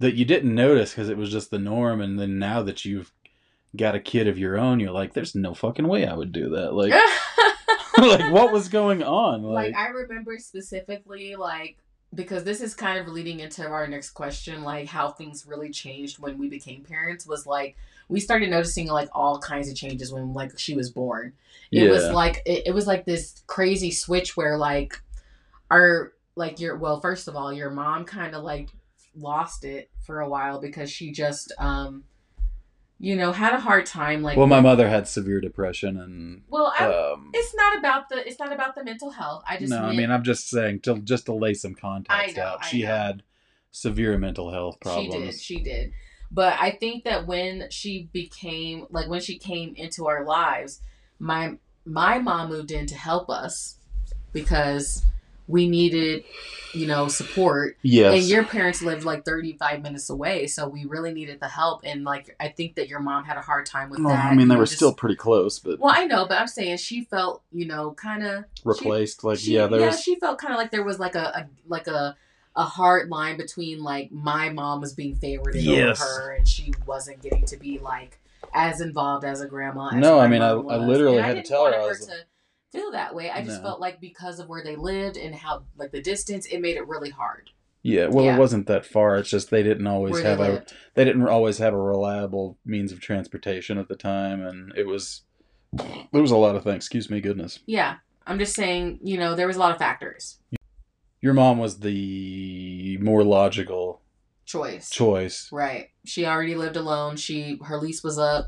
that 0.00 0.14
you 0.14 0.24
didn't 0.24 0.54
notice 0.54 0.90
because 0.90 1.08
it 1.08 1.16
was 1.16 1.30
just 1.30 1.50
the 1.50 1.58
norm 1.58 2.00
and 2.00 2.18
then 2.18 2.38
now 2.38 2.62
that 2.62 2.84
you've 2.84 3.12
got 3.76 3.94
a 3.94 4.00
kid 4.00 4.26
of 4.26 4.38
your 4.38 4.58
own 4.58 4.80
you're 4.80 4.90
like 4.90 5.12
there's 5.12 5.34
no 5.34 5.54
fucking 5.54 5.86
way 5.86 6.06
i 6.06 6.14
would 6.14 6.32
do 6.32 6.48
that 6.50 6.72
like 6.72 6.92
like 7.98 8.32
what 8.32 8.50
was 8.50 8.68
going 8.68 9.02
on 9.02 9.42
like 9.42 9.72
like, 9.72 9.76
I 9.76 9.88
remember 9.88 10.38
specifically 10.38 11.36
like 11.36 11.76
because 12.14 12.44
this 12.44 12.60
is 12.60 12.74
kind 12.74 12.98
of 12.98 13.08
leading 13.08 13.40
into 13.40 13.66
our 13.66 13.86
next 13.86 14.10
question 14.10 14.62
like 14.62 14.86
how 14.86 15.10
things 15.10 15.46
really 15.46 15.70
changed 15.70 16.18
when 16.18 16.36
we 16.36 16.48
became 16.48 16.82
parents 16.82 17.26
was 17.26 17.46
like 17.46 17.76
we 18.08 18.20
started 18.20 18.50
noticing 18.50 18.88
like 18.88 19.08
all 19.12 19.38
kinds 19.38 19.68
of 19.68 19.74
changes 19.74 20.12
when 20.12 20.34
like 20.34 20.58
she 20.58 20.74
was 20.74 20.90
born. 20.90 21.32
It 21.70 21.88
was 21.88 22.10
like 22.10 22.42
it, 22.44 22.66
it 22.66 22.74
was 22.74 22.86
like 22.86 23.06
this 23.06 23.42
crazy 23.46 23.90
switch 23.90 24.36
where 24.36 24.58
like 24.58 25.00
our 25.70 26.12
like 26.36 26.60
your 26.60 26.76
well 26.76 27.00
first 27.00 27.28
of 27.28 27.36
all 27.36 27.52
your 27.52 27.70
mom 27.70 28.04
kind 28.04 28.34
of 28.34 28.44
like 28.44 28.68
lost 29.16 29.64
it 29.64 29.90
for 30.04 30.20
a 30.20 30.28
while 30.28 30.60
because 30.60 30.90
she 30.90 31.10
just 31.10 31.52
um 31.58 32.04
you 33.02 33.16
know 33.16 33.32
had 33.32 33.52
a 33.52 33.60
hard 33.60 33.84
time 33.84 34.22
like 34.22 34.36
well 34.36 34.46
my 34.46 34.60
mother 34.60 34.88
had 34.88 35.06
severe 35.08 35.40
depression 35.40 35.98
and 35.98 36.42
well 36.48 36.72
um 36.78 37.30
it's 37.34 37.54
not 37.54 37.76
about 37.76 38.08
the 38.08 38.26
it's 38.26 38.38
not 38.38 38.52
about 38.52 38.74
the 38.76 38.84
mental 38.84 39.10
health 39.10 39.42
i 39.46 39.58
just 39.58 39.70
no 39.70 39.82
i 39.82 39.92
mean 39.92 40.10
i'm 40.10 40.22
just 40.22 40.48
saying 40.48 40.78
to 40.78 40.98
just 41.00 41.26
to 41.26 41.34
lay 41.34 41.52
some 41.52 41.74
context 41.74 42.36
know, 42.36 42.44
out 42.44 42.58
I 42.62 42.66
she 42.68 42.82
know. 42.82 42.88
had 42.88 43.22
severe 43.72 44.16
mental 44.18 44.52
health 44.52 44.78
problems 44.80 45.14
She 45.14 45.20
did. 45.20 45.40
She 45.40 45.60
did. 45.60 45.92
But 46.30 46.56
I 46.58 46.70
think 46.70 47.04
that 47.04 47.26
when 47.26 47.68
she 47.70 48.08
became 48.12 48.86
like 48.90 49.08
when 49.08 49.20
she 49.20 49.38
came 49.38 49.74
into 49.74 50.06
our 50.06 50.24
lives, 50.24 50.80
my 51.18 51.58
my 51.84 52.18
mom 52.18 52.48
moved 52.48 52.70
in 52.70 52.86
to 52.86 52.94
help 52.94 53.28
us 53.28 53.76
because 54.32 55.04
we 55.48 55.68
needed, 55.68 56.24
you 56.72 56.86
know, 56.86 57.08
support. 57.08 57.76
yes 57.82 58.14
And 58.14 58.24
your 58.24 58.44
parents 58.44 58.80
lived 58.82 59.04
like 59.04 59.24
35 59.24 59.82
minutes 59.82 60.08
away, 60.08 60.46
so 60.46 60.68
we 60.68 60.84
really 60.84 61.12
needed 61.12 61.40
the 61.40 61.48
help 61.48 61.80
and 61.84 62.04
like 62.04 62.34
I 62.40 62.48
think 62.48 62.76
that 62.76 62.88
your 62.88 63.00
mom 63.00 63.24
had 63.24 63.36
a 63.36 63.40
hard 63.42 63.66
time 63.66 63.90
with 63.90 64.00
well, 64.00 64.14
that. 64.14 64.24
i 64.32 64.34
mean 64.34 64.48
they 64.48 64.54
You 64.54 64.58
were 64.60 64.64
just- 64.64 64.76
still 64.76 64.94
pretty 64.94 65.16
close 65.16 65.58
but 65.58 65.78
Well, 65.78 65.92
I 65.94 66.06
know, 66.06 66.26
but 66.26 66.38
I'm 66.40 66.46
saying 66.46 66.76
she 66.78 67.02
felt, 67.04 67.42
you 67.52 67.66
know, 67.66 67.92
kind 67.92 68.24
of 68.24 68.44
replaced 68.64 69.24
like 69.24 69.38
she, 69.38 69.54
yeah 69.56 69.66
there 69.66 69.80
yeah, 69.80 69.86
was 69.88 70.00
she 70.00 70.14
felt 70.20 70.38
kind 70.38 70.52
of 70.54 70.58
like 70.58 70.70
there 70.70 70.84
was 70.84 70.98
like 70.98 71.14
a, 71.14 71.24
a 71.34 71.48
like 71.68 71.86
a 71.88 72.16
a 72.54 72.64
hard 72.64 73.08
line 73.08 73.36
between 73.38 73.82
like 73.82 74.12
my 74.12 74.50
mom 74.50 74.80
was 74.80 74.92
being 74.94 75.14
favored 75.16 75.54
Yes. 75.54 76.00
over 76.02 76.10
her 76.22 76.32
and 76.34 76.46
she 76.46 76.72
wasn't 76.86 77.20
getting 77.22 77.44
to 77.46 77.56
be 77.56 77.78
like 77.78 78.18
as 78.54 78.80
involved 78.82 79.24
as 79.24 79.40
a 79.40 79.46
grandma. 79.46 79.88
As 79.88 79.94
No, 79.94 80.18
my 80.18 80.24
I 80.24 80.28
mean, 80.28 80.42
I- 80.42 80.50
I 80.50 80.76
literally 80.76 81.16
And 81.16 81.24
had 81.24 81.32
to 81.32 81.34
didn't 81.36 81.48
tell 81.48 81.64
her, 81.64 81.70
want 81.72 81.82
I 81.82 81.86
was- 81.86 82.06
to 82.06 82.14
feel 82.72 82.90
that 82.92 83.14
way. 83.14 83.30
I 83.30 83.42
just 83.44 83.58
No. 83.58 83.68
felt 83.68 83.80
like 83.80 84.00
because 84.00 84.38
of 84.40 84.48
where 84.48 84.64
they 84.64 84.76
lived 84.76 85.16
and 85.16 85.34
how 85.34 85.64
like 85.76 85.92
the 85.92 86.00
distance, 86.02 86.46
it 86.46 86.60
made 86.60 86.76
it 86.76 86.86
really 86.88 87.10
hard. 87.10 87.50
Yeah, 87.82 88.06
well, 88.06 88.24
Yeah. 88.24 88.36
it 88.36 88.38
wasn't 88.38 88.66
that 88.68 88.86
far. 88.86 89.16
It's 89.16 89.28
just 89.28 89.50
they 89.50 89.62
didn't 89.62 89.86
always 89.86 90.12
Where 90.12 90.22
have 90.24 90.38
they 90.38 90.46
a 90.48 90.52
lived. 90.52 90.72
they 90.94 91.04
didn't 91.04 91.26
always 91.28 91.58
have 91.58 91.74
a 91.74 91.80
reliable 91.80 92.56
means 92.64 92.92
of 92.92 93.00
transportation 93.00 93.76
at 93.78 93.88
the 93.88 93.96
time, 93.96 94.40
and 94.44 94.72
it 94.76 94.86
was 94.86 95.22
there 96.12 96.22
was 96.22 96.30
a 96.30 96.36
lot 96.36 96.54
of 96.56 96.62
things. 96.64 96.76
Excuse 96.76 97.10
me, 97.10 97.20
goodness. 97.20 97.58
Yeah, 97.66 97.96
I'm 98.26 98.38
just 98.38 98.54
saying, 98.54 99.00
you 99.02 99.18
know, 99.18 99.34
there 99.34 99.46
was 99.46 99.56
a 99.56 99.60
lot 99.60 99.72
of 99.72 99.78
factors. 99.78 100.38
Your 101.20 101.34
mom 101.34 101.58
was 101.58 101.80
the 101.80 102.98
more 103.00 103.22
logical 103.24 104.00
choice. 104.44 104.90
choice. 104.90 105.48
Right. 105.52 105.90
She 106.04 106.26
already 106.26 106.54
lived 106.54 106.76
alone. 106.76 107.16
She 107.16 107.58
her 107.64 107.78
lease 107.78 108.02
was 108.04 108.18
up. 108.18 108.46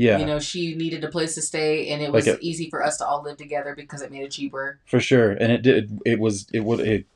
Yeah, 0.00 0.18
You 0.18 0.24
know, 0.26 0.38
she 0.38 0.74
needed 0.74 1.04
a 1.04 1.08
place 1.08 1.34
to 1.34 1.42
stay, 1.42 1.88
and 1.90 2.00
it 2.00 2.06
Like 2.06 2.24
was 2.24 2.28
a- 2.28 2.38
easy 2.40 2.70
for 2.70 2.82
us 2.82 2.96
to 2.98 3.06
all 3.06 3.22
live 3.22 3.36
together 3.36 3.74
because 3.76 4.00
it 4.00 4.10
made 4.10 4.22
it 4.22 4.30
cheaper. 4.30 4.78
for 4.86 4.98
sure. 4.98 5.32
And 5.32 5.52
it 5.52 5.60
did. 5.62 6.00
It 6.06 6.18
was. 6.18 6.46
It 6.52 6.60
would. 6.64 6.80
It 6.80 7.06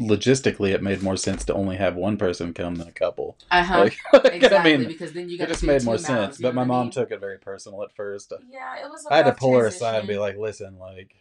logistically, 0.00 0.72
it 0.72 0.82
made 0.82 1.02
more 1.02 1.16
sense 1.16 1.44
to 1.44 1.54
only 1.54 1.76
have 1.76 1.94
one 1.94 2.16
person 2.16 2.54
come 2.54 2.76
than 2.76 2.88
a 2.88 2.92
couple. 2.92 3.36
Uh 3.50 3.62
huh. 3.62 3.78
Like, 3.80 3.98
exactly. 4.32 4.74
I 4.74 4.76
mean, 4.78 4.88
because 4.88 5.12
then 5.12 5.28
you 5.28 5.36
it 5.38 5.46
just 5.48 5.62
made 5.62 5.84
more 5.84 5.98
sense. 5.98 6.38
But 6.38 6.54
my 6.54 6.64
mom 6.64 6.86
mean? 6.86 6.90
took 6.92 7.10
it 7.12 7.20
very 7.20 7.38
personal 7.38 7.82
at 7.84 7.92
first. 7.94 8.32
Yeah, 8.50 8.84
it 8.84 8.90
was. 8.90 9.06
A 9.06 9.12
I 9.12 9.16
had 9.18 9.26
to 9.26 9.32
pull 9.32 9.56
her 9.58 9.66
aside 9.66 9.98
and 10.00 10.08
be 10.08 10.18
like, 10.18 10.36
"Listen, 10.36 10.78
like, 10.78 11.14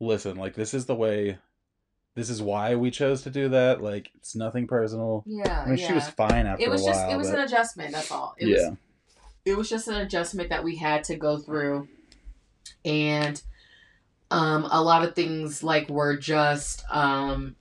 listen, 0.00 0.36
like, 0.36 0.54
this 0.54 0.74
is 0.74 0.86
the 0.86 0.94
way. 0.94 1.38
This 2.14 2.30
is 2.30 2.40
why 2.40 2.74
we 2.76 2.90
chose 2.90 3.22
to 3.24 3.30
do 3.30 3.50
that. 3.50 3.82
Like, 3.82 4.10
it's 4.16 4.34
nothing 4.34 4.66
personal. 4.66 5.22
Yeah, 5.26 5.62
I 5.64 5.68
mean, 5.68 5.76
yeah. 5.78 5.86
she 5.86 5.92
was 5.92 6.08
fine 6.08 6.46
after 6.46 6.64
it 6.64 6.70
was 6.70 6.80
a 6.80 6.84
while. 6.86 6.94
just 6.94 7.12
it 7.12 7.16
was 7.16 7.30
but- 7.30 7.38
an 7.38 7.44
adjustment. 7.44 7.92
That's 7.92 8.10
all. 8.10 8.34
It 8.38 8.48
yeah, 8.48 8.70
was 8.70 8.76
it 9.46 9.56
was 9.56 9.70
just 9.70 9.88
an 9.88 9.94
adjustment 9.94 10.50
that 10.50 10.64
we 10.64 10.76
had 10.76 11.04
to 11.04 11.16
go 11.16 11.38
through, 11.38 11.88
and 12.84 13.40
um, 14.30 14.66
a 14.70 14.82
lot 14.82 15.04
of 15.04 15.14
things 15.14 15.62
like 15.62 15.88
were 15.88 16.16
just 16.16 16.84
um, 16.90 17.54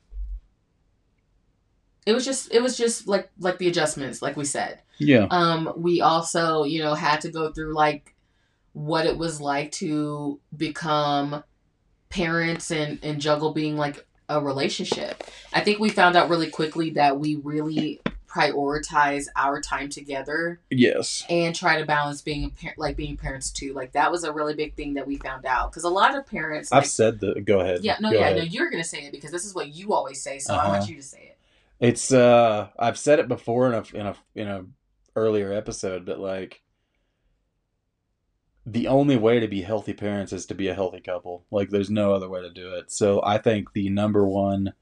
it 2.06 2.14
was 2.14 2.26
just 2.26 2.52
it 2.52 2.62
was 2.62 2.76
just 2.76 3.08
like 3.08 3.30
like 3.40 3.60
the 3.60 3.68
adjustments, 3.68 4.22
like 4.22 4.36
we 4.36 4.46
said. 4.46 4.82
yeah, 4.98 5.28
Um, 5.30 5.74
we 5.78 6.02
also, 6.02 6.64
you 6.64 6.82
know, 6.82 6.96
had 6.96 7.22
to 7.22 7.32
go 7.32 7.52
through 7.52 7.74
like 7.74 8.16
what 8.74 9.06
it 9.06 9.18
was 9.18 9.40
like 9.40 9.72
to 9.74 10.40
become 10.56 11.44
parents 12.10 12.72
and, 12.72 13.00
and 13.04 13.22
juggle 13.22 13.54
being 13.54 13.78
like 13.78 14.06
a 14.28 14.42
relationship. 14.42 15.24
I 15.54 15.62
think 15.62 15.80
we 15.80 15.90
found 15.90 16.16
out 16.16 16.30
really 16.30 16.50
quickly 16.50 16.92
that 16.92 17.20
we 17.20 17.36
really 17.36 18.02
prioritize 18.36 19.28
our 19.36 19.62
time 19.62 19.90
together 19.90 20.60
yes, 20.70 21.24
and 21.30 21.56
try 21.56 21.80
to 21.80 21.86
balance 21.86 22.22
being 22.22 22.46
a 22.46 22.50
par- 22.50 22.74
like 22.78 22.98
being 22.98 23.16
parents 23.16 23.50
too. 23.52 23.74
Like 23.74 23.94
that 23.94 24.12
was 24.12 24.24
a 24.24 24.34
really 24.34 24.54
big 24.56 24.76
thing 24.76 24.96
that 24.96 25.08
we 25.08 25.18
found 25.18 25.46
out 25.46 25.72
because 25.72 25.84
a 25.84 25.90
lot 25.90 26.18
of 26.18 26.26
parents. 26.28 26.72
I've 26.72 26.84
Like, 26.84 26.90
said 26.90 27.20
that. 27.22 27.46
Go 27.46 27.62
ahead. 27.62 27.84
yeah, 27.84 27.98
no, 28.02 28.12
Go 28.12 28.20
yeah, 28.20 28.26
ahead. 28.30 28.38
no. 28.38 28.44
You're 28.44 28.70
gonna 28.70 28.84
say 28.84 29.06
it 29.06 29.12
because 29.12 29.32
this 29.32 29.46
is 29.46 29.56
what 29.56 29.70
you 29.70 29.94
always 29.94 30.22
say, 30.22 30.40
so 30.40 30.54
I 30.54 30.58
Uh-huh. 30.58 30.70
want 30.70 30.90
you 30.90 30.96
to 30.98 31.04
say 31.04 31.32
it. 31.32 31.38
It's 31.80 32.12
uh 32.12 32.70
I've 32.78 32.98
said 32.98 33.20
it 33.20 33.28
before 33.28 33.68
in 33.68 33.74
a 33.74 33.84
in 33.98 34.06
a 34.08 34.16
in 34.36 34.48
a 34.48 34.66
earlier 35.16 35.54
episode, 35.54 36.06
but 36.06 36.20
like 36.20 36.62
the 38.66 38.88
only 38.88 39.16
way 39.16 39.40
to 39.40 39.48
be 39.48 39.62
healthy 39.62 39.94
parents 39.94 40.34
is 40.34 40.46
to 40.48 40.56
be 40.56 40.68
a 40.68 40.74
healthy 40.74 41.00
couple. 41.00 41.46
Like 41.52 41.70
there's 41.70 41.90
no 41.92 42.14
other 42.14 42.28
way 42.30 42.42
to 42.42 42.50
do 42.50 42.74
it. 42.74 42.92
So 42.92 43.22
I 43.24 43.38
think 43.38 43.74
the 43.74 43.90
number 43.90 44.26
one 44.28 44.74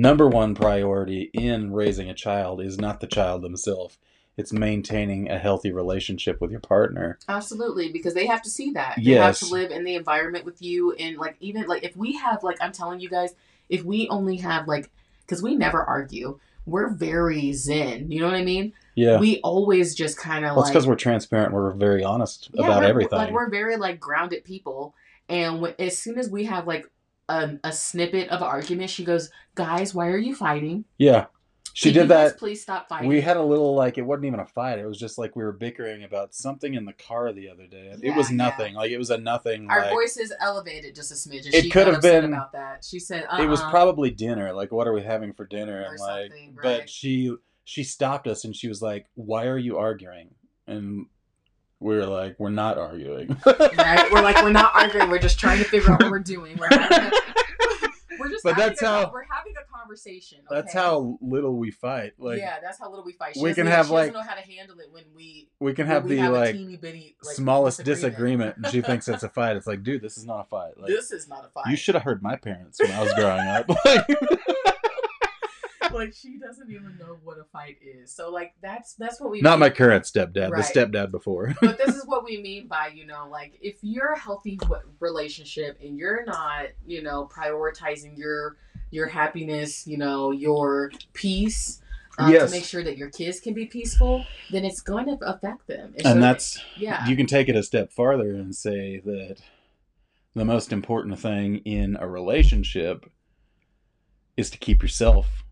number 0.00 0.26
one 0.26 0.54
priority 0.54 1.30
in 1.34 1.72
raising 1.72 2.08
a 2.08 2.14
child 2.14 2.60
is 2.60 2.78
not 2.78 3.00
the 3.00 3.06
child 3.06 3.42
themselves. 3.42 3.98
It's 4.36 4.52
maintaining 4.52 5.30
a 5.30 5.38
healthy 5.38 5.70
relationship 5.70 6.40
with 6.40 6.50
your 6.50 6.60
partner. 6.60 7.18
Absolutely, 7.28 7.92
because 7.92 8.14
they 8.14 8.26
have 8.26 8.40
to 8.42 8.50
see 8.50 8.70
that. 8.72 8.94
They 8.96 9.02
Yes. 9.02 9.40
have 9.40 9.48
to 9.48 9.54
live 9.54 9.70
in 9.70 9.84
the 9.84 9.96
environment 9.96 10.46
with 10.46 10.62
you, 10.62 10.92
and 10.92 11.18
like 11.18 11.36
even 11.40 11.66
like 11.66 11.84
if 11.84 11.94
we 11.96 12.16
have 12.16 12.42
like 12.42 12.56
I'm 12.62 12.72
telling 12.72 13.00
you 13.00 13.10
guys, 13.10 13.34
if 13.68 13.84
we 13.84 14.08
only 14.08 14.38
have 14.38 14.66
like 14.66 14.90
because 15.26 15.42
we 15.42 15.56
never 15.56 15.82
argue, 15.82 16.38
we're 16.64 16.88
very 16.88 17.52
zen. 17.52 18.10
You 18.10 18.20
know 18.20 18.26
what 18.26 18.36
I 18.36 18.44
mean? 18.44 18.72
Yeah. 18.94 19.18
We 19.18 19.40
always 19.40 19.94
just 19.94 20.16
kind 20.16 20.46
of 20.46 20.56
well, 20.56 20.64
like 20.64 20.72
because 20.72 20.86
we're 20.86 20.94
transparent. 20.96 21.52
We're 21.52 21.72
very 21.72 22.02
honest 22.02 22.48
yeah, 22.54 22.64
about 22.64 22.82
we're, 22.82 22.88
everything. 22.88 23.18
Like 23.18 23.32
we're 23.32 23.50
very 23.50 23.76
like 23.76 24.00
grounded 24.00 24.44
people, 24.44 24.94
and 25.28 25.60
when, 25.60 25.74
as 25.78 25.98
soon 25.98 26.18
as 26.18 26.30
we 26.30 26.44
have 26.44 26.66
like 26.66 26.86
a, 27.30 27.58
a 27.64 27.72
snippet 27.72 28.28
of 28.28 28.42
argument, 28.42 28.90
she 28.90 29.04
goes, 29.04 29.30
"Guys, 29.54 29.94
why 29.94 30.08
are 30.08 30.18
you 30.18 30.34
fighting? 30.34 30.84
yeah. 30.98 31.26
She 31.72 31.92
Can 31.92 32.00
did 32.00 32.08
that. 32.08 32.36
Please 32.36 32.60
stop 32.60 32.88
fighting." 32.88 33.08
We 33.08 33.20
had 33.20 33.36
a 33.36 33.42
little 33.42 33.76
like 33.76 33.96
it 33.96 34.02
wasn't 34.02 34.26
even 34.26 34.40
a 34.40 34.46
fight. 34.46 34.80
It 34.80 34.86
was 34.86 34.98
just 34.98 35.18
like 35.18 35.36
we 35.36 35.44
were 35.44 35.52
bickering 35.52 36.02
about 36.02 36.34
something 36.34 36.74
in 36.74 36.84
the 36.84 36.92
car 36.92 37.32
the 37.32 37.48
other 37.48 37.68
day. 37.68 37.94
Yeah, 38.02 38.10
it 38.10 38.16
was 38.16 38.28
yeah. 38.28 38.38
nothing. 38.38 38.74
Like 38.74 38.90
it 38.90 38.98
was 38.98 39.10
a 39.10 39.18
nothing. 39.18 39.70
Our 39.70 39.82
like, 39.82 39.90
voices 39.90 40.32
elevated 40.40 40.96
just 40.96 41.12
a 41.12 41.14
smidge. 41.14 41.46
It 41.46 41.62
she 41.62 41.70
could 41.70 41.86
have 41.86 42.02
been- 42.02 42.24
about 42.24 42.52
that. 42.52 42.84
She 42.84 42.98
said, 42.98 43.24
uh-uh. 43.30 43.42
It 43.42 43.46
was 43.46 43.60
uh-uh. 43.60 43.70
probably 43.70 44.10
dinner. 44.10 44.52
Like 44.52 44.72
what 44.72 44.88
are 44.88 44.92
we 44.92 45.02
having 45.02 45.32
for 45.32 45.46
dinner? 45.46 45.82
Or 45.82 45.92
And 45.92 46.00
like, 46.00 46.30
something, 46.30 46.56
but 46.60 46.90
she 46.90 47.36
she 47.64 47.84
stopped 47.84 48.26
us 48.26 48.44
and 48.44 48.54
she 48.54 48.66
was 48.66 48.82
like, 48.82 49.06
"Why 49.14 49.46
are 49.46 49.58
you 49.58 49.78
arguing?" 49.78 50.34
And 50.66 51.06
we 51.80 51.96
were 51.96 52.06
like, 52.06 52.36
"We're 52.38 52.50
not 52.50 52.78
arguing." 52.78 53.36
right? 53.46 54.12
We're 54.12 54.22
like, 54.22 54.36
we're 54.42 54.52
not 54.52 54.72
arguing. 54.74 55.10
We're 55.10 55.18
just 55.18 55.38
trying 55.40 55.58
to 55.58 55.64
figure 55.64 55.90
out 55.92 56.02
what 56.02 56.10
we're 56.10 56.18
doing. 56.20 56.56
We're, 56.58 56.68
having 56.70 56.98
a, 56.98 57.10
we're 58.18 58.28
just. 58.28 58.44
But 58.44 58.54
having 58.54 58.68
that's 58.68 58.82
a, 58.82 58.86
how- 58.86 59.10
we're 59.12 59.24
having 59.24 59.54
a 59.56 59.76
conversation. 59.76 60.38
That's 60.50 60.72
how 60.72 61.18
little 61.20 61.56
we 61.56 61.70
fight. 61.70 62.12
Like 62.18 62.38
yeah, 62.38 62.58
that's 62.62 62.78
how 62.78 62.88
little 62.90 63.04
we 63.04 63.12
fight. 63.12 63.34
She 63.34 63.42
we 63.42 63.54
can 63.54 63.66
have, 63.66 63.86
she 63.86 63.92
like- 63.92 64.12
doesn't 64.12 64.26
know 64.26 64.28
how 64.28 64.40
to 64.40 64.46
handle 64.46 64.78
it 64.78 64.86
when 64.92 65.04
we 65.16 65.48
we 65.58 65.72
can 65.72 65.86
have 65.86 66.06
the 66.06 66.18
have 66.18 66.32
like 66.32 66.54
teeny 66.54 66.76
bitty 66.76 67.16
like, 67.24 67.34
smallest 67.34 67.82
disagreement, 67.82 68.56
and 68.58 68.66
she 68.66 68.82
thinks 68.82 69.08
it's 69.08 69.22
a 69.22 69.28
fight. 69.28 69.56
It's 69.56 69.66
like, 69.66 69.82
dude, 69.82 70.02
this 70.02 70.16
is 70.18 70.26
not 70.26 70.40
a 70.40 70.44
fight. 70.44 70.78
Like 70.78 70.88
this 70.88 71.10
is 71.10 71.28
not 71.28 71.44
a 71.44 71.48
fight. 71.48 71.64
you 71.70 71.76
should 71.76 71.94
have 71.94 72.04
heard 72.04 72.22
my 72.22 72.36
parents 72.36 72.78
when 72.80 72.90
I 72.92 73.02
was 73.02 73.12
growing 73.14 73.46
up. 73.46 73.68
Like, 73.84 74.06
like 75.94 76.12
she 76.14 76.38
doesn't 76.38 76.70
even 76.70 76.96
know 76.98 77.18
what 77.22 77.38
a 77.38 77.44
fight 77.52 77.76
is. 77.82 78.14
So 78.14 78.30
like 78.30 78.54
that's 78.62 78.94
that's 78.94 79.20
what 79.20 79.30
we 79.30 79.40
Not 79.40 79.52
mean. 79.52 79.60
my 79.60 79.70
current 79.70 80.04
stepdad, 80.04 80.50
Right. 80.50 80.56
the 80.72 80.80
stepdad 80.80 81.10
before. 81.10 81.54
but 81.60 81.78
this 81.78 81.94
is 81.96 82.04
what 82.06 82.24
we 82.24 82.40
mean 82.40 82.66
by 82.68 82.88
you 82.94 83.06
know 83.06 83.28
like 83.30 83.58
if 83.60 83.76
you're 83.82 84.12
a 84.12 84.18
healthy 84.18 84.58
relationship 85.00 85.78
and 85.82 85.96
you're 85.98 86.24
not 86.24 86.66
you 86.86 87.02
know 87.02 87.28
prioritizing 87.32 88.16
your 88.16 88.56
your 88.90 89.06
happiness 89.08 89.86
you 89.86 89.96
know 89.96 90.30
your 90.30 90.90
peace 91.12 91.80
um, 92.18 92.30
Yes. 92.32 92.50
to 92.50 92.56
make 92.56 92.64
sure 92.64 92.82
that 92.82 92.96
your 92.98 93.08
kids 93.10 93.40
can 93.40 93.54
be 93.54 93.66
peaceful 93.66 94.24
then 94.50 94.64
it's 94.64 94.80
going 94.80 95.06
to 95.06 95.16
affect 95.24 95.66
them 95.68 95.92
It's 95.96 96.04
and 96.08 96.22
that's 96.22 96.60
yeah 96.76 97.06
you 97.06 97.16
can 97.16 97.26
take 97.26 97.48
it 97.48 97.56
a 97.56 97.62
step 97.62 97.92
farther 97.92 98.34
and 98.34 98.54
say 98.54 99.00
that 99.04 99.36
the 100.34 100.44
most 100.44 100.72
important 100.72 101.18
thing 101.18 101.56
in 101.58 101.96
a 102.00 102.08
relationship 102.08 103.06
is 104.36 104.50
to 104.50 104.58
keep 104.58 104.82
yourself 104.82 105.44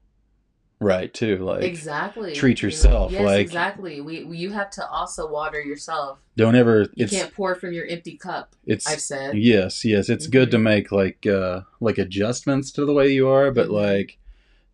right 0.80 1.12
too. 1.12 1.38
Like 1.38 1.62
exactly 1.64 2.34
treat 2.34 2.62
yourself, 2.62 3.10
yes 3.12 3.22
like- 3.22 3.40
exactly 3.40 4.00
we, 4.00 4.24
we 4.24 4.36
you 4.36 4.52
have 4.52 4.70
to 4.70 4.86
also 4.88 5.28
water 5.30 5.60
yourself 5.60 6.18
don't 6.36 6.54
ever 6.54 6.82
you 6.94 7.04
it's 7.04 7.12
can't 7.12 7.34
pour 7.34 7.54
from 7.56 7.72
your 7.72 7.84
empty 7.86 8.16
cup 8.16 8.54
it's 8.64 8.86
i've 8.86 9.00
said 9.00 9.36
yes, 9.36 9.84
yes, 9.84 10.08
it's 10.08 10.26
good 10.28 10.50
to 10.52 10.58
make 10.58 10.92
like 10.92 11.26
uh 11.26 11.62
like 11.80 11.98
adjustments 11.98 12.70
to 12.72 12.84
the 12.84 12.92
way 12.92 13.08
you 13.08 13.28
are, 13.28 13.50
but 13.50 13.68
Mhm. 13.68 13.72
like 13.72 14.18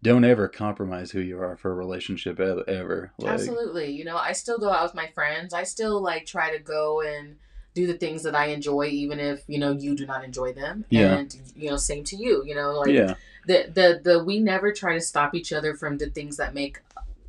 don't 0.02 0.24
ever 0.24 0.48
compromise 0.48 1.12
who 1.12 1.20
you 1.20 1.40
are 1.40 1.56
for 1.56 1.70
a 1.72 1.74
relationship 1.74 2.38
ever. 2.38 3.10
Like, 3.18 3.32
Absolutely. 3.32 3.90
You 3.90 4.04
know, 4.04 4.18
I 4.18 4.32
still 4.32 4.58
go 4.58 4.70
out 4.70 4.82
with 4.82 4.94
my 4.94 5.06
friends. 5.14 5.54
I 5.54 5.62
still 5.62 6.02
like 6.02 6.26
try 6.26 6.54
to 6.54 6.62
go 6.62 7.00
and 7.00 7.36
do 7.74 7.86
the 7.86 7.94
things 7.94 8.22
that 8.22 8.34
I 8.34 8.46
enjoy, 8.46 8.86
even 8.86 9.18
if 9.18 9.42
you 9.48 9.58
know 9.58 9.72
you 9.72 9.94
do 9.94 10.06
not 10.06 10.24
enjoy 10.24 10.52
them. 10.52 10.84
Yeah. 10.90 11.14
And 11.14 11.36
you 11.56 11.70
know, 11.70 11.76
same 11.76 12.04
to 12.04 12.16
you. 12.16 12.44
You 12.46 12.54
know, 12.54 12.72
like 12.72 12.90
yeah. 12.90 13.14
the 13.46 13.70
the 13.72 14.00
the 14.02 14.24
we 14.24 14.38
never 14.40 14.72
try 14.72 14.94
to 14.94 15.00
stop 15.00 15.34
each 15.34 15.52
other 15.52 15.74
from 15.74 15.98
the 15.98 16.10
things 16.10 16.36
that 16.36 16.54
make 16.54 16.80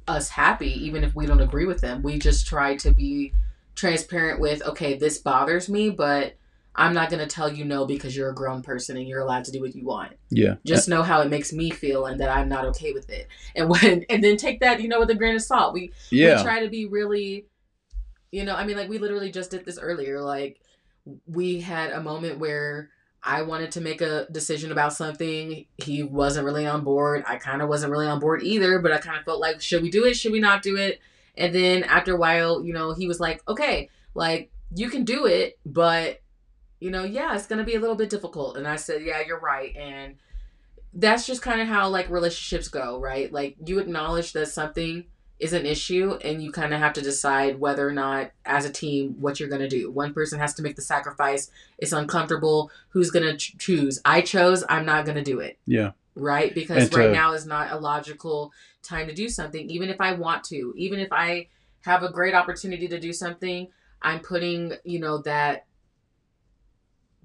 us 0.07 0.29
happy, 0.29 0.71
even 0.85 1.03
if 1.03 1.15
we 1.15 1.25
don't 1.25 1.41
agree 1.41 1.65
with 1.65 1.81
them. 1.81 2.03
We 2.03 2.19
just 2.19 2.45
try 2.45 2.75
to 2.77 2.91
be 2.91 3.33
transparent 3.73 4.39
with, 4.39 4.61
okay, 4.63 4.97
this 4.97 5.17
bothers 5.17 5.67
me, 5.67 5.89
but 5.89 6.35
I'm 6.75 6.93
not 6.93 7.09
gonna 7.09 7.25
tell 7.27 7.51
you 7.51 7.65
no 7.65 7.85
because 7.85 8.15
you're 8.15 8.29
a 8.29 8.35
grown 8.35 8.61
person 8.61 8.97
and 8.97 9.07
you're 9.07 9.21
allowed 9.21 9.45
to 9.45 9.51
do 9.51 9.61
what 9.61 9.75
you 9.75 9.85
want 9.85 10.13
Yeah. 10.29 10.55
just 10.65 10.89
know 10.89 11.03
how 11.03 11.21
it 11.21 11.29
makes 11.29 11.53
me 11.53 11.69
feel 11.69 12.05
and 12.05 12.19
that 12.19 12.29
I'm 12.29 12.49
not 12.49 12.65
okay 12.65 12.91
with 12.91 13.09
it. 13.09 13.27
And 13.55 13.69
when 13.69 14.05
and 14.09 14.23
then 14.23 14.37
take 14.37 14.59
that, 14.59 14.81
you 14.81 14.89
know, 14.89 14.99
with 14.99 15.09
a 15.09 15.15
grain 15.15 15.35
of 15.35 15.41
salt. 15.41 15.73
We 15.73 15.91
yeah. 16.11 16.37
we 16.37 16.43
try 16.43 16.61
to 16.63 16.69
be 16.69 16.85
really 16.85 17.45
you 18.35 18.43
know, 18.43 18.53
I 18.53 18.65
mean 18.65 18.75
like 18.75 18.89
we 18.89 18.97
literally 18.97 19.31
just 19.31 19.51
did 19.51 19.63
this 19.63 19.79
earlier. 19.79 20.19
Like 20.19 20.59
we 21.25 21.61
had 21.61 21.91
a 21.91 22.01
moment 22.01 22.37
where 22.37 22.89
I 23.23 23.43
wanted 23.43 23.71
to 23.71 23.81
make 23.81 24.01
a 24.01 24.27
decision 24.29 24.73
about 24.73 24.91
something. 24.91 25.65
He 25.77 26.03
wasn't 26.03 26.45
really 26.45 26.67
on 26.67 26.83
board. 26.83 27.23
I 27.25 27.37
kind 27.37 27.61
of 27.61 27.69
wasn't 27.69 27.93
really 27.93 28.07
on 28.07 28.19
board 28.19 28.43
either, 28.43 28.79
but 28.79 28.91
I 28.91 28.97
kind 28.97 29.17
of 29.17 29.23
felt 29.23 29.39
like 29.39 29.61
should 29.61 29.81
we 29.81 29.89
do 29.89 30.03
it? 30.05 30.15
Should 30.17 30.33
we 30.33 30.41
not 30.41 30.63
do 30.63 30.75
it? 30.75 30.99
And 31.37 31.55
then 31.55 31.83
after 31.83 32.13
a 32.13 32.17
while, 32.17 32.61
you 32.61 32.73
know, 32.73 32.93
he 32.93 33.07
was 33.07 33.21
like, 33.21 33.41
"Okay, 33.47 33.89
like 34.15 34.51
you 34.75 34.89
can 34.89 35.05
do 35.05 35.25
it, 35.25 35.57
but 35.65 36.21
you 36.81 36.91
know, 36.91 37.05
yeah, 37.05 37.35
it's 37.35 37.47
going 37.47 37.59
to 37.59 37.65
be 37.65 37.75
a 37.75 37.79
little 37.79 37.95
bit 37.95 38.09
difficult." 38.09 38.57
And 38.57 38.67
I 38.67 38.75
said, 38.75 39.01
"Yeah, 39.01 39.21
you're 39.25 39.39
right." 39.39 39.73
And 39.77 40.15
that's 40.93 41.25
just 41.25 41.41
kind 41.41 41.61
of 41.61 41.69
how 41.69 41.87
like 41.87 42.09
relationships 42.09 42.67
go, 42.67 42.99
right? 42.99 43.31
Like 43.31 43.55
you 43.65 43.79
acknowledge 43.79 44.33
that 44.33 44.47
something 44.47 45.05
is 45.39 45.51
an 45.53 45.65
issue 45.65 46.17
and 46.23 46.41
you 46.41 46.51
kind 46.51 46.73
of 46.73 46.79
have 46.79 46.93
to 46.93 47.01
decide 47.01 47.59
whether 47.59 47.87
or 47.87 47.91
not 47.91 48.31
as 48.45 48.63
a 48.65 48.71
team 48.71 49.15
what 49.19 49.39
you're 49.39 49.49
going 49.49 49.61
to 49.61 49.67
do. 49.67 49.91
One 49.91 50.13
person 50.13 50.39
has 50.39 50.53
to 50.55 50.61
make 50.61 50.75
the 50.77 50.81
sacrifice. 50.81 51.51
It's 51.77 51.91
uncomfortable. 51.91 52.71
Who's 52.89 53.11
going 53.11 53.25
to 53.25 53.35
ch- 53.35 53.57
choose? 53.57 53.99
I 54.05 54.21
chose, 54.21 54.63
I'm 54.69 54.85
not 54.85 55.03
going 55.05 55.17
to 55.17 55.23
do 55.23 55.39
it, 55.41 55.57
yeah. 55.65 55.91
right? 56.15 56.55
Because 56.55 56.83
And 56.83 56.91
to- 56.93 56.97
right 56.99 57.11
now 57.11 57.33
is 57.33 57.45
not 57.45 57.71
a 57.71 57.77
logical 57.77 58.53
time 58.81 59.07
to 59.07 59.13
do 59.13 59.27
something 59.27 59.69
even 59.69 59.89
if 59.89 59.99
I 59.99 60.13
want 60.13 60.43
to. 60.45 60.73
Even 60.77 60.99
if 60.99 61.11
I 61.11 61.47
have 61.81 62.01
a 62.03 62.11
great 62.11 62.33
opportunity 62.33 62.87
to 62.87 62.99
do 62.99 63.11
something, 63.11 63.67
I'm 64.01 64.19
putting, 64.21 64.73
you 64.85 64.99
know, 64.99 65.17
that 65.23 65.65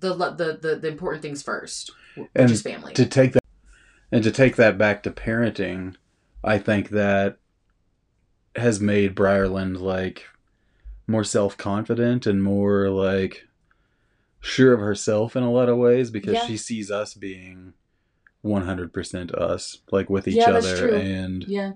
the 0.01 0.15
the 0.15 0.59
the, 0.61 0.77
the 0.77 0.89
important 0.89 1.23
things 1.23 1.43
first, 1.43 1.93
which 2.17 2.29
And 2.35 2.51
is 2.51 2.63
family. 2.63 2.93
to 2.95 3.07
take 3.07 3.33
that 3.35 3.45
And 4.11 4.25
to 4.25 4.31
take 4.33 4.57
that 4.57 4.79
back 4.79 5.03
to 5.05 5.11
parenting, 5.11 5.95
I 6.43 6.59
think 6.59 6.89
that 6.91 7.37
has 8.57 8.81
made 8.81 9.15
Briarland 9.15 9.81
like 9.81 10.27
more 11.07 11.25
self 11.25 11.57
confident 11.57 12.27
and 12.27 12.43
more 12.43 12.89
like 12.91 13.47
sure 14.41 14.73
of 14.73 14.81
herself 14.81 15.37
in 15.37 15.43
a 15.43 15.51
lot 15.51 15.69
of 15.69 15.77
ways 15.77 16.11
because 16.11 16.35
Yeah. 16.35 16.47
she 16.47 16.57
sees 16.57 16.91
us 16.91 17.15
being 17.15 17.75
100% 18.45 19.33
us, 19.35 19.79
like 19.91 20.09
with 20.09 20.27
each 20.27 20.37
Yeah, 20.37 20.53
that's 20.53 20.67
other. 20.67 20.89
true. 20.89 20.97
And 20.97 21.45
Yeah. 21.47 21.73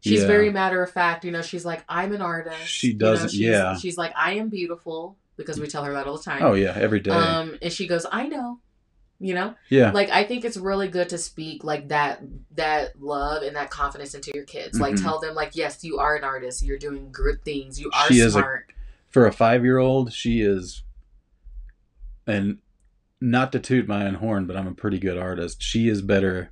She's 0.00 0.20
Yeah. 0.20 0.26
very 0.28 0.50
matter 0.50 0.80
of 0.82 0.90
fact. 0.90 1.24
You 1.24 1.32
know, 1.32 1.42
she's 1.42 1.64
like, 1.64 1.84
I'm 1.88 2.12
an 2.12 2.22
artist. 2.22 2.66
She 2.66 2.88
You 2.88 2.92
know, 2.94 2.98
doesn't- 2.98 3.34
yeah. 3.34 3.76
She's 3.76 3.98
like, 3.98 4.12
I 4.16 4.34
am 4.34 4.48
beautiful 4.48 5.16
because 5.36 5.58
we 5.60 5.66
tell 5.66 5.82
her 5.84 5.92
that 5.92 6.06
all 6.06 6.16
the 6.16 6.22
time. 6.22 6.42
oh, 6.42 6.54
yeah, 6.54 6.72
every 6.76 7.00
day. 7.00 7.10
Um, 7.10 7.58
and 7.60 7.72
she 7.72 7.86
goes, 7.88 8.06
I 8.10 8.28
know. 8.28 8.60
You 9.20 9.34
know, 9.34 9.54
yeah. 9.68 9.90
like 9.90 10.10
I 10.10 10.22
think 10.22 10.44
it's 10.44 10.56
really 10.56 10.86
good 10.86 11.08
to 11.08 11.18
speak 11.18 11.64
like 11.64 11.88
that, 11.88 12.22
that 12.54 13.02
love 13.02 13.42
and 13.42 13.56
that 13.56 13.68
confidence 13.68 14.14
into 14.14 14.30
your 14.32 14.44
kids. 14.44 14.78
Like 14.78 14.94
Mhm. 14.94 15.02
tell 15.02 15.18
them, 15.18 15.34
like, 15.34 15.56
yes, 15.56 15.82
you 15.82 15.98
are 15.98 16.14
an 16.14 16.22
artist. 16.22 16.62
You're 16.62 16.78
doing 16.78 17.08
good 17.10 17.44
things. 17.44 17.80
You 17.80 17.90
are 17.92 18.06
She 18.06 18.20
is 18.20 18.36
a- 18.36 18.38
smart. 18.38 18.72
For 19.10 19.26
a 19.26 19.32
five 19.32 19.64
year 19.64 19.78
old, 19.78 20.12
she 20.12 20.40
is. 20.42 20.84
And 22.26 22.58
not 23.20 23.50
to 23.52 23.58
toot 23.58 23.88
my 23.88 24.06
own 24.06 24.14
horn, 24.14 24.46
but 24.46 24.56
I'm 24.56 24.68
a 24.68 24.74
pretty 24.74 24.98
good 25.00 25.18
artist. 25.18 25.62
She 25.62 25.88
is 25.88 26.02
better 26.02 26.50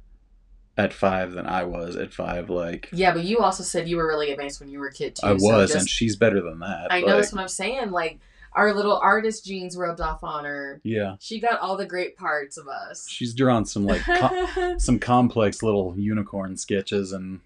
at 0.76 0.92
five 0.92 1.32
than 1.32 1.46
I 1.46 1.62
was 1.64 1.94
at 1.96 2.12
five. 2.12 2.50
Like, 2.50 2.88
yeah, 2.92 3.12
but 3.12 3.22
you 3.24 3.38
also 3.38 3.62
said 3.62 3.88
you 3.88 3.96
were 3.96 4.06
really 4.08 4.32
advanced 4.32 4.58
when 4.60 4.68
you 4.70 4.80
were 4.80 4.88
a 4.88 4.92
kid 4.92 5.14
too. 5.16 5.26
I 5.26 5.36
so 5.36 5.46
was, 5.56 5.70
just- 5.70 5.80
and 5.82 5.88
she's 5.88 6.16
better 6.16 6.40
than 6.42 6.58
that. 6.60 6.88
I 6.90 7.00
know 7.00 7.16
that's 7.16 7.32
what 7.32 7.40
I'm 7.42 7.48
saying. 7.48 7.90
Like 7.92 8.18
our 8.56 8.72
little 8.74 8.98
artist 8.98 9.44
genes 9.44 9.76
rubbed 9.76 10.00
off 10.00 10.24
on 10.24 10.44
her. 10.44 10.80
Yeah. 10.82 11.16
She 11.20 11.38
got 11.40 11.60
all 11.60 11.76
the 11.76 11.86
great 11.86 12.16
parts 12.16 12.56
of 12.58 12.66
us. 12.66 13.06
She's 13.08 13.34
drawn 13.34 13.64
some 13.64 13.86
like 13.86 14.02
some 14.80 14.98
complex 14.98 15.62
little 15.62 15.94
unicorn 15.96 16.56
sketches 16.56 17.12
and 17.12 17.40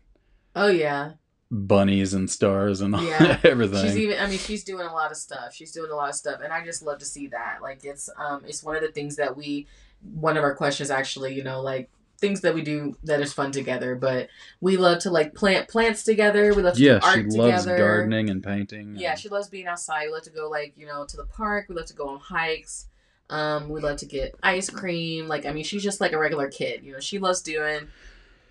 oh 0.57 0.69
yeah, 0.69 1.13
bunnies 1.51 2.15
and 2.15 2.31
stars 2.31 2.81
and 2.81 2.95
Yeah. 3.01 3.39
everything. 3.45 3.83
she's 3.85 3.99
even. 3.99 4.19
I 4.19 4.27
mean, 4.29 4.39
she's 4.39 4.65
doing 4.65 4.87
a 4.87 4.93
lot 4.93 5.11
of 5.11 5.17
stuff. 5.17 5.53
She's 5.55 5.73
doing 5.73 5.91
a 5.91 5.95
lot 5.95 6.09
of 6.09 6.15
stuff, 6.15 6.41
and 6.43 6.53
I 6.53 6.65
just 6.65 6.83
love 6.83 6.99
to 7.01 7.05
see 7.05 7.27
that. 7.29 7.59
Like 7.61 7.85
it's 7.85 8.09
um, 8.17 8.45
it's 8.47 8.63
one 8.63 8.77
of 8.77 8.83
the 8.83 8.93
things 8.93 9.17
that 9.17 9.37
we. 9.37 9.67
One 10.15 10.39
of 10.39 10.45
our 10.45 10.55
questions 10.55 10.91
actually, 10.91 11.35
you 11.35 11.45
know, 11.45 11.61
like 11.61 11.91
things 12.21 12.43
that 12.43 12.55
we 12.55 12.63
do 12.63 12.97
that 13.05 13.21
is 13.21 13.33
fun 13.33 13.51
together. 13.53 13.95
But 13.95 14.29
we 14.61 14.77
love 14.77 15.01
to 15.01 15.11
like 15.11 15.35
plant 15.35 15.69
plants 15.69 16.05
together. 16.05 16.53
We 16.55 16.63
love 16.63 16.75
to 16.77 16.83
yeah, 16.83 16.99
do 16.99 17.07
art 17.07 17.17
she 17.33 17.39
loves 17.39 17.65
together. 17.65 17.79
gardening 17.79 18.31
and 18.31 18.43
painting. 18.43 18.95
Yeah, 18.97 19.13
and- 19.13 19.19
she 19.21 19.29
loves 19.29 19.49
being 19.49 19.67
outside. 19.67 20.07
We 20.07 20.13
love 20.13 20.23
to 20.23 20.31
go 20.31 20.49
like 20.49 20.75
you 20.77 20.87
know 20.87 21.05
to 21.07 21.17
the 21.17 21.25
park. 21.27 21.67
We 21.69 21.75
love 21.75 21.87
to 21.87 21.95
go 21.95 22.09
on 22.09 22.21
hikes. 22.21 22.87
Um, 23.31 23.69
we 23.69 23.81
love 23.81 23.97
to 23.99 24.07
get 24.07 24.35
ice 24.43 24.69
cream. 24.71 25.29
Like 25.29 25.47
I 25.47 25.53
mean, 25.53 25.65
she's 25.65 25.83
just 25.83 26.01
like 26.01 26.13
a 26.13 26.19
regular 26.19 26.49
kid. 26.49 26.83
You 26.85 26.93
know, 26.93 27.01
she 27.01 27.19
loves 27.19 27.43
doing 27.43 27.89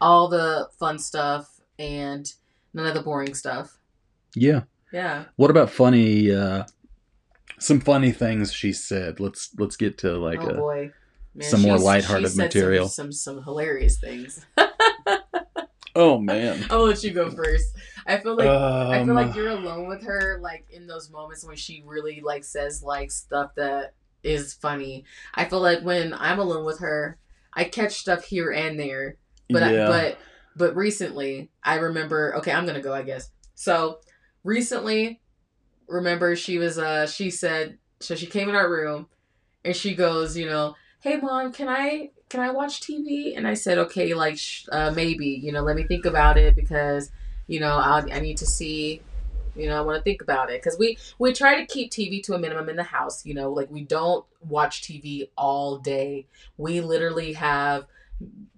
all 0.01 0.29
the 0.29 0.69
fun 0.79 0.97
stuff 0.99 1.59
and 1.77 2.31
none 2.73 2.85
of 2.85 2.93
the 2.93 3.01
boring 3.01 3.33
stuff. 3.33 3.77
yeah. 4.35 4.61
Yeah. 4.91 5.25
What 5.35 5.51
about 5.51 5.69
funny? 5.69 6.31
uh 6.31 6.63
Some 7.59 7.79
funny 7.79 8.11
things 8.11 8.51
she 8.53 8.73
said. 8.73 9.19
Let's 9.19 9.49
let's 9.59 9.75
get 9.75 9.97
to 9.99 10.17
like 10.17 10.39
oh 10.41 10.47
a, 10.47 10.53
boy. 10.55 10.91
Man, 11.35 11.47
some 11.49 11.61
more 11.61 11.75
she's- 11.77 11.83
lighthearted 11.85 12.29
she 12.29 12.35
said 12.35 12.43
material. 12.45 12.87
Some, 12.87 13.11
some 13.11 13.35
some 13.35 13.43
hilarious 13.43 13.99
things. 13.99 14.45
Oh 15.95 16.19
man. 16.19 16.65
I'll 16.69 16.85
let 16.85 17.03
you 17.03 17.11
go 17.11 17.29
first. 17.31 17.65
I 18.05 18.17
feel 18.19 18.35
like 18.37 18.47
I 18.47 19.03
feel 19.03 19.09
Um, 19.09 19.15
like 19.27 19.35
you're 19.35 19.49
alone 19.49 19.87
with 19.87 20.03
her, 20.03 20.39
like 20.41 20.67
in 20.69 20.85
those 20.87 21.09
moments 21.09 21.43
when 21.43 21.55
she 21.57 21.83
really 21.85 22.21
like 22.23 22.43
says 22.43 22.83
like 22.83 23.11
stuff 23.11 23.51
that 23.55 23.95
is 24.23 24.53
funny. 24.53 25.03
I 25.33 25.45
feel 25.45 25.59
like 25.59 25.81
when 25.81 26.13
I'm 26.13 26.39
alone 26.39 26.63
with 26.63 26.79
her, 26.79 27.17
I 27.53 27.63
catch 27.65 27.93
stuff 27.95 28.23
here 28.23 28.51
and 28.51 28.79
there. 28.79 29.17
But 29.49 29.63
I, 29.63 29.73
yeah. 29.73 29.87
but 29.87 30.17
but 30.55 30.75
recently, 30.75 31.49
I 31.63 31.75
remember. 31.75 32.35
Okay, 32.37 32.51
I'm 32.51 32.67
gonna 32.67 32.81
go. 32.81 32.93
I 32.93 33.01
guess 33.01 33.31
so. 33.55 33.99
Recently, 34.43 35.19
remember 35.87 36.35
she 36.35 36.59
was 36.59 36.77
uh 36.77 37.07
she 37.07 37.29
said 37.31 37.77
so 37.99 38.15
she 38.15 38.27
came 38.27 38.47
in 38.47 38.55
our 38.55 38.69
room, 38.71 39.07
and 39.65 39.75
she 39.75 39.95
goes, 39.95 40.37
you 40.37 40.45
know, 40.45 40.75
hey 41.01 41.17
mom, 41.17 41.51
can 41.51 41.67
I 41.67 42.11
can 42.29 42.39
I 42.41 42.51
watch 42.51 42.81
TV? 42.81 43.33
And 43.35 43.47
I 43.47 43.53
said, 43.53 43.77
okay, 43.79 44.13
like 44.13 44.37
sh- 44.37 44.65
uh, 44.71 44.91
maybe, 44.91 45.27
you 45.27 45.51
know, 45.51 45.61
let 45.61 45.75
me 45.75 45.83
think 45.83 46.05
about 46.05 46.37
it 46.37 46.55
because 46.55 47.11
you 47.47 47.59
know 47.59 47.73
I 47.77 48.03
I 48.11 48.19
need 48.19 48.37
to 48.37 48.45
see. 48.45 49.01
You 49.55 49.67
know, 49.67 49.77
I 49.77 49.81
want 49.81 49.97
to 49.97 50.03
think 50.03 50.21
about 50.21 50.51
it 50.51 50.61
because 50.61 50.77
we 50.79 50.97
we 51.17 51.33
try 51.33 51.59
to 51.59 51.65
keep 51.65 51.91
TV 51.91 52.21
to 52.23 52.33
a 52.35 52.39
minimum 52.39 52.69
in 52.69 52.75
the 52.75 52.83
house. 52.83 53.25
You 53.25 53.33
know, 53.33 53.51
like 53.51 53.69
we 53.71 53.83
don't 53.83 54.25
watch 54.41 54.83
TV 54.83 55.29
all 55.37 55.77
day. 55.79 56.27
We 56.57 56.81
literally 56.81 57.33
have, 57.33 57.85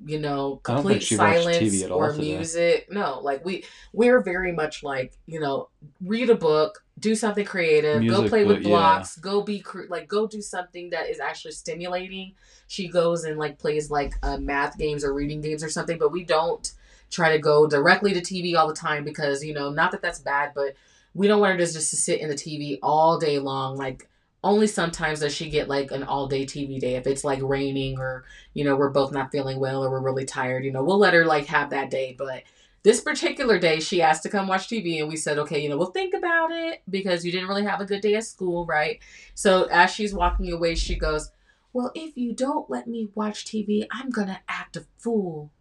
you 0.06 0.20
know, 0.20 0.62
I 0.66 0.74
don't 0.74 0.86
think 0.86 1.02
complete 1.02 1.04
silence 1.04 1.84
or 1.84 2.12
today. 2.12 2.36
music. 2.38 2.88
No, 2.92 3.20
like 3.20 3.46
we 3.46 3.66
we're 3.94 4.22
very 4.22 4.52
much 4.52 4.84
like 4.84 5.14
you 5.26 5.40
know, 5.40 5.70
read 6.04 6.30
a 6.30 6.36
book, 6.36 6.84
do 7.00 7.16
something 7.16 7.46
creative, 7.46 8.02
go 8.08 8.22
Music, 8.22 8.30
play 8.30 8.46
with 8.46 8.58
but 8.58 8.64
yeah. 8.64 8.70
blocks, 8.70 9.18
go 9.18 9.42
be 9.42 9.60
cre- 9.60 9.90
like 9.90 10.08
go 10.08 10.28
do 10.28 10.42
something 10.42 10.90
that 10.92 11.10
is 11.10 11.20
actually 11.20 11.52
stimulating. 11.52 12.34
She 12.68 12.88
goes 12.88 13.24
and 13.24 13.38
like 13.38 13.60
plays 13.60 13.92
like 13.92 14.14
uh, 14.24 14.38
math 14.38 14.78
games 14.78 15.04
or 15.04 15.14
reading 15.14 15.42
games 15.42 15.64
or 15.64 15.70
something, 15.70 15.98
but 15.98 16.12
we 16.12 16.24
don't 16.24 16.72
try 17.10 17.34
to 17.34 17.40
go 17.40 17.68
directly 17.68 18.14
to 18.14 18.22
TV 18.22 18.56
all 18.56 18.68
the 18.68 18.74
time 18.74 19.04
because 19.04 19.44
you 19.44 19.54
know, 19.54 19.70
not 19.70 19.92
that 19.92 20.02
that's 20.02 20.20
bad, 20.20 20.54
but 20.56 20.76
we 21.14 21.28
don't 21.28 21.42
want 21.42 21.54
her 21.54 21.58
to 21.58 21.66
just 21.72 21.90
to 21.90 21.98
sit 21.98 22.22
in 22.22 22.30
the 22.30 22.36
TV 22.36 22.80
all 22.82 23.20
day 23.20 23.40
long. 23.40 23.78
Like 23.78 24.10
only 24.44 24.68
sometimes 24.68 25.20
does 25.20 25.34
she 25.34 25.50
get 25.50 25.68
like 25.68 25.92
an 25.92 26.04
all 26.04 26.28
day 26.28 26.46
TV 26.46 26.80
day 26.80 26.96
if 26.96 27.06
it's 27.06 27.24
like 27.24 27.42
raining 27.42 28.00
or 28.00 28.26
you 28.54 28.64
know 28.64 28.76
we're 28.76 28.90
both 28.90 29.12
not 29.12 29.32
feeling 29.32 29.60
well 29.60 29.84
or 29.84 29.90
we're 29.90 30.02
really 30.02 30.26
tired. 30.26 30.66
You 30.66 30.72
know, 30.72 30.84
we'll 30.84 30.98
let 30.98 31.14
her 31.14 31.26
like 31.26 31.48
have 31.48 31.70
that 31.72 31.90
day, 31.90 32.16
but. 32.18 32.44
This 32.84 33.00
particular 33.00 33.60
day, 33.60 33.80
she 33.80 34.02
asked 34.02 34.24
to 34.24 34.30
come 34.30 34.48
watch 34.48 34.68
TV, 34.68 35.00
and 35.00 35.08
we 35.08 35.16
said, 35.16 35.38
okay, 35.38 35.62
you 35.62 35.70
know, 35.70 35.78
we'll 35.78 35.92
think 35.92 36.16
about 36.16 36.50
it 36.52 36.82
because 36.90 37.24
you 37.24 37.32
didn't 37.32 37.48
really 37.48 37.64
have 37.64 37.80
a 37.80 37.86
good 37.86 38.02
day 38.02 38.16
at 38.16 38.24
school, 38.24 38.66
right? 38.66 39.00
So 39.36 39.66
as 39.66 39.92
she's 39.92 40.16
walking 40.16 40.52
away, 40.52 40.74
she 40.74 40.96
goes, 40.96 41.30
Well, 41.74 41.92
if 41.94 42.18
you 42.18 42.34
don't 42.34 42.72
let 42.72 42.88
me 42.88 43.10
watch 43.14 43.46
TV, 43.46 43.86
I'm 43.92 44.10
going 44.10 44.30
to 44.30 44.40
act 44.50 44.78
a 44.78 44.86
fool. 44.98 45.52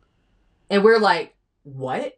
And 0.71 0.83
we're 0.83 0.99
like, 0.99 1.37
What? 1.63 2.17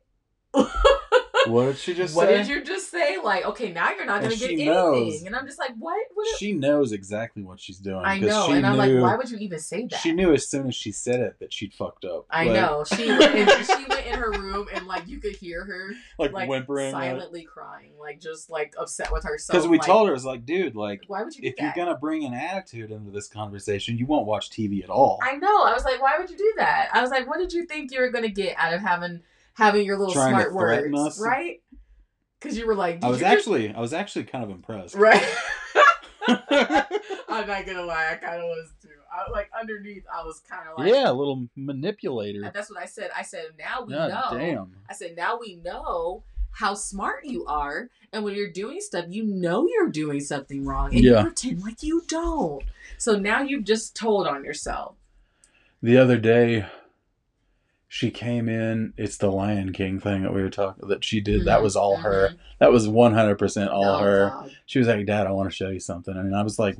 What 1.47 1.66
did 1.66 1.76
she 1.78 1.95
just 1.95 2.14
say? 2.14 2.16
what 2.16 2.28
say? 2.28 2.36
did 2.38 2.49
you 2.49 2.62
just 2.64 2.90
say? 2.90 3.18
Like, 3.22 3.45
okay, 3.47 3.72
now 3.72 3.90
you're 3.93 4.05
not 4.07 4.20
going 4.20 4.32
to 4.32 4.38
get 4.38 4.51
anything. 4.51 4.66
knows. 4.66 5.22
And 5.22 5.34
I'm 5.36 5.47
just 5.47 5.59
like, 5.59 5.72
What? 5.78 5.99
what? 6.14 6.38
she 6.38 6.53
knows 6.53 6.93
exactly 6.93 7.43
what 7.43 7.61
she's 7.61 7.78
doing. 7.78 8.03
I 8.05 8.18
know. 8.18 8.47
She 8.47 8.53
And 8.53 8.66
I'm 8.66 8.76
like, 8.76 8.90
knew- 8.93 9.03
Why 9.03 9.16
would 9.16 9.30
you 9.30 9.38
even 9.38 9.59
say 9.59 9.86
that? 9.86 10.01
She 10.01 10.12
knew 10.12 10.32
as 10.32 10.49
soon 10.49 10.68
as 10.68 10.74
she 10.74 10.93
said 10.93 11.20
it 11.20 11.38
that 11.40 11.53
she'd 11.53 11.74
fucked 11.74 12.05
up. 12.05 12.26
I 12.30 12.45
Like- 12.45 12.55
know. 12.55 12.84
She 12.84 13.07
went, 13.09 13.34
in, 13.34 13.49
she 13.64 13.84
went 13.88 14.07
in 14.07 14.14
her 14.18 14.30
room 14.32 14.68
and, 14.72 14.86
like, 14.86 15.07
you 15.09 15.18
could 15.18 15.36
hear 15.36 15.64
her, 15.64 15.90
Like, 16.18 16.32
like, 16.32 16.49
whimpering. 16.49 16.90
silently 16.93 17.43
crying, 17.45 17.93
like, 18.01 18.20
just, 18.20 18.51
like, 18.51 18.74
upset 18.78 19.12
with 19.12 19.24
herself. 19.24 19.57
Because 19.57 19.68
we 19.68 19.78
like, 19.78 19.86
told 19.86 20.09
her, 20.09 20.14
it's 20.14 20.24
like, 20.24 20.45
dude, 20.45 20.76
like, 20.76 21.03
Why 21.09 21.22
would 21.22 21.34
you 21.36 21.40
if 21.49 21.57
that? 21.57 21.62
you're 21.76 21.86
gonna 21.86 21.99
bring 21.99 22.24
an 22.24 22.34
attitude 22.34 22.90
into 22.90 23.11
this 23.11 23.28
conversation, 23.28 23.99
you 23.99 24.07
won't 24.07 24.26
watch 24.26 24.51
TV 24.51 24.82
at 24.84 24.90
all. 24.90 25.18
I 25.22 25.36
know. 25.36 25.64
I 25.64 25.72
was 25.72 25.84
like, 25.84 26.01
why 26.01 26.18
would 26.18 26.30
you 26.30 26.36
do 26.36 26.53
that? 26.59 26.88
I 26.93 27.01
was 27.01 27.11
like, 27.11 27.26
what 27.28 27.38
did 27.38 27.53
you 27.53 27.64
think 27.66 27.90
you 27.93 28.01
were 28.01 28.11
gonna 28.11 28.28
get 28.28 28.55
out 28.59 28.72
of 28.74 28.80
having 28.80 29.20
having 29.55 29.84
your 29.86 29.98
little 29.98 30.14
Trying 30.14 30.34
to 30.36 30.50
smart 30.50 30.55
words, 30.55 30.98
us? 30.98 31.20
right? 31.20 31.61
Because 32.40 32.57
you 32.59 32.66
were 32.66 32.74
like, 32.74 33.03
I 33.05 33.09
was 33.09 33.20
you 33.20 33.26
just- 33.26 33.36
actually, 33.38 33.74
I 33.74 33.80
was 33.80 33.92
actually 33.92 34.24
kind 34.24 34.44
of 34.44 34.50
impressed. 34.50 34.94
right. 34.94 35.22
I'm 36.28 37.46
not 37.46 37.66
gonna 37.66 37.82
lie, 37.82 38.11
I 38.12 38.14
kind 38.16 38.38
of 38.40 38.44
was 38.44 38.72
too. 38.80 38.88
I 39.12 39.30
like 39.30 39.50
underneath, 39.59 40.05
I 40.12 40.22
was 40.24 40.40
kind 40.48 40.68
of 40.68 40.78
like, 40.78 40.92
yeah, 40.92 41.11
a 41.11 41.12
little 41.12 41.46
manipulator. 41.57 42.42
And 42.44 42.53
that's 42.55 42.70
what 42.70 42.80
I 42.80 42.86
said. 42.86 43.11
I 43.16 43.22
said, 43.22 43.46
now 43.59 43.82
we 43.82 43.92
God 43.92 44.09
know. 44.32 44.38
damn. 44.38 44.76
I 44.88 44.94
said, 44.94 45.16
now 45.16 45.38
we 45.38 45.57
know 45.57 46.22
how 46.53 46.74
smart 46.74 47.24
you 47.24 47.44
are, 47.46 47.88
and 48.12 48.24
when 48.24 48.34
you're 48.34 48.50
doing 48.50 48.80
stuff, 48.80 49.07
you 49.09 49.24
know 49.24 49.66
you're 49.66 49.88
doing 49.88 50.20
something 50.20 50.64
wrong, 50.64 50.94
and 50.94 51.03
Yeah. 51.05 51.18
you 51.18 51.24
pretend 51.26 51.62
like 51.62 51.82
you 51.82 52.03
don't. 52.09 52.62
So 52.98 53.16
now 53.18 53.42
you've 53.42 53.64
just 53.64 53.96
told 53.96 54.26
on 54.26 54.44
yourself. 54.44 54.94
The 55.82 55.98
other 55.98 56.18
day, 56.18 56.66
she 57.95 58.11
came 58.11 58.49
in. 58.49 58.95
It's 58.97 59.18
the 59.18 59.30
Lion 59.30 59.74
King 59.74 60.01
thing 60.01 60.22
that 60.22 60.32
we 60.32 60.40
were 60.40 60.49
talking 60.49 60.88
that 60.88 61.05
she 61.05 61.20
did. 61.20 61.45
That 61.45 61.61
Mhm, 61.61 61.62
was 61.62 61.76
all 61.76 61.99
her. 61.99 62.30
mhm. 62.30 62.38
That 62.59 62.72
was 62.72 62.88
one 62.88 63.12
hundred 63.12 63.38
percent 63.38 63.68
all 63.70 63.97
Oh, 63.97 63.99
her. 63.99 64.28
God. 64.30 64.57
She 64.64 64.78
was 64.78 64.88
like, 64.88 65.05
"Dad, 65.05 65.26
I 65.26 65.30
want 65.32 65.51
to 65.51 65.55
show 65.55 65.68
you 65.68 65.78
something." 65.78 66.16
And 66.16 66.34
I 66.34 66.43
was 66.43 66.59
like, 66.59 66.78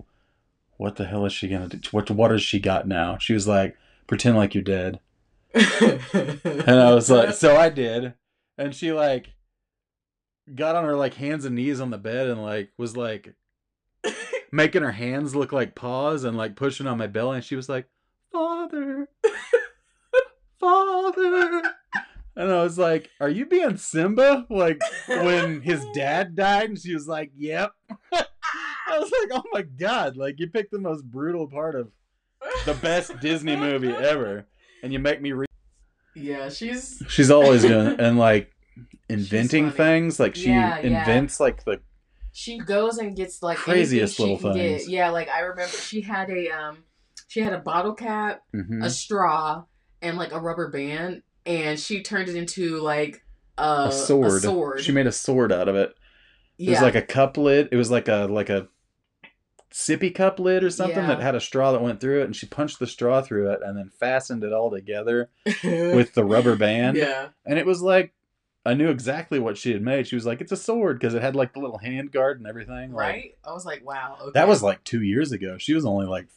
"What 0.79 0.97
the 0.97 1.05
hell 1.05 1.27
is 1.27 1.35
she 1.35 1.49
gonna 1.49 1.69
do? 1.69 1.79
What 1.91 2.11
what 2.11 2.31
has 2.31 2.43
she 2.43 2.59
got 2.61 2.89
now?" 2.89 3.19
She 3.19 3.35
was 3.35 3.47
like, 3.47 3.77
"Pretend 4.07 4.39
like 4.39 4.55
you're 4.55 4.65
dead." 4.65 5.01
And 5.55 6.71
I 6.81 6.95
was 6.95 7.11
like, 7.11 7.35
"So 7.35 7.57
I 7.59 7.69
did." 7.69 8.15
And 8.57 8.75
she 8.75 8.91
like 8.93 9.35
got 10.55 10.77
on 10.77 10.85
her 10.85 10.97
like 10.97 11.13
hands 11.15 11.45
and 11.45 11.55
knees 11.57 11.79
on 11.81 11.91
the 11.91 11.99
bed 11.99 12.29
and 12.29 12.43
like 12.43 12.71
was 12.79 12.97
like 12.97 13.35
making 14.51 14.81
her 14.83 14.93
hands 14.93 15.35
look 15.37 15.53
like 15.53 15.75
paws 15.75 16.25
and 16.25 16.39
like 16.39 16.57
pushing 16.57 16.87
on 16.87 16.97
my 16.97 17.07
belly. 17.07 17.37
And 17.37 17.45
she 17.45 17.55
was 17.57 17.69
like, 17.69 17.87
"Father, 18.33 19.09
father." 20.63 21.63
And 22.35 22.51
I 22.51 22.63
was 22.63 22.79
like, 22.79 23.11
"Are 23.21 23.29
you 23.29 23.45
being 23.45 23.77
Simba?" 23.77 24.47
Like 24.49 24.81
when 25.07 25.61
his 25.61 25.85
dad 25.95 26.35
died, 26.35 26.71
and 26.71 26.79
she 26.79 26.95
was 26.95 27.07
like, 27.07 27.31
"Yep." 27.37 27.73
I 28.13 28.99
was 28.99 29.13
like, 29.21 29.31
"Oh 29.33 29.45
my 29.53 29.63
god!" 29.63 30.17
Like 30.17 30.41
you 30.41 30.49
picked 30.49 30.71
the 30.73 30.79
most 30.79 31.05
brutal 31.05 31.47
part 31.47 31.75
of 31.75 31.91
the 32.65 32.75
best 32.75 33.19
Disney 33.21 33.57
movie 33.57 33.93
ever, 33.93 34.47
and 34.83 34.93
you 34.93 34.99
make 34.99 35.21
me 35.21 35.33
read. 35.33 35.49
Yeah, 36.15 36.49
she's 36.49 37.03
She's 37.09 37.31
always 37.31 37.63
doing 37.63 37.99
and 38.01 38.19
like 38.19 38.51
inventing 39.09 39.71
things. 39.71 40.19
Like 40.21 40.35
she 40.35 40.51
Yeah, 40.51 40.79
yeah. 40.81 41.01
invents 41.01 41.39
like 41.41 41.65
the 41.65 41.81
she 42.33 42.59
goes 42.59 42.97
and 42.97 43.15
gets 43.15 43.43
like 43.43 43.59
Craziest 43.59 44.19
little 44.19 44.39
things. 44.39 44.83
Get. 44.85 44.89
Yeah, 44.91 45.11
like 45.11 45.29
I 45.29 45.41
remember 45.41 45.77
she 45.77 46.01
had 46.01 46.31
a 46.31 46.49
um 46.51 46.85
she 47.29 47.41
had 47.41 47.53
a 47.53 47.59
bottle 47.59 47.95
cap, 47.95 48.43
Mhm. 48.55 48.85
a 48.85 48.91
straw, 48.91 49.65
and 50.03 50.17
like 50.19 50.33
a 50.33 50.41
rubber 50.41 50.69
band, 50.69 51.23
and 51.47 51.79
she 51.79 52.03
turned 52.03 52.29
it 52.29 52.37
into 52.37 52.79
like 52.81 53.25
a, 53.57 53.87
a 53.89 53.93
sword. 53.93 54.33
A 54.33 54.41
sword. 54.41 54.81
She 54.81 54.93
made 54.93 55.07
a 55.07 55.13
sword 55.13 55.53
out 55.53 55.69
of 55.69 55.77
it. 55.77 55.91
It 56.59 56.65
yeah. 56.65 56.71
was 56.73 56.83
like 56.83 56.95
a 56.95 57.03
cup 57.03 57.37
lid. 57.37 57.69
It 57.73 57.77
was 57.77 57.91
like 57.91 58.09
a 58.09 58.27
like 58.31 58.51
a 58.51 58.69
sippy 59.73 60.15
cup 60.15 60.39
lid 60.39 60.63
or 60.63 60.71
something 60.71 60.99
Yeah. 60.99 61.07
that 61.07 61.21
had 61.21 61.35
a 61.35 61.41
straw 61.41 61.73
that 61.73 61.81
went 61.83 62.01
through 62.01 62.21
it, 62.23 62.25
and 62.25 62.37
she 62.37 62.47
punched 62.47 62.79
the 62.79 62.87
straw 62.87 63.23
through 63.23 63.51
it 63.51 63.61
and 63.65 63.77
then 63.79 63.91
fastened 63.99 64.45
it 64.45 64.53
all 64.53 64.71
together 64.71 65.31
with 65.65 66.15
the 66.15 66.25
rubber 66.25 66.57
band. 66.57 66.97
yeah. 66.97 67.29
And 67.47 67.59
it 67.59 67.67
was 67.67 67.81
like 67.81 68.13
I 68.65 68.75
knew 68.75 68.91
exactly 68.91 69.41
what 69.41 69.59
she 69.59 69.73
had 69.73 69.83
made. 69.83 70.07
She 70.07 70.15
was 70.15 70.25
like, 70.27 70.41
"It's 70.41 70.53
a 70.53 70.57
sword" 70.57 70.99
because 71.01 71.15
it 71.15 71.23
had 71.23 71.35
like 71.35 71.53
the 71.53 71.59
little 71.61 71.79
hand 71.79 72.13
guard 72.13 72.39
and 72.39 72.47
everything. 72.47 72.93
Like, 72.93 73.07
Right? 73.09 73.35
I 73.45 73.53
was 73.53 73.67
like, 73.67 73.85
wow. 73.85 74.19
Okay. 74.21 74.31
That 74.35 74.47
was 74.47 74.63
like 74.63 74.85
two 74.85 75.03
years 75.03 75.33
ago. 75.33 75.59
She 75.59 75.75
was 75.75 75.85
only 75.85 76.07
like 76.07 76.29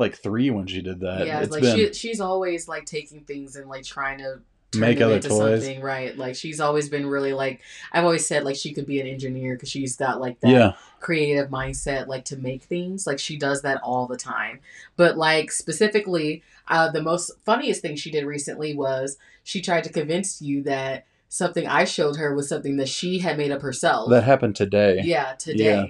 like 0.00 0.16
three 0.16 0.50
when 0.50 0.66
she 0.66 0.80
did 0.82 1.00
that. 1.00 1.26
yeah, 1.26 1.40
it's 1.40 1.52
like 1.52 1.62
been 1.62 1.76
she 1.76 1.92
she's 1.92 2.20
always 2.20 2.66
like 2.66 2.86
taking 2.86 3.20
things 3.20 3.54
and 3.56 3.68
like 3.68 3.84
trying 3.84 4.18
to 4.18 4.40
Make 4.72 5.00
other 5.00 5.16
into 5.16 5.28
toys. 5.30 5.64
something, 5.64 5.80
right? 5.82 6.16
Like 6.16 6.36
she's 6.36 6.60
always 6.60 6.88
been 6.88 7.04
really 7.06 7.32
like 7.32 7.60
I've 7.92 8.04
always 8.04 8.24
said 8.24 8.44
like 8.44 8.54
she 8.54 8.72
could 8.72 8.86
be 8.86 9.00
an 9.00 9.06
engineer 9.08 9.54
because 9.56 9.68
she's 9.68 9.96
got 9.96 10.20
like 10.20 10.38
that 10.40 10.48
yeah. 10.50 10.72
creative 11.00 11.48
mindset 11.50 12.06
like 12.06 12.24
to 12.26 12.36
make 12.36 12.62
things 12.62 13.04
like 13.04 13.18
she 13.18 13.36
does 13.36 13.62
that 13.62 13.80
all 13.82 14.06
the 14.06 14.16
time 14.16 14.60
but 14.96 15.16
like 15.18 15.50
specifically 15.50 16.42
uh, 16.68 16.88
the 16.88 17.02
most 17.02 17.32
funniest 17.44 17.82
thing 17.82 17.96
she 17.96 18.12
did 18.12 18.24
recently 18.24 18.72
was 18.76 19.16
she 19.42 19.60
tried 19.60 19.82
to 19.82 19.92
convince 19.92 20.40
you 20.40 20.62
that 20.62 21.04
something 21.28 21.66
i 21.66 21.82
showed 21.84 22.14
her 22.16 22.32
was 22.34 22.48
something 22.48 22.76
that 22.76 22.88
she 22.88 23.18
had 23.18 23.36
made 23.36 23.50
up 23.50 23.62
herself 23.62 24.08
That 24.10 24.22
happened 24.22 24.54
today. 24.54 25.00
yeah 25.02 25.32
today 25.34 25.64
Yeah. 25.64 25.86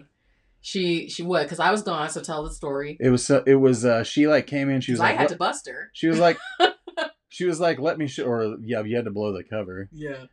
She 0.60 1.08
she 1.08 1.22
would 1.22 1.42
because 1.44 1.58
i 1.60 1.70
was 1.70 1.82
gone 1.82 2.08
so 2.10 2.20
tell 2.20 2.44
the 2.44 2.52
story 2.52 2.96
It 3.00 3.10
was 3.10 3.24
so. 3.24 3.42
It 3.46 3.54
was. 3.56 3.84
uh 3.84 4.04
She 4.04 4.26
like 4.26 4.46
came 4.46 4.68
in. 4.70 4.80
She 4.80 4.92
was 4.92 5.00
like 5.00 5.14
i 5.14 5.16
had 5.16 5.22
"What-" 5.22 5.28
to 5.30 5.36
bust 5.36 5.68
her 5.68 5.90
She 5.94 6.06
was 6.08 6.18
like. 6.18 6.38
she 7.28 7.44
was 7.44 7.60
like, 7.60 7.78
"Let 7.78 7.96
me 7.96 8.06
show." 8.08 8.24
Or 8.24 8.56
yeah, 8.62 8.82
you 8.82 8.96
had 8.96 9.04
to 9.06 9.10
blow 9.10 9.32
the 9.32 9.44
cover. 9.44 9.88
yeah 9.92 10.24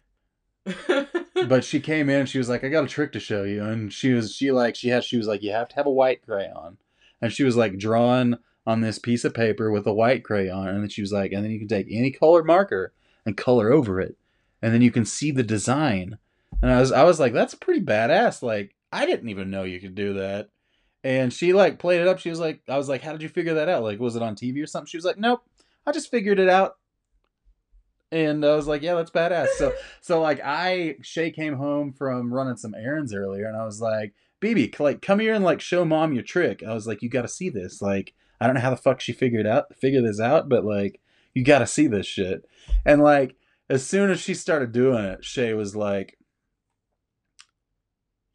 But 1.47 1.63
she 1.69 1.79
came 1.79 2.09
in. 2.09 2.25
She 2.25 2.37
was 2.39 2.49
like, 2.49 2.63
"I 2.63 2.69
got 2.69 2.83
a 2.83 2.87
trick 2.87 3.11
to 3.13 3.19
show 3.19 3.43
you." 3.43 3.63
And 3.63 3.91
she 3.93 4.13
was. 4.13 4.33
She 4.35 4.51
like. 4.51 4.75
She 4.75 4.89
had. 4.89 5.03
She 5.03 5.17
was 5.17 5.27
like, 5.27 5.43
"You 5.43 5.51
have 5.51 5.69
to 5.69 5.75
have 5.75 5.85
a 5.85 5.91
white 5.91 6.21
crayon." 6.25 6.77
And 7.21 7.31
she 7.31 7.43
was 7.43 7.55
like 7.55 7.77
drawing 7.77 8.35
on 8.65 8.81
this 8.81 8.99
piece 8.99 9.23
of 9.23 9.33
paper 9.33 9.71
with 9.71 9.87
a 9.87 9.93
white 9.93 10.23
crayon. 10.23 10.67
And 10.67 10.81
then 10.81 10.89
she 10.89 11.01
was 11.01 11.13
like, 11.13 11.31
"And 11.31 11.43
then 11.43 11.51
you 11.51 11.59
can 11.59 11.67
take 11.67 11.87
any 11.89 12.11
color 12.11 12.43
marker 12.43 12.93
and 13.25 13.37
color 13.37 13.71
over 13.71 14.01
it, 14.01 14.17
and 14.61 14.73
then 14.73 14.81
you 14.81 14.91
can 14.91 15.05
see 15.05 15.31
the 15.31 15.43
design." 15.43 16.17
And 16.61 16.71
I 16.71 16.79
was. 16.79 16.91
I 16.91 17.03
was 17.03 17.19
like, 17.19 17.33
"That's 17.33 17.53
pretty 17.55 17.81
badass." 17.81 18.41
Like 18.41 18.73
I 18.91 19.05
didn't 19.05 19.29
even 19.29 19.49
know 19.49 19.63
you 19.63 19.79
could 19.79 19.95
do 19.95 20.15
that. 20.15 20.49
And 21.03 21.31
she 21.31 21.53
like 21.53 21.79
played 21.79 22.01
it 22.01 22.07
up. 22.07 22.19
She 22.19 22.29
was 22.29 22.39
like, 22.39 22.61
I 22.67 22.77
was 22.77 22.89
like, 22.89 23.01
how 23.01 23.11
did 23.11 23.21
you 23.21 23.29
figure 23.29 23.55
that 23.55 23.69
out? 23.69 23.83
Like, 23.83 23.99
was 23.99 24.15
it 24.15 24.21
on 24.21 24.35
TV 24.35 24.61
or 24.63 24.67
something? 24.67 24.87
She 24.87 24.97
was 24.97 25.05
like, 25.05 25.17
nope, 25.17 25.41
I 25.85 25.91
just 25.91 26.11
figured 26.11 26.39
it 26.39 26.49
out. 26.49 26.77
And 28.11 28.45
I 28.45 28.55
was 28.55 28.67
like, 28.67 28.81
yeah, 28.81 28.95
that's 28.95 29.11
badass. 29.11 29.47
So, 29.57 29.73
so 30.01 30.21
like, 30.21 30.41
I 30.43 30.95
Shay 31.01 31.31
came 31.31 31.55
home 31.55 31.93
from 31.93 32.33
running 32.33 32.57
some 32.57 32.73
errands 32.73 33.13
earlier, 33.13 33.47
and 33.47 33.57
I 33.57 33.65
was 33.65 33.81
like, 33.81 34.13
BB, 34.41 34.79
like, 34.79 35.01
come 35.01 35.19
here 35.19 35.33
and 35.33 35.43
like 35.43 35.61
show 35.61 35.83
mom 35.83 36.13
your 36.13 36.23
trick. 36.23 36.63
I 36.63 36.73
was 36.73 36.87
like, 36.87 37.01
you 37.01 37.09
got 37.09 37.23
to 37.23 37.27
see 37.27 37.49
this. 37.49 37.81
Like, 37.81 38.13
I 38.39 38.45
don't 38.45 38.55
know 38.55 38.61
how 38.61 38.69
the 38.69 38.77
fuck 38.77 39.01
she 39.01 39.13
figured 39.13 39.47
out 39.47 39.75
figure 39.75 40.01
this 40.01 40.19
out, 40.19 40.47
but 40.47 40.63
like, 40.63 41.01
you 41.33 41.43
got 41.43 41.59
to 41.59 41.67
see 41.67 41.87
this 41.87 42.05
shit. 42.05 42.45
And 42.85 43.01
like, 43.01 43.35
as 43.69 43.85
soon 43.85 44.09
as 44.09 44.19
she 44.19 44.33
started 44.33 44.71
doing 44.71 45.03
it, 45.03 45.25
Shay 45.25 45.53
was 45.53 45.75
like, 45.75 46.16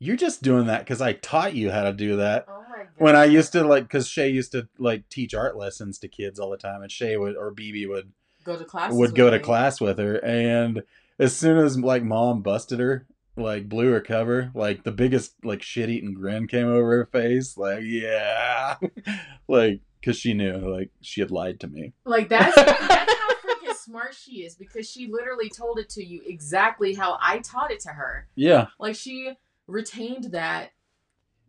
you're 0.03 0.17
just 0.17 0.43
doing 0.43 0.67
that 0.67 0.81
because 0.81 1.01
I 1.01 1.13
taught 1.13 1.55
you 1.55 1.71
how 1.71 1.85
to 1.85 1.93
do 1.93 2.17
that. 2.17 2.47
Oh 2.49 2.65
when 2.97 3.15
I 3.15 3.25
used 3.25 3.53
to 3.53 3.65
like, 3.65 3.85
because 3.85 4.09
Shay 4.09 4.29
used 4.29 4.53
to 4.53 4.69
like 4.79 5.09
teach 5.09 5.33
art 5.33 5.57
lessons 5.57 5.99
to 6.01 6.09
kids 6.09 6.41
all 6.41 6.51
the 6.51 6.57
time, 6.57 6.83
and 6.83 6.91
Shay 6.91 7.17
would 7.17 7.37
or 7.37 7.53
BB 7.53 7.89
would 7.89 8.13
go 8.45 8.57
to 8.57 8.65
class 8.65 8.93
would 8.93 9.15
go 9.15 9.31
to 9.31 9.39
class 9.39 9.81
with 9.81 9.99
her, 9.99 10.17
and 10.25 10.83
as 11.19 11.37
soon 11.37 11.59
as 11.59 11.79
like 11.79 12.03
mom 12.03 12.43
busted 12.43 12.81
her, 12.81 13.07
like 13.37 13.69
blew 13.69 13.93
her 13.93 14.01
cover, 14.01 14.51
like 14.55 14.83
the 14.83 14.91
biggest 14.91 15.35
like 15.45 15.63
shit 15.63 15.89
eating 15.89 16.15
grin 16.15 16.49
came 16.49 16.67
over 16.67 16.97
her 16.97 17.07
face, 17.07 17.57
like 17.57 17.83
yeah, 17.85 18.77
like 19.49 19.81
because 20.01 20.17
she 20.17 20.35
knew 20.35 20.59
like 20.59 20.91
she 21.01 21.21
had 21.21 21.31
lied 21.31 21.61
to 21.61 21.69
me. 21.69 21.93
Like 22.05 22.29
that's 22.29 22.57
that's 22.57 23.15
how 23.15 23.29
freaking 23.35 23.77
smart 23.77 24.15
she 24.15 24.43
is 24.43 24.57
because 24.57 24.91
she 24.91 25.07
literally 25.07 25.49
told 25.49 25.79
it 25.79 25.89
to 25.91 26.05
you 26.05 26.23
exactly 26.27 26.95
how 26.95 27.19
I 27.21 27.39
taught 27.39 27.71
it 27.71 27.81
to 27.81 27.91
her. 27.91 28.27
Yeah, 28.35 28.67
Like 28.81 28.97
she 28.97 29.37
retained 29.73 30.33
that 30.33 30.73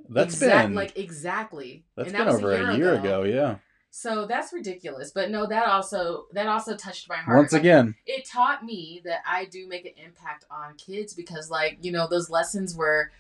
that's 0.10 0.34
exact 0.34 0.70
been 0.70 0.76
like 0.76 0.98
exactly. 0.98 1.86
that's 1.96 2.10
and 2.10 2.18
been 2.18 2.26
that 2.26 2.34
was 2.34 2.44
over 2.44 2.54
a 2.54 2.78
year, 2.78 2.96
ago. 2.96 3.24
Yeah, 3.24 3.58
So 3.90 4.26
that's 4.26 4.52
ridiculous. 4.52 5.12
But 5.12 5.30
no, 5.30 5.46
that 5.48 5.68
also 5.68 6.26
that 6.34 6.48
also 6.48 6.76
touched 6.76 7.08
my 7.08 7.18
heart. 7.18 7.38
once 7.38 7.54
again, 7.54 7.96
it 8.06 8.26
taught 8.26 8.66
me 8.66 9.02
that 9.06 9.20
I 9.28 9.46
do 9.46 9.68
make 9.68 9.86
an 9.86 9.94
impact 10.04 10.46
on 10.50 10.76
kids 10.76 11.14
because 11.14 11.50
like, 11.50 11.78
you 11.82 11.92
know, 11.92 12.08
those 12.10 12.30
lessons 12.30 12.76
were 12.76 13.12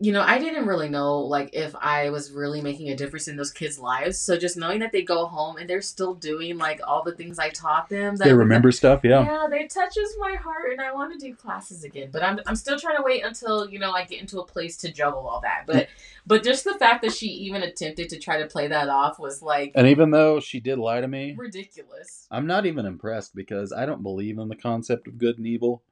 you 0.00 0.12
know, 0.12 0.22
I 0.22 0.38
didn't 0.38 0.66
really 0.66 0.88
know 0.88 1.18
like 1.18 1.50
if 1.52 1.74
I 1.74 2.10
was 2.10 2.30
really 2.30 2.60
making 2.60 2.88
a 2.90 2.96
difference 2.96 3.26
in 3.26 3.36
those 3.36 3.50
kids' 3.50 3.80
lives. 3.80 4.18
So 4.18 4.38
just 4.38 4.56
knowing 4.56 4.78
that 4.78 4.92
they 4.92 5.02
go 5.02 5.26
home 5.26 5.56
and 5.56 5.68
they're 5.68 5.82
still 5.82 6.14
doing 6.14 6.56
like 6.56 6.80
all 6.86 7.02
the 7.02 7.14
things 7.14 7.38
I 7.38 7.50
taught 7.50 7.88
them. 7.88 8.14
That 8.16 8.24
they 8.24 8.32
remember 8.32 8.70
stuff. 8.70 9.00
Yeah, 9.02 9.24
yeah, 9.24 9.46
that 9.50 9.70
touches 9.70 10.16
my 10.20 10.36
heart, 10.36 10.70
and 10.70 10.80
I 10.80 10.92
want 10.92 11.18
to 11.18 11.18
do 11.18 11.34
classes 11.34 11.82
again. 11.82 12.10
But 12.12 12.22
I'm 12.22 12.38
I'm 12.46 12.54
still 12.54 12.78
trying 12.78 12.96
to 12.96 13.02
wait 13.02 13.24
until 13.24 13.68
you 13.68 13.80
know 13.80 13.90
I 13.90 14.04
get 14.04 14.20
into 14.20 14.40
a 14.40 14.46
place 14.46 14.76
to 14.78 14.92
juggle 14.92 15.26
all 15.26 15.40
that. 15.40 15.64
But 15.66 15.88
but 16.26 16.44
just 16.44 16.62
the 16.62 16.74
fact 16.74 17.02
that 17.02 17.12
she 17.12 17.26
even 17.26 17.62
attempted 17.62 18.08
to 18.10 18.20
try 18.20 18.40
to 18.40 18.46
play 18.46 18.68
that 18.68 18.88
off 18.88 19.18
was 19.18 19.42
like 19.42 19.72
and 19.74 19.88
even 19.88 20.12
though 20.12 20.38
she 20.38 20.60
did 20.60 20.78
lie 20.78 21.00
to 21.00 21.08
me, 21.08 21.34
ridiculous. 21.36 22.28
I'm 22.30 22.46
not 22.46 22.66
even 22.66 22.86
impressed 22.86 23.34
because 23.34 23.72
I 23.72 23.84
don't 23.84 24.02
believe 24.04 24.38
in 24.38 24.48
the 24.48 24.56
concept 24.56 25.08
of 25.08 25.18
good 25.18 25.38
and 25.38 25.46
evil. 25.46 25.82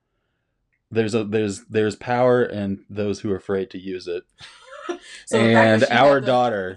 There's 0.90 1.14
a 1.14 1.24
there's 1.24 1.64
there's 1.64 1.96
power 1.96 2.42
and 2.42 2.84
those 2.88 3.20
who 3.20 3.32
are 3.32 3.36
afraid 3.36 3.70
to 3.70 3.78
use 3.78 4.06
it. 4.06 4.24
So 5.24 5.36
and 5.40 5.82
our 5.90 6.20
the- 6.20 6.26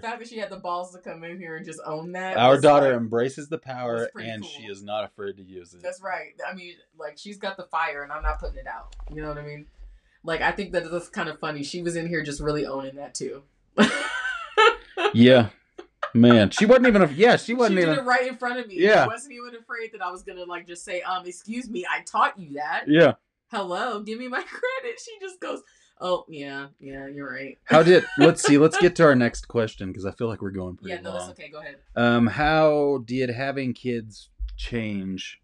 fact 0.02 0.18
that 0.18 0.28
she 0.28 0.38
had 0.38 0.50
the 0.50 0.56
balls 0.56 0.92
to 0.92 0.98
come 0.98 1.22
in 1.22 1.38
here 1.38 1.54
and 1.56 1.64
just 1.64 1.80
own 1.86 2.10
that. 2.12 2.36
our 2.36 2.60
daughter 2.60 2.88
like- 2.88 2.96
embraces 2.96 3.48
the 3.48 3.58
power 3.58 4.10
and 4.20 4.42
cool. 4.42 4.50
she 4.50 4.64
is 4.64 4.82
not 4.82 5.04
afraid 5.04 5.36
to 5.36 5.44
use 5.44 5.74
it. 5.74 5.82
That's 5.82 6.02
right. 6.02 6.32
I 6.44 6.52
mean, 6.54 6.74
like 6.98 7.16
she's 7.18 7.38
got 7.38 7.56
the 7.56 7.62
fire, 7.64 8.02
and 8.02 8.10
I'm 8.10 8.24
not 8.24 8.40
putting 8.40 8.56
it 8.56 8.66
out. 8.66 8.96
You 9.14 9.22
know 9.22 9.28
what 9.28 9.38
I 9.38 9.42
mean? 9.42 9.66
Like 10.24 10.40
I 10.40 10.50
think 10.50 10.72
that 10.72 10.90
that's 10.90 11.08
kind 11.08 11.28
of 11.28 11.38
funny. 11.38 11.62
She 11.62 11.82
was 11.82 11.94
in 11.94 12.08
here 12.08 12.24
just 12.24 12.40
really 12.40 12.66
owning 12.66 12.96
that 12.96 13.14
too. 13.14 13.44
Yeah. 15.14 15.48
Man, 16.12 16.50
she 16.50 16.66
wasn't 16.66 16.88
even 16.88 17.02
a, 17.02 17.06
yeah, 17.12 17.36
she 17.36 17.46
she 17.46 17.54
wasn't 17.54 17.76
did 17.76 17.82
even 17.88 17.98
it 18.00 18.04
right 18.04 18.26
in 18.26 18.36
front 18.36 18.58
of 18.58 18.66
me. 18.66 18.74
Yeah. 18.78 19.04
She 19.04 19.08
wasn't 19.08 19.32
even 19.34 19.60
afraid 19.60 19.92
that 19.92 20.02
I 20.02 20.10
was 20.10 20.22
gonna 20.22 20.44
like 20.44 20.66
just 20.66 20.84
say, 20.84 21.02
um, 21.02 21.24
excuse 21.24 21.70
me, 21.70 21.86
I 21.88 22.02
taught 22.02 22.38
you 22.38 22.54
that. 22.54 22.84
Yeah. 22.88 23.14
Hello, 23.50 24.00
give 24.00 24.18
me 24.18 24.28
my 24.28 24.42
credit. 24.42 25.00
She 25.04 25.12
just 25.20 25.40
goes, 25.40 25.62
Oh 26.00 26.24
yeah, 26.28 26.68
yeah, 26.78 27.08
you're 27.08 27.30
right. 27.30 27.58
How 27.64 27.82
did 27.82 28.04
let's 28.16 28.42
see, 28.42 28.58
let's 28.58 28.78
get 28.78 28.96
to 28.96 29.04
our 29.04 29.14
next 29.26 29.48
question 29.48 29.88
because 29.88 30.06
I 30.06 30.12
feel 30.12 30.28
like 30.28 30.40
we're 30.40 30.50
going 30.50 30.76
pretty 30.76 30.94
long. 30.94 31.02
Yeah, 31.04 31.10
no, 31.10 31.16
long. 31.16 31.28
that's 31.28 31.38
okay. 31.40 31.50
Go 31.50 31.58
ahead. 31.58 31.76
Um 31.96 32.26
how 32.26 33.02
did 33.04 33.30
having 33.30 33.74
kids 33.74 34.30
change 34.56 35.40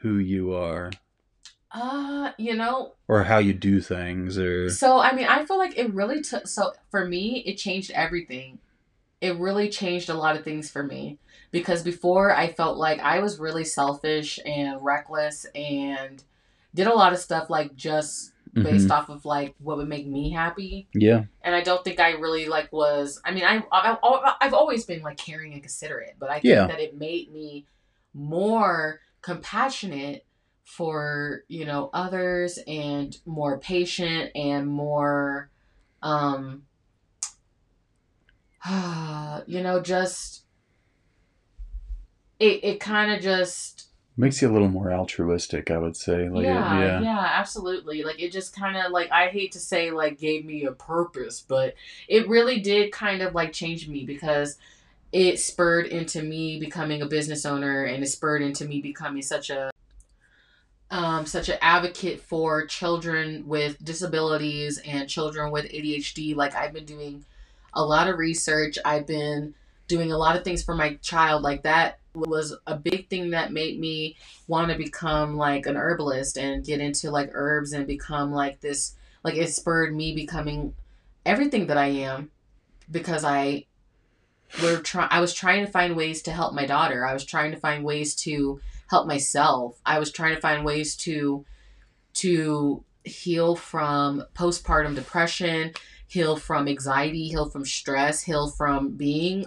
who 0.00 0.16
you 0.18 0.52
are 0.52 0.90
Uh, 1.70 2.32
you 2.38 2.54
know, 2.54 2.94
or 3.08 3.22
how 3.24 3.38
you 3.38 3.52
do 3.54 3.80
things 3.80 4.36
or 4.36 4.68
So 4.70 4.98
I 4.98 5.14
mean, 5.14 5.26
I 5.26 5.44
feel 5.46 5.58
like 5.58 5.78
it 5.78 5.92
really 5.94 6.20
took. 6.20 6.46
So 6.46 6.72
for 6.90 7.06
me, 7.06 7.42
it 7.46 7.54
changed 7.56 7.90
everything. 7.92 8.58
It 9.20 9.36
really 9.38 9.68
changed 9.68 10.10
a 10.10 10.14
lot 10.14 10.36
of 10.36 10.44
things 10.44 10.70
for 10.70 10.82
me 10.82 11.18
because 11.52 11.82
before 11.82 12.34
I 12.34 12.52
felt 12.52 12.76
like 12.76 12.98
I 13.00 13.20
was 13.20 13.38
really 13.38 13.64
selfish 13.64 14.38
and 14.44 14.84
reckless 14.84 15.46
and 15.54 16.22
did 16.74 16.86
a 16.86 16.94
lot 16.94 17.12
of 17.12 17.18
stuff 17.18 17.50
like 17.50 17.74
just 17.76 18.32
based 18.54 18.88
Mhm. 18.88 18.90
off 18.90 19.08
of 19.08 19.24
like 19.24 19.54
what 19.58 19.76
would 19.78 19.88
make 19.88 20.06
me 20.06 20.30
happy. 20.30 20.88
Yeah. 20.94 21.24
And 21.42 21.54
I 21.54 21.62
don't 21.62 21.82
think 21.82 21.98
I 22.00 22.10
really 22.12 22.46
like 22.46 22.72
was. 22.72 23.20
I 23.24 23.32
mean, 23.32 23.44
I 23.44 23.62
I've, 23.72 23.98
I've 24.40 24.54
always 24.54 24.84
been 24.84 25.02
like 25.02 25.16
caring 25.16 25.52
and 25.54 25.62
considerate, 25.62 26.16
but 26.18 26.28
I 26.30 26.34
think 26.34 26.44
Yeah. 26.44 26.66
that 26.66 26.80
it 26.80 26.96
made 26.96 27.32
me 27.32 27.66
more 28.14 29.00
compassionate 29.22 30.26
for 30.64 31.44
you 31.48 31.64
know 31.64 31.90
others 31.92 32.58
and 32.66 33.16
more 33.26 33.58
patient 33.58 34.30
and 34.34 34.66
more 34.66 35.50
um 36.02 36.64
you 39.46 39.60
know 39.62 39.80
just 39.82 40.44
it 42.38 42.62
it 42.64 42.80
kind 42.80 43.12
of 43.12 43.20
just 43.20 43.88
Makes 44.16 44.42
you 44.42 44.50
a 44.50 44.52
little 44.52 44.68
more 44.68 44.92
altruistic, 44.92 45.70
I 45.70 45.78
would 45.78 45.96
say. 45.96 46.28
Like 46.28 46.44
it- 46.44 46.48
yeah, 46.48 46.78
yeah. 46.78 47.00
yeah, 47.00 47.30
absolutely. 47.34 48.02
Like 48.02 48.20
it 48.20 48.30
just 48.30 48.54
kind 48.54 48.76
of 48.76 48.92
like 48.92 49.10
I 49.10 49.28
hate 49.28 49.52
to 49.52 49.58
say 49.58 49.90
like 49.90 50.18
gave 50.18 50.44
me 50.44 50.64
a 50.64 50.72
purpose, 50.72 51.40
but 51.46 51.74
it 52.08 52.28
really 52.28 52.60
did 52.60 52.92
kind 52.92 53.22
of 53.22 53.34
like 53.34 53.52
change 53.52 53.88
me 53.88 54.04
because 54.04 54.58
it 55.12 55.40
spurred 55.40 55.86
into 55.86 56.22
me 56.22 56.58
becoming 56.60 57.00
a 57.02 57.06
business 57.06 57.46
owner 57.46 57.84
and 57.84 58.02
it 58.02 58.06
spurred 58.06 58.42
into 58.42 58.66
me 58.66 58.80
becoming 58.82 59.22
such 59.22 59.48
a 59.50 59.70
um, 60.90 61.24
such 61.24 61.48
an 61.48 61.56
advocate 61.62 62.20
for 62.20 62.66
children 62.66 63.44
with 63.46 63.82
disabilities 63.82 64.78
and 64.84 65.08
children 65.08 65.50
with 65.50 65.64
ADHD. 65.70 66.36
Like 66.36 66.54
I've 66.54 66.74
been 66.74 66.84
doing 66.84 67.24
a 67.72 67.82
lot 67.82 68.08
of 68.08 68.18
research. 68.18 68.76
I've 68.84 69.06
been 69.06 69.54
doing 69.88 70.12
a 70.12 70.18
lot 70.18 70.36
of 70.36 70.44
things 70.44 70.62
for 70.62 70.74
my 70.74 70.94
child. 70.96 71.42
Like 71.42 71.62
that 71.62 71.98
was 72.14 72.54
a 72.66 72.76
big 72.76 73.08
thing 73.08 73.30
that 73.30 73.52
made 73.52 73.78
me 73.78 74.16
want 74.46 74.70
to 74.70 74.76
become 74.76 75.36
like 75.36 75.66
an 75.66 75.76
herbalist 75.76 76.36
and 76.36 76.64
get 76.64 76.80
into 76.80 77.10
like 77.10 77.30
herbs 77.32 77.72
and 77.72 77.86
become 77.86 78.32
like 78.32 78.60
this. 78.60 78.94
Like 79.24 79.36
it 79.36 79.48
spurred 79.48 79.94
me 79.94 80.14
becoming 80.14 80.74
everything 81.24 81.66
that 81.68 81.78
I 81.78 81.86
am 81.86 82.30
because 82.90 83.24
I 83.24 83.66
were 84.62 84.78
try 84.78 85.06
I 85.10 85.20
was 85.20 85.32
trying 85.32 85.64
to 85.64 85.70
find 85.70 85.96
ways 85.96 86.22
to 86.22 86.32
help 86.32 86.54
my 86.54 86.66
daughter. 86.66 87.06
I 87.06 87.14
was 87.14 87.24
trying 87.24 87.52
to 87.52 87.58
find 87.58 87.84
ways 87.84 88.14
to 88.16 88.60
help 88.90 89.06
myself. 89.06 89.80
I 89.86 89.98
was 89.98 90.12
trying 90.12 90.34
to 90.34 90.40
find 90.40 90.64
ways 90.64 90.96
to 90.96 91.44
to 92.14 92.84
heal 93.04 93.56
from 93.56 94.24
postpartum 94.34 94.94
depression, 94.94 95.72
heal 96.06 96.36
from 96.36 96.68
anxiety, 96.68 97.28
heal 97.28 97.48
from 97.48 97.64
stress, 97.64 98.22
heal 98.22 98.50
from 98.50 98.90
being 98.90 99.46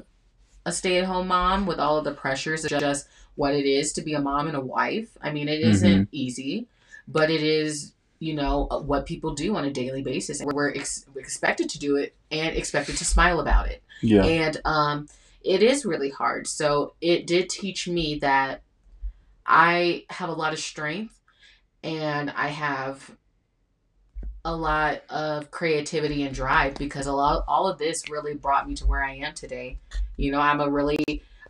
a 0.66 0.72
stay-at-home 0.72 1.28
mom 1.28 1.66
with 1.66 1.80
all 1.80 1.97
of 1.97 2.03
the 2.03 2.13
pressures 2.13 2.66
of 2.66 2.72
just 2.72 3.07
what 3.36 3.53
it 3.53 3.66
is 3.66 3.93
to 3.93 4.01
be 4.01 4.13
a 4.13 4.20
mom 4.20 4.47
and 4.47 4.55
a 4.55 4.61
wife. 4.61 5.09
I 5.22 5.32
mean, 5.32 5.47
it 5.47 5.61
isn't 5.61 6.09
easy, 6.11 6.68
but 7.07 7.30
it 7.30 7.43
is, 7.43 7.93
you 8.20 8.34
know, 8.34 8.68
what 8.86 9.05
people 9.05 9.34
do 9.36 9.55
on 9.55 9.66
a 9.66 9.72
daily 9.72 10.01
basis. 10.01 10.39
And 10.39 10.51
we're 10.51 10.72
ex- 10.72 11.05
expected 11.16 11.70
to 11.70 11.80
do 11.80 11.97
it 11.97 12.16
and 12.32 12.55
expected 12.55 12.97
to 12.97 13.05
smile 13.05 13.39
about 13.39 13.68
it. 13.68 13.84
Yeah. 14.01 14.24
And 14.24 14.59
um, 14.66 15.07
it 15.43 15.61
is 15.61 15.86
really 15.86 16.09
hard. 16.09 16.47
So 16.47 16.95
it 17.01 17.28
did 17.28 17.49
teach 17.49 17.88
me 17.88 18.20
that 18.20 18.61
I 19.45 20.05
have 20.09 20.30
a 20.30 20.34
lot 20.34 20.53
of 20.53 20.59
strength 20.59 21.20
and 21.84 22.32
I 22.32 22.47
have 22.47 23.11
a 24.45 24.55
lot 24.55 25.01
of 25.09 25.49
creativity 25.51 26.23
and 26.23 26.33
drive 26.33 26.75
because 26.75 27.07
a 27.07 27.11
lot 27.11 27.43
all 27.47 27.67
of 27.67 27.77
this 27.79 28.09
really 28.09 28.35
brought 28.35 28.67
me 28.69 28.75
to 28.75 28.85
where 28.85 29.03
I 29.03 29.15
am 29.15 29.33
today. 29.33 29.77
You 30.15 30.31
know, 30.31 30.39
I'm 30.39 30.61
a 30.61 30.69
really 30.69 31.03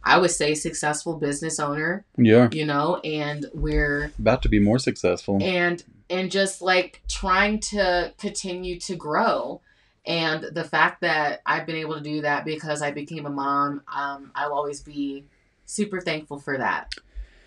I 0.04 0.18
would 0.18 0.32
say 0.32 0.54
successful 0.56 1.16
business 1.18 1.60
owner, 1.60 2.06
Yeah. 2.18 2.48
you 2.52 2.66
know, 2.66 2.98
and 3.04 3.48
we're 3.54 4.12
About 4.20 4.42
to 4.44 4.50
be 4.50 4.60
more 4.60 4.80
successful. 4.80 5.40
and 5.42 5.84
and 6.10 6.32
just 6.32 6.62
like 6.62 7.02
trying 7.10 7.60
to 7.60 8.14
continue 8.18 8.80
to 8.80 8.96
grow 8.96 9.60
and 10.06 10.44
the 10.54 10.64
fact 10.64 11.02
that 11.02 11.42
i've 11.48 11.66
been 11.66 11.76
able 11.78 11.96
to 11.96 12.02
do 12.02 12.22
that 12.22 12.46
because 12.46 12.84
i 12.84 12.92
became 12.92 13.26
a 13.26 13.30
mom 13.32 13.82
um, 13.92 14.32
i'll 14.36 14.54
always 14.54 14.82
be 14.84 15.26
super 15.66 16.00
thankful 16.00 16.38
for 16.38 16.60
that 16.60 16.92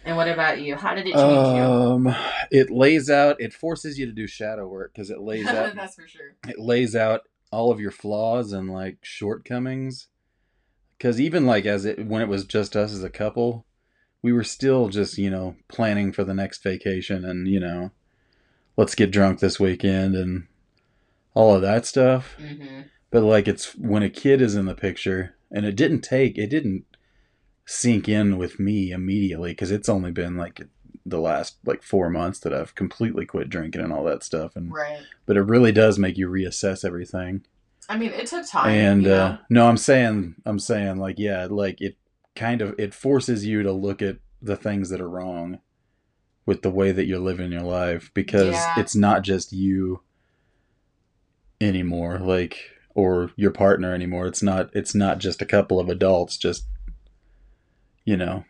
and 0.09 0.17
what 0.17 0.29
about 0.29 0.61
you 0.61 0.75
how 0.75 0.95
did 0.95 1.07
it 1.07 1.13
change 1.15 1.61
Um, 1.61 2.15
it 2.51 2.71
lays 2.71 3.11
out. 3.11 3.41
It 3.41 3.53
forces 3.53 3.99
you 3.99 4.07
to 4.07 4.13
do 4.13 4.27
shadow 4.27 4.67
work 4.67 4.93
because 4.95 5.11
it 5.11 5.21
lays 5.21 5.47
out. 5.59 5.75
that's 5.75 5.95
for 5.95 6.09
sure 6.09 6.35
it 6.49 6.59
lays 6.59 6.97
out 6.97 7.23
all 7.53 7.71
of 7.71 7.81
your 7.81 7.91
flaws 7.91 8.53
and 8.53 8.71
like 8.71 8.99
shortcomings. 9.03 10.09
Because 10.97 11.21
even 11.21 11.47
like 11.47 11.65
as 11.67 11.85
it 11.85 12.05
when 12.07 12.23
it 12.23 12.29
was 12.29 12.45
just 12.45 12.75
us 12.75 12.93
as 12.93 13.05
a 13.05 13.11
couple, 13.11 13.67
we 14.23 14.33
were 14.33 14.45
still 14.45 14.89
just 14.89 15.19
you 15.19 15.31
know 15.31 15.57
planning 15.69 16.13
for 16.13 16.25
the 16.25 16.35
next 16.35 16.63
vacation 16.63 17.25
and 17.25 17.47
you 17.47 17.61
know, 17.61 17.91
let's 18.77 18.95
get 18.95 19.11
drunk 19.11 19.41
this 19.41 19.61
weekend 19.61 20.15
and 20.17 20.47
all 21.35 21.55
of 21.55 21.63
that 21.63 21.87
stuff. 21.87 22.35
hmm 22.39 22.81
But 23.11 23.23
like 23.23 23.47
it's 23.47 23.75
when 23.77 24.03
a 24.03 24.11
kid 24.11 24.41
is 24.43 24.57
in 24.57 24.65
the 24.67 24.75
picture, 24.75 25.37
and 25.51 25.65
it 25.65 25.77
didn't 25.77 26.01
take, 26.03 26.37
it 26.39 26.49
didn't 26.49 26.85
sink 27.71 28.09
in 28.09 28.39
with 28.39 28.59
me 28.59 28.93
immediately 28.93 29.51
because 29.51 29.71
it's 29.71 29.91
only 29.91 30.11
been 30.11 30.39
like 30.39 30.59
the 31.05 31.21
last 31.21 31.57
like 31.67 31.83
four 31.83 32.09
months 32.09 32.39
that 32.39 32.55
I've 32.55 32.75
completely 32.75 33.27
quit 33.27 33.51
drinking 33.51 33.83
and 33.83 33.93
all 33.93 34.05
that 34.05 34.25
stuff. 34.25 34.57
And 34.57 34.73
right 34.73 35.01
but 35.27 35.37
it 35.37 35.43
really 35.43 35.71
does 35.71 35.99
make 35.99 36.17
you 36.17 36.31
reassess 36.31 36.83
everything. 36.83 37.45
i 37.91 37.99
mean 37.99 38.11
it 38.13 38.27
took 38.27 38.49
time 38.49 38.71
and 38.71 39.03
you 39.03 39.09
know? 39.11 39.21
uh, 39.23 39.39
no, 39.51 39.69
I'm 39.69 39.77
saying, 39.77 40.37
I'm 40.47 40.59
saying 40.59 40.97
like 40.97 41.19
yeah, 41.19 41.47
like 41.51 41.83
it 41.83 41.99
kind 42.35 42.63
of 42.63 42.75
it 42.79 42.95
forces 42.95 43.45
you 43.45 43.63
to 43.63 43.73
look 43.73 44.01
at 44.01 44.17
the 44.41 44.57
things 44.57 44.89
that 44.89 45.01
are 45.03 45.09
wrong 45.11 45.59
with 46.47 46.63
the 46.63 46.71
way 46.71 46.91
that 46.93 47.05
you're 47.05 47.19
living 47.19 47.53
your 47.53 47.61
life 47.61 48.11
because 48.15 48.55
Yeah. 48.55 48.81
it's 48.81 48.97
not 48.97 49.23
just 49.23 49.53
you 49.53 50.01
anymore 51.61 52.19
like 52.19 52.71
or 52.95 53.31
your 53.37 53.51
partner 53.51 53.93
anymore 53.93 54.27
it's 54.27 54.43
not 54.43 54.71
it's 54.75 54.95
not 54.95 55.19
just 55.19 55.43
a 55.43 55.47
couple 55.47 55.81
of 55.81 55.89
adults 55.89 56.37
just 56.39 56.65
you 58.09 58.17
know 58.17 58.45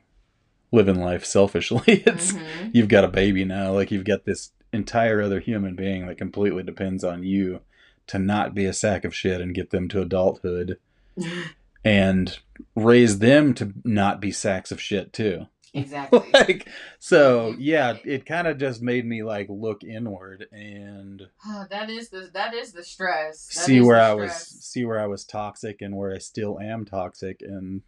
living 0.70 1.00
life 1.00 1.24
selfishly. 1.24 2.02
It's 2.06 2.32
Mhm. 2.32 2.70
you've 2.74 2.88
got 2.96 3.04
a 3.04 3.09
baby 3.22 3.44
now 3.44 3.72
like 3.72 3.90
you've 3.90 4.04
got 4.12 4.24
this 4.24 4.52
entire 4.72 5.20
other 5.22 5.40
human 5.40 5.74
being 5.74 6.06
that 6.06 6.18
completely 6.18 6.62
depends 6.62 7.02
on 7.02 7.22
you 7.24 7.61
to 8.06 8.18
not 8.18 8.54
be 8.54 8.64
a 8.66 8.72
sack 8.72 9.04
of 9.04 9.14
shit 9.14 9.40
and 9.40 9.54
get 9.54 9.70
them 9.70 9.88
to 9.88 10.00
adulthood 10.02 10.78
and 11.84 12.38
raise 12.76 13.18
them 13.18 13.54
to 13.54 13.72
not 13.84 14.20
be 14.20 14.30
sacks 14.30 14.70
of 14.70 14.80
shit 14.80 15.12
too. 15.12 15.46
Exactly. 15.74 16.22
Like 16.32 16.66
so 16.98 17.54
yeah 17.59 17.98
it 18.04 18.24
kind 18.24 18.46
of 18.48 18.56
just 18.59 18.80
made 18.80 19.04
me 19.04 19.22
like 19.22 19.48
look 19.50 19.84
inward 19.84 20.46
and 20.50 21.22
that 21.70 21.90
is 21.90 22.09
the 22.09 22.30
that 22.32 22.54
is 22.54 22.72
the 22.72 22.82
stress. 22.82 23.46
That 23.48 23.64
see 23.66 23.76
is 23.78 23.84
where 23.86 24.00
i 24.00 24.14
was 24.14 24.32
stress. 24.32 24.64
see 24.64 24.84
where 24.86 24.98
i 24.98 25.06
was 25.06 25.24
toxic 25.26 25.82
and 25.82 25.94
where 25.94 26.14
i 26.14 26.18
still 26.18 26.59
am 26.59 26.86
toxic 26.86 27.42
and 27.42 27.82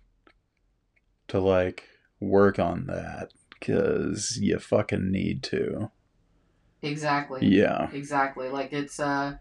to 1.31 1.41
like 1.41 1.85
work 2.20 2.59
on 2.59 2.87
that 2.87 3.33
because 3.51 4.39
you 4.41 4.59
fucking 4.59 5.11
need 5.11 5.43
to. 5.45 5.91
Exactly. 6.83 7.47
Yeah. 7.47 7.91
Exactly. 7.93 8.49
Like 8.49 8.72
it's 8.72 8.99
uh 9.01 9.37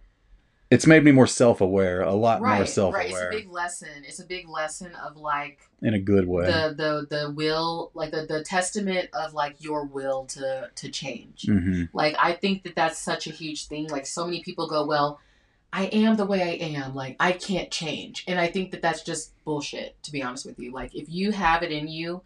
it's 0.72 0.86
made 0.86 1.04
me 1.04 1.12
more 1.12 1.26
self-aware 1.26 2.02
a 2.02 2.14
lot 2.14 2.42
more 2.42 2.50
right 2.50 2.60
right. 2.60 2.70
Self-aware 2.70 3.06
it's 3.06 3.36
a 3.36 3.40
big 3.40 3.50
lesson. 3.50 3.90
It's 4.04 4.20
a 4.20 4.26
big 4.26 4.48
lesson 4.48 4.94
of 4.96 5.18
like 5.18 5.62
in 5.82 5.94
a 5.94 6.00
good 6.00 6.28
way. 6.28 6.46
the 6.46 6.76
the 6.78 7.08
the 7.10 7.32
will 7.32 7.92
like 7.96 8.12
the, 8.12 8.26
the 8.28 8.44
testament 8.44 9.10
of 9.14 9.34
like 9.34 9.56
your 9.60 9.86
will 9.86 10.26
to 10.28 10.70
to 10.74 10.90
change. 10.90 11.46
Hmm 11.46 11.84
like 11.94 12.16
i 12.20 12.34
think 12.34 12.64
that 12.64 12.76
that's 12.76 13.00
such 13.00 13.26
a 13.26 13.32
huge 13.32 13.68
thing. 13.68 13.88
Like 13.88 14.06
so 14.06 14.26
many 14.26 14.44
people 14.44 14.68
go 14.68 14.86
well 14.86 15.20
i 15.72 15.86
am 15.86 16.16
the 16.16 16.26
way 16.26 16.42
i 16.42 16.66
am 16.66 16.96
like 16.96 17.16
i 17.20 17.32
can't 17.32 17.72
change. 17.72 18.24
And 18.28 18.40
i 18.40 18.48
think 18.48 18.72
that 18.72 18.82
that's 18.82 19.04
just 19.04 19.34
bullshit 19.44 20.02
to 20.04 20.12
be 20.12 20.24
honest 20.24 20.46
with 20.46 20.60
you. 20.60 20.72
Like 20.72 20.96
if 20.96 21.10
you 21.10 21.32
have 21.32 21.64
it 21.64 21.72
in 21.72 21.88
you 21.88 22.22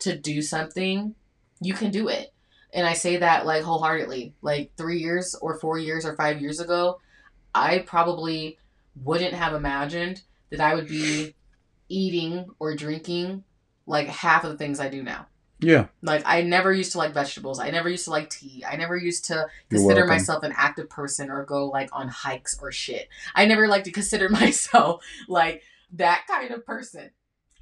to 0.00 0.16
do 0.16 0.42
something 0.42 1.14
you 1.60 1.74
can 1.74 1.90
do 1.90 2.08
it. 2.08 2.32
And 2.72 2.86
i 2.86 2.92
say 2.92 3.16
that 3.18 3.46
like 3.46 3.62
wholeheartedly. 3.62 4.34
Like 4.42 4.72
three 4.76 4.98
years 4.98 5.34
or 5.34 5.58
four 5.58 5.78
years 5.78 6.04
or 6.04 6.14
five 6.16 6.40
years 6.40 6.60
ago 6.60 7.00
i 7.54 7.78
probably 7.78 8.58
wouldn't 9.02 9.34
have 9.34 9.54
imagined 9.54 10.22
that 10.50 10.60
i 10.60 10.74
would 10.74 10.86
be 10.86 11.34
eating 11.88 12.46
or 12.58 12.76
drinking 12.76 13.42
like 13.86 14.06
half 14.08 14.44
of 14.44 14.50
the 14.50 14.58
things 14.58 14.78
i 14.78 14.88
do 14.88 15.02
now 15.02 15.26
yeah 15.60 15.86
like 16.02 16.22
I 16.26 16.42
never 16.42 16.72
used 16.72 16.92
to 16.92 16.98
like 16.98 17.14
vegetables. 17.14 17.58
I 17.58 17.70
never 17.70 17.88
used 17.88 18.04
to 18.04 18.10
like 18.10 18.28
tea. 18.28 18.62
I 18.68 18.76
never 18.76 18.96
used 18.96 19.24
to 19.26 19.46
consider 19.70 20.06
myself 20.06 20.42
an 20.42 20.52
active 20.56 20.90
person 20.90 21.30
or 21.30 21.44
go 21.44 21.66
like 21.68 21.88
on 21.92 22.08
hikes 22.08 22.58
or 22.60 22.70
shit. 22.72 23.08
I 23.34 23.46
never 23.46 23.66
like 23.66 23.84
to 23.84 23.90
consider 23.90 24.28
myself 24.40 25.02
like 25.28 25.62
that 25.94 26.26
kind 26.28 26.50
of 26.50 26.66
person. 26.66 27.10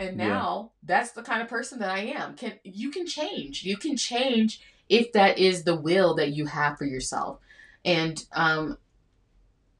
And 0.01 0.19
Yeah. 0.19 0.29
now 0.29 0.73
that's 0.83 1.12
the 1.12 1.23
kind 1.23 1.41
of 1.41 1.49
person 1.49 1.79
that 1.79 1.91
I 1.91 2.01
am. 2.16 2.35
Can 2.35 2.55
you 2.65 2.91
can 2.91 3.07
change. 3.07 3.62
You 3.62 3.77
can 3.77 3.97
change 3.97 4.61
if 4.89 5.12
that 5.12 5.39
is 5.39 5.62
the 5.62 5.77
will 5.77 6.15
that 6.16 6.31
you 6.33 6.47
have 6.47 6.77
for 6.79 6.85
yourself. 6.85 7.39
And 7.85 8.25
um 8.33 8.77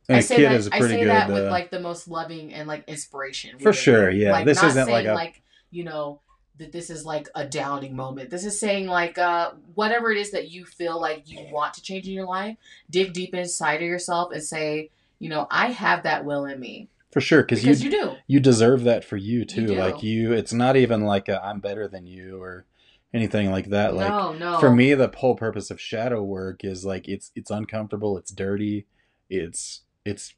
and 0.09 0.19
I 0.19 0.21
say 0.21 0.43
that 0.43 0.69
I 0.73 0.81
say 0.81 1.01
good 1.01 1.09
that 1.09 1.31
with 1.33 1.47
uh, 1.47 1.51
like 1.51 1.71
the 1.71 1.81
most 1.81 2.07
loving 2.07 2.53
and 2.53 2.69
like 2.69 2.85
inspiration. 2.87 3.59
For 3.59 3.71
with 3.71 3.77
sure, 3.77 4.11
yeah. 4.11 4.33
Like 4.33 4.45
This 4.45 4.63
isn't 4.63 4.89
like 4.89 5.07
a- 5.07 5.15
like 5.15 5.43
you 5.71 5.83
know 5.83 6.21
that 6.59 6.73
this 6.73 6.91
is 6.91 7.05
like 7.05 7.29
a 7.35 7.45
downing 7.45 7.97
moment. 7.97 8.31
This 8.31 8.45
is 8.45 8.59
saying 8.59 8.87
like 8.87 9.19
uh 9.19 9.53
whatever 9.75 10.11
it 10.11 10.19
is 10.19 10.31
that 10.33 10.51
you 10.51 10.65
feel 10.65 11.01
like 11.01 11.31
you 11.31 11.47
want 11.51 11.75
to 11.75 11.83
change 11.83 12.07
in 12.07 12.15
your 12.15 12.27
life, 12.27 12.57
dig 12.91 13.13
deep 13.13 13.35
inside 13.35 13.77
of 13.77 13.89
yourself 13.89 14.33
and 14.33 14.43
say, 14.43 14.91
you 15.19 15.29
know, 15.29 15.47
I 15.51 15.69
have 15.69 16.03
that 16.05 16.25
will 16.25 16.45
in 16.45 16.61
me 16.61 16.89
for 17.15 17.21
sure 17.21 17.43
because 17.43 17.65
you 17.65 17.73
you 17.73 17.91
do. 17.91 18.17
you 18.27 18.41
deserve 18.41 18.83
that 18.83 19.05
for 19.05 19.17
you 19.17 19.45
too 19.45 19.69
do. 19.69 19.75
like 19.77 20.03
you 20.03 20.33
it's 20.33 20.53
not 20.53 20.77
even 20.77 21.03
like 21.03 21.29
i 21.29 21.37
i'm 21.37 21.61
better 21.61 21.87
than 21.87 22.09
you 22.09 22.43
or 22.43 22.67
anything 23.15 23.53
like 23.53 23.71
that 23.71 23.95
like 23.95 24.09
no, 24.09 24.33
no. 24.33 24.59
for 24.59 24.75
me 24.75 24.93
the 24.95 25.11
whole 25.17 25.37
purpose 25.37 25.71
of 25.71 25.81
shadow 25.81 26.21
work 26.21 26.65
is 26.65 26.85
like 26.85 27.09
it's 27.09 27.31
it's 27.37 27.53
uncomfortable 27.53 28.19
it's 28.19 28.33
dirty 28.33 28.85
it's 29.31 29.83
it's 30.05 30.35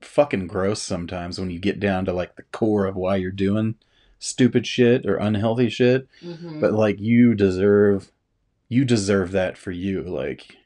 fucking 0.00 0.46
gross 0.46 0.80
sometimes 0.80 1.40
when 1.40 1.50
you 1.50 1.58
get 1.58 1.80
down 1.80 2.04
to 2.04 2.12
like 2.12 2.36
the 2.36 2.44
core 2.52 2.86
of 2.86 2.94
why 2.94 3.16
you're 3.16 3.32
doing 3.32 3.74
stupid 4.20 4.66
shit 4.66 5.04
or 5.06 5.16
unhealthy 5.16 5.68
shit 5.68 6.06
Mhm. 6.22 6.60
but 6.60 6.72
like 6.72 7.00
you 7.00 7.34
deserve 7.34 8.12
you 8.68 8.84
deserve 8.84 9.32
that 9.32 9.58
for 9.58 9.72
you. 9.72 10.00
Like 10.02 10.56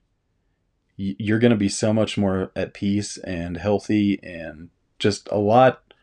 you're 0.97 1.39
going 1.39 1.51
to 1.52 1.56
be 1.56 1.70
so 1.70 1.93
much 1.94 2.18
more 2.18 2.52
at 2.55 2.74
peace 2.74 3.16
and 3.18 3.56
healthy 3.56 4.20
and 4.22 4.68
just 4.98 5.26
a 5.32 5.39
lot 5.39 5.94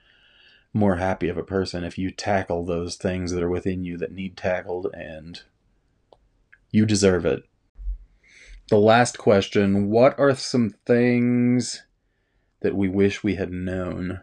more 0.73 0.95
happy 0.95 1.30
of 1.30 1.38
a 1.38 1.44
person 1.44 1.84
if 1.84 1.98
you 1.99 2.10
tackle 2.10 2.65
those 2.65 2.95
things 2.95 3.32
that 3.32 3.44
are 3.44 3.49
within 3.49 3.84
you 3.84 3.98
that 3.98 4.11
need 4.11 4.36
tackled 4.36 4.88
and 4.95 5.44
you 6.72 6.86
deserve 6.88 7.23
it. 7.26 7.44
The 8.69 8.78
last 8.80 9.18
question 9.19 9.90
What 9.91 10.18
are 10.18 10.34
some 10.36 10.72
things 10.86 11.84
that 12.61 12.76
we 12.76 12.88
wish 12.90 13.23
we 13.23 13.36
had 13.36 13.52
known 13.52 14.22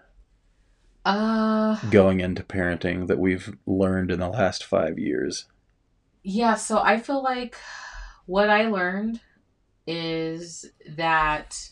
Uh, 1.08 1.80
going 1.90 2.20
into 2.20 2.42
parenting 2.42 3.06
that 3.06 3.18
we've 3.18 3.56
learned 3.66 4.10
in 4.10 4.20
the 4.20 4.28
last 4.28 4.62
five 4.64 4.98
years? 4.98 5.46
yeah, 6.22 6.56
so 6.56 6.78
I 6.78 7.00
feel 7.00 7.22
like 7.22 7.56
what 8.26 8.50
I 8.50 8.68
learned 8.68 9.20
is 9.86 10.66
that 10.96 11.70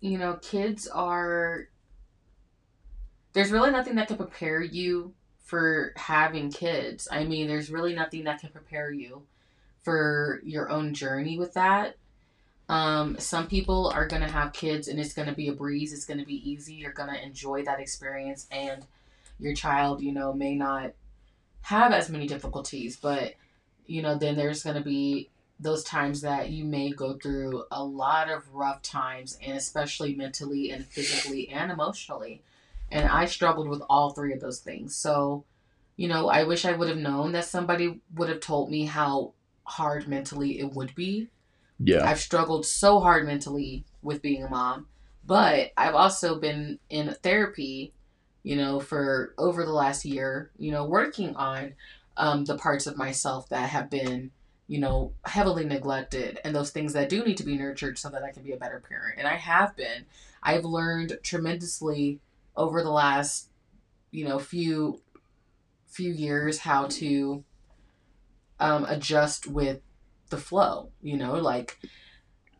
you 0.00 0.18
know, 0.18 0.34
kids 0.42 0.88
are 0.88 1.68
there's 3.34 3.52
really 3.52 3.70
nothing 3.70 3.94
that 3.96 4.08
can 4.08 4.16
prepare 4.16 4.60
you 4.62 5.14
for 5.44 5.92
having 5.94 6.50
kids. 6.50 7.06
I 7.10 7.24
mean, 7.24 7.46
there's 7.46 7.70
really 7.70 7.94
nothing 7.94 8.24
that 8.24 8.40
can 8.40 8.50
prepare 8.50 8.90
you 8.90 9.22
for 9.82 10.40
your 10.44 10.70
own 10.70 10.94
journey 10.94 11.38
with 11.38 11.54
that. 11.54 11.96
Um, 12.70 13.18
some 13.18 13.48
people 13.48 13.88
are 13.88 14.06
going 14.06 14.22
to 14.22 14.30
have 14.30 14.52
kids 14.52 14.86
and 14.86 15.00
it's 15.00 15.12
going 15.12 15.26
to 15.26 15.34
be 15.34 15.48
a 15.48 15.52
breeze, 15.52 15.92
it's 15.92 16.04
going 16.04 16.20
to 16.20 16.24
be 16.24 16.48
easy, 16.48 16.74
you're 16.74 16.92
going 16.92 17.12
to 17.12 17.20
enjoy 17.20 17.64
that 17.64 17.80
experience, 17.80 18.46
and 18.52 18.86
your 19.40 19.54
child, 19.54 20.00
you 20.00 20.12
know, 20.12 20.32
may 20.32 20.54
not 20.54 20.92
have 21.62 21.90
as 21.90 22.08
many 22.08 22.28
difficulties, 22.28 22.96
but, 22.96 23.34
you 23.86 24.02
know, 24.02 24.16
then 24.16 24.36
there's 24.36 24.62
going 24.62 24.76
to 24.76 24.84
be 24.84 25.30
those 25.58 25.82
times 25.82 26.20
that 26.20 26.50
you 26.50 26.64
may 26.64 26.92
go 26.92 27.14
through 27.14 27.64
a 27.72 27.82
lot 27.82 28.30
of 28.30 28.54
rough 28.54 28.82
times, 28.82 29.36
and 29.44 29.58
especially 29.58 30.14
mentally 30.14 30.70
and 30.70 30.86
physically 30.86 31.48
and 31.48 31.72
emotionally. 31.72 32.40
And 32.92 33.08
I 33.08 33.24
struggled 33.24 33.68
with 33.68 33.82
all 33.90 34.10
three 34.10 34.32
of 34.32 34.40
those 34.40 34.60
things. 34.60 34.94
So, 34.94 35.44
you 35.96 36.06
know, 36.06 36.28
I 36.28 36.44
wish 36.44 36.64
I 36.64 36.72
would 36.76 36.88
have 36.88 36.98
known 36.98 37.32
that 37.32 37.46
somebody 37.46 38.00
would 38.14 38.28
have 38.28 38.40
told 38.40 38.70
me 38.70 38.84
how 38.84 39.32
hard 39.64 40.06
mentally 40.06 40.60
it 40.60 40.72
would 40.72 40.94
be. 40.94 41.30
Yeah. 41.82 42.08
I've 42.08 42.20
struggled 42.20 42.66
so 42.66 43.00
hard 43.00 43.26
mentally 43.26 43.84
with 44.02 44.20
being 44.20 44.44
a 44.44 44.50
mom, 44.50 44.86
but 45.24 45.72
I've 45.76 45.94
also 45.94 46.38
been 46.38 46.78
in 46.90 47.14
therapy, 47.22 47.94
you 48.42 48.56
know, 48.56 48.80
for 48.80 49.34
over 49.38 49.64
the 49.64 49.72
last 49.72 50.04
year, 50.04 50.50
you 50.58 50.70
know, 50.70 50.84
working 50.84 51.34
on 51.36 51.72
um, 52.18 52.44
the 52.44 52.58
parts 52.58 52.86
of 52.86 52.98
myself 52.98 53.48
that 53.48 53.70
have 53.70 53.88
been, 53.88 54.30
you 54.66 54.78
know, 54.78 55.14
heavily 55.24 55.64
neglected 55.64 56.38
and 56.44 56.54
those 56.54 56.70
things 56.70 56.92
that 56.92 57.08
do 57.08 57.24
need 57.24 57.38
to 57.38 57.44
be 57.44 57.56
nurtured 57.56 57.98
so 57.98 58.10
that 58.10 58.22
I 58.22 58.30
can 58.30 58.42
be 58.42 58.52
a 58.52 58.58
better 58.58 58.82
parent. 58.86 59.18
And 59.18 59.26
I 59.26 59.36
have 59.36 59.74
been. 59.74 60.04
I've 60.42 60.64
learned 60.64 61.18
tremendously 61.22 62.20
over 62.56 62.82
the 62.82 62.90
last, 62.90 63.48
you 64.10 64.28
know, 64.28 64.38
few 64.38 65.00
few 65.86 66.12
years 66.12 66.58
how 66.58 66.86
to 66.86 67.42
um, 68.60 68.84
adjust 68.84 69.46
with 69.46 69.80
the 70.30 70.36
flow. 70.36 70.90
You 71.02 71.16
know, 71.16 71.34
like 71.34 71.78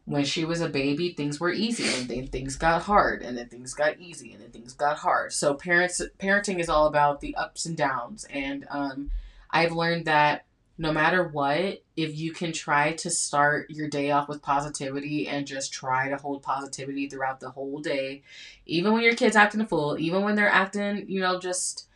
when 0.05 0.25
she 0.25 0.45
was 0.45 0.61
a 0.61 0.69
baby, 0.69 1.13
things 1.13 1.39
were 1.39 1.53
easy, 1.53 1.89
and 2.01 2.09
then 2.09 2.27
things 2.27 2.57
got 2.57 2.83
hard, 2.83 3.23
and 3.23 3.39
then 3.39 3.49
things 3.49 3.75
got 3.75 3.99
easy, 3.99 4.33
and 4.33 4.43
then 4.43 4.51
things 4.51 4.73
got 4.73 4.99
hard. 4.99 5.33
So 5.33 5.55
parents 5.55 6.01
parenting 6.19 6.59
is 6.59 6.69
all 6.69 6.87
about 6.87 7.21
the 7.21 7.35
ups 7.37 7.67
and 7.67 7.77
downs, 7.77 8.27
and 8.31 8.67
um, 8.71 9.11
I've 9.51 9.73
learned 9.73 10.07
that 10.07 10.45
no 10.81 10.93
matter 10.95 11.29
what, 11.29 11.83
if 11.95 12.17
you 12.17 12.33
can 12.33 12.53
try 12.53 12.95
to 12.95 13.11
start 13.11 13.69
your 13.69 13.87
day 13.87 14.13
off 14.13 14.31
with 14.31 14.41
positivity 14.41 15.29
and 15.29 15.47
just 15.47 15.75
try 15.75 16.09
to 16.09 16.17
hold 16.17 16.43
positivity 16.43 17.07
throughout 17.07 17.39
the 17.39 17.51
whole 17.51 17.81
day, 17.81 18.23
even 18.65 18.95
when 18.95 19.03
your 19.03 19.15
kid's 19.15 19.37
acting 19.37 19.61
a 19.61 19.67
fool, 19.67 19.99
even 19.99 20.23
when 20.23 20.37
they're 20.37 20.49
acting, 20.49 21.05
you 21.07 21.21
know, 21.21 21.39
just 21.39 21.87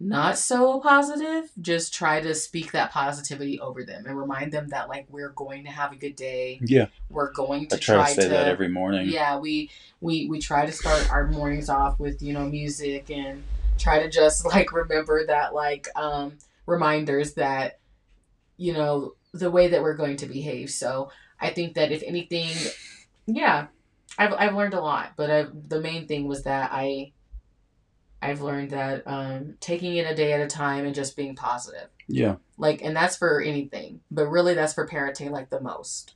not 0.00 0.38
so 0.38 0.80
positive, 0.80 1.50
just 1.60 1.94
try 1.94 2.20
to 2.20 2.34
speak 2.34 2.72
that 2.72 2.90
positivity 2.90 3.60
over 3.60 3.84
them 3.84 4.06
and 4.06 4.18
remind 4.18 4.52
them 4.52 4.68
that 4.68 4.88
like 4.88 5.06
we're 5.08 5.30
going 5.30 5.64
to 5.64 5.70
have 5.70 5.92
a 5.92 5.96
good 5.96 6.16
day. 6.16 6.60
Yeah. 6.62 6.86
We're 7.08 7.32
going 7.32 7.68
to 7.68 7.76
I 7.76 7.78
try, 7.78 7.94
try, 7.96 8.08
to 8.08 8.22
say 8.22 8.28
that 8.28 8.48
every 8.48 8.68
morning. 8.68 9.08
yeah, 9.08 9.38
we 9.38 9.70
we 10.00 10.26
we 10.26 10.40
try 10.40 10.66
to 10.66 10.72
start 10.72 11.10
our 11.10 11.28
mornings 11.28 11.68
off 11.68 11.98
with 12.00 12.22
you 12.22 12.32
know 12.32 12.46
music 12.46 13.10
and 13.10 13.42
try 13.78 14.02
to 14.02 14.10
just 14.10 14.44
like 14.54 14.72
remember 14.72 15.26
that 15.26 15.54
like 15.54 15.88
um 15.96 16.38
reminders 16.66 17.34
that 17.34 17.78
you 18.56 18.72
know 18.72 19.14
the 19.32 19.50
way 19.50 19.68
that 19.68 19.82
we're 19.82 19.94
going 19.94 20.16
to 20.16 20.26
behave. 20.26 20.70
So 20.70 21.10
I 21.40 21.50
think 21.50 21.74
that 21.74 21.92
if 21.92 22.02
anything, 22.02 22.50
yeah, 23.26 23.66
I've 24.18 24.32
I've 24.32 24.54
learned 24.54 24.74
a 24.74 24.80
lot, 24.80 25.12
but 25.16 25.30
I 25.30 25.46
the 25.68 25.80
main 25.80 26.06
thing 26.06 26.26
was 26.26 26.42
that 26.44 26.70
I 26.72 27.12
I've 28.24 28.40
learned 28.40 28.70
that 28.70 29.02
um 29.06 29.54
taking 29.60 29.96
it 29.96 30.10
a 30.10 30.14
day 30.14 30.32
at 30.32 30.40
a 30.40 30.46
time 30.46 30.84
and 30.86 30.94
just 30.94 31.16
being 31.16 31.34
positive. 31.36 31.88
Yeah. 32.08 32.36
Like 32.58 32.82
and 32.82 32.96
that's 32.96 33.16
for 33.16 33.40
anything, 33.40 34.00
but 34.10 34.26
really 34.26 34.54
that's 34.54 34.74
for 34.74 34.86
parenting 34.86 35.30
like 35.30 35.50
the 35.50 35.60
most. 35.60 36.14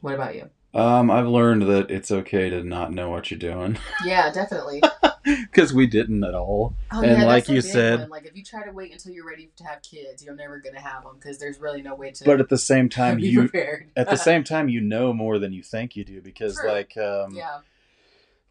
What 0.00 0.14
about 0.14 0.34
you? 0.34 0.50
Um, 0.74 1.08
I've 1.08 1.28
learned 1.28 1.62
that 1.62 1.88
it's 1.90 2.10
okay 2.10 2.50
to 2.50 2.64
not 2.64 2.92
know 2.92 3.08
what 3.08 3.30
you're 3.30 3.38
doing 3.38 3.78
Yeah, 4.04 4.32
definitely. 4.32 4.82
because 5.24 5.72
we 5.72 5.86
didn't 5.86 6.24
at 6.24 6.34
all. 6.34 6.74
Oh, 6.90 7.00
And 7.00 7.20
yeah, 7.22 7.26
like 7.26 7.48
you 7.48 7.60
said- 7.60 8.00
one. 8.00 8.08
like 8.10 8.26
if 8.26 8.36
you 8.36 8.42
try 8.42 8.64
to 8.64 8.72
wait 8.72 8.90
until 8.92 9.12
you're 9.12 9.26
ready 9.26 9.50
to 9.56 9.64
have 9.64 9.82
kids, 9.82 10.24
you're 10.24 10.34
never 10.34 10.58
gonna 10.58 10.80
have 10.80 11.04
them 11.04 11.14
because 11.14 11.38
there's 11.38 11.58
really 11.60 11.80
no 11.80 11.94
way 11.94 12.10
to 12.10 12.24
But 12.24 12.40
at 12.40 12.48
the 12.48 12.58
same 12.58 12.88
time, 13.00 13.20
you 13.20 13.42
prepared. 13.48 13.88
at 13.96 14.10
the 14.10 14.16
same 14.16 14.42
time 14.42 14.68
you 14.68 14.80
know 14.80 15.12
more 15.12 15.38
than 15.38 15.52
you 15.52 15.62
think 15.62 15.94
you 15.94 16.04
do 16.04 16.20
because 16.20 16.56
True. 16.56 16.68
like 16.70 16.96
um, 16.96 17.34
yeah, 17.36 17.58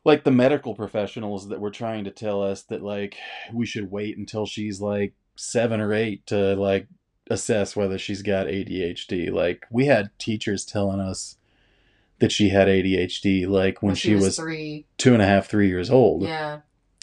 like 0.06 0.24
the 0.24 0.32
medical 0.32 0.76
professionals 0.76 1.48
that 1.50 1.60
were 1.60 1.72
trying 1.72 2.04
to 2.04 2.12
tell 2.12 2.42
us 2.44 2.64
that 2.64 2.84
like 2.84 3.16
we 3.54 3.66
should 3.66 3.92
wait 3.92 4.18
until 4.18 4.46
she's 4.46 4.82
like 4.82 5.14
seven 5.36 5.80
or 5.80 5.94
eight 5.94 6.26
to 6.28 6.56
like 6.56 6.88
assess 7.30 7.76
whether 7.76 7.98
she's 7.98 8.22
got 8.22 8.48
ADHD. 8.48 9.32
Like 9.32 9.66
we 9.72 9.86
had 9.86 10.10
teachers 10.20 10.66
telling 10.66 11.00
us 11.00 11.38
that 12.20 12.32
she 12.32 12.50
had 12.50 12.68
ADHD 12.68 13.48
like 13.48 13.82
when, 13.82 13.96
she, 13.96 14.16
was, 14.16 14.36
three. 14.38 14.86
two 14.98 15.14
and 15.14 15.22
a 15.22 15.26
half, 15.26 15.48
three 15.48 15.68
years 15.68 15.90
old. 15.90 16.24
Yeah, 16.24 16.60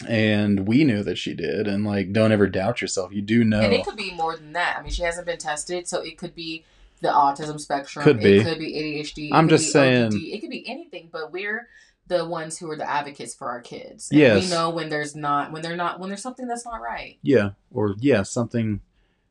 And 0.07 0.67
we 0.67 0.83
knew 0.83 1.03
that 1.03 1.17
she 1.17 1.33
did. 1.33 1.67
And 1.67 1.83
like 1.85 2.13
don't 2.13 2.31
ever 2.31 2.47
doubt 2.47 2.81
yourself. 2.81 3.11
You 3.11 3.21
do 3.21 3.43
know. 3.43 3.61
and 3.61 3.73
it 3.73 3.83
could 3.85 3.97
be 3.97 4.13
more 4.13 4.35
than 4.37 4.53
that. 4.53 4.77
I 4.79 4.83
mean, 4.83 4.91
she 4.91 5.03
hasn't 5.03 5.25
been 5.25 5.37
tested, 5.39 5.87
so 5.87 6.01
it 6.01 6.17
could 6.17 6.35
be 6.35 6.63
the 7.01 7.09
autism 7.09 7.59
spectrum. 7.59 8.03
Could 8.03 8.19
be. 8.19 8.37
It 8.37 8.43
could 8.45 8.59
be 8.59 8.73
ADHD. 8.73 9.29
it 9.29 9.33
I'm 9.33 9.45
could 9.47 9.57
just 9.57 9.65
be 9.69 9.71
saying- 9.71 10.05
ODD, 10.13 10.15
It 10.33 10.39
could 10.41 10.49
be 10.51 10.63
anything, 10.69 11.09
but 11.11 11.31
we're 11.31 11.67
the 12.07 12.25
ones 12.25 12.57
who 12.57 12.69
are 12.69 12.75
the 12.75 12.89
advocates 12.89 13.33
for 13.33 13.49
our 13.49 13.61
kids. 13.61 14.09
And 14.11 14.19
Yes. 14.19 14.43
we 14.43 14.49
know 14.49 14.69
when 14.69 14.89
there's 14.89 15.15
not 15.15 15.51
when 15.51 15.61
they're 15.61 15.75
not 15.77 15.99
when 15.99 16.09
there's 16.09 16.21
something 16.21 16.47
that's 16.47 16.65
not 16.65 16.81
right. 16.81 17.17
yeah. 17.21 17.51
Or 17.71 17.95
yeah, 17.99 18.23
something 18.23 18.81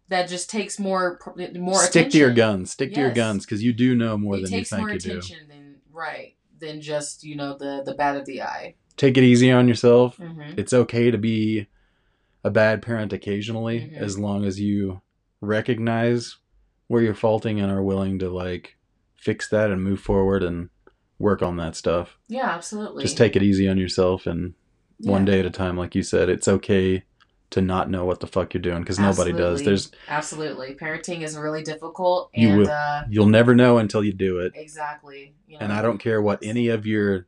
That 0.09 0.29
just 0.29 0.49
takes 0.51 0.79
more 0.79 1.19
more 1.57 1.83
stick 1.83 2.11
to 2.11 2.19
your 2.19 2.33
guns. 2.33 2.71
Stick 2.73 2.95
to 2.95 3.01
your 3.01 3.13
guns 3.13 3.45
because 3.45 3.63
you 3.63 3.73
do 3.73 3.95
know 3.95 4.17
more 4.19 4.37
it 4.37 4.43
than 4.43 4.53
you 4.53 4.65
think 4.65 4.81
more 4.81 4.91
you 4.91 4.99
do. 4.99 5.11
attention 5.19 5.49
than 5.49 5.77
right 5.93 6.35
than 6.59 6.81
just 6.81 7.23
you 7.25 7.37
know 7.37 7.57
the 7.57 7.83
the 7.85 7.95
bad 7.95 8.17
of 8.17 8.25
the 8.27 8.43
eye. 8.43 8.75
Take 8.97 9.17
it 9.17 9.25
easy 9.25 9.51
on 9.51 9.69
yourself. 9.69 10.17
Mm-hmm. 10.19 10.59
it's 10.59 10.73
okay 10.73 11.11
to 11.11 11.19
be 11.19 11.67
a 12.43 12.51
bad 12.51 12.81
parent 12.83 13.13
occasionally 13.13 13.81
Mhm. 13.81 13.99
as 13.99 14.19
long 14.19 14.45
as 14.47 14.59
you 14.59 15.01
recognize 15.43 16.37
where 16.89 17.03
you're 17.03 17.15
faulting 17.15 17.61
and 17.61 17.71
are 17.71 17.83
willing 17.83 18.19
to 18.19 18.31
like 18.31 18.77
fix 19.17 19.49
that 19.49 19.71
and 19.71 19.83
move 19.85 20.01
forward 20.01 20.43
and 20.43 20.71
work 21.21 21.43
on 21.43 21.57
that 21.59 21.77
stuff. 21.77 22.17
Yeah, 22.29 22.51
absolutely. 22.51 23.05
Just 23.05 23.17
take 23.17 23.37
it 23.37 23.43
easy 23.45 23.69
on 23.69 23.79
yourself 23.79 24.27
and 24.27 24.55
one 25.03 25.25
day 25.25 25.39
at 25.41 25.47
a 25.47 25.51
time 25.51 25.79
like 25.79 25.95
you 25.95 26.03
said 26.03 26.29
it's 26.29 26.47
okay 26.47 27.03
to 27.49 27.63
not 27.63 27.89
know 27.89 28.05
what 28.05 28.21
the 28.21 28.27
fuck 28.27 28.53
you're 28.53 28.61
doing 28.61 28.85
cuz 28.85 28.99
nobody 28.99 29.33
does. 29.33 29.63
There's 29.63 29.91
absolutely 30.09 30.75
parenting 30.75 31.23
is 31.23 31.37
really 31.39 31.63
difficult, 31.63 32.31
you 32.35 32.55
will. 32.57 32.69
uh, 32.71 33.05
you'll 33.09 33.27
never 33.27 33.55
know 33.55 33.79
until 33.79 34.05
you 34.05 34.13
do 34.13 34.41
it. 34.41 34.53
exactly. 34.57 35.35
You 35.47 35.59
know, 35.59 35.65
And 35.65 35.73
I 35.73 35.81
don't 35.83 35.99
care 35.99 36.21
what 36.21 36.39
any 36.43 36.69
of 36.69 36.85
your 36.87 37.27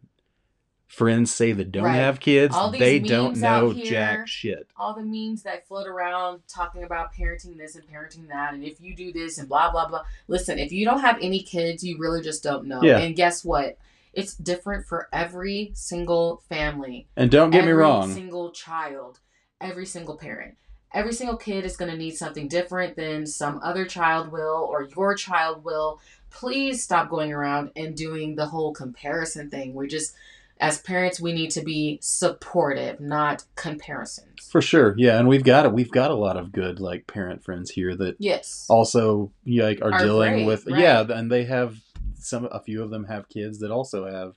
friends 0.93 1.33
say 1.33 1.53
that 1.53 1.73
don't 1.73 1.85
Right. 1.85 1.95
have 1.95 2.21
kids, 2.21 2.55
they 2.73 2.99
don't 2.99 3.39
know 3.39 3.71
here- 3.71 3.87
jack 3.87 4.29
shit. 4.29 4.69
all 4.77 4.93
the 4.95 5.03
memes 5.03 5.43
that 5.43 5.67
float 5.67 5.87
around 5.87 6.43
talking 6.49 6.83
about 6.85 7.15
parenting 7.15 7.57
this 7.57 7.75
and 7.75 7.85
parenting 7.89 8.29
that, 8.29 8.53
and 8.53 8.63
if 8.63 8.79
you 8.79 8.95
do 8.95 9.11
this 9.11 9.39
and 9.39 9.49
blah 9.49 9.71
blah 9.71 9.89
blah. 9.89 10.03
Listen, 10.29 10.59
if 10.59 10.71
you 10.71 10.85
don't 10.85 11.01
have 11.01 11.17
any 11.23 11.41
kids, 11.43 11.83
you 11.83 11.97
really 11.99 12.21
just 12.21 12.43
don't 12.43 12.67
know. 12.67 12.83
Yeah. 12.83 12.99
And 12.99 13.17
guess 13.17 13.43
what? 13.43 13.79
It's 14.13 14.35
different 14.35 14.85
for 14.85 15.09
every 15.15 15.71
single 15.75 16.43
family. 16.51 17.07
And 17.17 17.31
don't 17.31 17.51
get 17.51 17.65
me 17.65 17.71
wrong. 17.73 18.03
every 18.11 18.15
single 18.15 18.51
child, 18.51 19.21
every 19.63 19.87
single 19.87 20.19
parent. 20.19 20.57
Every 20.93 21.15
single 21.15 21.39
kid 21.39 21.65
is 21.65 21.79
going 21.79 21.91
to 21.91 21.97
need 21.97 22.19
something 22.19 22.49
different 22.49 22.97
than 22.97 23.27
some 23.27 23.61
other 23.63 23.87
child 23.87 24.31
will 24.31 24.69
or 24.71 24.83
your 24.95 25.15
child 25.15 25.65
will. 25.65 26.01
Please 26.29 26.83
stop 26.83 27.09
going 27.09 27.33
around 27.33 27.71
and 27.75 27.97
doing 27.97 28.35
the 28.35 28.45
whole 28.45 28.75
comparison 28.75 29.49
thing. 29.49 29.73
We 29.73 29.89
just, 29.89 30.13
as 30.61 30.81
parents, 30.81 31.21
we 31.21 31.33
need 31.33 31.51
to 31.53 31.63
be 31.63 31.99
supportive, 32.03 33.01
not 33.01 33.45
comparisons. 33.57 34.49
For 34.51 34.61
sure, 34.63 34.95
yeah, 34.99 35.19
and 35.19 35.29
we've 35.29 35.45
got 35.45 35.67
it. 35.67 35.73
We've 35.73 35.91
got 35.91 36.11
a 36.11 36.15
lot 36.15 36.37
of 36.37 36.53
good 36.53 36.79
like 36.81 37.07
parent 37.07 37.43
friends 37.45 37.71
here 37.71 37.95
that 37.97 38.17
Yes. 38.19 38.67
also 38.69 39.33
like 39.47 39.81
are, 39.83 39.93
Are 39.93 39.99
dealing 39.99 40.33
great, 40.35 40.47
with 40.47 40.67
right. 40.67 40.79
yeah, 40.81 41.01
and 41.09 41.31
they 41.31 41.45
have 41.45 41.79
some. 42.15 42.47
A 42.53 42.61
few 42.61 42.83
of 42.83 42.91
them 42.91 43.05
have 43.07 43.29
kids 43.29 43.59
that 43.61 43.71
also 43.71 44.07
have 44.07 44.35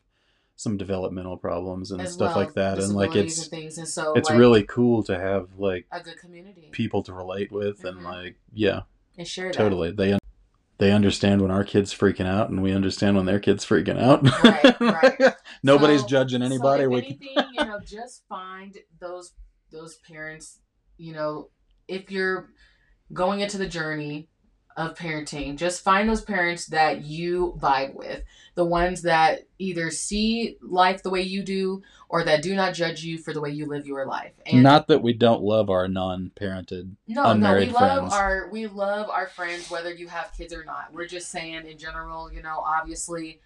some 0.57 0.77
developmental 0.77 1.35
problems 1.37 1.91
and 1.91 2.01
as 2.01 2.13
stuff 2.13 2.35
well, 2.35 2.45
like 2.45 2.53
that, 2.53 2.79
and 2.79 2.93
like 2.95 3.15
it's 3.15 3.47
and 3.51 3.63
and 3.77 3.87
so 3.87 4.13
it's 4.15 4.29
like, 4.29 4.39
really 4.39 4.63
cool 4.63 5.03
to 5.03 5.19
have 5.19 5.49
like 5.57 5.85
a 5.91 5.99
good 6.01 6.17
community 6.17 6.69
people 6.71 7.03
to 7.03 7.13
relate 7.13 7.51
with 7.51 7.83
and 7.83 7.97
Mhm. 7.99 8.03
like 8.03 8.35
yeah, 8.53 8.81
and 9.17 9.27
that. 9.27 9.53
totally 9.53 9.91
they 9.91 10.17
they 10.77 10.91
understand 10.91 11.41
when 11.41 11.52
our 11.52 11.64
kids 11.64 11.93
freaking 11.93 12.26
out, 12.27 12.49
and 12.49 12.61
we 12.61 12.72
understand 12.73 13.15
when 13.15 13.26
their 13.26 13.39
kids 13.39 13.65
freaking 13.65 14.02
out. 14.02 14.23
Right, 14.43 14.80
right. 14.81 15.34
Nobody's 15.64 16.02
So- 16.02 16.07
judging 16.07 16.41
anybody. 16.41 16.84
So 16.84 16.85
if 16.85 16.89
we 16.89 16.97
anything, 17.06 17.35
you 17.53 17.65
know, 17.65 17.80
just 17.85 18.23
find 18.27 18.77
those 18.99 19.34
those 19.72 19.97
parents. 20.07 20.60
You 20.97 21.14
know, 21.14 21.49
if 21.88 22.11
you're 22.11 22.49
going 23.14 23.39
into 23.41 23.57
the 23.57 23.68
journey 23.68 24.30
of 24.77 24.97
parenting, 24.97 25.56
just 25.56 25.81
find 25.81 26.10
those 26.10 26.22
parents 26.22 26.65
that 26.68 27.06
you 27.06 27.57
vibe 27.60 27.93
with, 27.93 28.23
the 28.56 28.65
ones 28.65 29.03
that 29.03 29.47
either 29.57 29.89
see 29.89 30.57
life 30.61 31.02
the 31.02 31.10
way 31.10 31.22
you 31.22 31.43
do, 31.43 31.81
or 32.10 32.23
that 32.23 32.41
do 32.41 32.56
not 32.56 32.73
judge 32.73 33.03
you 33.03 33.18
for 33.18 33.34
the 33.34 33.39
way 33.39 33.49
you 33.49 33.65
live 33.65 33.88
your 33.88 34.06
life. 34.06 34.34
And 34.45 34.64
not 34.64 34.88
that 34.88 35.02
we 35.02 35.14
don't 35.14 35.41
love 35.41 35.69
our 35.69 35.88
non-parented. 35.88 36.91
no, 37.07 37.23
no, 37.23 37.23
we 37.23 37.31
unmarried 37.31 37.72
love 37.72 38.11
our 38.11 38.49
we 38.52 38.68
love 38.68 39.10
our 39.10 39.27
friends 39.27 39.72
whether 39.72 39.93
you 39.93 40.07
have 40.10 40.34
kids 40.38 40.53
or 40.53 40.65
not. 40.65 40.91
We're 40.91 41.07
just 41.07 41.30
saying 41.30 41.68
in 41.68 41.77
general, 41.77 42.31
you 42.31 42.41
know, 42.43 42.60
obviously, 42.60 43.39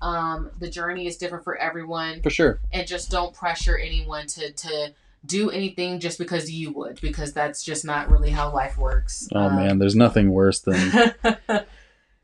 um, 0.00 0.50
the 0.60 0.70
journey 0.70 1.06
is 1.06 1.16
different 1.18 1.44
for 1.44 1.56
everyone 1.56 2.22
For 2.22 2.30
sure. 2.30 2.60
and 2.72 2.86
just 2.86 3.10
don't 3.10 3.34
pressure 3.34 3.76
anyone 3.76 4.26
to 4.28 4.52
to 4.52 4.94
do 5.24 5.50
anything 5.50 6.00
just 6.00 6.18
because 6.18 6.50
you 6.50 6.72
would 6.72 7.00
because 7.00 7.32
that's 7.32 7.62
just 7.62 7.84
not 7.84 8.08
really 8.10 8.30
how 8.30 8.52
life 8.52 8.78
works 8.78 9.28
Oh 9.34 9.40
Um, 9.40 9.56
man, 9.56 9.78
there's 9.78 9.96
nothing 9.96 10.30
worse 10.32 10.60
than 10.60 11.12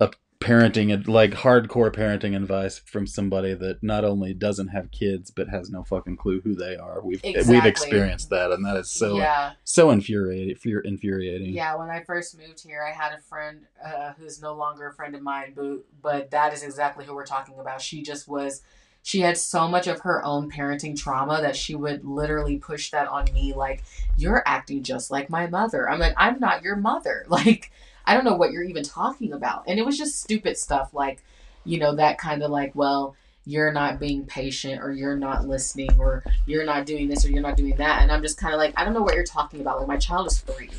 a 0.00 0.10
parenting 0.40 1.06
like 1.08 1.30
hardcore 1.32 1.90
parenting 1.90 2.36
advice 2.36 2.78
from 2.78 3.06
somebody 3.06 3.54
that 3.54 3.82
not 3.82 4.04
only 4.04 4.34
doesn't 4.34 4.68
have 4.68 4.90
kids 4.90 5.30
but 5.30 5.48
has 5.48 5.70
no 5.70 5.82
fucking 5.82 6.16
clue 6.16 6.40
who 6.42 6.54
they 6.54 6.76
are. 6.76 7.00
We've 7.02 7.22
we've 7.24 7.64
experienced 7.64 8.28
that, 8.30 8.50
and 8.52 8.64
that 8.66 8.76
is 8.76 8.90
so 8.90 9.16
yeah 9.16 9.52
so 9.64 9.90
infuriating. 9.90 10.56
Fear 10.56 10.80
infuriating. 10.80 11.52
yeah 11.54 11.74
when 11.74 11.88
i 11.90 12.02
first 12.04 12.38
moved 12.38 12.62
here 12.62 12.82
i 12.82 12.92
had 12.94 13.12
a 13.12 13.20
friend 13.22 13.66
uh, 13.84 14.12
who's 14.18 14.40
no 14.40 14.54
longer 14.54 14.88
a 14.88 14.94
friend 14.94 15.14
of 15.14 15.22
mine 15.22 15.52
but 15.56 15.84
but 16.02 16.30
that 16.30 16.52
is 16.52 16.62
exactly 16.62 17.04
who 17.04 17.14
we're 17.14 17.26
talking 17.26 17.58
about 17.58 17.80
she 17.80 18.02
just 18.02 18.28
was 18.28 18.62
she 19.06 19.20
had 19.20 19.38
so 19.38 19.68
much 19.68 19.86
of 19.86 20.00
her 20.00 20.20
own 20.24 20.50
parenting 20.50 20.98
trauma 20.98 21.40
that 21.40 21.54
she 21.54 21.76
would 21.76 22.04
literally 22.04 22.58
push 22.58 22.90
that 22.90 23.06
on 23.06 23.24
me 23.32 23.54
like 23.54 23.84
you're 24.16 24.42
acting 24.44 24.82
just 24.82 25.12
like 25.12 25.30
my 25.30 25.46
mother. 25.46 25.88
I'm 25.88 26.00
like 26.00 26.14
i'm 26.16 26.40
not 26.40 26.62
your 26.64 26.74
mother. 26.74 27.24
Like 27.36 27.70
i 28.04 28.14
don't 28.14 28.24
know 28.24 28.34
what 28.34 28.50
you're 28.50 28.64
even 28.64 28.82
talking 28.82 29.32
about. 29.32 29.62
And 29.68 29.78
it 29.78 29.86
was 29.86 29.96
just 29.96 30.20
stupid 30.20 30.58
stuff 30.58 30.92
like 30.92 31.22
you 31.64 31.78
know 31.78 31.94
that 31.94 32.18
kind 32.18 32.42
of 32.42 32.50
like 32.50 32.74
well 32.74 33.14
you're 33.44 33.72
not 33.72 34.00
being 34.00 34.26
patient 34.26 34.82
or 34.82 34.90
you're 34.90 35.16
not 35.16 35.46
listening 35.46 35.90
or 36.00 36.24
you're 36.44 36.64
not 36.64 36.84
doing 36.84 37.06
this 37.06 37.24
or 37.24 37.30
you're 37.30 37.42
not 37.42 37.56
doing 37.56 37.76
that. 37.76 38.02
And 38.02 38.10
i'm 38.10 38.22
just 38.22 38.38
kind 38.38 38.54
of 38.54 38.58
like 38.58 38.74
i 38.76 38.84
don't 38.84 38.92
know 38.92 39.02
what 39.02 39.14
you're 39.14 39.22
talking 39.22 39.60
about. 39.60 39.78
Like 39.78 39.86
my 39.86 39.98
child 39.98 40.26
is 40.26 40.40
three 40.40 40.70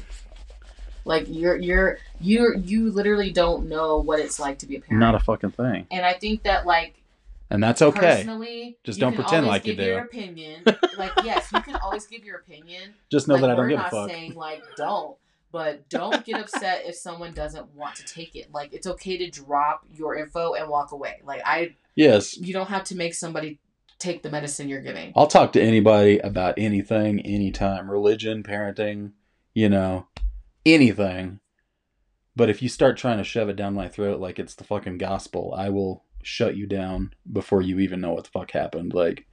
like 1.06 1.28
you're 1.30 1.56
you're 1.56 1.98
you're 2.20 2.56
you 2.58 2.92
literally 2.92 3.32
don't 3.32 3.70
know 3.70 4.00
what 4.00 4.20
it's 4.20 4.38
like 4.38 4.60
to 4.60 4.66
be 4.66 4.76
a 4.76 4.82
parent. 4.82 5.00
Not 5.00 5.16
a 5.16 5.20
fucking 5.20 5.52
thing. 5.52 5.88
and 5.92 6.06
i 6.06 6.12
think 6.12 6.44
that 6.44 6.66
like 6.66 6.97
And 7.50 7.64
that's 7.64 7.82
okay. 7.82 8.00
Personally, 8.18 8.78
Just 8.84 9.00
don't 9.00 9.16
pretend 9.16 9.48
like 9.48 9.66
you 9.66 9.76
do. 9.76 9.84
Your 9.84 10.00
opinion, 10.00 10.64
like 10.98 11.12
yes, 11.24 11.50
you 11.54 11.62
can 11.62 11.76
always 11.78 12.06
give 12.06 12.26
your 12.26 12.38
opinion. 12.40 12.94
Just 13.10 13.28
know 13.28 13.36
like, 13.36 13.42
that 13.42 13.52
I 13.52 13.56
don't 13.56 13.70
give 13.70 13.80
a 13.80 13.84
fuck. 13.84 13.94
we're 13.94 14.00
not 14.02 14.10
saying 14.10 14.34
like 14.36 14.64
don't, 14.76 15.16
but 15.52 15.88
don't 15.90 16.26
get 16.26 16.42
upset 16.42 16.84
if 16.86 16.96
someone 16.96 17.34
doesn't 17.34 17.74
want 17.74 17.96
to 17.96 18.04
take 18.06 18.36
it. 18.36 18.52
Like 18.52 18.74
it's 18.74 18.86
okay 18.88 19.18
to 19.18 19.30
drop 19.30 19.86
your 19.94 20.16
info 20.16 20.54
and 20.56 20.70
walk 20.70 20.92
away. 20.92 21.22
Like 21.24 21.42
I, 21.46 21.76
Yes. 21.96 22.38
you 22.38 22.52
don't 22.54 22.68
have 22.70 22.84
to 22.86 22.96
make 22.96 23.14
somebody 23.14 23.60
take 23.98 24.24
the 24.24 24.30
medicine 24.30 24.68
you're 24.68 24.82
giving. 24.82 25.14
I'll 25.16 25.28
talk 25.28 25.54
to 25.54 25.62
anybody 25.62 26.20
about 26.20 26.56
anything, 26.58 27.22
anytime. 27.22 27.90
Religion, 27.90 28.44
parenting, 28.44 29.14
you 29.54 29.70
know, 29.70 30.08
anything. 30.66 31.40
But 32.36 32.50
if 32.50 32.62
you 32.62 32.70
start 32.70 32.98
trying 32.98 33.18
to 33.18 33.24
shove 33.24 33.50
it 33.50 33.56
down 33.56 33.74
my 33.74 33.88
throat 33.88 34.20
like 34.20 34.38
it's 34.38 34.54
the 34.54 34.64
fucking 34.64 35.00
gospel, 35.00 35.56
I 35.58 35.70
will 35.70 36.04
shut 36.28 36.58
you 36.58 36.68
down 36.68 37.14
before 37.32 37.62
you 37.62 37.80
even 37.80 38.02
know 38.02 38.14
what 38.14 38.26
the 38.26 38.30
fuck 38.30 38.52
happened. 38.52 38.94
Like, 38.94 39.26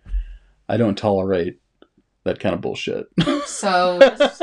I 0.69 0.77
don't 0.77 0.97
tolerate 0.97 1.61
that 2.23 2.39
kind 2.39 2.55
of 2.55 2.61
bullshit. 2.61 3.07
So 3.47 3.99
just, 4.01 4.43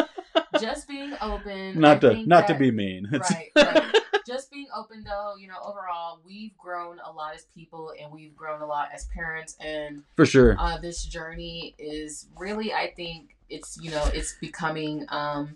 just 0.59 0.87
being 0.87 1.13
open. 1.21 1.77
I 1.77 1.79
not 1.79 2.01
to 2.01 2.09
think 2.11 2.27
not 2.27 2.47
to 2.47 2.55
be 2.55 2.71
mean. 2.71 3.09
Right, 3.11 3.51
right. 3.55 3.95
Just 4.27 4.51
being 4.51 4.67
open 4.77 5.03
though, 5.03 5.33
you 5.37 5.47
know, 5.47 5.57
overall, 5.63 6.21
we've 6.23 6.55
grown 6.57 6.99
a 7.03 7.11
lot 7.11 7.33
as 7.33 7.45
people 7.55 7.91
and 7.99 8.11
we've 8.11 8.35
grown 8.35 8.61
a 8.61 8.65
lot 8.65 8.89
as 8.93 9.05
parents 9.05 9.57
and 9.59 10.03
For 10.15 10.27
sure. 10.27 10.55
uh, 10.59 10.77
this 10.77 11.03
journey 11.03 11.73
is 11.79 12.27
really 12.37 12.71
i 12.71 12.93
think 12.95 13.35
it's 13.49 13.77
you 13.81 13.89
know 13.89 14.05
it's 14.13 14.35
becoming 14.39 15.05
um 15.09 15.55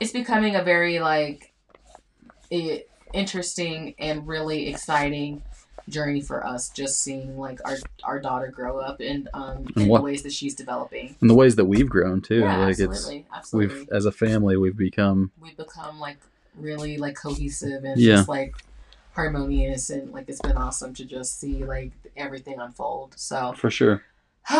it's 0.00 0.12
becoming 0.12 0.56
a 0.56 0.62
very 0.62 0.98
like 0.98 1.52
it, 2.50 2.88
interesting 3.12 3.94
and 3.98 4.26
really 4.26 4.68
exciting 4.68 5.42
journey 5.88 6.20
for 6.20 6.46
us 6.46 6.70
just 6.70 7.00
seeing 7.02 7.36
like 7.38 7.60
our 7.66 7.76
our 8.04 8.18
daughter 8.20 8.48
grow 8.48 8.78
up 8.78 9.00
and 9.00 9.28
um 9.34 9.66
in 9.76 9.86
what- 9.88 9.98
the 9.98 10.04
ways 10.04 10.22
that 10.22 10.32
she's 10.32 10.54
developing 10.54 11.14
And 11.20 11.28
the 11.28 11.34
ways 11.34 11.56
that 11.56 11.66
we've 11.66 11.88
grown 11.88 12.20
too. 12.22 12.40
yeah 12.40 12.58
like 12.58 12.70
absolutely 12.80 13.18
it's 13.18 13.28
absolutely 13.34 13.78
we've 13.80 13.88
as 13.90 14.06
a 14.06 14.12
family 14.12 14.56
we've 14.56 14.76
become 14.76 15.30
we've 15.40 15.56
become 15.56 16.00
like 16.00 16.18
really 16.56 16.96
like 16.96 17.16
cohesive 17.16 17.84
and 17.84 18.00
Yeah. 18.00 18.16
just 18.16 18.28
like 18.28 18.54
harmonious 19.14 19.90
and 19.90 20.10
like 20.12 20.28
it's 20.28 20.40
been 20.40 20.56
awesome 20.56 20.94
to 20.94 21.04
just 21.04 21.38
see 21.38 21.64
like 21.64 21.92
everything 22.16 22.58
unfold 22.58 23.14
so 23.16 23.52
for 23.56 23.70
sure. 23.70 24.02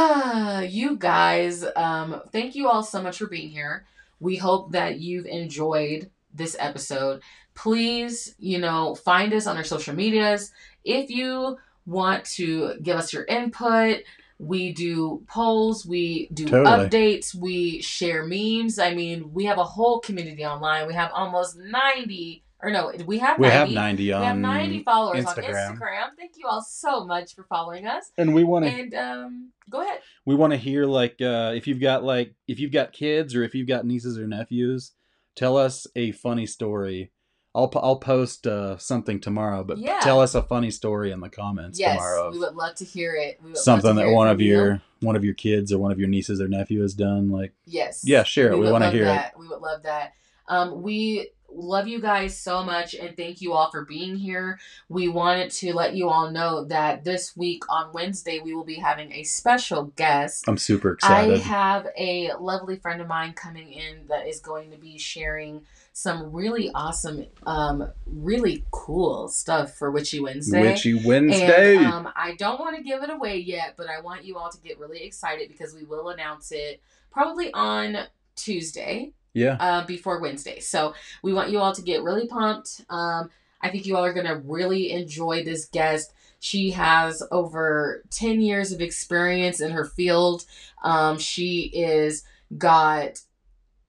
you 0.63 0.97
guys, 0.97 1.65
um, 1.77 2.23
thank 2.33 2.55
you 2.55 2.69
all 2.69 2.83
so 2.83 3.03
much 3.03 3.19
for 3.19 3.27
being 3.27 3.51
here. 3.51 3.85
We 4.21 4.37
hope 4.37 4.73
that 4.73 4.99
you've 5.01 5.27
enjoyed 5.27 6.11
this 6.33 6.57
episode. 6.59 7.21
Please, 7.55 8.35
you 8.39 8.59
know, 8.59 8.95
find 8.95 9.33
us 9.33 9.47
on 9.47 9.57
our 9.57 9.65
social 9.65 9.95
medias. 9.95 10.53
If 10.85 11.11
you 11.11 11.57
want 11.87 12.25
to 12.37 12.75
give 12.83 12.97
us 12.97 13.13
your 13.13 13.25
input, 13.25 13.99
we 14.39 14.73
do 14.73 15.23
polls, 15.29 15.87
we 15.87 16.29
do 16.35 16.47
Totally. 16.47 16.89
updates, 16.89 17.35
we 17.35 17.81
share 17.81 18.25
memes. 18.27 18.79
I 18.79 18.95
mean, 18.95 19.33
we 19.33 19.45
have 19.45 19.59
a 19.59 19.65
whole 19.65 20.01
community 20.01 20.45
online. 20.45 20.87
We 20.87 20.95
have 20.95 21.11
almost 21.15 21.57
90, 21.57 22.43
or 22.63 22.71
no, 22.71 22.93
we 23.07 23.19
have 23.19 23.39
We 23.39 23.47
90. 23.49 23.57
have 23.59 23.71
90 23.71 24.03
we 24.03 24.09
have 24.11 24.37
90 24.37 24.83
followers 24.83 25.25
on 25.25 25.35
Instagram. 25.37 25.79
Instagram. 25.79 26.07
Thank 26.19 26.33
you 26.37 26.47
all 26.49 26.63
so 26.63 27.05
much 27.07 27.35
for 27.35 27.45
following 27.45 27.87
us. 27.87 28.11
and 28.19 28.35
we 28.35 28.43
want 28.45 28.65
to 28.65 28.71
And 28.73 28.95
um, 28.95 29.53
go 29.71 29.81
ahead. 29.83 30.01
we 30.27 30.35
want 30.35 30.53
to 30.53 30.57
hear 30.59 30.85
like 30.85 31.21
uh, 31.23 31.53
if 31.55 31.67
you've 31.69 31.81
got 31.81 32.03
like 32.03 32.35
if 32.49 32.59
you've 32.59 32.73
got 32.73 32.93
kids 32.93 33.35
or 33.37 33.45
if 33.45 33.55
you've 33.55 33.69
got 33.69 33.87
nieces 33.87 34.19
or 34.19 34.27
nephews 34.27 34.93
tell 35.37 35.57
us 35.57 35.87
a 35.97 36.13
funny 36.13 36.47
story 36.47 37.11
i'll, 37.55 37.71
I'll 37.77 37.97
post 37.97 38.47
uh, 38.47 38.77
something 38.79 39.21
tomorrow 39.21 39.65
but 39.65 39.79
Yeah. 39.79 40.01
tell 40.01 40.21
us 40.21 40.35
a 40.35 40.43
funny 40.43 40.71
story 40.71 41.11
in 41.11 41.21
the 41.21 41.29
comments 41.29 41.79
Yes, 41.79 41.93
tomorrow 41.93 42.31
we 42.31 42.39
would 42.39 42.55
love 42.55 42.75
to 42.77 42.85
hear 42.85 43.15
it. 43.15 43.39
We 43.43 43.51
would 43.51 43.57
love 43.57 43.65
something 43.65 43.97
that 43.97 44.11
one 44.11 44.29
of 44.29 44.41
you. 44.41 44.53
your 44.55 44.83
one 45.01 45.17
of 45.17 45.25
your 45.25 45.35
kids 45.35 45.73
or 45.73 45.79
one 45.79 45.93
of 45.93 45.99
your 45.99 46.09
nieces 46.09 46.41
or 46.41 46.49
nephew 46.49 46.81
has 46.83 46.95
done 46.95 47.31
like 47.31 47.53
yes, 47.67 48.03
yeah 48.05 48.23
share 48.23 48.51
it 48.53 48.59
we, 48.59 48.65
would 48.65 48.73
want 48.73 48.85
to 48.85 48.91
hear 48.91 49.07
it. 49.07 49.39
We 49.39 49.49
would 49.49 49.61
love 49.61 49.83
that. 49.85 50.13
Um, 50.49 50.83
we 50.83 51.31
love 51.57 51.87
you 51.87 52.01
guys 52.01 52.39
so 52.39 52.65
much 52.65 52.95
and 52.95 53.17
thank 53.17 53.41
you 53.41 53.53
all 53.53 53.71
for 53.71 53.85
being 53.85 54.17
here. 54.17 54.59
We 54.89 55.09
wanted 55.09 55.51
to 55.53 55.73
let 55.73 55.95
you 55.95 56.09
all 56.09 56.31
know 56.31 56.65
that 56.65 57.05
this 57.05 57.37
week 57.37 57.63
on 57.69 57.93
Wednesday 57.93 58.41
we 58.41 58.55
will 58.55 58.65
be 58.65 58.75
having 58.75 59.13
a 59.13 59.23
special 59.23 59.85
guest. 59.97 60.45
i'm 60.49 60.59
super 60.59 60.93
excited. 60.93 61.35
I 61.35 61.39
have 61.39 61.87
a 61.97 62.33
lovely 62.39 62.77
friend 62.77 63.01
of 63.01 63.07
mine 63.09 63.35
coming 63.35 63.73
in 63.73 64.07
that 64.09 64.27
is 64.27 64.41
going 64.41 64.71
to 64.73 64.79
be 64.79 64.99
sharing 64.99 65.63
some 65.97 66.33
really 66.33 66.73
awesome, 66.75 67.25
um, 67.47 67.89
really 68.05 68.65
cool 68.73 69.29
stuff 69.29 69.77
for 69.77 69.93
Witchy 69.93 70.19
Wednesday. 70.19 70.61
witchy 70.61 70.93
wednesday 70.93 71.77
And 71.77 71.87
um, 71.87 72.13
I 72.17 72.35
don't 72.35 72.59
want 72.59 72.77
to 72.77 72.83
give 72.83 73.05
it 73.05 73.11
away 73.11 73.39
yet, 73.39 73.75
but 73.77 73.87
I 73.89 74.01
want 74.01 74.25
you 74.25 74.37
all 74.37 74.51
to 74.51 74.59
get 74.59 74.81
really 74.81 75.05
excited 75.05 75.49
because 75.49 75.73
we 75.73 75.85
will 75.85 76.09
announce 76.09 76.51
it 76.51 76.83
probably 77.13 77.53
on 77.55 77.97
Tuesday 78.35 79.13
yeah 79.35 79.57
uh, 79.61 79.87
before 79.87 80.21
Wednesday. 80.21 80.59
So 80.59 80.95
we 81.23 81.33
want 81.33 81.51
you 81.51 81.61
all 81.61 81.73
to 81.73 81.83
get 81.83 82.03
really 82.03 82.27
pumped. 82.27 82.81
Um, 82.91 83.31
I 83.63 83.71
think 83.71 83.87
you 83.87 83.97
all 83.97 84.05
are 84.05 84.13
going 84.13 84.27
to 84.27 84.43
really 84.45 84.91
enjoy 84.91 85.45
this 85.45 85.67
guest. 85.67 86.13
She 86.41 86.73
has 86.73 87.23
over 87.31 88.03
10 88.11 88.41
years 88.41 88.73
of 88.73 88.81
experience 88.81 89.61
in 89.61 89.71
her 89.71 89.85
field. 89.85 90.45
Um, 90.83 91.19
she 91.19 91.71
is 91.73 92.25
got 92.59 93.21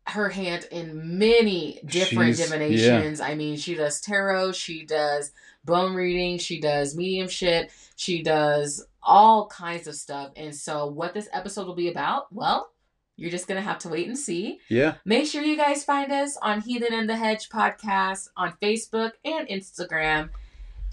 her 0.07 0.29
hand 0.29 0.67
in 0.71 1.17
many 1.17 1.79
different 1.85 2.35
She's- 2.35 2.49
divinations. 2.49 3.19
I 3.21 3.35
mean, 3.35 3.57
she 3.57 3.75
does 3.75 3.99
tarot, 4.01 4.51
she 4.53 4.85
does 4.85 5.31
bone 5.63 5.95
reading, 5.95 6.37
she 6.37 6.59
does 6.59 6.95
mediumship, 6.95 7.71
she 7.95 8.21
does 8.21 8.85
all 9.01 9.47
kinds 9.47 9.87
of 9.87 9.95
stuff. 9.95 10.31
And 10.35 10.55
so, 10.55 10.85
what 10.87 11.13
this 11.13 11.27
episode 11.33 11.65
will 11.67 11.75
be 11.75 11.89
about, 11.89 12.31
well, 12.33 12.71
you're 13.17 13.31
just 13.31 13.47
going 13.47 13.55
to 13.61 13.67
have 13.67 13.79
to 13.79 13.89
wait 13.89 14.07
and 14.07 14.17
see. 14.17 14.59
yeah 14.69 14.95
Make 15.05 15.25
sure 15.27 15.41
you 15.41 15.55
guys 15.57 15.83
find 15.83 16.11
us 16.11 16.37
on 16.41 16.61
Heathen 16.61 16.93
and 16.93 17.09
the 17.09 17.15
Hedge 17.15 17.49
podcast 17.49 18.27
on 18.35 18.53
Facebook 18.61 19.11
and 19.23 19.47
Instagram. 19.47 20.29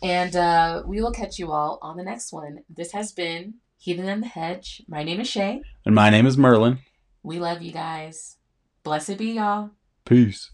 And 0.02 0.34
uh, 0.36 0.82
we 0.86 1.01
will 1.02 1.10
catch 1.12 1.39
you 1.39 1.52
all 1.52 1.78
on 1.82 1.97
the 1.97 2.02
next 2.05 2.32
one. 2.32 2.60
This 2.70 2.93
has 2.93 3.12
been 3.12 3.55
Heathen 3.76 4.09
and 4.09 4.22
the 4.22 4.28
Hedge. 4.28 4.82
My 4.89 5.02
name 5.02 5.20
is 5.20 5.28
Shay. 5.28 5.62
and 5.84 5.94
my 5.94 6.10
name 6.10 6.26
is 6.26 6.39
merlin 6.39 6.78
We 7.24 7.39
love 7.40 7.60
you 7.60 7.72
guys. 7.72 8.36
Blessed 8.85 9.19
be 9.19 9.33
y'all. 9.33 9.71
peace 10.05 10.52